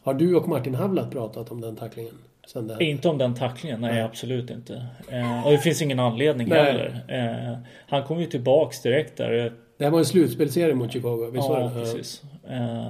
Har 0.02 0.14
du 0.14 0.36
och 0.36 0.48
Martin 0.48 0.76
Havlat 0.76 1.12
pratat 1.12 1.52
om 1.52 1.62
den 1.62 1.76
tacklingen? 1.76 2.14
Det? 2.54 2.84
Inte 2.84 3.10
om 3.10 3.18
den 3.18 3.36
tacklingen, 3.36 3.82
nej 3.82 3.91
Nej. 3.93 4.02
absolut 4.02 4.50
inte. 4.50 4.86
Eh, 5.12 5.46
och 5.46 5.52
det 5.52 5.58
finns 5.58 5.82
ingen 5.82 6.00
anledning 6.00 6.50
Nej. 6.50 6.64
heller. 6.64 7.04
Eh, 7.08 7.58
han 7.88 8.04
kom 8.04 8.20
ju 8.20 8.26
tillbaks 8.26 8.82
direkt 8.82 9.18
där. 9.18 9.52
Det 9.78 9.84
här 9.84 9.91
var 9.91 10.00
en 10.00 10.06
slutspelserie 10.06 10.76
mot 10.76 10.93
Chicago, 10.93 11.30
visst 11.34 11.50
var 11.50 11.60
Ja, 11.60 11.68
det? 11.68 11.80
precis. 11.80 12.24
Eh, 12.50 12.86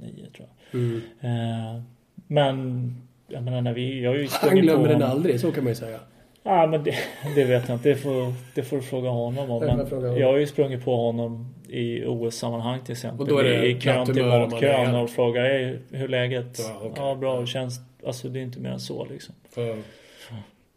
09 0.00 0.26
tror 0.36 0.48
jag. 0.70 0.80
Mm. 0.80 1.02
Eh, 1.20 1.82
men 2.26 2.90
jag 3.28 3.42
menar 3.42 3.60
när 3.60 3.72
vi, 3.72 4.02
jag 4.02 4.10
har 4.10 4.16
ju 4.16 4.28
Han 4.40 4.56
glömmer 4.56 4.88
den 4.88 5.02
aldrig, 5.02 5.40
så 5.40 5.52
kan 5.52 5.64
man 5.64 5.70
ju 5.70 5.74
säga. 5.74 5.98
Ja 6.42 6.66
men 6.66 6.84
det, 6.84 6.94
det 7.34 7.44
vet 7.44 7.68
jag 7.68 7.76
inte. 7.76 7.88
Det 7.88 7.96
får, 7.96 8.32
det 8.54 8.62
får 8.62 8.76
du 8.76 8.82
fråga 8.82 9.08
honom 9.08 9.50
om. 9.50 9.60
Men 9.60 9.78
jag 9.78 9.88
fråga 9.88 10.06
honom. 10.06 10.20
jag 10.20 10.26
har 10.32 10.38
ju 10.38 10.46
sprungit 10.46 10.84
på 10.84 10.96
honom 10.96 11.54
i 11.68 12.04
OS-sammanhang 12.04 12.80
till 12.84 12.92
exempel. 12.92 13.20
Och 13.20 13.28
då 13.28 13.38
är 13.38 13.44
det 13.44 13.66
I 13.66 13.80
kön 13.80 14.06
till 14.06 14.26
matkön 14.26 14.94
och 14.94 15.10
frågar 15.10 15.78
hur 15.90 16.08
läget? 16.08 16.58
Ja, 16.58 16.76
okej. 16.78 16.92
Ja 16.96 17.14
bra, 17.14 17.38
hur 17.38 17.46
känns 17.46 17.80
Alltså 18.06 18.28
det 18.28 18.38
är 18.38 18.42
inte 18.42 18.60
mer 18.60 18.70
än 18.70 18.80
så 18.80 19.04
liksom. 19.04 19.34
Ja. 19.54 19.76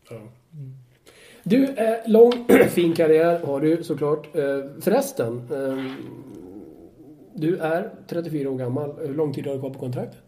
Ja. 0.09 0.21
Du, 1.43 1.65
eh, 1.65 1.97
lång 2.05 2.31
fin 2.69 2.93
karriär 2.93 3.39
har 3.39 3.61
du 3.61 3.83
såklart. 3.83 4.35
Eh, 4.35 4.41
förresten. 4.81 5.37
Eh, 5.51 5.95
du 7.33 7.57
är 7.57 7.89
34 8.07 8.49
år 8.49 8.57
gammal. 8.57 8.95
Hur 8.99 9.13
lång 9.13 9.33
tid 9.33 9.45
har 9.47 9.53
du 9.53 9.59
kvar 9.59 9.69
på 9.69 9.79
kontraktet? 9.79 10.19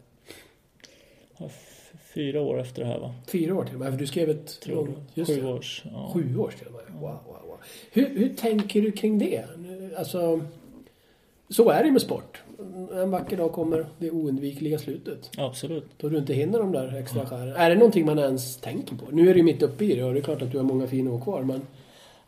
Fyra 2.13 2.41
år 2.41 2.59
efter 2.59 2.81
det 2.81 2.87
här 2.87 2.99
va? 2.99 3.15
Fyra 3.27 3.55
år 3.55 3.63
till 3.65 3.73
och 3.75 3.79
med. 3.79 3.91
För 3.91 3.99
du 3.99 4.07
skrev 4.07 4.29
ett... 4.29 4.59
Tror 4.61 4.75
långt- 4.75 4.97
du? 5.15 5.21
just 5.21 5.31
Sju 5.31 5.45
års. 5.45 5.83
Ja. 5.91 6.11
Sju 6.13 6.37
år 6.37 6.51
till 6.57 6.67
och 6.67 6.73
med. 6.73 7.01
Wow, 7.01 7.19
wow, 7.25 7.47
wow. 7.47 7.57
Hur, 7.91 8.09
hur 8.09 8.33
tänker 8.33 8.81
du 8.81 8.91
kring 8.91 9.19
det? 9.19 9.43
Alltså... 9.97 10.41
så 11.49 11.69
är 11.69 11.83
det 11.83 11.91
med 11.91 12.01
sport. 12.01 12.41
En 12.93 13.11
vacker 13.11 13.37
dag 13.37 13.51
kommer 13.51 13.85
det 13.97 14.11
oundvikliga 14.11 14.79
slutet. 14.79 15.31
Absolut. 15.37 15.85
Då 15.97 16.09
du 16.09 16.17
inte 16.17 16.33
hinner 16.33 16.59
de 16.59 16.71
där 16.71 16.95
extra 16.99 17.25
skären. 17.25 17.55
Är 17.55 17.69
det 17.69 17.75
någonting 17.75 18.05
man 18.05 18.19
ens 18.19 18.57
tänker 18.57 18.95
på? 18.95 19.05
Nu 19.11 19.29
är 19.29 19.33
du 19.33 19.39
ju 19.39 19.43
mitt 19.43 19.61
uppe 19.61 19.85
i 19.85 19.95
det 19.95 20.03
och 20.03 20.13
det 20.13 20.19
är 20.19 20.23
klart 20.23 20.41
att 20.41 20.51
du 20.51 20.57
har 20.57 20.65
många 20.65 20.87
fina 20.87 21.11
år 21.11 21.19
kvar 21.19 21.41
men 21.43 21.61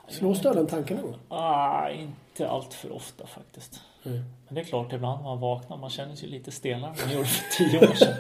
slås 0.10 0.42
du 0.42 0.50
av 0.50 0.56
den 0.56 0.68
tanken 0.68 0.98
någon? 0.98 1.16
Ah, 1.28 1.90
inte 1.90 2.50
allt 2.50 2.74
för 2.74 2.92
ofta 2.96 3.26
faktiskt. 3.28 3.80
Mm. 4.06 4.18
Men 4.48 4.56
det 4.56 4.62
är 4.62 4.66
klart, 4.66 4.94
ibland 4.94 5.18
när 5.22 5.30
man 5.30 5.40
vaknar, 5.40 5.78
man 5.78 5.90
känner 5.90 6.16
sig 6.16 6.30
lite 6.30 6.52
stelare 6.52 6.90
än 6.92 7.08
man 7.08 7.14
gjorde 7.16 7.28
för 7.28 7.58
tio 7.58 7.80
år 7.90 7.94
sedan. 7.94 8.14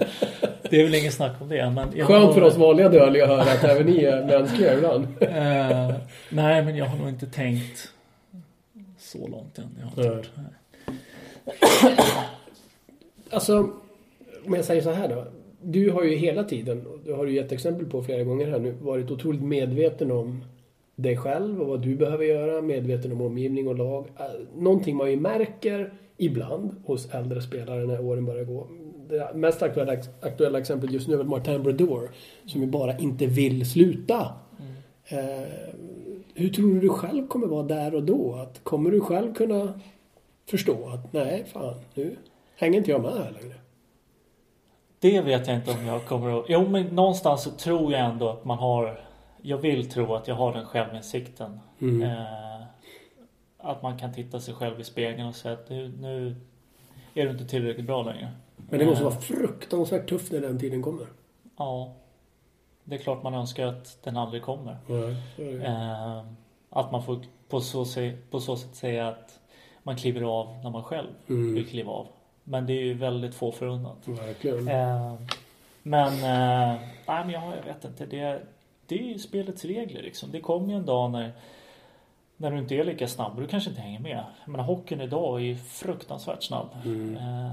Det 0.69 0.80
är 0.80 0.84
väl 0.84 0.95
ingen 0.95 1.11
snack 1.11 1.41
om 1.41 1.49
det. 1.49 1.69
Men 1.69 1.88
jag 1.95 2.07
Skönt 2.07 2.26
har- 2.26 2.34
för 2.34 2.41
oss 2.41 2.57
vanliga 2.57 2.89
dödliga 2.89 3.24
att 3.24 3.30
höra 3.30 3.41
att 3.41 3.63
även 3.63 3.86
ni 3.86 4.03
är 4.03 4.26
mänskliga 4.26 4.74
ibland. 4.74 5.03
Eh, 5.22 5.95
nej, 6.30 6.63
men 6.65 6.76
jag 6.76 6.86
har 6.86 6.97
nog 6.97 7.09
inte 7.09 7.26
tänkt 7.28 7.89
så 8.99 9.28
långt 9.28 9.57
än. 9.57 9.78
Jag 9.80 10.03
har 10.03 10.13
inte 10.17 10.30
Nej. 10.36 10.45
Alltså, 13.34 13.70
om 14.46 14.54
jag 14.54 14.66
säger 14.66 14.82
så 14.82 14.89
här 14.89 15.08
då. 15.08 15.26
Du 15.62 15.92
har 15.92 16.04
ju 16.04 16.16
hela 16.16 16.44
tiden, 16.44 16.88
och 16.88 17.00
det 17.06 17.14
har 17.14 17.26
du 17.26 17.34
gett 17.34 17.52
exempel 17.52 17.86
på 17.86 18.04
flera 18.04 18.24
gånger 18.24 18.48
här 18.48 18.60
nu, 18.60 18.72
varit 18.82 19.12
otroligt 19.12 19.42
medveten 19.44 20.12
om 20.12 20.44
dig 20.96 21.18
själv 21.18 21.62
och 21.62 21.68
vad 21.68 21.82
du 21.82 21.96
behöver 21.96 22.26
göra, 22.26 22.62
medveten 22.62 23.12
om 23.12 23.22
omgivning 23.22 23.68
och 23.68 23.78
lag. 23.78 24.06
Eh, 24.20 24.26
Någonting 24.58 24.96
man 24.96 25.12
ju 25.12 25.20
märker 25.20 25.94
ibland 26.18 26.76
hos 26.86 27.10
äldre 27.14 27.42
spelare 27.42 27.86
när 27.86 28.02
åren 28.06 28.26
börjar 28.26 28.44
gå. 28.44 28.68
Det 29.10 29.32
mest 29.36 29.62
aktuella, 29.62 29.98
aktuella 30.22 30.60
exemplet 30.60 30.92
just 30.92 31.08
nu 31.08 31.14
är 31.14 31.18
väl 31.18 31.28
Martin 31.28 31.64
Brodeur 31.64 32.10
som 32.46 32.62
ju 32.62 32.68
bara 32.68 32.98
inte 32.98 33.26
vill 33.26 33.70
sluta. 33.70 34.28
Eh, 35.08 35.48
hur 36.34 36.50
tror 36.50 36.74
du 36.74 36.80
du 36.80 36.89
själv 36.89 37.28
kommer 37.28 37.48
vara 37.48 37.64
där 37.64 37.96
och 37.96 38.04
då? 38.04 38.34
Att, 38.34 38.64
kommer 38.64 38.92
du 38.92 39.00
själv 39.00 39.34
kunna 39.34 39.74
förstå 40.46 40.89
att 40.89 41.14
nej, 41.14 41.46
fan, 41.46 41.76
nu 41.94 42.18
hänger 42.56 42.78
inte 42.78 42.92
jag 42.92 43.02
med 43.02 43.12
här 43.12 43.32
längre? 43.32 43.56
Det 45.00 45.22
vet 45.22 45.48
jag 45.48 45.56
inte 45.56 45.72
om 45.72 45.86
jag 45.86 46.06
kommer 46.06 46.39
att... 46.39 46.46
Jo, 46.48 46.68
men 46.68 46.86
någonstans 46.86 47.44
så 47.44 47.52
tror 47.52 47.92
jag 47.92 48.02
ändå 48.02 48.30
att 48.30 48.46
man 48.46 48.58
har... 48.58 49.06
Jag 49.42 49.58
vill 49.58 49.89
tro 49.89 50.16
att 50.16 50.28
jag 50.28 50.36
har 50.36 50.54
den 50.54 50.66
självinsikten. 50.66 51.60
Mm. 51.82 52.02
Eh, 52.02 52.62
att 53.58 53.82
man 53.82 54.00
kan 54.00 54.14
titta 54.14 54.39
sig 54.39 54.54
själv 54.54 54.80
i 54.80 54.84
spegeln 54.84 55.28
och 55.28 55.36
säga 55.36 55.54
att 55.54 55.70
nu, 55.70 55.94
nu 56.00 56.36
är 57.14 57.26
du 57.26 57.32
inte 57.32 57.46
tillräckligt 57.46 57.86
bra 57.86 58.04
längre. 58.04 58.32
Men 58.70 58.80
det 58.80 58.86
måste 58.86 59.04
Eh, 59.04 59.10
vara 59.10 59.20
fruktansvärt 59.20 60.10
tufft 60.10 60.32
när 60.32 60.42
den 60.42 60.60
tiden 60.60 60.82
kommer. 60.82 61.08
Ja. 61.58 61.94
Det 62.84 62.96
är 62.96 63.00
klart 63.00 63.24
man 63.24 63.34
önskar 63.34 63.68
att 63.68 64.04
den 64.04 64.18
aldrig 64.18 64.44
kommer. 64.44 64.78
Det. 65.38 65.66
Eh, 65.66 66.24
att 66.70 66.92
man 66.92 67.04
får 67.04 67.20
på 67.50 67.62
så, 67.62 67.86
på 68.30 68.39
så 68.39 68.58
sätt 68.58 68.76
säga 68.76 69.08
att 69.08 69.39
man 69.84 69.95
kliver 69.95 70.21
av 70.21 70.59
när 70.63 70.69
man 70.69 70.84
själv 70.84 71.07
Mm. 71.29 71.53
vill 71.55 71.67
kliva 71.67 71.91
av. 71.91 72.07
Men 72.43 72.65
det 72.65 72.73
är 72.73 72.84
ju 72.84 72.93
väldigt 72.93 73.36
få 73.36 73.51
förunnat. 73.51 73.97
Verkligen. 74.07 74.67
Eh, 74.67 75.13
men, 75.84 76.07
eh, 76.13 76.79
nej 77.07 77.25
men 77.25 77.29
jag, 77.29 77.43
jag 77.43 77.73
vet 77.73 77.86
inte. 77.86 78.05
Det, 78.05 78.41
det 78.88 78.95
är 78.99 79.03
ju 79.03 79.19
spelets 79.19 79.65
regler 79.65 80.01
liksom. 80.01 80.32
Det 80.32 80.39
kommer 80.39 80.67
ju 80.69 80.75
en 80.75 80.86
dag 80.86 81.11
när, 81.11 81.32
när 82.42 82.52
du 82.52 82.58
inte 82.58 82.76
är 82.76 82.84
lika 82.84 83.08
snabb. 83.08 83.39
Du 83.39 83.48
kanske 83.48 83.70
inte 83.70 83.82
hänger 83.82 84.00
med. 84.00 84.24
Menar 84.46 84.64
hockeyn 84.64 85.02
idag 85.02 85.39
är 85.39 85.44
ju 85.44 85.56
fruktansvärt 85.56 86.44
snabb. 86.44 86.68
Mm. 86.86 87.18
Eh, 87.18 87.52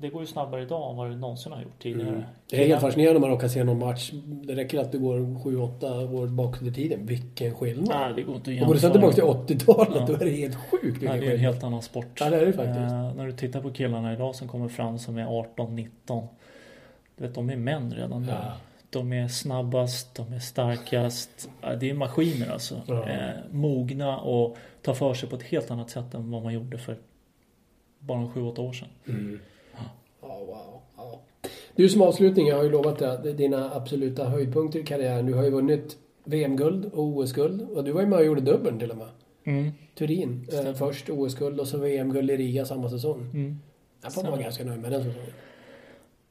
det 0.00 0.08
går 0.08 0.20
ju 0.20 0.26
snabbare 0.26 0.62
idag 0.62 0.90
än 0.90 0.96
vad 0.96 1.10
det 1.10 1.16
någonsin 1.16 1.52
har 1.52 1.62
gjort 1.62 1.82
tidigare. 1.82 2.08
Mm. 2.08 2.22
Det 2.50 2.62
är 2.64 2.68
helt 2.68 2.80
fascinerande 2.80 3.20
när 3.20 3.20
man 3.20 3.30
råkar 3.30 3.48
se 3.48 3.64
någon 3.64 3.78
match. 3.78 4.10
Det 4.24 4.54
räcker 4.54 4.80
att 4.80 4.92
det 4.92 4.98
går 4.98 5.18
7-8 5.18 6.14
år 6.14 6.26
bakåt 6.26 6.62
i 6.62 6.72
tiden. 6.72 7.06
Vilken 7.06 7.54
skillnad! 7.54 7.88
Nej, 7.88 8.12
det 8.16 8.22
går 8.22 8.34
inte 8.36 8.50
att 8.52 8.66
går 8.66 8.74
du 8.74 8.80
sen 8.80 8.92
tillbaka 8.92 9.12
till 9.14 9.24
jämföra. 9.24 9.44
80-talet 9.56 9.96
Ja. 10.00 10.06
då 10.06 10.12
är 10.12 10.18
det 10.30 10.30
helt 10.36 10.56
sjukt 10.70 11.02
Nej, 11.02 11.20
det 11.20 11.26
är 11.26 11.32
en 11.34 11.40
helt 11.40 11.64
annan 11.64 11.82
sport. 11.82 12.20
Ja, 12.20 12.30
det 12.30 12.36
är 12.36 12.46
det 12.46 12.52
faktiskt. 12.52 12.78
Eh, 12.78 13.14
när 13.14 13.26
du 13.26 13.32
tittar 13.32 13.60
på 13.60 13.70
killarna 13.70 14.12
idag 14.12 14.34
som 14.34 14.48
kommer 14.48 14.68
fram 14.68 14.98
som 14.98 15.18
är 15.18 15.26
18-19. 15.26 15.88
Du 17.16 17.26
vet, 17.26 17.34
de 17.34 17.50
är 17.50 17.56
män 17.56 17.94
redan 17.94 18.24
Ja. 18.28 18.34
De 18.90 19.12
är 19.12 19.28
snabbast, 19.28 20.14
de 20.14 20.32
är 20.32 20.38
starkast. 20.38 21.48
Det 21.80 21.90
är 21.90 21.94
maskiner 21.94 22.50
alltså. 22.50 22.82
Ja. 22.86 23.08
Eh, 23.08 23.30
mogna 23.50 24.18
och 24.18 24.56
tar 24.82 24.94
för 24.94 25.14
sig 25.14 25.28
på 25.28 25.36
ett 25.36 25.42
helt 25.42 25.70
annat 25.70 25.90
sätt 25.90 26.14
än 26.14 26.30
vad 26.30 26.42
man 26.42 26.54
gjorde 26.54 26.78
för 26.78 26.96
bara 27.98 28.18
7-8 28.18 28.60
år 28.60 28.72
sedan. 28.72 28.88
Mm. 29.08 29.40
Ja, 30.22 30.38
wow. 30.38 30.80
Ja. 30.96 31.20
Du 31.74 31.88
som 31.88 32.02
avslutning, 32.02 32.46
jag 32.46 32.56
har 32.56 32.64
ju 32.64 32.70
lovat 32.70 32.98
dig 32.98 33.34
dina 33.34 33.74
absoluta 33.74 34.24
höjdpunkter 34.24 34.78
i 34.78 34.84
karriären. 34.84 35.26
Du 35.26 35.34
har 35.34 35.44
ju 35.44 35.50
vunnit 35.50 35.96
VM-guld 36.24 36.84
och 36.84 37.04
OS-guld. 37.04 37.62
Och 37.62 37.84
du 37.84 37.92
var 37.92 38.00
ju 38.00 38.06
med 38.06 38.18
och 38.18 38.24
gjorde 38.24 38.40
dubbeln 38.40 38.78
till 38.78 38.90
och 38.90 38.96
med. 38.96 39.08
Turin 39.94 40.48
eh, 40.52 40.74
först, 40.74 41.10
OS-guld 41.10 41.60
och 41.60 41.68
så 41.68 41.78
VM-guld 41.78 42.30
i 42.30 42.36
Riga 42.36 42.64
samma 42.64 42.90
säsong. 42.90 43.30
Mm. 43.34 43.58
Jag 44.02 44.14
får 44.14 44.22
vara 44.22 44.40
ganska 44.40 44.64
nöjd 44.64 44.80
med 44.80 44.92
den 44.92 45.04
säsongen. 45.04 45.32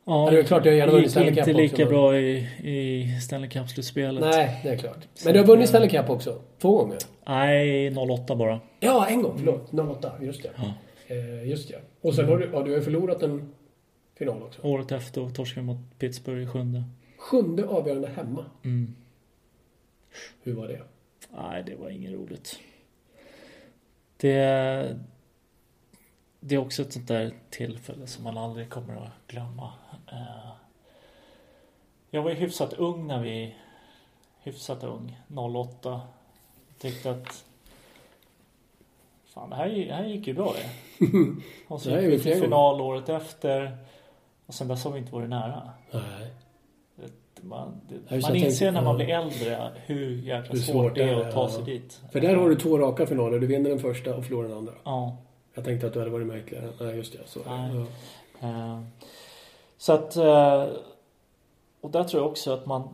Ja, 0.07 0.25
Ja, 0.25 0.31
det 0.31 0.39
är 0.39 0.43
klart, 0.43 0.65
jag 0.65 0.75
gärna 0.75 0.91
vunnit 0.91 1.11
Stanley 1.11 1.29
inte 1.29 1.41
Cup 1.43 1.57
lika 1.57 1.73
också, 1.73 1.81
men- 1.81 1.89
bra 1.89 2.17
i, 2.19 2.37
i 2.63 3.19
Stanley 3.21 3.49
Cup-slutspelet. 3.49 4.21
Nej, 4.23 4.59
det 4.63 4.69
är 4.69 4.77
klart. 4.77 5.07
Men 5.25 5.33
du 5.33 5.39
har 5.39 5.47
vunnit 5.47 5.69
Stanley 5.69 5.89
Cup 5.89 6.09
också? 6.09 6.41
Två 6.61 6.77
gånger? 6.77 6.97
Nej, 7.27 7.95
08 7.97 8.35
bara. 8.35 8.59
Ja, 8.79 9.07
en 9.09 9.21
gång. 9.21 9.37
Förlåt. 9.37 9.73
08. 9.73 10.11
Just 10.21 10.43
det. 10.43 10.49
Ja. 10.55 10.73
Eh, 11.07 11.49
just 11.49 11.69
det. 11.69 11.81
Och 12.01 12.15
sen 12.15 12.25
har 12.25 12.37
du, 12.37 12.49
ja, 12.53 12.63
du 12.63 12.73
har 12.73 12.81
förlorat 12.81 13.23
en 13.23 13.53
final 14.17 14.43
också. 14.43 14.61
Året 14.63 14.91
efter 14.91 15.21
och 15.21 15.35
torskade 15.35 15.65
mot 15.65 15.77
Pittsburgh 15.99 16.41
i 16.43 16.47
sjunde. 16.47 16.83
Sjunde 17.17 17.65
avgörande 17.67 18.09
hemma. 18.15 18.45
Mm. 18.63 18.95
Hur 20.43 20.53
var 20.53 20.67
det? 20.67 20.79
Nej, 21.37 21.63
det 21.65 21.75
var 21.75 21.89
inget 21.89 22.13
roligt. 22.13 22.59
Det, 24.17 24.95
det 26.47 26.55
är 26.55 26.59
också 26.59 26.81
ett 26.81 26.93
sånt 26.93 27.07
där 27.07 27.33
tillfälle 27.49 28.07
som 28.07 28.23
man 28.23 28.37
aldrig 28.37 28.69
kommer 28.69 28.95
att 28.95 29.27
glömma. 29.27 29.73
Eh, 30.11 30.51
Jag 32.09 32.21
var 32.21 32.29
ju 32.29 32.35
hyfsat 32.35 32.73
ung 32.73 33.07
när 33.07 33.21
vi... 33.21 33.55
Hyfsat 34.43 34.83
ung, 34.83 35.19
08. 35.35 36.01
Tyckte 36.79 37.11
att... 37.11 37.45
Fan, 39.25 39.49
det 39.49 39.55
här, 39.55 39.69
det 39.69 39.93
här 39.93 40.05
gick 40.05 40.27
ju 40.27 40.33
bra 40.33 40.53
det. 40.53 40.69
Och 41.67 41.81
så 41.81 41.89
gick 41.89 41.99
vi 41.99 42.19
till 42.19 42.41
final 42.41 42.81
året 42.81 43.09
efter. 43.09 43.77
Och 44.45 44.53
sen 44.53 44.67
dess 44.67 44.83
har 44.83 44.91
vi 44.91 44.99
inte 44.99 45.13
varit 45.13 45.29
nära. 45.29 45.69
Nej. 45.91 46.33
Man, 47.41 47.81
Ja, 47.89 48.15
det, 48.15 48.21
man 48.21 48.35
inser 48.35 48.71
när 48.71 48.81
man 48.81 48.99
ja. 48.99 49.05
blir 49.05 49.15
äldre 49.15 49.71
hur 49.85 50.21
jäkla 50.21 50.53
Hur 50.53 50.59
svårt, 50.59 50.95
det 50.95 51.03
är 51.03 51.15
att 51.15 51.31
ta 51.31 51.41
ja. 51.41 51.49
sig 51.49 51.63
dit. 51.63 52.01
För 52.11 52.21
där 52.21 52.35
har 52.35 52.49
du 52.49 52.55
två 52.55 52.77
raka 52.77 53.05
finaler. 53.05 53.39
Du 53.39 53.47
vinner 53.47 53.69
den 53.69 53.79
första 53.79 54.15
och 54.15 54.25
förlorar 54.25 54.47
den 54.47 54.57
andra. 54.57 54.73
Ja. 54.83 55.17
Jag 55.55 55.63
tänkte 55.65 55.87
att 55.87 55.93
du 55.93 55.99
hade 55.99 56.11
varit 56.11 56.27
med 56.27 56.37
ytterligare. 56.37 56.69
Nej, 56.79 56.95
just 56.95 57.13
det. 57.13 57.19
Så. 57.25 57.39
Ja. 57.45 57.67
Eh, 58.47 58.79
Så 59.77 59.93
att... 59.93 60.15
eh, 60.15 60.65
Och 61.81 61.91
där 61.91 62.03
tror 62.03 62.21
jag 62.23 62.31
också 62.31 62.53
att 62.53 62.65
man... 62.65 62.89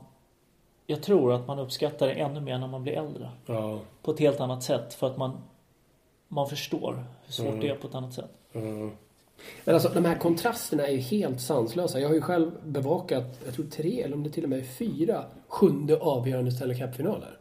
Jag 0.88 1.04
tror 1.04 1.34
att 1.34 1.48
man 1.48 1.60
uppskattar 1.60 2.08
det 2.08 2.14
ännu 2.14 2.40
mer 2.42 2.58
när 2.58 2.68
man 2.68 2.84
blir 2.84 2.94
äldre. 2.94 3.30
Ja. 3.46 3.80
På 4.02 4.12
ett 4.12 4.20
helt 4.20 4.40
annat 4.40 4.64
sätt. 4.64 4.94
För 4.94 5.08
att 5.08 5.18
man... 5.18 5.38
Man 6.28 6.50
förstår 6.50 7.04
hur 7.26 7.34
svårt 7.34 7.48
Mm. 7.48 7.60
det 7.60 7.70
är 7.70 7.76
på 7.76 7.88
ett 7.88 7.96
annat 7.96 8.14
sätt. 8.14 8.32
Ja. 8.52 8.60
Men 9.66 9.74
alltså 9.76 9.90
de 9.94 10.06
här 10.06 10.16
kontrasterna 10.18 10.88
är 10.88 10.92
ju 10.92 10.98
helt 11.00 11.42
sanslösa. 11.42 12.00
Jag 12.00 12.08
har 12.08 12.16
ju 12.16 12.22
själv 12.22 12.52
bevakat, 12.66 13.40
jag 13.46 13.54
tror 13.54 13.66
tre 13.66 14.02
eller 14.02 14.16
om 14.16 14.24
det 14.24 14.30
till 14.30 14.44
och 14.44 14.50
med 14.50 14.60
är 14.60 14.64
fyra 14.64 15.24
sjunde 15.48 16.00
avgörande 16.00 16.52
Stanley 16.52 16.78
Cup-finaler. 16.80 17.38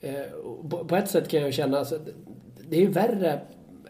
Eh, 0.00 0.32
och 0.44 0.70
på, 0.70 0.84
på 0.84 0.96
ett 0.96 1.10
sätt 1.10 1.28
kan 1.28 1.40
jag 1.40 1.46
ju 1.48 1.52
känna, 1.52 1.78
alltså, 1.78 1.98
det 2.68 2.76
är 2.76 2.80
ju 2.80 2.90
värre 2.90 3.40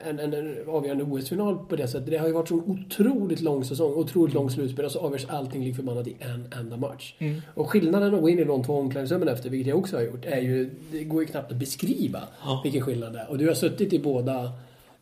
än 0.08 0.18
en 0.18 0.56
avgörande 0.68 1.04
OS-final 1.04 1.58
på 1.68 1.76
det 1.76 1.88
sättet. 1.88 2.10
Det 2.10 2.16
har 2.16 2.26
ju 2.26 2.32
varit 2.32 2.48
så 2.48 2.54
otroligt 2.56 3.40
lång 3.40 3.64
säsong, 3.64 3.92
otroligt 3.92 4.34
lång 4.34 4.50
slutspel 4.50 4.84
och 4.84 4.92
så 4.92 4.98
avgörs 5.00 5.26
allting 5.28 5.64
lik 5.64 5.76
förbannat 5.76 6.06
i 6.06 6.16
en 6.20 6.48
enda 6.60 6.76
match. 6.76 7.14
Och 7.54 7.70
skillnaden 7.70 8.14
att 8.14 8.20
gå 8.20 8.28
in 8.28 8.38
i 8.38 8.44
de 8.44 8.64
två 8.64 8.78
omklädningsrummen 8.78 9.28
efter, 9.28 9.50
vilket 9.50 9.68
jag 9.68 9.78
också 9.78 9.96
har 9.96 10.02
gjort, 10.02 10.24
är 10.24 10.40
ju, 10.40 10.70
det 10.92 11.04
går 11.04 11.22
ju 11.22 11.26
knappt 11.28 11.52
att 11.52 11.58
beskriva 11.58 12.20
Ja. 12.44 12.60
vilken 12.64 12.82
skillnad 12.82 13.12
det 13.12 13.18
är. 13.18 13.30
Och 13.30 13.38
du 13.38 13.46
har 13.48 13.54
suttit 13.54 13.92
i 13.92 13.98
båda 13.98 14.52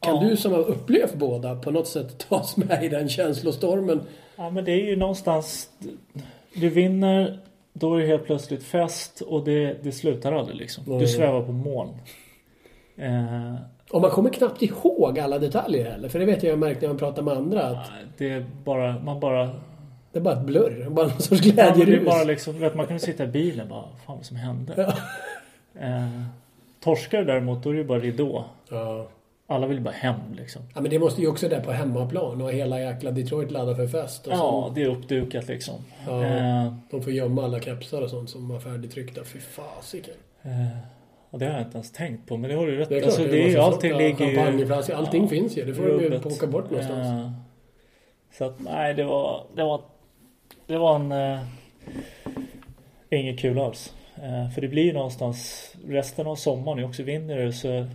kan 0.01 0.14
Ja. 0.16 0.28
du 0.30 0.36
som 0.36 0.53
har 0.53 0.61
upplevt 0.70 1.14
båda 1.14 1.57
på 1.57 1.70
något 1.70 1.86
sätt 1.88 2.18
tas 2.28 2.57
med 2.57 2.84
i 2.84 2.88
den 2.88 3.08
känslostormen? 3.08 4.00
Ja 4.37 4.50
men 4.50 4.64
det 4.64 4.72
är 4.72 4.87
ju 4.87 4.96
någonstans... 4.96 5.70
Du 6.54 6.68
vinner, 6.68 7.38
då 7.72 7.95
är 7.95 8.00
det 8.00 8.07
helt 8.07 8.25
plötsligt 8.25 8.62
fest 8.62 9.20
och 9.20 9.45
det, 9.45 9.76
det 9.83 9.92
slutar 9.92 10.33
aldrig 10.33 10.57
liksom. 10.57 10.84
Nej. 10.87 10.99
Du 10.99 11.07
svävar 11.07 11.42
på 11.42 11.53
moln. 11.53 11.91
Eh, 12.96 13.54
Och 13.91 14.00
man 14.00 14.11
kommer 14.11 14.30
knappt 14.30 14.62
ihåg 14.62 15.18
alla 15.18 15.38
detaljer 15.38 15.91
heller. 15.91 16.08
För 16.08 16.18
det 16.18 16.25
vet 16.25 16.42
jag 16.42 16.53
jag 16.53 16.58
märkt 16.58 16.80
när 16.80 16.88
man 16.88 16.99
pratar 16.99 17.22
med 17.22 17.34
andra. 17.34 17.62
Att 17.67 17.91
det 18.18 18.30
är 18.30 18.46
bara... 18.64 18.99
Man 18.99 19.21
bara... 19.21 19.46
det 20.12 20.18
är 20.18 20.22
bara 20.22 20.34
ett 20.41 20.46
blurr. 20.46 20.87
Bara 20.91 21.07
någon 21.07 21.21
sorts 21.21 21.46
Ja, 21.46 21.53
men 21.57 21.57
det 21.57 21.62
är 21.71 21.75
glädjerus. 21.75 22.07
bara 22.07 22.25
liksom, 22.25 22.58
vet, 22.58 22.75
man 22.75 22.87
kunde 22.87 23.00
sitta 23.03 23.25
i 23.25 23.26
bilen 23.26 23.68
bara, 23.68 23.84
fan 24.07 24.17
vad 24.17 24.25
som 24.26 24.37
hände. 24.37 24.95
Eh, 25.80 26.22
torskar 26.80 27.25
däremot, 27.25 27.62
då 27.62 27.68
är 27.71 27.75
det 27.75 27.79
ju 27.80 27.87
bara 27.87 27.99
ridå. 27.99 28.45
ja. 28.71 29.07
Alla 29.46 29.67
vill 29.67 29.80
bara 29.80 29.95
hem 29.95 30.21
liksom. 30.37 30.62
ja, 30.75 30.80
men 30.80 30.91
det 30.91 30.99
måste 30.99 31.21
ju 31.21 31.29
också 31.29 31.49
där 31.49 31.61
på 31.61 31.72
hemmaplan. 31.72 32.42
Och 32.42 32.53
hela 32.53 32.80
jäkla 32.80 33.11
Detroit 33.11 33.50
laddar 33.50 33.75
för 33.75 33.87
fest. 33.87 34.26
Och 34.26 34.33
Ja, 34.33 34.37
så, 34.68 34.72
det 34.75 34.83
är 34.83 34.87
uppdukat 34.88 35.49
liksom. 35.49 35.75
Ja. 36.07 36.25
Eh, 36.25 36.72
De 36.91 37.03
får 37.03 37.12
gömma 37.12 37.45
alla 37.45 37.61
kepsar 37.61 38.03
och 38.03 38.11
sånt 38.11 38.30
som 38.30 38.49
var 38.49 38.58
färdigtryckta. 38.61 39.25
Fy 39.25 39.38
fasiken. 39.41 40.14
eh, 40.42 40.50
Ja, 41.30 41.38
det 41.38 41.46
har 41.46 41.52
jag 41.52 41.62
inte 41.62 41.76
ens 41.76 41.92
tänkt 41.92 42.28
på, 42.28 42.36
men 42.36 42.50
det 42.50 42.57
har 42.57 42.66
du 42.66 42.76
rätt 42.76 42.88
Det 42.88 42.96
är 42.96 43.00
klart, 43.00 43.07
alltså, 43.12 43.24
det 43.30 43.42
är 43.44 43.48
ju, 43.48 43.57
allting 43.58 43.96
ligger 43.96 44.26
ju... 44.26 44.36
champagneflaskor, 44.36 44.94
allting 44.94 45.28
finns 45.28 45.57
ju. 45.58 45.64
Det 45.64 45.74
får 45.74 45.82
de 45.82 46.02
ju 46.02 46.11
rubbet. 46.11 46.26
åka 46.26 46.46
bort 46.46 46.70
någonstans. 46.70 47.07
Eh, 47.07 47.30
så 48.38 48.44
att 48.44 48.61
nej, 48.61 48.94
det 48.94 49.04
var... 49.04 49.46
Det 49.54 49.62
var, 49.62 49.80
det 50.66 50.78
var 50.78 50.94
en... 50.94 51.12
Eh, 51.12 51.40
inget 53.11 53.38
kul 53.40 53.58
alls. 53.58 53.94
Eh, 54.16 54.50
för 54.54 54.61
det 54.61 54.68
blir 54.68 54.82
ju 54.82 54.92
någonstans... 54.92 55.70
Resten 55.88 56.26
av 56.26 56.36
sommaren 56.36 56.78
är 56.78 56.84
också 56.84 57.02
vinner 57.02 57.36
det 57.36 57.52
så... 57.52 57.86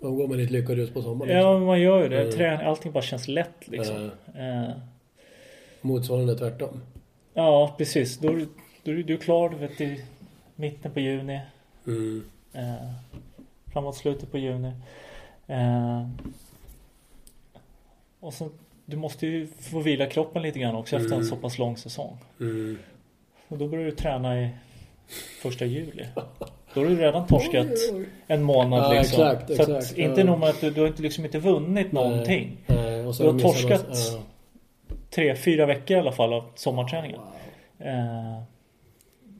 Då 0.00 0.10
går 0.10 0.28
man 0.28 0.40
i 0.40 0.42
ett 0.42 0.50
lyckorus 0.50 0.90
på 0.90 1.02
sommaren. 1.02 1.36
Ja, 1.36 1.52
men 1.52 1.66
man 1.66 1.80
gör 1.80 2.02
ju 2.02 2.08
det. 2.08 2.20
Mm. 2.20 2.32
Träning, 2.32 2.66
allting 2.66 2.92
bara 2.92 3.02
känns 3.02 3.28
lätt 3.28 3.68
liksom. 3.68 4.10
Eh, 4.34 4.70
Motsvarande 5.80 6.38
tvärtom. 6.38 6.80
ja, 7.34 7.74
precis. 7.78 8.18
Då, 8.18 8.32
du- 8.32 8.48
då 8.82 8.90
är 8.90 8.94
du 8.96 9.16
klar, 9.16 9.48
du 9.48 9.56
vet, 9.56 9.80
i 9.80 10.04
mitten 10.56 10.92
på 10.92 11.00
juni. 11.00 11.40
Mm. 11.86 12.24
Eh, 12.54 12.90
framåt 13.72 13.96
slutet 13.96 14.30
på 14.30 14.38
juni. 14.38 14.72
Eh, 15.46 16.08
och 18.20 18.34
sen, 18.34 18.50
du 18.86 18.96
måste 18.96 19.26
ju 19.26 19.46
få 19.46 19.80
vila 19.80 20.06
kroppen 20.06 20.42
lite 20.42 20.58
grann 20.58 20.74
också 20.74 20.96
efter 20.96 21.08
en 21.08 21.14
Mm. 21.14 21.26
så 21.26 21.36
pass 21.36 21.58
lång 21.58 21.76
säsong. 21.76 22.18
Mm. 22.40 22.78
Och 23.48 23.58
då 23.58 23.68
börjar 23.68 23.84
du 23.84 23.90
träna 23.90 24.40
i 24.42 24.48
första 25.42 25.64
juli. 25.64 26.06
Då 26.74 26.80
har 26.80 26.86
du 26.86 26.96
redan 26.96 27.26
torskat 27.26 27.66
en 28.26 28.42
månad 28.42 28.78
Ja, 28.84 28.92
liksom. 29.00 29.22
exakt, 29.26 29.56
så 29.56 29.62
att 29.62 29.68
exakt, 29.68 29.98
inte 29.98 30.20
ja. 30.20 30.26
nog 30.26 30.38
med 30.38 30.48
att 30.48 30.60
du, 30.60 30.70
du 30.70 30.80
har 30.80 30.88
inte 30.88 31.02
liksom 31.02 31.24
inte 31.24 31.38
vunnit 31.38 31.92
någonting. 31.92 32.56
Nej, 32.66 33.06
och 33.06 33.14
så 33.14 33.22
Du 33.22 33.28
har 33.30 33.38
torskat 33.38 33.86
Ja. 33.92 34.22
Tre, 35.10 35.36
fyra 35.36 35.66
veckor 35.66 35.96
i 35.96 36.00
alla 36.00 36.12
fall 36.12 36.32
av 36.32 36.44
sommarträningen. 36.54 37.20
Eh, 37.78 38.42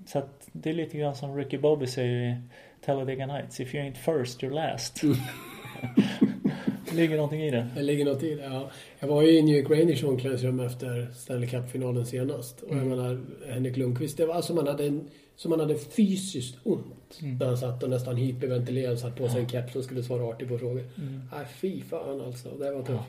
så 0.07 0.19
att 0.19 0.49
det 0.53 0.71
är 0.71 0.75
lite 0.75 0.99
grann 0.99 1.15
som 1.15 1.37
Ricky 1.37 1.59
Bobby 1.59 1.87
säger 1.87 2.31
i 2.31 2.37
Talladega 2.85 3.27
Nights. 3.27 3.61
If 3.61 3.75
you 3.75 3.85
ain't 3.85 3.97
first, 3.97 4.43
you're 4.43 4.55
last. 4.55 5.01
det 6.91 6.95
ligger 6.97 7.17
någonting 7.17 7.43
i 7.43 7.51
det. 7.51 7.67
Det 7.77 7.83
ligger 7.83 8.05
något 8.05 8.23
i 8.23 8.35
det, 8.35 8.43
ja. 8.45 8.71
Jag 8.99 9.09
var 9.09 9.23
ju 9.23 9.29
i 9.39 9.43
New 9.43 9.57
York 9.57 9.71
Rangers 9.71 10.05
omklädningsrum 10.05 10.61
efter 10.61 11.11
Stanley 11.15 11.49
Cup-finalen 11.49 12.07
senast. 12.07 12.61
Och 12.63 12.73
Mm. 12.73 12.89
jag 12.89 12.97
menar, 12.99 13.21
Henrik 13.53 13.77
Lundqvist, 13.77 14.17
det 14.17 14.27
var 14.27 14.43
som 14.43 14.57
han 14.57 14.67
hade, 14.67 14.87
en, 14.87 15.09
som 15.37 15.51
han 15.51 15.61
hade 15.61 15.79
fysiskt 15.79 16.57
ont. 16.63 17.19
Mm. 17.23 17.37
När 17.39 17.47
han 17.47 17.59
satt 17.59 17.83
och 17.83 17.91
nästan 17.91 18.17
hyperventilerade, 18.17 18.97
satt 18.97 19.17
på 19.17 19.29
sig 19.29 19.41
en 19.41 19.49
keps 19.49 19.77
och 19.77 19.85
skulle 19.85 20.03
svara 20.03 20.25
artigt 20.25 20.49
på 20.49 20.59
frågor. 20.59 20.85
Nej, 21.33 21.47
fy 21.61 21.83
fan 21.83 22.21
alltså. 22.21 22.49
Det 22.51 22.71
var 22.71 22.79
tufft. 22.83 22.89
Mm. 22.91 23.03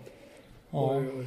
Ja. 0.71 0.97
Oj, 0.97 1.05
oj. 1.19 1.25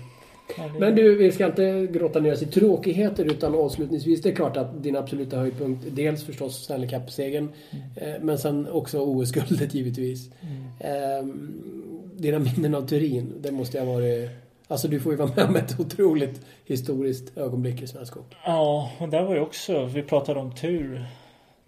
Men 0.78 0.94
du, 0.94 1.16
vi 1.16 1.32
ska 1.32 1.46
inte 1.46 1.88
grotta 1.92 2.20
ner 2.20 2.32
oss 2.32 2.42
i 2.42 2.46
tråkigheter 2.46 3.24
utan 3.24 3.54
avslutningsvis, 3.54 4.22
det 4.22 4.28
är 4.28 4.34
klart 4.34 4.56
att 4.56 4.82
din 4.82 4.96
absoluta 4.96 5.36
höjdpunkt, 5.36 5.84
dels 5.90 6.24
förstås 6.24 6.64
Stanley 6.64 6.88
Cup-segern, 6.88 7.48
eh, 7.96 8.14
men 8.20 8.38
sen 8.38 8.68
också 8.68 8.98
OS-guldet 8.98 9.74
givetvis. 9.74 10.30
Eh, 10.80 11.26
dina 12.16 12.38
minnen 12.38 12.74
av 12.74 12.86
Turin, 12.86 13.34
det 13.40 13.52
måste 13.52 13.78
ha 13.80 13.92
varit... 13.92 14.30
Alltså 14.70 14.88
du 14.88 15.00
får 15.00 15.12
ju 15.12 15.18
vara 15.18 15.30
med 15.36 15.44
om 15.44 15.56
ett 15.56 15.80
otroligt 15.80 16.40
historiskt 16.64 17.38
ögonblick 17.38 17.82
i 17.82 17.86
svensk 17.86 18.14
hockey. 18.14 18.36
Ja, 18.44 18.92
och 18.98 19.08
där 19.08 19.22
var 19.22 19.34
ju 19.34 19.40
också, 19.40 19.84
vi 19.84 20.02
pratade 20.02 20.40
om 20.40 20.54
tur 20.54 21.06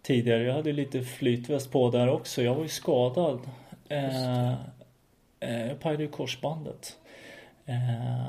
tidigare. 0.02 0.42
Jag 0.42 0.54
hade 0.54 0.72
lite 0.72 1.02
flytväst 1.02 1.72
på 1.72 1.90
där 1.90 2.08
också. 2.08 2.42
Jag 2.42 2.54
var 2.54 2.62
ju 2.62 2.68
skadad. 2.68 3.40
Eh, 3.88 4.52
eh, 5.40 5.66
jag 5.68 5.80
pajade 5.80 6.02
ju 6.02 6.08
korsbandet. 6.08 6.96
Eh, 7.70 8.26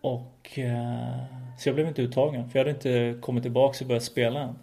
och 0.00 0.58
eh, 0.58 1.24
så 1.58 1.68
jag 1.68 1.74
blev 1.74 1.88
inte 1.88 2.02
uttagen 2.02 2.48
för 2.48 2.58
jag 2.58 2.66
hade 2.66 2.76
inte 2.76 3.20
kommit 3.20 3.42
tillbaka 3.42 3.84
och 3.84 3.88
börjat 3.88 4.02
spela 4.02 4.40
än. 4.40 4.54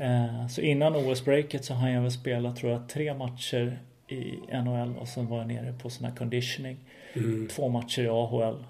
Eh, 0.00 0.46
så 0.48 0.60
innan 0.60 0.96
OS-breaket 0.96 1.64
så 1.64 1.74
hann 1.74 1.92
jag 1.92 2.02
väl 2.02 2.10
spela 2.10 2.52
tror 2.52 2.72
jag 2.72 2.88
tre 2.88 3.14
matcher 3.14 3.78
i 4.08 4.34
NHL 4.52 4.96
och 4.96 5.08
sen 5.08 5.26
var 5.26 5.38
jag 5.38 5.48
nere 5.48 5.72
på 5.72 5.90
sån 5.90 6.04
här 6.04 6.16
conditioning. 6.16 6.76
Mm. 7.14 7.48
Två 7.48 7.68
matcher 7.68 8.02
i 8.02 8.08
AHL. 8.08 8.64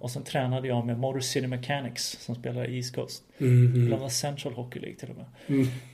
Och 0.00 0.10
sen 0.10 0.22
tränade 0.24 0.68
jag 0.68 0.86
med 0.86 0.98
Motor 0.98 1.20
City 1.20 1.46
Mechanics 1.46 2.18
som 2.20 2.34
spelar 2.34 2.70
i 2.70 2.76
East 2.76 2.94
Coast. 2.94 3.22
Mm, 3.38 3.74
mm, 3.74 4.00
var 4.00 4.08
Central 4.08 4.54
Hockey 4.54 4.80
League 4.80 4.98
till 4.98 5.10
och 5.10 5.16
med. 5.16 5.26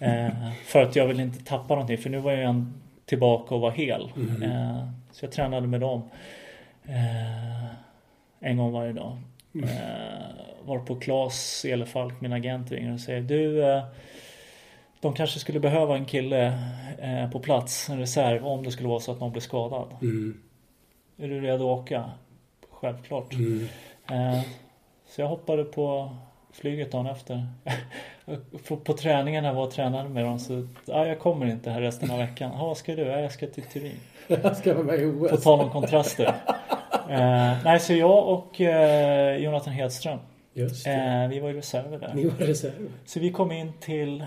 mm. 0.01 0.53
För 0.65 0.83
att 0.83 0.97
jag 0.97 1.07
ville 1.07 1.23
inte 1.23 1.45
tappa 1.45 1.75
någonting 1.75 1.99
för 1.99 2.11
nu 2.11 2.19
var 2.19 2.33
jag 2.33 2.65
tillbaka 3.05 3.55
och 3.55 3.61
var 3.61 3.71
hel. 3.71 4.13
Mm. 4.17 4.51
Så 5.13 5.25
jag 5.25 5.33
tränade 5.33 5.67
med 5.67 5.81
dem. 5.81 6.03
Eh, 6.91 7.67
en 8.41 8.57
gång 8.57 8.73
varje 8.73 8.93
dag. 8.93 9.19
Mm. 9.55 9.69
Eh, 9.69 10.41
var 10.65 10.79
på 10.79 10.97
Klas 10.97 11.65
Elefalk, 11.65 12.21
min 12.21 12.33
agent, 12.33 12.71
ringer 12.71 12.95
och 12.95 13.01
säger 13.01 13.21
du 13.21 13.65
eh, 13.65 13.83
de 15.01 15.13
kanske 15.15 15.39
skulle 15.39 15.61
behöva 15.61 15.97
en 15.97 16.05
kille 16.05 16.47
eh, 16.99 17.31
på 17.31 17.41
plats, 17.41 17.89
en 17.89 17.99
reserv, 17.99 18.47
om 18.47 18.65
det 18.65 18.71
skulle 18.71 18.89
vara 18.89 19.01
så 19.01 19.13
att 19.13 19.21
någon 19.21 19.33
blir 19.33 19.43
skadad. 19.43 19.97
Mm. 20.03 20.41
Är 21.19 21.29
du 21.29 21.41
redo 21.41 21.73
att 21.73 21.81
åka? 21.81 22.11
Självklart. 22.71 23.33
Mm. 23.33 23.69
Eh, 24.11 24.41
så 25.09 25.21
jag 25.21 25.29
hoppade 25.29 25.65
på 25.65 26.17
flyget 26.53 26.93
dagen 26.93 27.07
efter. 27.07 27.47
på, 28.69 28.77
på 28.77 28.93
träningen 28.93 29.43
när 29.43 29.51
jag 29.51 29.57
var 29.57 29.67
och 29.67 29.71
tränade 29.73 30.09
med 30.09 30.25
dem 30.25 30.39
så 30.39 30.69
ja, 30.85 31.07
jag 31.07 31.19
kommer 31.19 31.47
inte 31.47 31.71
här 31.71 31.81
resten 31.81 32.11
av 32.11 32.19
veckan. 32.19 32.51
Ja, 32.55 32.67
vad 32.67 32.77
ska 32.77 32.95
du? 32.95 33.03
Ja, 33.03 33.21
jag 33.21 33.33
ska 33.33 33.47
till 33.47 33.65
Turin. 33.65 34.01
Jag 34.43 34.57
ska 34.57 34.75
vara 34.75 34.85
med 34.85 35.01
i 35.01 35.13
På 35.13 35.35
OS. 35.35 35.43
tal 35.43 35.61
om 35.61 35.71
kontraster. 35.71 36.35
Eh, 37.11 37.57
nej, 37.65 37.81
så 37.81 37.93
jag 37.93 38.29
och 38.29 38.61
eh, 38.61 39.37
Jonathan 39.37 39.73
Hedström, 39.73 40.19
Just 40.53 40.87
eh, 40.87 41.29
vi 41.29 41.41
var 41.41 41.51
i 41.51 41.53
reserver 41.53 41.99
där. 41.99 42.15
Ni 42.15 42.25
var 42.25 42.37
reserv. 42.37 42.93
Så 43.05 43.21
vi 43.21 43.33
kom 43.33 43.53
in 43.53 43.73
till 43.81 44.27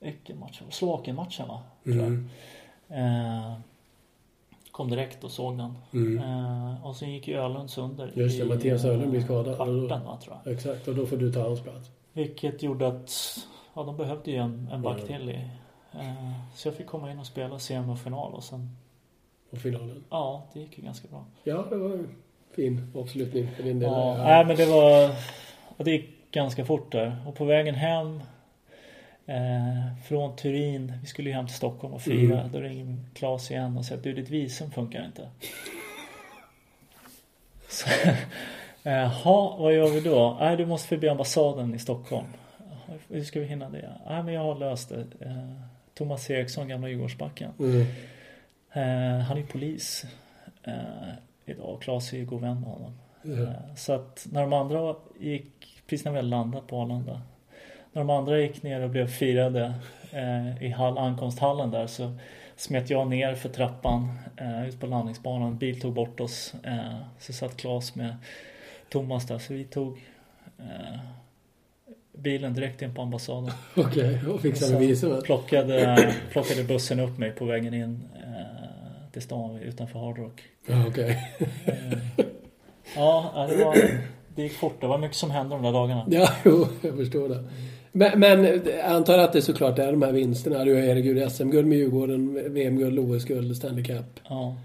vilken 0.00 0.38
match? 0.38 0.62
Slovakien-matchen 0.70 1.48
va? 1.48 1.62
Mm. 1.86 2.28
Eh, 2.88 3.54
kom 4.70 4.90
direkt 4.90 5.24
och 5.24 5.30
såg 5.30 5.58
den. 5.58 5.74
Mm. 5.92 6.18
Eh, 6.18 6.86
och 6.86 6.96
sen 6.96 7.12
gick 7.12 7.28
ju 7.28 7.34
Ölunds 7.34 7.78
under. 7.78 8.12
Just 8.14 8.38
det, 8.38 8.44
i, 8.44 8.48
Mattias 8.48 8.84
Öhlund 8.84 9.10
blir 9.10 9.20
skadad. 9.20 9.56
Kvarten 9.56 10.04
va, 10.04 10.18
tror 10.22 10.36
jag. 10.44 10.54
Exakt, 10.54 10.88
och 10.88 10.94
då 10.94 11.06
får 11.06 11.16
du 11.16 11.32
ta 11.32 11.42
hans 11.42 11.60
plats. 11.60 11.90
Vilket 12.12 12.62
gjorde 12.62 12.88
att 12.88 13.10
ja, 13.74 13.82
de 13.82 13.96
behövde 13.96 14.30
ju 14.30 14.36
en, 14.36 14.68
en 14.72 14.82
back 14.82 15.06
till 15.06 15.30
i. 15.30 15.50
Eh, 15.92 16.32
så 16.54 16.68
jag 16.68 16.74
fick 16.74 16.86
komma 16.86 17.10
in 17.10 17.18
och 17.18 17.26
spela 17.26 17.58
semifinal 17.58 18.34
och 18.34 18.44
sen 18.44 18.76
Och 19.54 19.60
finalen. 19.60 20.04
ja, 20.10 20.46
det 20.52 20.60
gick 20.60 20.78
ju 20.78 20.84
ganska 20.84 21.08
bra. 21.08 21.24
Ja, 21.44 21.66
det 21.70 21.76
var 21.76 21.90
en 21.90 22.08
fin 22.56 22.92
avslutning 22.94 23.48
för 23.56 23.62
din 23.62 23.78
del. 23.78 23.90
Ja, 23.90 24.16
Ja. 24.18 24.24
Nej 24.24 24.44
men 24.44 24.56
det 24.56 24.66
var 24.66 25.10
det 25.84 25.90
gick 25.90 26.32
ganska 26.32 26.64
fort 26.64 26.92
där. 26.92 27.16
Och 27.26 27.34
på 27.34 27.44
vägen 27.44 27.74
hem 27.74 28.20
eh, 29.26 29.96
från 30.08 30.36
Turin, 30.36 30.92
vi 31.00 31.06
skulle 31.06 31.30
ju 31.30 31.36
hem 31.36 31.46
till 31.46 31.56
Stockholm 31.56 31.94
och 31.94 32.02
fira. 32.02 32.40
Mm. 32.40 32.52
Då 32.52 32.60
ringer 32.60 32.96
Claes 33.14 33.50
igen 33.50 33.76
och 33.78 33.84
säger 33.84 33.98
att 33.98 34.04
du 34.04 34.12
ditt 34.12 34.30
visum 34.30 34.70
funkar 34.70 35.06
inte. 35.06 35.28
Så, 37.68 37.88
Jaha, 38.82 39.56
vad 39.58 39.74
gör 39.74 39.88
vi 39.88 40.00
då? 40.00 40.36
Nej, 40.40 40.56
du 40.56 40.66
måste 40.66 40.88
förbi 40.88 41.08
ambassaden 41.08 41.74
i 41.74 41.78
Stockholm. 41.78 42.26
Hur 43.08 43.24
ska 43.24 43.40
vi 43.40 43.46
hinna 43.46 43.70
det? 43.70 43.90
Nej, 44.08 44.22
men 44.22 44.34
jag 44.34 44.40
har 44.42 44.54
löst 44.54 44.88
det. 44.88 45.26
Eh, 45.26 45.52
Thomas 45.94 46.30
Eriksson, 46.30 46.68
gamla 46.68 46.88
Djurgårdsbacken. 46.88 47.50
Mm. 47.58 47.86
Eh, 48.74 49.18
han 49.20 49.38
är 49.38 49.42
polis 49.42 50.04
eh, 50.62 50.74
idag. 51.46 51.82
Claes 51.82 52.12
är 52.12 52.16
ju 52.16 52.24
god 52.24 52.40
vän 52.40 52.60
med 52.60 52.70
honom. 52.70 52.92
Eh, 53.24 53.74
Så 53.76 53.92
att 53.92 54.26
när 54.32 54.40
de 54.40 54.52
andra 54.52 54.94
gick, 55.20 55.82
precis 55.86 56.04
när 56.04 56.12
vi 56.12 56.18
hade 56.18 56.28
landat 56.28 56.66
på 56.66 56.76
Arlanda. 56.80 57.20
När 57.92 58.00
de 58.02 58.10
andra 58.10 58.38
gick 58.40 58.62
ner 58.62 58.80
och 58.80 58.90
blev 58.90 59.06
firade 59.06 59.74
i 60.60 60.68
hall, 60.68 60.98
ankomsthallen 60.98 61.70
där 61.70 61.86
så 61.86 62.12
smet 62.56 62.90
jag 62.90 63.06
ner 63.08 63.34
för 63.34 63.48
trappan 63.48 64.18
ut 64.68 64.80
på 64.80 64.86
landningsbanan. 64.86 65.48
En 65.48 65.58
bil 65.58 65.80
tog 65.80 65.94
bort 65.94 66.20
oss. 66.20 66.54
Så 67.18 67.32
satt 67.32 67.56
Claes 67.56 67.94
med 67.94 68.16
Thomas 68.88 69.26
där. 69.26 69.38
Så 69.38 69.54
vi 69.54 69.64
tog 69.64 70.00
bilen 72.12 72.54
direkt 72.54 72.82
in 72.82 72.94
på 72.94 73.02
ambassaden. 73.02 73.50
Okej, 73.76 74.20
och 74.28 74.34
Och 74.34 74.40
fixade 74.40 74.70
sen 74.70 74.80
visumet. 74.80 75.24
plockade, 75.24 76.14
plockade 76.32 76.64
bussen 76.64 77.00
upp 77.00 77.18
mig 77.18 77.30
på 77.30 77.44
vägen 77.44 77.74
in 77.74 78.08
till 79.14 79.22
stan 79.22 79.56
utanför 79.56 79.98
Hard 79.98 80.18
Rock. 80.18 80.42
Ja, 80.66 80.84
okej. 80.88 81.18
Eh, 81.66 82.24
ja, 82.96 83.46
det, 83.50 83.64
var, 83.64 83.76
det 84.34 84.42
gick 84.42 84.52
fort. 84.52 84.80
Det 84.80 84.86
var 84.86 84.98
mycket 84.98 85.16
som 85.16 85.30
hände 85.30 85.54
de 85.54 85.62
där 85.62 85.72
dagarna. 85.72 86.06
Ja, 86.08 86.28
jo, 86.44 86.66
jag 86.82 86.96
förstår 86.96 87.28
det. 87.28 87.44
Men, 87.92 88.20
men 88.20 88.44
jag 88.44 88.80
antar 88.80 89.18
att 89.18 89.32
det 89.32 89.42
såklart 89.42 89.78
är 89.78 89.92
de 89.92 90.02
här 90.02 90.12
vinsterna. 90.12 90.64
Du 90.64 90.74
har 90.74 90.82
erbjudit 90.82 91.32
SM-guld 91.32 91.66
med 91.66 91.78
Djurgården, 91.78 92.54
VM-guld, 92.54 92.98
OS-guld, 92.98 93.56
Stanley 93.56 93.84
Cup. 93.84 94.20
Ja. 94.28 94.56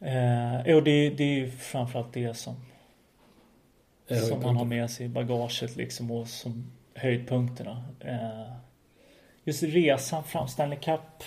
Eh, 0.00 0.66
jo, 0.66 0.80
det, 0.80 1.10
det 1.10 1.24
är 1.24 1.34
ju 1.34 1.50
framförallt 1.50 2.12
det 2.12 2.36
som, 2.36 2.54
Det 4.08 4.16
som 4.16 4.42
man 4.42 4.56
har 4.56 4.64
med 4.64 4.90
sig 4.90 5.06
i 5.06 5.08
bagaget 5.08 5.76
liksom 5.76 6.10
och 6.10 6.28
som 6.28 6.72
höjdpunkterna. 6.94 7.84
Eh, 8.00 8.52
just 9.44 9.62
resan 9.62 10.24
fram, 10.24 10.48
Stanley 10.48 10.78
Cup, 10.78 11.22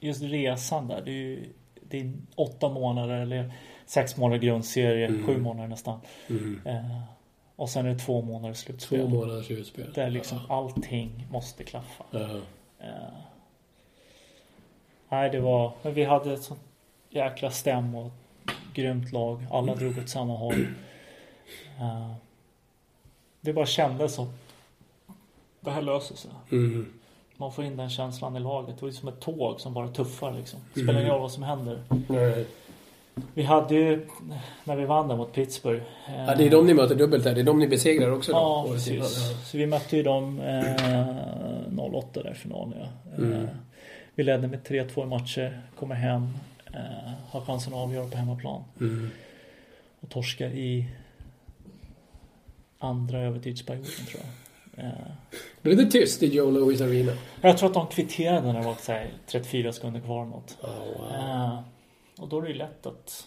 just 0.00 0.22
resan 0.22 0.88
där. 0.88 1.02
Det 1.04 1.10
är 1.10 1.14
ju 1.14 1.52
det 1.82 2.00
är 2.00 2.12
åtta 2.34 2.68
månader 2.68 3.14
eller 3.20 3.52
sex 3.86 4.16
månader 4.16 4.42
grundserie, 4.42 5.06
Mm. 5.06 5.26
sju 5.26 5.38
månader 5.38 5.68
nästan. 5.68 6.00
Mm. 6.28 6.60
Eh, 6.64 7.00
Och 7.56 7.70
sen 7.70 7.86
är 7.86 7.90
det 7.92 7.98
två 7.98 8.22
månader 8.22 8.54
Två 8.54 8.60
slutspel. 8.60 9.08
månaders 9.08 9.46
slutspel. 9.46 9.92
Där 9.94 10.10
liksom 10.10 10.38
allting 10.48 11.26
måste 11.30 11.64
klaffa. 11.64 12.04
Ja. 12.10 12.20
Eh, 12.78 13.12
nej, 15.08 15.30
det 15.30 15.40
var... 15.40 15.72
Men 15.82 15.94
vi 15.94 16.04
hade 16.04 16.32
ett 16.34 16.42
sånt 16.42 16.60
jäkla 17.10 17.50
stäm 17.50 17.94
och 17.94 18.10
grymt 18.74 19.12
lag. 19.12 19.46
Alla 19.50 19.74
drog 19.74 19.98
åt 19.98 20.08
samma 20.08 20.36
håll. 20.36 20.66
Eh, 21.80 22.12
det 23.40 23.52
bara 23.52 23.66
kändes 23.66 24.14
som... 24.14 24.32
Det 25.60 25.70
här 25.70 25.82
löser 25.82 26.16
sig. 26.16 26.30
Mm. 26.52 26.92
Man 27.40 27.52
får 27.52 27.64
in 27.64 27.76
den 27.76 27.90
känslan 27.90 28.36
i 28.36 28.40
laget. 28.40 28.76
Det 28.80 28.86
var 28.86 28.92
som 28.92 29.08
ett 29.08 29.20
tåg 29.20 29.60
som 29.60 29.74
bara 29.74 29.88
tuffar 29.88 30.32
liksom. 30.32 30.60
Det 30.74 30.80
spelar 30.80 31.00
ingen 31.00 31.12
roll 31.12 31.20
vad 31.20 31.32
som 31.32 31.42
händer. 31.42 31.82
Nej. 32.08 32.46
Vi 33.34 33.42
hade 33.42 33.74
ju, 33.74 34.06
när 34.64 34.76
vi 34.76 34.84
vann 34.84 35.08
där 35.08 35.16
mot 35.16 35.32
Pittsburgh. 35.32 35.82
eh, 36.08 36.24
Ja, 36.26 36.34
det 36.34 36.46
är 36.46 36.50
de 36.50 36.66
ni 36.66 36.74
möter 36.74 36.94
dubbelt 36.94 37.24
här. 37.24 37.34
Det 37.34 37.40
är 37.40 37.44
de 37.44 37.58
ni 37.58 37.68
besegrar 37.68 38.10
också 38.12 38.32
då? 38.32 38.38
Ja, 38.38 38.66
precis. 38.72 39.18
Så 39.50 39.58
vi 39.58 39.66
mötte 39.66 39.96
ju 39.96 40.02
dem 40.02 40.40
eh, 40.40 41.78
08 41.94 42.22
där 42.22 42.30
i 42.30 42.34
finalen. 42.34 42.74
Ja. 42.80 43.16
Mm. 43.24 43.32
Eh, 43.32 43.48
vi 44.14 44.22
ledde 44.22 44.48
med 44.48 44.62
3-2 44.66 45.02
i 45.02 45.06
matcher, 45.06 45.62
kommer 45.78 45.94
hem, 45.94 46.28
eh, 46.74 47.10
har 47.30 47.40
chansen 47.40 47.72
att 47.74 47.78
avgöra 47.78 48.06
på 48.08 48.16
hemmaplan. 48.16 48.62
Mm. 48.80 49.10
Och 50.00 50.08
torskar 50.08 50.46
i 50.48 50.86
andra 52.78 53.18
övertidsperioden 53.20 53.90
tror 53.90 54.20
jag. 54.22 54.30
Blev 55.62 55.76
det 55.76 55.86
tyst 55.86 56.22
i 56.22 56.26
Joe 56.26 56.50
Louis 56.50 56.80
Arena? 56.80 57.12
jag 57.40 57.58
tror 57.58 57.68
att 57.68 57.74
de 57.74 57.86
kvitterade 57.86 58.52
när 58.52 58.60
det 58.60 58.66
var 58.66 58.74
så 58.74 58.92
här 58.92 59.10
34 59.26 59.72
sekunder 59.72 60.00
kvar 60.00 60.24
något. 60.24 60.56
Oh, 60.62 60.68
wow. 60.68 61.12
Eh, 61.14 61.58
och 62.20 62.28
då 62.28 62.38
är 62.38 62.42
det 62.42 62.48
ju 62.48 62.54
lätt 62.54 62.86
att 62.86 63.26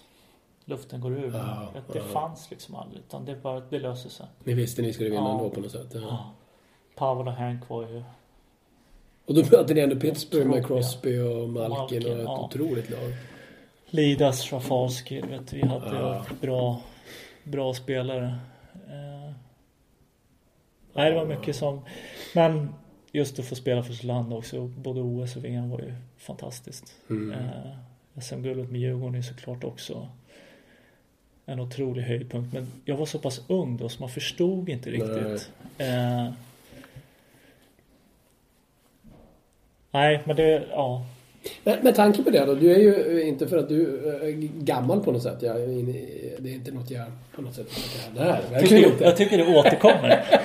luften 0.66 1.02
går 1.02 1.12
ur. 1.12 1.36
Att 1.36 1.94
det 1.94 2.00
ja. 2.00 2.04
fanns 2.04 2.52
liksom 2.52 2.76
aldrig. 2.76 3.00
Utan 3.08 3.26
det, 3.26 3.36
bara, 3.36 3.60
det 3.60 3.80
löser 3.80 4.10
sig. 4.10 4.26
Ni 4.44 4.54
visste 4.54 4.82
ni 4.82 4.94
skulle 4.94 5.10
vinna 5.10 5.22
Ja. 5.22 5.32
ändå 5.32 5.50
på 5.50 5.60
något 5.62 5.72
sätt? 5.72 5.88
Ja. 5.94 6.00
Ja. 6.02 6.32
Pavel 6.96 7.28
och 7.28 7.34
Hank 7.34 7.70
var 7.70 7.82
ju 7.88 8.04
Och 9.26 9.34
då 9.34 9.42
mötte 9.42 9.74
ni 9.74 9.82
ändå 9.82 9.96
Pittsburgh 9.96 10.48
med. 10.48 10.66
Crosby 10.66 11.20
och 11.20 11.50
Malkin 11.50 11.70
Malkin, 11.70 12.06
och 12.12 12.18
ett 12.18 12.24
ja. 12.26 12.46
otroligt 12.46 12.90
lag. 12.90 13.14
Lidas, 13.86 14.54
Rafalski, 14.54 15.22
vet, 15.22 15.54
vi 15.54 15.62
hade 15.66 15.96
Ja. 15.96 16.26
bra, 16.42 16.82
bra 17.44 17.74
spelare. 17.74 18.36
Nej, 20.94 21.10
det 21.10 21.16
var 21.16 21.26
mycket 21.26 21.56
som... 21.56 21.82
Men 22.36 22.74
just 23.12 23.40
att 23.40 23.46
få 23.46 23.56
spela 23.56 23.84
för 23.84 23.94
sitt 23.94 24.04
land 24.04 24.34
också, 24.34 24.68
både 24.68 25.02
OS 25.02 25.36
och 25.36 25.46
VM 25.46 25.70
var 25.70 25.80
ju 25.80 25.94
fantastiskt. 26.18 26.96
Mm. 27.10 27.32
Eh, 27.32 28.22
SM-guldet 28.22 28.72
med 28.72 28.82
Djurgården 28.82 29.16
är 29.16 29.22
såklart 29.22 29.64
också 29.64 30.08
en 31.46 31.60
otrolig 31.60 32.02
höjdpunkt. 32.02 32.54
Men 32.54 32.68
jag 32.86 32.98
var 32.98 33.06
så 33.06 33.20
pass 33.20 33.42
ung 33.48 33.78
då 33.78 33.90
så 33.90 34.00
man 34.00 34.10
förstod 34.10 34.70
inte 34.70 34.92
riktigt. 34.92 35.52
Eh, 35.78 36.32
nej, 39.92 40.22
men 40.26 40.36
det, 40.36 40.68
ja. 40.70 41.06
Men 41.64 41.80
med 41.84 41.96
tanke 41.96 42.24
på 42.24 42.30
det 42.30 42.46
då, 42.46 42.54
du 42.56 42.74
är 42.74 42.80
ju 42.80 43.20
eh, 43.20 43.28
inte 43.28 43.48
för 43.48 43.58
att 43.58 43.70
du 43.70 43.82
är 44.24 44.32
gammal 44.64 45.04
på 45.04 45.12
något 45.12 45.24
sätt. 45.24 45.38
Jag, 45.42 45.56
det 46.40 46.50
är 46.50 46.54
inte 46.54 46.72
något 46.72 46.92
jag 46.92 47.06
på 47.36 47.42
något 47.42 47.56
sätt 47.56 47.68
här. 48.18 48.42
Verkligen 48.52 48.68
Tycker, 48.68 48.92
inte. 48.92 49.04
jag 49.04 49.18
tycker 49.18 49.38
det 49.38 49.60
återkommer. 49.60 50.24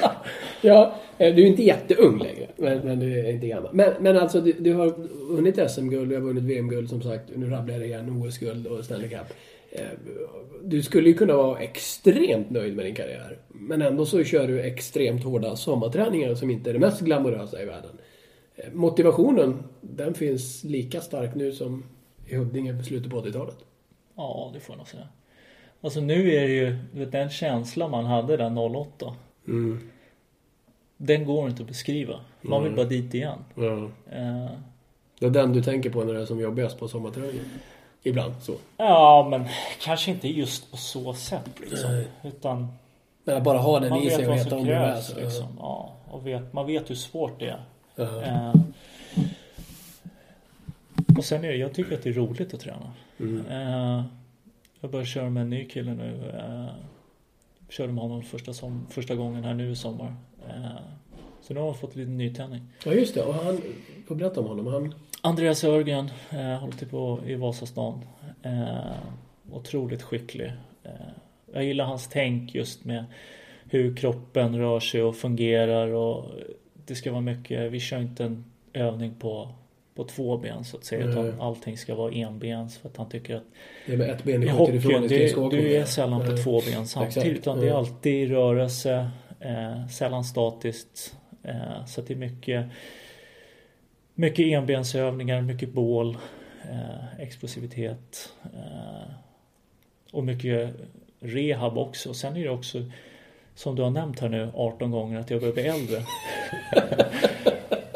Ja, 0.62 0.94
eh, 1.18 1.34
du 1.34 1.42
är 1.42 1.46
inte 1.46 1.62
jätteung 1.62 2.18
längre. 2.18 2.46
Men, 2.56 2.78
men 2.78 2.98
du 3.00 3.18
är 3.18 3.30
inte 3.30 3.46
gammal. 3.46 3.70
Men, 3.74 3.92
men 4.00 4.16
alltså 4.18 4.40
du, 4.40 4.52
du 4.52 4.74
har 4.74 4.94
vunnit 5.34 5.70
SM-guld, 5.70 6.08
du 6.10 6.14
har 6.14 6.22
vunnit 6.22 6.44
VM-guld 6.44 6.88
som 6.88 7.02
sagt. 7.02 7.24
Nu 7.36 7.50
rabblar 7.50 7.74
jag 7.74 7.82
det 7.82 7.86
igen. 7.86 8.22
OS-guld 8.22 8.66
och 8.66 8.84
Stanley 8.84 9.08
Cup. 9.08 9.18
Eh, 9.70 9.80
Du 10.64 10.82
skulle 10.82 11.08
ju 11.08 11.14
kunna 11.14 11.36
vara 11.36 11.58
extremt 11.58 12.50
nöjd 12.50 12.76
med 12.76 12.84
din 12.84 12.94
karriär. 12.94 13.38
Men 13.48 13.82
ändå 13.82 14.06
så 14.06 14.24
kör 14.24 14.46
du 14.48 14.60
extremt 14.60 15.24
hårda 15.24 15.56
sommarträningar 15.56 16.34
som 16.34 16.50
inte 16.50 16.70
är 16.70 16.74
det 16.74 16.80
mest 16.80 17.00
glamorösa 17.00 17.62
i 17.62 17.64
världen. 17.64 17.90
Motivationen, 18.72 19.62
den 19.80 20.14
finns 20.14 20.64
lika 20.64 21.00
stark 21.00 21.34
nu 21.34 21.52
som 21.52 21.84
i 22.26 22.36
Huddinge 22.36 22.78
på 22.78 22.84
slutet 22.84 23.10
på 23.10 23.20
80-talet. 23.22 23.56
Ja, 24.16 24.50
det 24.54 24.60
får 24.60 24.72
jag 24.72 24.78
nog 24.78 24.88
säga. 24.88 25.08
Alltså 25.80 26.00
nu 26.00 26.32
är 26.34 26.40
det 26.48 26.54
ju 26.54 26.78
du 26.92 26.98
vet, 27.00 27.12
den 27.12 27.30
känslan 27.30 27.90
man 27.90 28.04
hade 28.04 28.36
där 28.36 28.58
08. 28.58 29.14
Mm. 29.48 29.88
Den 30.96 31.24
går 31.24 31.48
inte 31.48 31.62
att 31.62 31.68
beskriva. 31.68 32.20
Man 32.40 32.62
vill 32.62 32.72
Mm. 32.72 32.76
bara 32.76 32.86
dit 32.88 33.14
igen. 33.14 33.38
Ja. 33.54 33.84
Eh, 34.16 34.50
Det 35.18 35.26
är 35.26 35.30
den 35.30 35.52
du 35.52 35.62
tänker 35.62 35.90
på 35.90 36.04
när 36.04 36.14
det 36.14 36.20
är 36.20 36.26
som 36.26 36.40
jobbigast 36.40 36.78
på 36.78 36.88
sommarträningen. 36.88 37.44
Ibland 38.02 38.34
så. 38.42 38.52
ja, 38.76 39.26
men 39.30 39.44
kanske 39.80 40.10
inte 40.10 40.28
just 40.28 40.70
på 40.70 40.76
så 40.76 41.14
sätt 41.14 41.50
liksom. 41.60 41.90
Nej. 41.92 42.08
Utan 42.24 42.68
Men 43.24 43.42
bara 43.42 43.58
ha 43.58 43.80
den 43.80 43.96
i 44.02 44.10
sig 44.10 44.28
och 44.28 44.34
veta 44.36 44.56
om 44.56 44.64
det 44.66 44.74
är 44.74 45.02
liksom. 45.20 45.46
Ja, 45.58 45.92
och 46.10 46.26
vet, 46.26 46.52
man 46.52 46.66
vet 46.66 46.90
hur 46.90 46.94
svårt 46.94 47.40
det 47.40 47.46
är. 47.48 47.64
Eh, 47.98 48.54
och 51.18 51.24
sen 51.24 51.44
är 51.44 51.48
det, 51.48 51.56
jag 51.56 51.74
tycker 51.74 51.94
att 51.94 52.02
det 52.02 52.08
är 52.08 52.14
roligt 52.14 52.54
att 52.54 52.60
träna. 52.60 52.92
Mm. 53.20 53.46
Eh, 53.46 54.04
jag 54.80 54.90
börjar 54.90 55.06
köra 55.06 55.30
med 55.30 55.40
en 55.40 55.50
ny 55.50 55.64
kille 55.64 55.94
nu. 55.94 56.32
Eh, 56.34 56.74
körde 57.68 57.92
med 57.92 58.02
honom 58.02 58.22
första, 58.22 58.52
som, 58.52 58.86
första 58.90 59.14
gången 59.14 59.44
här 59.44 59.54
nu 59.54 59.70
i 59.70 59.76
sommar. 59.76 60.14
Så 61.42 61.54
nu 61.54 61.60
har 61.60 61.66
han 61.66 61.78
fått 61.78 61.96
lite 61.96 62.10
nytändning. 62.10 62.62
Ja 62.84 62.92
just 62.92 63.14
det, 63.14 63.22
och 63.22 63.34
han, 63.34 63.60
får 64.06 64.14
berätta 64.14 64.40
om 64.40 64.46
honom. 64.46 64.66
Han, 64.66 64.94
Andreas 65.20 65.64
Örgren 65.64 66.10
eh, 66.30 66.38
håller 66.38 66.72
till 66.72 66.88
på 66.88 67.20
i 67.26 67.34
Vasastan. 67.34 68.00
Eh, 68.42 68.78
otroligt 69.52 70.02
skicklig. 70.02 70.52
Eh, 70.82 70.90
jag 71.52 71.64
gillar 71.64 71.84
hans 71.84 72.08
tänk 72.08 72.54
just 72.54 72.84
med 72.84 73.04
hur 73.64 73.96
kroppen 73.96 74.58
rör 74.58 74.80
sig 74.80 75.02
och 75.02 75.16
fungerar 75.16 75.88
och 75.88 76.24
det 76.88 76.94
ska 76.94 77.10
vara 77.10 77.20
mycket, 77.20 77.72
vi 77.72 77.80
kör 77.80 77.98
inte 78.00 78.24
en 78.24 78.44
övning 78.72 79.14
på, 79.18 79.54
på 79.94 80.04
två 80.04 80.36
ben 80.36 80.64
så 80.64 80.76
att 80.76 80.84
säga 80.84 81.04
utan 81.04 81.40
allting 81.40 81.78
ska 81.78 81.94
vara 81.94 82.12
enbens 82.12 82.78
för 82.78 82.88
att 82.88 82.96
han 82.96 83.08
tycker 83.08 83.36
att 83.36 83.44
det 83.86 83.92
är 83.92 83.96
med 83.96 84.10
ett 84.10 84.24
ben 84.24 84.42
i 84.42 84.48
hockeyn, 84.48 85.08
skridskoåkning. 85.08 85.62
du 85.62 85.76
är 85.76 85.84
sällan 85.84 86.26
på 86.26 86.36
två 86.36 86.60
ben 86.60 86.86
samtidigt 86.86 87.38
utan 87.38 87.60
det 87.60 87.68
är 87.68 87.72
alltid 87.72 88.30
rörelse, 88.30 89.10
eh, 89.40 89.86
sällan 89.88 90.24
statiskt. 90.24 91.16
Eh, 91.42 91.84
så 91.86 92.00
att 92.00 92.06
det 92.06 92.14
är 92.14 92.18
mycket, 92.18 92.66
mycket 94.14 94.46
enbensövningar, 94.46 95.40
mycket 95.40 95.68
bål, 95.68 96.16
eh, 96.70 97.20
explosivitet 97.20 98.32
eh, 98.54 99.12
och 100.12 100.24
mycket 100.24 100.74
rehab 101.20 101.78
också. 101.78 102.14
Sen 102.14 102.36
är 102.36 102.44
det 102.44 102.50
också 102.50 102.84
som 103.54 103.76
du 103.76 103.82
har 103.82 103.90
nämnt 103.90 104.20
här 104.20 104.28
nu 104.28 104.50
18 104.54 104.90
gånger 104.90 105.20
att 105.20 105.30
jag 105.30 105.40
börjar 105.40 105.54
bli 105.54 105.66
äldre. 105.66 106.02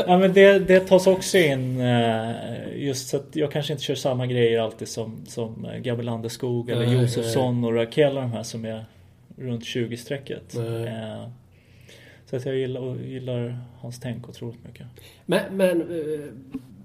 Ja 0.06 0.18
men 0.18 0.32
det, 0.32 0.58
det 0.58 0.80
tas 0.80 1.06
också 1.06 1.38
in 1.38 1.80
eh, 1.80 2.30
just 2.76 3.08
så 3.08 3.16
att 3.16 3.36
jag 3.36 3.52
kanske 3.52 3.72
inte 3.72 3.84
kör 3.84 3.94
samma 3.94 4.26
grejer 4.26 4.60
alltid 4.60 4.88
som, 4.88 5.26
som 5.26 5.66
Gabriel 5.76 6.04
Landeskog 6.06 6.70
eller 6.70 6.86
Nej, 6.86 7.02
Josefsson 7.02 7.64
och 7.64 7.74
Rakell 7.74 8.14
de 8.14 8.32
här 8.32 8.42
som 8.42 8.64
är 8.64 8.84
runt 9.36 9.64
20-strecket. 9.64 10.54
Nej. 10.54 10.86
Eh, 10.86 11.28
så 12.26 12.36
att 12.36 12.46
jag 12.46 12.56
gillar, 12.56 12.96
gillar 12.96 13.58
hans 13.80 14.00
tänk 14.00 14.28
otroligt 14.28 14.64
mycket. 14.64 14.86
Men, 15.26 15.56
men 15.56 15.80
eh, 15.80 16.20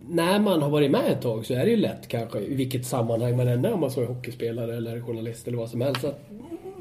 när 0.09 0.39
man 0.39 0.61
har 0.61 0.69
varit 0.69 0.91
med 0.91 1.11
ett 1.11 1.21
tag 1.21 1.45
så 1.45 1.53
är 1.53 1.65
det 1.65 1.71
ju 1.71 1.77
lätt 1.77 2.07
kanske, 2.07 2.39
i 2.39 2.55
vilket 2.55 2.85
sammanhang 2.85 3.37
man 3.37 3.47
än 3.47 3.65
är, 3.65 3.73
om 3.73 3.79
man 3.79 3.91
så 3.91 4.01
är 4.01 4.05
hockeyspelare 4.05 4.77
eller 4.77 5.01
journalist 5.01 5.47
eller 5.47 5.57
vad 5.57 5.69
som 5.69 5.81
helst, 5.81 6.03
att 6.03 6.29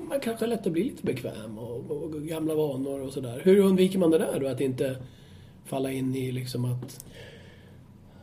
man 0.08 0.20
kanske 0.20 0.44
är 0.44 0.48
lätt 0.48 0.66
att 0.66 0.72
bli 0.72 0.84
lite 0.84 1.02
bekväm 1.06 1.58
och, 1.58 1.90
och 1.90 2.12
gamla 2.12 2.54
vanor 2.54 3.00
och 3.00 3.12
sådär. 3.12 3.40
Hur 3.44 3.58
undviker 3.58 3.98
man 3.98 4.10
det 4.10 4.18
där 4.18 4.40
då? 4.40 4.46
Att 4.48 4.60
inte 4.60 4.96
falla 5.64 5.92
in 5.92 6.14
i 6.14 6.32
liksom 6.32 6.64
att 6.64 7.04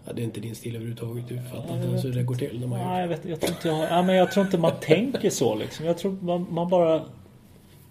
Ja, 0.06 0.14
det 0.14 0.22
är 0.22 0.24
inte 0.24 0.40
din 0.40 0.56
stil 0.56 0.76
överhuvudtaget. 0.76 1.28
Du 1.28 1.42
fattar 1.42 1.76
inte 1.76 1.88
ens 1.88 2.06
hur 2.06 2.14
det 2.14 2.24
går 2.24 2.36
till 2.36 2.62
gör 2.62 2.68
Nej, 2.68 3.02
jag, 3.02 3.08
vet, 3.08 3.26
jag, 3.26 3.40
tror 3.42 3.52
inte 3.56 3.68
jag, 3.68 3.76
har- 3.76 3.86
ja, 3.98 4.04
men 4.04 4.16
jag 4.16 4.32
tror 4.32 4.46
inte 4.46 4.58
man 4.58 4.72
tänker 4.82 5.30
så 5.30 5.56
liksom. 5.56 5.86
Jag 5.86 5.98
tror 5.98 6.18
man, 6.22 6.46
man 6.50 6.70
bara... 6.70 7.04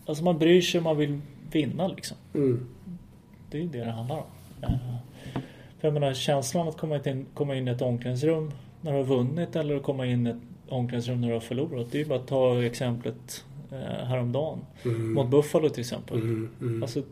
Alltså 0.06 0.24
man 0.24 0.38
bryr 0.38 0.60
sig, 0.60 0.80
man 0.80 0.96
vill 0.96 1.20
vinna 1.52 1.88
liksom. 1.88 2.16
mm. 2.34 2.66
Det 3.50 3.58
är 3.58 3.62
ju 3.62 3.68
det 3.68 3.78
det 3.84 3.90
handlar 3.90 4.16
om. 4.16 4.22
Eh, 4.62 4.70
För 5.80 5.88
jag 5.88 5.94
menar 5.94 6.14
känslan 6.14 6.68
att 6.68 6.76
komma 6.76 7.00
in, 7.06 7.26
komma 7.34 7.56
in 7.56 7.68
i 7.68 7.70
ett 7.70 7.82
omklädningsrum 7.82 8.52
när 8.80 8.92
du 8.92 8.96
har 8.98 9.04
vunnit 9.04 9.56
eller 9.56 9.76
att 9.76 9.82
komma 9.82 10.06
in 10.06 10.26
i 10.26 10.30
ett 10.30 10.36
omklädningsrum 10.68 11.20
när 11.20 11.28
du 11.28 11.34
har 11.34 11.40
förlorat. 11.40 11.86
Det 11.92 11.98
är 11.98 12.02
ju 12.02 12.08
bara 12.08 12.18
att 12.18 12.26
ta 12.26 12.62
exemplet 12.62 13.44
häromdagen. 13.80 14.58
Mm. 14.84 15.12
Mot 15.12 15.30
Buffalo 15.30 15.68
till 15.68 15.80
exempel. 15.80 16.16
Mm. 16.16 16.48
Mm. 16.60 16.82
Alltså, 16.82 17.02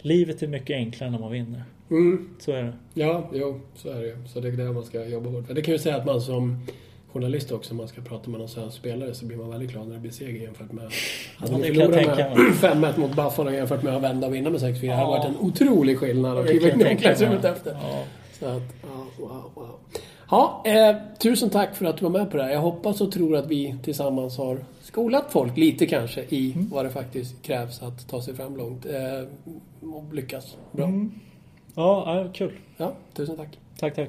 livet 0.00 0.42
är 0.42 0.46
mycket 0.46 0.74
enklare 0.76 1.10
när 1.10 1.18
man 1.18 1.32
vinner. 1.32 1.62
Mm. 1.90 2.28
Så 2.38 2.52
är 2.52 2.62
det. 2.62 2.72
Ja, 2.94 3.30
jo, 3.32 3.60
så 3.74 3.90
är 3.90 4.02
det. 4.02 4.28
Så 4.28 4.40
det 4.40 4.48
är 4.48 4.52
det 4.52 4.72
man 4.72 4.84
ska 4.84 5.04
jobba 5.04 5.30
hårt 5.30 5.46
för. 5.46 5.54
Det 5.54 5.62
kan 5.62 5.72
ju 5.74 5.78
säga 5.78 5.96
att 5.96 6.06
man 6.06 6.20
som 6.20 6.66
journalist 7.12 7.52
också, 7.52 7.70
om 7.70 7.76
man 7.76 7.88
ska 7.88 8.00
prata 8.00 8.30
med 8.30 8.40
någon 8.40 8.48
svensk 8.48 8.76
spelare 8.76 9.14
så 9.14 9.26
blir 9.26 9.36
man 9.36 9.50
väldigt 9.50 9.70
glad 9.70 9.86
när 9.86 9.94
det 9.94 10.00
blir 10.00 10.10
seger 10.10 10.42
jämfört 10.42 10.72
med... 10.72 10.90
Hade 11.36 11.52
Ja, 11.52 11.74
förlorat 11.74 11.92
tänka 11.92 12.16
med 12.16 12.84
5-1 12.94 13.00
mot 13.00 13.16
Buffalo 13.16 13.50
jämfört 13.50 13.82
med 13.82 13.96
att 13.96 14.02
vända 14.02 14.26
och 14.26 14.34
vinna 14.34 14.50
med 14.50 14.60
6-4. 14.60 14.80
Det 14.80 14.88
hade 14.88 15.02
Ja. 15.02 15.06
varit 15.10 15.24
en 15.28 15.36
otrolig 15.40 15.98
skillnad 15.98 16.38
att 16.38 16.46
kliva 16.46 16.70
in 16.70 16.80
i 16.80 16.84
omklädningsrummet 16.84 17.44
efter. 17.44 17.70
Ja. 17.82 18.04
Så 18.32 18.46
att, 18.46 18.62
ja, 18.82 19.06
wow, 19.18 19.50
wow. 19.54 19.74
Ja, 20.30 20.62
eh, 20.64 20.96
tusen 21.18 21.50
tack 21.50 21.76
för 21.76 21.86
att 21.86 21.96
du 21.96 22.02
var 22.02 22.10
med 22.10 22.30
på 22.30 22.36
det 22.36 22.42
här. 22.42 22.50
Jag 22.50 22.60
hoppas 22.60 23.00
och 23.00 23.12
tror 23.12 23.36
att 23.36 23.46
vi 23.46 23.76
tillsammans 23.82 24.38
har 24.38 24.58
skolat 24.80 25.24
folk 25.28 25.56
lite 25.56 25.86
kanske 25.86 26.24
i 26.28 26.52
mm. 26.52 26.68
vad 26.70 26.84
det 26.84 26.90
faktiskt 26.90 27.42
krävs 27.42 27.82
att 27.82 28.08
ta 28.08 28.22
sig 28.22 28.34
fram 28.34 28.56
långt. 28.56 28.86
Eh, 28.86 29.88
och 29.88 30.14
lyckas 30.14 30.56
bra. 30.72 30.84
Mm. 30.84 31.12
Ja, 31.74 32.28
kul. 32.34 32.52
Ja, 32.76 32.92
tusen 33.14 33.36
tack. 33.36 33.58
Tack, 33.78 33.94
tack. 33.94 34.08